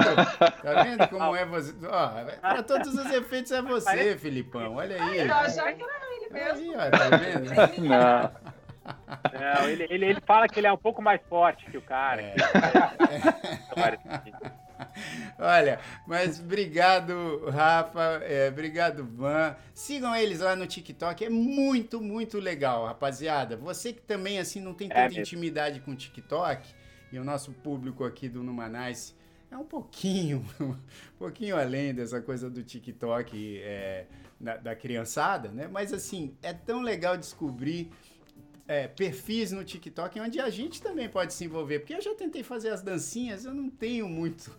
Tá 0.61 0.83
vendo 0.83 1.07
como 1.09 1.35
é 1.35 1.45
você? 1.45 1.73
Ó, 1.89 2.09
para 2.39 2.61
todos 2.63 2.93
os 2.93 3.11
efeitos 3.11 3.51
é 3.51 3.61
você, 3.61 4.15
Filipão. 4.17 4.75
Olha 4.75 5.03
aí. 5.03 5.27
Eu 5.27 5.33
achava 5.33 5.73
que 5.73 5.81
era 5.83 6.15
ele 6.15 6.29
mesmo. 6.31 6.79
aí, 6.79 6.87
ó, 6.87 6.91
tá 6.91 7.17
vendo? 7.17 7.81
Não. 7.89 8.31
Não, 9.33 9.69
ele, 9.69 9.87
ele, 9.89 10.05
ele 10.05 10.21
fala 10.27 10.47
que 10.47 10.59
ele 10.59 10.67
é 10.67 10.71
um 10.73 10.77
pouco 10.77 11.01
mais 11.01 11.19
forte 11.27 11.65
que 11.71 11.77
o 11.77 11.81
cara. 11.81 12.21
É. 12.21 12.33
que- 14.23 14.53
Olha, 15.39 15.79
mas 16.05 16.39
obrigado, 16.39 17.49
Rafa. 17.49 18.21
é, 18.23 18.49
obrigado, 18.49 19.05
Van. 19.15 19.55
Sigam 19.73 20.15
eles 20.15 20.39
lá 20.39 20.55
no 20.55 20.67
TikTok. 20.67 21.25
É 21.25 21.29
muito, 21.29 22.01
muito 22.01 22.39
legal, 22.39 22.85
rapaziada. 22.85 23.55
Você 23.57 23.93
que 23.93 24.01
também, 24.01 24.39
assim, 24.39 24.59
não 24.61 24.73
tem 24.73 24.87
É 24.87 24.93
tanta 24.93 25.03
mesmo. 25.07 25.21
intimidade 25.21 25.79
com 25.79 25.91
o 25.91 25.95
TikTok, 25.95 26.67
e 27.13 27.19
o 27.19 27.23
nosso 27.23 27.51
público 27.51 28.03
aqui 28.03 28.27
do 28.27 28.41
Numanais 28.41 29.15
é 29.51 29.55
um 29.55 29.63
pouquinho, 29.63 30.43
um 30.59 30.75
pouquinho 31.19 31.55
além 31.55 31.93
dessa 31.93 32.19
coisa 32.19 32.49
do 32.49 32.63
TikTok 32.63 33.61
é, 33.61 34.07
da, 34.41 34.57
da 34.57 34.75
criançada, 34.75 35.49
né? 35.49 35.69
Mas, 35.71 35.93
assim, 35.93 36.35
é 36.41 36.51
tão 36.53 36.81
legal 36.81 37.15
descobrir 37.15 37.91
é, 38.67 38.87
perfis 38.87 39.51
no 39.51 39.63
TikTok 39.63 40.19
onde 40.19 40.39
a 40.39 40.49
gente 40.49 40.81
também 40.81 41.07
pode 41.07 41.35
se 41.35 41.45
envolver. 41.45 41.79
Porque 41.79 41.93
eu 41.93 42.01
já 42.01 42.15
tentei 42.15 42.41
fazer 42.41 42.69
as 42.69 42.81
dancinhas, 42.81 43.45
eu 43.45 43.53
não 43.53 43.69
tenho 43.69 44.09
muito, 44.09 44.49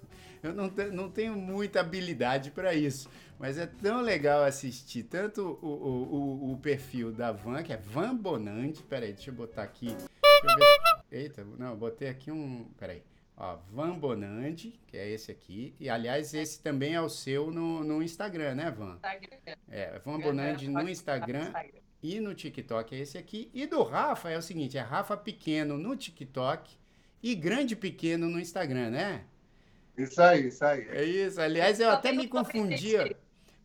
eu 0.41 0.55
não, 0.55 0.69
te- 0.71 0.91
não 0.91 1.11
tenho 1.11 1.35
muita 1.35 1.81
habilidade 1.81 2.53
para 2.53 2.73
isso. 2.73 3.11
Mas 3.37 3.59
é 3.59 3.67
tão 3.67 4.01
legal 4.01 4.45
assistir 4.45 5.03
tanto 5.03 5.59
o, 5.61 5.67
o, 5.67 6.51
o, 6.51 6.53
o 6.53 6.57
perfil 6.59 7.11
da 7.11 7.33
Van, 7.33 7.65
que 7.65 7.73
é 7.73 7.77
Van 7.77 8.15
Bonandi. 8.15 8.81
Peraí, 8.85 9.13
deixa 9.13 9.31
eu 9.31 9.35
botar 9.35 9.65
aqui. 9.65 9.87
Deixa 9.87 10.07
eu 10.45 10.57
ver. 10.57 10.94
Eita, 11.15 11.45
não, 11.45 11.71
eu 11.71 11.77
botei 11.77 12.09
aqui 12.09 12.33
um. 12.33 12.65
Peraí. 12.77 13.01
Ó, 13.37 13.57
Van 13.71 13.97
Bonandi, 13.97 14.81
que 14.85 14.97
é 14.97 15.09
esse 15.09 15.31
aqui. 15.31 15.73
E 15.79 15.89
aliás, 15.89 16.35
esse 16.35 16.61
também 16.61 16.95
é 16.95 17.01
o 17.01 17.09
seu 17.09 17.53
no, 17.53 17.85
no 17.85 18.03
Instagram, 18.03 18.57
né, 18.57 18.71
Van? 18.73 18.99
É, 19.71 19.97
Van 20.01 20.19
Bonandi 20.19 20.69
no 20.69 20.89
Instagram 20.89 21.53
e 22.03 22.19
no 22.19 22.35
TikTok 22.35 22.97
é 22.97 22.99
esse 22.99 23.17
aqui. 23.17 23.49
E 23.55 23.65
do 23.65 23.85
Rafa 23.85 24.29
é 24.29 24.37
o 24.37 24.43
seguinte, 24.43 24.77
é 24.77 24.81
Rafa 24.81 25.17
Pequeno 25.17 25.79
no 25.79 25.97
TikTok 25.97 26.77
e 27.23 27.35
Grande 27.37 27.77
Pequeno 27.77 28.29
no 28.29 28.41
Instagram, 28.41 28.91
né? 28.91 29.25
Isso 29.97 30.21
aí, 30.21 30.49
isso 30.49 30.65
aí. 30.65 30.89
É 30.89 31.05
isso. 31.05 31.41
Aliás, 31.41 31.79
eu 31.79 31.91
Só 31.91 31.97
até 31.97 32.11
me 32.11 32.27
confundia. 32.27 33.17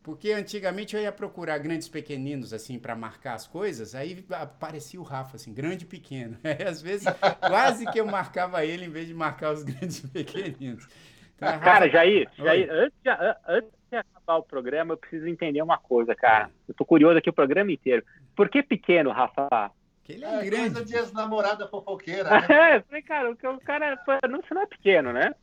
Porque 0.02 0.32
antigamente 0.32 0.96
eu 0.96 1.02
ia 1.02 1.12
procurar 1.12 1.58
grandes 1.58 1.88
pequeninos 1.88 2.52
assim 2.52 2.78
para 2.78 2.96
marcar 2.96 3.34
as 3.34 3.46
coisas, 3.46 3.94
aí 3.94 4.24
aparecia 4.30 5.00
o 5.00 5.04
Rafa 5.04 5.36
assim, 5.36 5.52
grande 5.52 5.84
pequeno. 5.86 6.38
Aí, 6.44 6.66
às 6.66 6.80
vezes 6.80 7.06
quase 7.46 7.86
que 7.90 8.00
eu 8.00 8.06
marcava 8.06 8.64
ele 8.64 8.86
em 8.86 8.90
vez 8.90 9.06
de 9.06 9.14
marcar 9.14 9.52
os 9.52 9.62
grandes 9.64 10.00
pequeninos. 10.00 10.88
Então, 11.36 11.48
é 11.48 11.52
Rafa- 11.52 11.64
Cara, 11.64 11.88
Jair. 11.90 12.28
Jair 12.36 12.68
antes, 12.70 12.98
de, 13.02 13.08
an- 13.10 13.36
antes 13.48 13.70
de 13.90 13.96
acabar 13.96 14.36
o 14.36 14.42
programa, 14.42 14.94
eu 14.94 14.98
preciso 14.98 15.26
entender 15.28 15.62
uma 15.62 15.78
coisa, 15.78 16.14
cara. 16.14 16.50
Eu 16.68 16.74
tô 16.74 16.84
curioso 16.84 17.18
aqui 17.18 17.28
o 17.30 17.32
programa 17.34 17.72
inteiro. 17.72 18.04
Por 18.36 18.48
que 18.48 18.62
pequeno, 18.62 19.10
Rafa? 19.10 19.70
que 20.04 20.12
ele 20.14 20.24
é, 20.24 20.28
É 20.40 20.44
grande. 20.44 20.70
coisa 20.74 20.84
de 20.84 20.96
ex-namorada 20.96 21.68
fofoqueira, 21.68 22.28
né? 22.40 22.46
É, 22.48 22.76
eu 22.78 22.82
falei, 22.84 23.02
cara, 23.02 23.30
o 23.30 23.32
o 23.32 23.60
cara 23.60 23.96
não, 24.28 24.40
você 24.40 24.54
não 24.54 24.62
é 24.62 24.66
pequeno, 24.66 25.12
né? 25.12 25.34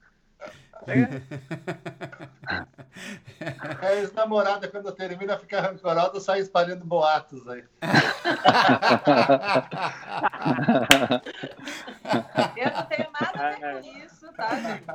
É 3.82 3.98
ex-namorada, 4.00 4.68
quando 4.68 4.92
termina, 4.92 5.38
fica 5.38 5.62
rancorosa, 5.62 6.20
sai 6.20 6.40
espalhando 6.40 6.84
boatos 6.86 7.48
aí. 7.48 7.64
Eu 12.58 12.72
não 12.72 12.84
tenho 12.86 13.08
nada 13.20 13.32
a 13.34 13.50
ver 13.50 13.82
com 13.82 13.98
isso, 14.06 14.32
tá, 14.34 14.56
gente? 14.56 14.86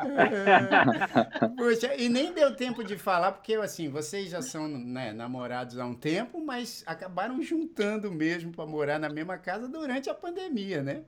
Puxa, 1.56 1.94
e 1.94 2.08
nem 2.08 2.32
deu 2.32 2.56
tempo 2.56 2.82
de 2.82 2.96
falar, 2.96 3.32
porque 3.32 3.54
assim, 3.54 3.88
vocês 3.88 4.30
já 4.30 4.42
são 4.42 4.66
né, 4.66 5.12
namorados 5.12 5.78
há 5.78 5.84
um 5.84 5.94
tempo, 5.94 6.44
mas 6.44 6.82
acabaram 6.86 7.40
juntando 7.42 8.10
mesmo 8.10 8.50
para 8.52 8.66
morar 8.66 8.98
na 8.98 9.08
mesma 9.08 9.38
casa 9.38 9.68
durante 9.68 10.10
a 10.10 10.14
pandemia, 10.14 10.82
né? 10.82 11.02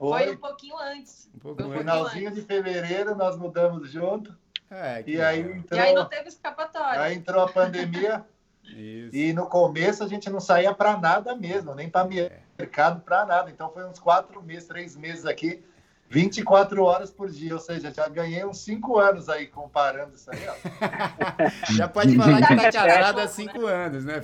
Foi 0.00 0.24
Foi 0.24 0.32
um 0.32 0.36
pouquinho 0.38 0.78
antes. 0.78 1.28
Um 1.34 1.38
pouco 1.38 1.56
Foi 1.62 1.66
um 1.66 1.72
antes. 1.72 1.80
finalzinho 1.82 2.30
de 2.30 2.40
fevereiro, 2.40 3.14
nós 3.14 3.36
mudamos 3.36 3.90
junto. 3.90 4.34
É, 4.70 5.02
que 5.02 5.12
E 5.12 5.20
aí 5.20 5.42
legal. 5.42 5.64
E 5.72 5.78
aí 5.78 5.92
não 5.92 6.02
entrou, 6.02 6.04
teve 6.06 6.28
escapatória. 6.28 7.02
aí 7.02 7.14
entrou 7.14 7.44
a 7.44 7.52
pandemia. 7.52 8.24
Isso. 8.64 9.14
E 9.14 9.32
no 9.34 9.46
começo 9.46 10.02
a 10.02 10.08
gente 10.08 10.30
não 10.30 10.40
saía 10.40 10.72
para 10.72 10.96
nada 10.96 11.34
mesmo, 11.34 11.74
nem 11.74 11.90
para 11.90 12.08
mercado, 12.58 13.00
para 13.02 13.26
nada. 13.26 13.50
Então 13.50 13.70
foi 13.70 13.84
uns 13.84 13.98
quatro 13.98 14.42
meses, 14.42 14.66
três 14.68 14.96
meses 14.96 15.26
aqui, 15.26 15.62
24 16.10 16.82
horas 16.82 17.10
por 17.10 17.30
dia. 17.30 17.54
Ou 17.54 17.60
seja, 17.60 17.92
já 17.94 18.08
ganhei 18.08 18.44
uns 18.44 18.58
cinco 18.58 18.98
anos 18.98 19.28
aí 19.28 19.46
comparando 19.46 20.14
isso 20.16 20.28
aí. 20.30 20.40
Ó. 20.48 21.70
Já 21.72 21.88
pode 21.88 22.16
falar 22.16 22.46
que 22.46 22.56
tá 22.56 22.72
casado 22.72 23.20
há 23.20 23.28
cinco 23.28 23.66
anos, 23.66 24.04
né? 24.04 24.22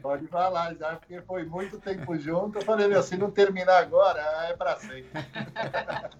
Pode 0.00 0.26
falar 0.28 0.74
já, 0.76 0.94
porque 0.96 1.20
foi 1.22 1.44
muito 1.44 1.78
tempo 1.80 2.16
junto. 2.16 2.58
Eu 2.58 2.62
falei, 2.64 2.86
meu, 2.86 3.02
se 3.02 3.16
não 3.16 3.30
terminar 3.30 3.78
agora, 3.78 4.20
é 4.48 4.54
para 4.56 4.76
sempre. 4.76 5.10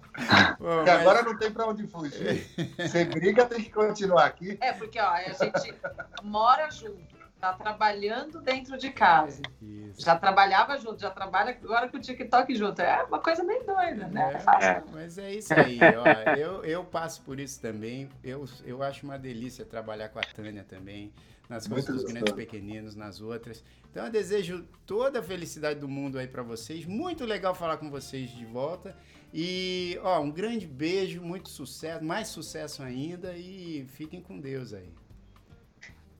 Porque 0.57 0.91
mas- 0.91 1.01
agora 1.01 1.21
não 1.21 1.37
tem 1.37 1.51
para 1.51 1.67
onde 1.67 1.85
fugir. 1.87 2.47
Você 2.77 3.05
briga, 3.05 3.45
tem 3.45 3.61
que 3.63 3.69
continuar 3.69 4.25
aqui. 4.25 4.57
É, 4.59 4.73
porque 4.73 4.99
ó, 4.99 5.09
a 5.09 5.21
gente 5.21 5.75
mora 6.23 6.69
junto, 6.71 7.15
tá 7.39 7.53
trabalhando 7.53 8.41
dentro 8.41 8.77
de 8.77 8.89
casa. 8.89 9.41
Isso. 9.61 10.01
Já 10.01 10.17
trabalhava 10.17 10.77
junto, 10.77 10.99
já 11.01 11.11
trabalha 11.11 11.51
agora 11.51 11.87
com 11.87 11.97
o 11.97 11.99
TikTok 11.99 12.55
junto. 12.55 12.81
É 12.81 13.03
uma 13.03 13.19
coisa 13.19 13.43
bem 13.43 13.63
doida, 13.65 14.07
né? 14.07 14.33
É 14.33 14.39
fácil. 14.39 14.69
É. 14.69 14.83
Mas 14.91 15.17
é 15.17 15.33
isso 15.33 15.53
aí, 15.53 15.79
ó. 15.79 16.35
Eu, 16.35 16.63
eu 16.63 16.83
passo 16.83 17.21
por 17.21 17.39
isso 17.39 17.61
também. 17.61 18.09
Eu, 18.23 18.45
eu 18.65 18.81
acho 18.83 19.05
uma 19.05 19.17
delícia 19.17 19.65
trabalhar 19.65 20.09
com 20.09 20.19
a 20.19 20.23
Tânia 20.23 20.63
também, 20.63 21.13
nas 21.47 21.67
coisas 21.67 21.95
dos 21.95 22.03
grandes 22.03 22.33
pequeninos, 22.33 22.95
nas 22.95 23.21
outras. 23.21 23.63
Então 23.89 24.05
eu 24.05 24.11
desejo 24.11 24.65
toda 24.85 25.19
a 25.19 25.23
felicidade 25.23 25.79
do 25.79 25.87
mundo 25.87 26.17
aí 26.17 26.27
pra 26.27 26.43
vocês. 26.43 26.85
Muito 26.85 27.23
legal 27.25 27.53
falar 27.53 27.77
com 27.77 27.89
vocês 27.89 28.29
de 28.31 28.45
volta. 28.45 28.95
E, 29.33 29.99
ó, 30.03 30.21
um 30.21 30.31
grande 30.31 30.65
beijo, 30.65 31.21
muito 31.21 31.49
sucesso, 31.49 32.03
mais 32.03 32.29
sucesso 32.29 32.81
ainda 32.81 33.33
e 33.33 33.85
fiquem 33.89 34.21
com 34.21 34.39
Deus 34.39 34.73
aí. 34.73 34.89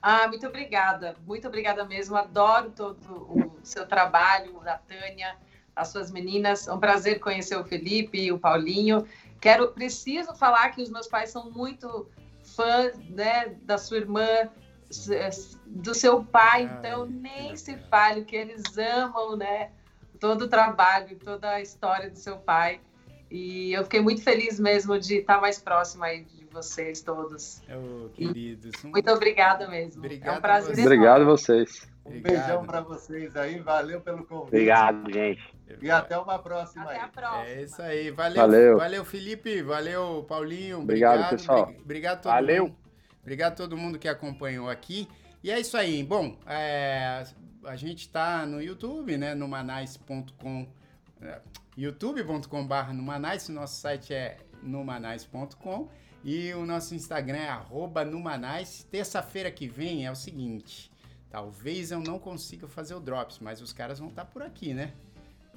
Ah, 0.01 0.27
muito 0.27 0.47
obrigada. 0.47 1.15
Muito 1.25 1.47
obrigada 1.47 1.83
mesmo. 1.85 2.15
Adoro 2.15 2.71
todo 2.71 2.97
o 3.29 3.59
seu 3.63 3.85
trabalho, 3.87 4.59
da 4.59 4.77
Tânia. 4.77 5.35
as 5.75 5.89
suas 5.89 6.11
meninas. 6.11 6.67
É 6.67 6.73
um 6.73 6.79
prazer 6.79 7.19
conhecer 7.19 7.55
o 7.55 7.63
Felipe 7.63 8.19
e 8.19 8.31
o 8.31 8.39
Paulinho. 8.39 9.07
Quero, 9.39 9.69
preciso 9.69 10.33
falar 10.35 10.69
que 10.69 10.81
os 10.81 10.89
meus 10.89 11.07
pais 11.07 11.29
são 11.29 11.51
muito 11.51 12.09
fãs, 12.55 12.97
né, 13.09 13.55
da 13.61 13.77
sua 13.77 13.97
irmã, 13.97 14.49
do 15.65 15.93
seu 15.93 16.23
pai, 16.23 16.63
então 16.63 17.05
nem 17.05 17.55
se 17.55 17.77
fale 17.89 18.23
que 18.23 18.35
eles 18.35 18.77
amam, 18.77 19.35
né, 19.35 19.71
todo 20.19 20.43
o 20.43 20.47
trabalho, 20.47 21.17
toda 21.19 21.51
a 21.51 21.61
história 21.61 22.09
do 22.09 22.17
seu 22.17 22.37
pai. 22.37 22.81
E 23.29 23.73
eu 23.73 23.83
fiquei 23.83 24.01
muito 24.01 24.23
feliz 24.23 24.59
mesmo 24.59 24.97
de 24.97 25.17
estar 25.17 25.41
mais 25.41 25.59
próxima 25.59 26.07
aí 26.07 26.23
de 26.23 26.46
vocês 26.57 27.01
todos. 27.01 27.61
Oh, 27.69 28.09
queridos. 28.09 28.83
Muito 28.83 29.11
obrigada 29.11 29.67
mesmo. 29.67 29.99
Obrigado 29.99 30.35
é 30.35 30.37
um 30.37 30.41
prazer. 30.41 30.75
Você. 30.75 30.81
Obrigado 30.81 31.21
a 31.21 31.25
vocês. 31.25 31.87
Um 32.05 32.09
Obrigado. 32.09 32.33
beijão 32.33 32.65
para 32.65 32.81
vocês 32.81 33.35
aí, 33.35 33.59
valeu 33.59 34.01
pelo 34.01 34.25
convite. 34.25 34.47
Obrigado, 34.47 35.11
gente. 35.11 35.57
E 35.81 35.91
até 35.91 36.17
uma 36.17 36.39
próxima 36.39 36.85
até 36.85 36.95
aí. 36.95 37.01
a 37.01 37.07
próxima. 37.07 37.45
É 37.45 37.61
isso 37.61 37.81
aí. 37.81 38.11
Valeu, 38.11 38.37
valeu, 38.37 38.77
valeu 38.77 39.05
Felipe. 39.05 39.61
Valeu, 39.61 40.25
Paulinho. 40.27 40.79
Obrigado, 40.79 41.13
obrigado 41.13 41.29
pessoal. 41.29 41.73
Obrigado 41.79 42.13
a 42.13 42.21
todo 42.21 42.31
valeu. 42.31 42.63
mundo. 42.63 42.75
Obrigado 43.21 43.53
a 43.53 43.55
todo 43.55 43.77
mundo 43.77 43.99
que 43.99 44.07
acompanhou 44.07 44.69
aqui. 44.69 45.07
E 45.43 45.51
é 45.51 45.59
isso 45.59 45.77
aí. 45.77 46.03
Bom, 46.03 46.37
é, 46.47 47.23
a 47.65 47.75
gente 47.75 47.99
está 47.99 48.45
no 48.45 48.61
YouTube, 48.61 49.17
né? 49.17 49.35
No 49.35 49.47
manais.com. 49.47 50.67
É, 51.21 51.41
youtube.com.br 51.77 52.93
Numanais. 52.93 53.47
Nosso 53.49 53.81
site 53.81 54.13
é 54.13 54.37
numanais.com. 54.63 55.89
E 56.27 56.53
o 56.53 56.65
nosso 56.65 56.93
Instagram 56.93 57.37
é 57.37 57.47
arroba 57.47 58.03
Numanais. 58.03 58.83
Terça-feira 58.91 59.49
que 59.49 59.65
vem 59.65 60.05
é 60.05 60.11
o 60.11 60.15
seguinte. 60.15 60.91
Talvez 61.29 61.89
eu 61.89 62.01
não 62.01 62.19
consiga 62.19 62.67
fazer 62.67 62.95
o 62.95 62.99
Drops, 62.99 63.39
mas 63.39 63.61
os 63.61 63.71
caras 63.71 63.97
vão 63.97 64.09
estar 64.09 64.25
por 64.25 64.43
aqui, 64.43 64.73
né? 64.73 64.91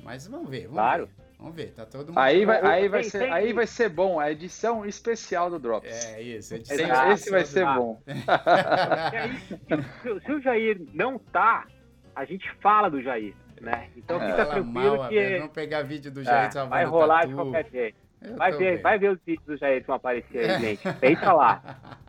Mas 0.00 0.28
vamos 0.28 0.48
ver, 0.48 0.68
vamos 0.68 0.74
claro. 0.74 1.06
ver. 1.06 1.12
Vamos 1.40 1.56
ver, 1.56 1.72
tá 1.72 1.84
todo 1.84 2.08
mundo. 2.08 2.18
Aí 2.18 2.44
vai, 2.44 2.64
aí 2.64 2.88
vai, 2.88 3.02
ser, 3.02 3.32
aí 3.32 3.52
vai 3.52 3.66
ser 3.66 3.88
bom, 3.88 4.20
a 4.20 4.30
edição 4.30 4.86
especial 4.86 5.50
do 5.50 5.58
Drops. 5.58 6.06
É 6.06 6.22
isso, 6.22 6.54
edição 6.54 6.78
Exato, 6.78 7.12
esse 7.14 7.30
vai 7.30 7.44
ser 7.44 7.64
bom. 7.64 8.00
aí, 8.06 10.20
se, 10.20 10.32
o 10.32 10.40
Jair 10.40 10.80
não 10.94 11.18
tá, 11.18 11.66
a 12.14 12.24
gente 12.24 12.48
fala 12.60 12.88
do 12.88 13.02
Jair, 13.02 13.34
né? 13.60 13.88
Então 13.96 14.20
fica 14.20 14.46
tranquilo 14.46 14.98
mal, 14.98 15.08
que. 15.08 15.38
Vamos 15.38 15.52
pegar 15.52 15.82
vídeo 15.82 16.12
do 16.12 16.22
Jair 16.22 16.56
é, 16.56 16.66
Vai 16.66 16.84
rolar 16.84 17.22
tatu. 17.22 17.28
de 17.28 17.34
qualquer 17.34 17.70
jeito. 17.72 17.99
Vai 18.36 18.52
ver, 18.52 18.82
vai 18.82 18.98
ver 18.98 19.10
os 19.10 19.20
vídeos 19.24 19.46
do 19.46 19.56
Jair 19.56 19.80
que 19.80 19.86
vão 19.86 19.96
aparecer 19.96 20.50
aí, 20.50 20.60
gente. 20.60 20.92
Pensa 20.94 21.32
lá. 21.32 21.62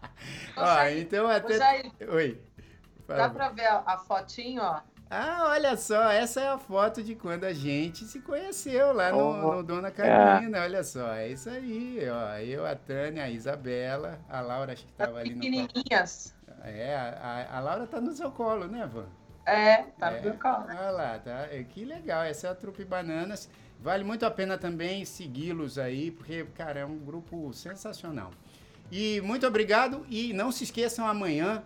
Ó, 0.55 0.87
então 0.89 1.27
até. 1.27 1.57
Jair, 1.57 1.91
Oi. 2.09 2.41
Dá 3.07 3.29
pra 3.29 3.49
ver 3.49 3.65
a, 3.65 3.83
a 3.85 3.97
fotinho, 3.97 4.61
ó. 4.61 4.81
Ah, 5.13 5.49
olha 5.49 5.75
só, 5.75 6.09
essa 6.09 6.39
é 6.39 6.47
a 6.47 6.57
foto 6.57 7.03
de 7.03 7.15
quando 7.15 7.43
a 7.43 7.51
gente 7.51 8.05
se 8.05 8.21
conheceu 8.21 8.93
lá 8.93 9.11
no, 9.11 9.55
no 9.55 9.61
Dona 9.61 9.91
Carolina, 9.91 10.59
é. 10.59 10.61
olha 10.61 10.83
só, 10.85 11.13
é 11.13 11.27
isso 11.27 11.49
aí, 11.49 11.99
ó, 12.09 12.37
eu, 12.37 12.65
a 12.65 12.75
Tânia, 12.75 13.25
a 13.25 13.29
Isabela, 13.29 14.21
a 14.29 14.39
Laura 14.39 14.71
acho 14.71 14.85
que 14.85 14.93
tava 14.93 15.19
ali 15.19 15.31
no 15.31 15.41
pequenininhas. 15.41 16.33
É, 16.63 16.95
a, 16.95 17.57
a, 17.57 17.59
Laura 17.59 17.85
tá 17.87 17.99
no 17.99 18.13
seu 18.13 18.31
colo, 18.31 18.67
né, 18.67 18.87
Van? 18.87 19.05
É, 19.45 19.83
tá 19.99 20.13
é, 20.13 20.15
no 20.15 20.23
meu 20.23 20.39
colo. 20.39 20.63
Olha 20.69 20.91
lá, 20.91 21.19
tá, 21.19 21.47
é, 21.51 21.61
que 21.61 21.83
legal, 21.83 22.23
essa 22.23 22.47
é 22.47 22.49
a 22.49 22.55
Trupe 22.55 22.85
Bananas, 22.85 23.49
vale 23.81 24.03
muito 24.03 24.25
a 24.25 24.31
pena 24.31 24.57
também 24.57 25.03
segui-los 25.05 25.77
aí, 25.77 26.11
porque, 26.11 26.45
cara, 26.55 26.79
é 26.81 26.85
um 26.85 26.97
grupo 26.97 27.51
sensacional. 27.53 28.31
E 28.91 29.21
muito 29.21 29.47
obrigado, 29.47 30.05
e 30.09 30.33
não 30.33 30.51
se 30.51 30.63
esqueçam 30.65 31.07
amanhã, 31.07 31.63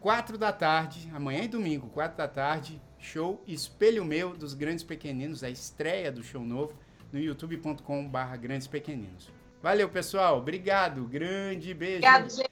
4 0.00 0.36
da 0.36 0.52
tarde, 0.52 1.10
amanhã 1.14 1.42
e 1.44 1.48
domingo, 1.48 1.88
4 1.88 2.16
da 2.16 2.28
tarde, 2.28 2.80
show 2.98 3.42
Espelho 3.46 4.04
Meu 4.04 4.34
dos 4.34 4.54
Grandes 4.54 4.84
Pequeninos, 4.84 5.42
a 5.42 5.50
estreia 5.50 6.12
do 6.12 6.22
show 6.22 6.42
novo 6.42 6.74
no 7.12 7.18
youtube.com/barra 7.18 8.36
Grandes 8.36 8.66
Pequeninos. 8.66 9.30
Valeu, 9.62 9.88
pessoal. 9.88 10.38
Obrigado. 10.38 11.04
Grande 11.04 11.72
beijo. 11.72 12.06
Obrigado, 12.06 12.30
gente. 12.30 12.50